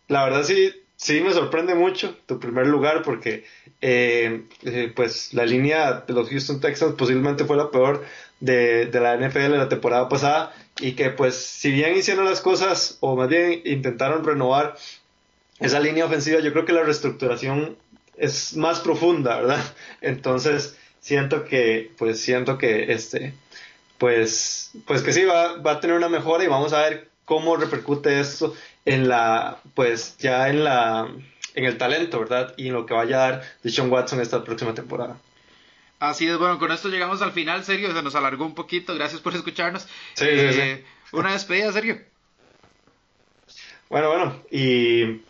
la 0.08 0.24
verdad 0.24 0.42
sí, 0.42 0.74
sí 1.04 1.20
me 1.20 1.34
sorprende 1.34 1.74
mucho 1.74 2.16
tu 2.24 2.40
primer 2.40 2.66
lugar 2.66 3.02
porque 3.02 3.44
eh, 3.82 4.44
eh, 4.62 4.90
pues 4.96 5.34
la 5.34 5.44
línea 5.44 6.02
de 6.06 6.14
los 6.14 6.30
Houston 6.30 6.60
Texans 6.60 6.94
posiblemente 6.94 7.44
fue 7.44 7.58
la 7.58 7.70
peor 7.70 8.02
de, 8.40 8.88
la 8.90 9.14
NFL 9.14 9.58
la 9.58 9.68
temporada 9.68 10.08
pasada 10.08 10.54
y 10.80 10.92
que 10.92 11.10
pues 11.10 11.34
si 11.36 11.70
bien 11.72 11.94
hicieron 11.94 12.24
las 12.24 12.40
cosas 12.40 12.96
o 13.00 13.16
más 13.16 13.28
bien 13.28 13.60
intentaron 13.66 14.24
renovar 14.24 14.76
esa 15.60 15.78
línea 15.78 16.06
ofensiva, 16.06 16.40
yo 16.40 16.52
creo 16.52 16.64
que 16.64 16.72
la 16.72 16.84
reestructuración 16.84 17.76
es 18.16 18.56
más 18.56 18.80
profunda, 18.80 19.36
¿verdad? 19.36 19.62
Entonces 20.00 20.78
siento 21.00 21.44
que 21.44 21.92
pues 21.98 22.18
siento 22.18 22.56
que 22.56 22.94
este 22.94 23.34
pues 23.98 24.70
pues 24.86 25.02
que 25.02 25.12
sí 25.12 25.24
va, 25.24 25.58
va 25.58 25.72
a 25.72 25.80
tener 25.80 25.98
una 25.98 26.08
mejora 26.08 26.44
y 26.44 26.48
vamos 26.48 26.72
a 26.72 26.80
ver 26.80 27.10
cómo 27.26 27.56
repercute 27.56 28.20
esto 28.20 28.54
en 28.84 29.08
la 29.08 29.58
pues 29.74 30.16
ya 30.18 30.48
en 30.48 30.64
la 30.64 31.08
en 31.54 31.64
el 31.64 31.78
talento, 31.78 32.18
¿verdad? 32.20 32.54
Y 32.56 32.68
en 32.68 32.74
lo 32.74 32.86
que 32.86 32.94
vaya 32.94 33.16
a 33.16 33.30
dar 33.30 33.42
Deshaun 33.62 33.90
Watson 33.90 34.20
esta 34.20 34.42
próxima 34.44 34.74
temporada. 34.74 35.18
Así 36.00 36.26
es, 36.26 36.36
bueno, 36.36 36.58
con 36.58 36.70
esto 36.72 36.88
llegamos 36.88 37.22
al 37.22 37.32
final, 37.32 37.64
Sergio, 37.64 37.94
se 37.94 38.02
nos 38.02 38.14
alargó 38.14 38.44
un 38.44 38.54
poquito, 38.54 38.94
gracias 38.94 39.20
por 39.20 39.34
escucharnos. 39.34 39.84
Sí, 40.14 40.26
sí, 40.26 40.52
sí. 40.52 40.60
Eh, 40.60 40.84
una 41.12 41.32
despedida, 41.32 41.72
Sergio. 41.72 42.00
Bueno, 43.88 44.08
bueno, 44.08 44.42
y 44.50 45.22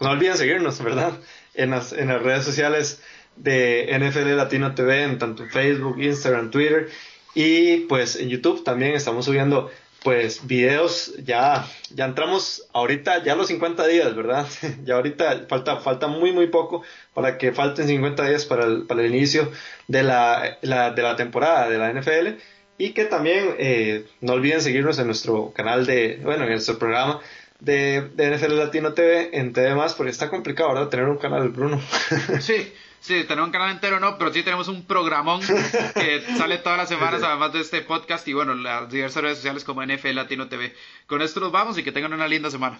no 0.00 0.10
olviden 0.10 0.36
seguirnos, 0.36 0.82
¿verdad? 0.82 1.12
En 1.54 1.70
las, 1.70 1.92
en 1.92 2.08
las 2.08 2.22
redes 2.22 2.44
sociales 2.44 3.02
de 3.36 3.88
NFL 3.98 4.36
Latino 4.36 4.74
TV, 4.74 5.04
en 5.04 5.18
tanto 5.18 5.46
Facebook, 5.46 6.00
Instagram, 6.00 6.50
Twitter, 6.50 6.88
y 7.34 7.80
pues 7.82 8.16
en 8.16 8.30
YouTube 8.30 8.64
también 8.64 8.94
estamos 8.94 9.26
subiendo 9.26 9.70
pues 10.02 10.46
videos 10.46 11.14
ya 11.24 11.66
ya 11.94 12.06
entramos 12.06 12.66
ahorita 12.72 13.22
ya 13.22 13.34
los 13.34 13.48
50 13.48 13.86
días, 13.86 14.14
¿verdad? 14.14 14.46
ya 14.84 14.94
ahorita 14.94 15.46
falta 15.48 15.76
falta 15.78 16.06
muy 16.06 16.32
muy 16.32 16.46
poco 16.46 16.82
para 17.14 17.38
que 17.38 17.52
falten 17.52 17.86
50 17.86 18.28
días 18.28 18.44
para 18.44 18.64
el, 18.64 18.86
para 18.86 19.02
el 19.02 19.14
inicio 19.14 19.50
de 19.88 20.02
la, 20.02 20.58
de 20.62 21.02
la 21.02 21.16
temporada 21.16 21.68
de 21.68 21.78
la 21.78 21.92
NFL 21.92 22.40
y 22.78 22.92
que 22.92 23.04
también 23.04 23.56
eh, 23.58 24.06
no 24.20 24.32
olviden 24.32 24.62
seguirnos 24.62 24.98
en 24.98 25.06
nuestro 25.06 25.52
canal 25.52 25.84
de 25.84 26.18
bueno, 26.22 26.44
en 26.44 26.50
nuestro 26.50 26.78
programa 26.78 27.20
de, 27.60 28.08
de 28.14 28.36
NFL 28.36 28.56
Latino 28.56 28.94
TV 28.94 29.38
en 29.38 29.52
TV 29.52 29.74
más 29.74 29.94
porque 29.94 30.10
está 30.10 30.30
complicado, 30.30 30.70
¿verdad? 30.70 30.88
Tener 30.88 31.06
un 31.06 31.18
canal, 31.18 31.50
Bruno. 31.50 31.80
sí. 32.40 32.72
Sí, 33.00 33.24
tenemos 33.24 33.48
un 33.48 33.52
canal 33.52 33.70
entero, 33.70 33.98
no, 33.98 34.18
pero 34.18 34.32
sí 34.32 34.42
tenemos 34.42 34.68
un 34.68 34.84
programón 34.84 35.40
que 35.40 36.20
sale 36.36 36.58
todas 36.58 36.78
las 36.78 36.88
semanas, 36.88 37.22
además 37.22 37.52
de 37.52 37.60
este 37.60 37.80
podcast 37.80 38.28
y 38.28 38.34
bueno, 38.34 38.54
las 38.54 38.90
diversas 38.90 39.22
redes 39.22 39.38
sociales 39.38 39.64
como 39.64 39.82
NFL 39.82 40.14
Latino 40.14 40.48
TV. 40.48 40.74
Con 41.06 41.22
esto 41.22 41.40
nos 41.40 41.50
vamos 41.50 41.78
y 41.78 41.82
que 41.82 41.92
tengan 41.92 42.12
una 42.12 42.28
linda 42.28 42.50
semana. 42.50 42.78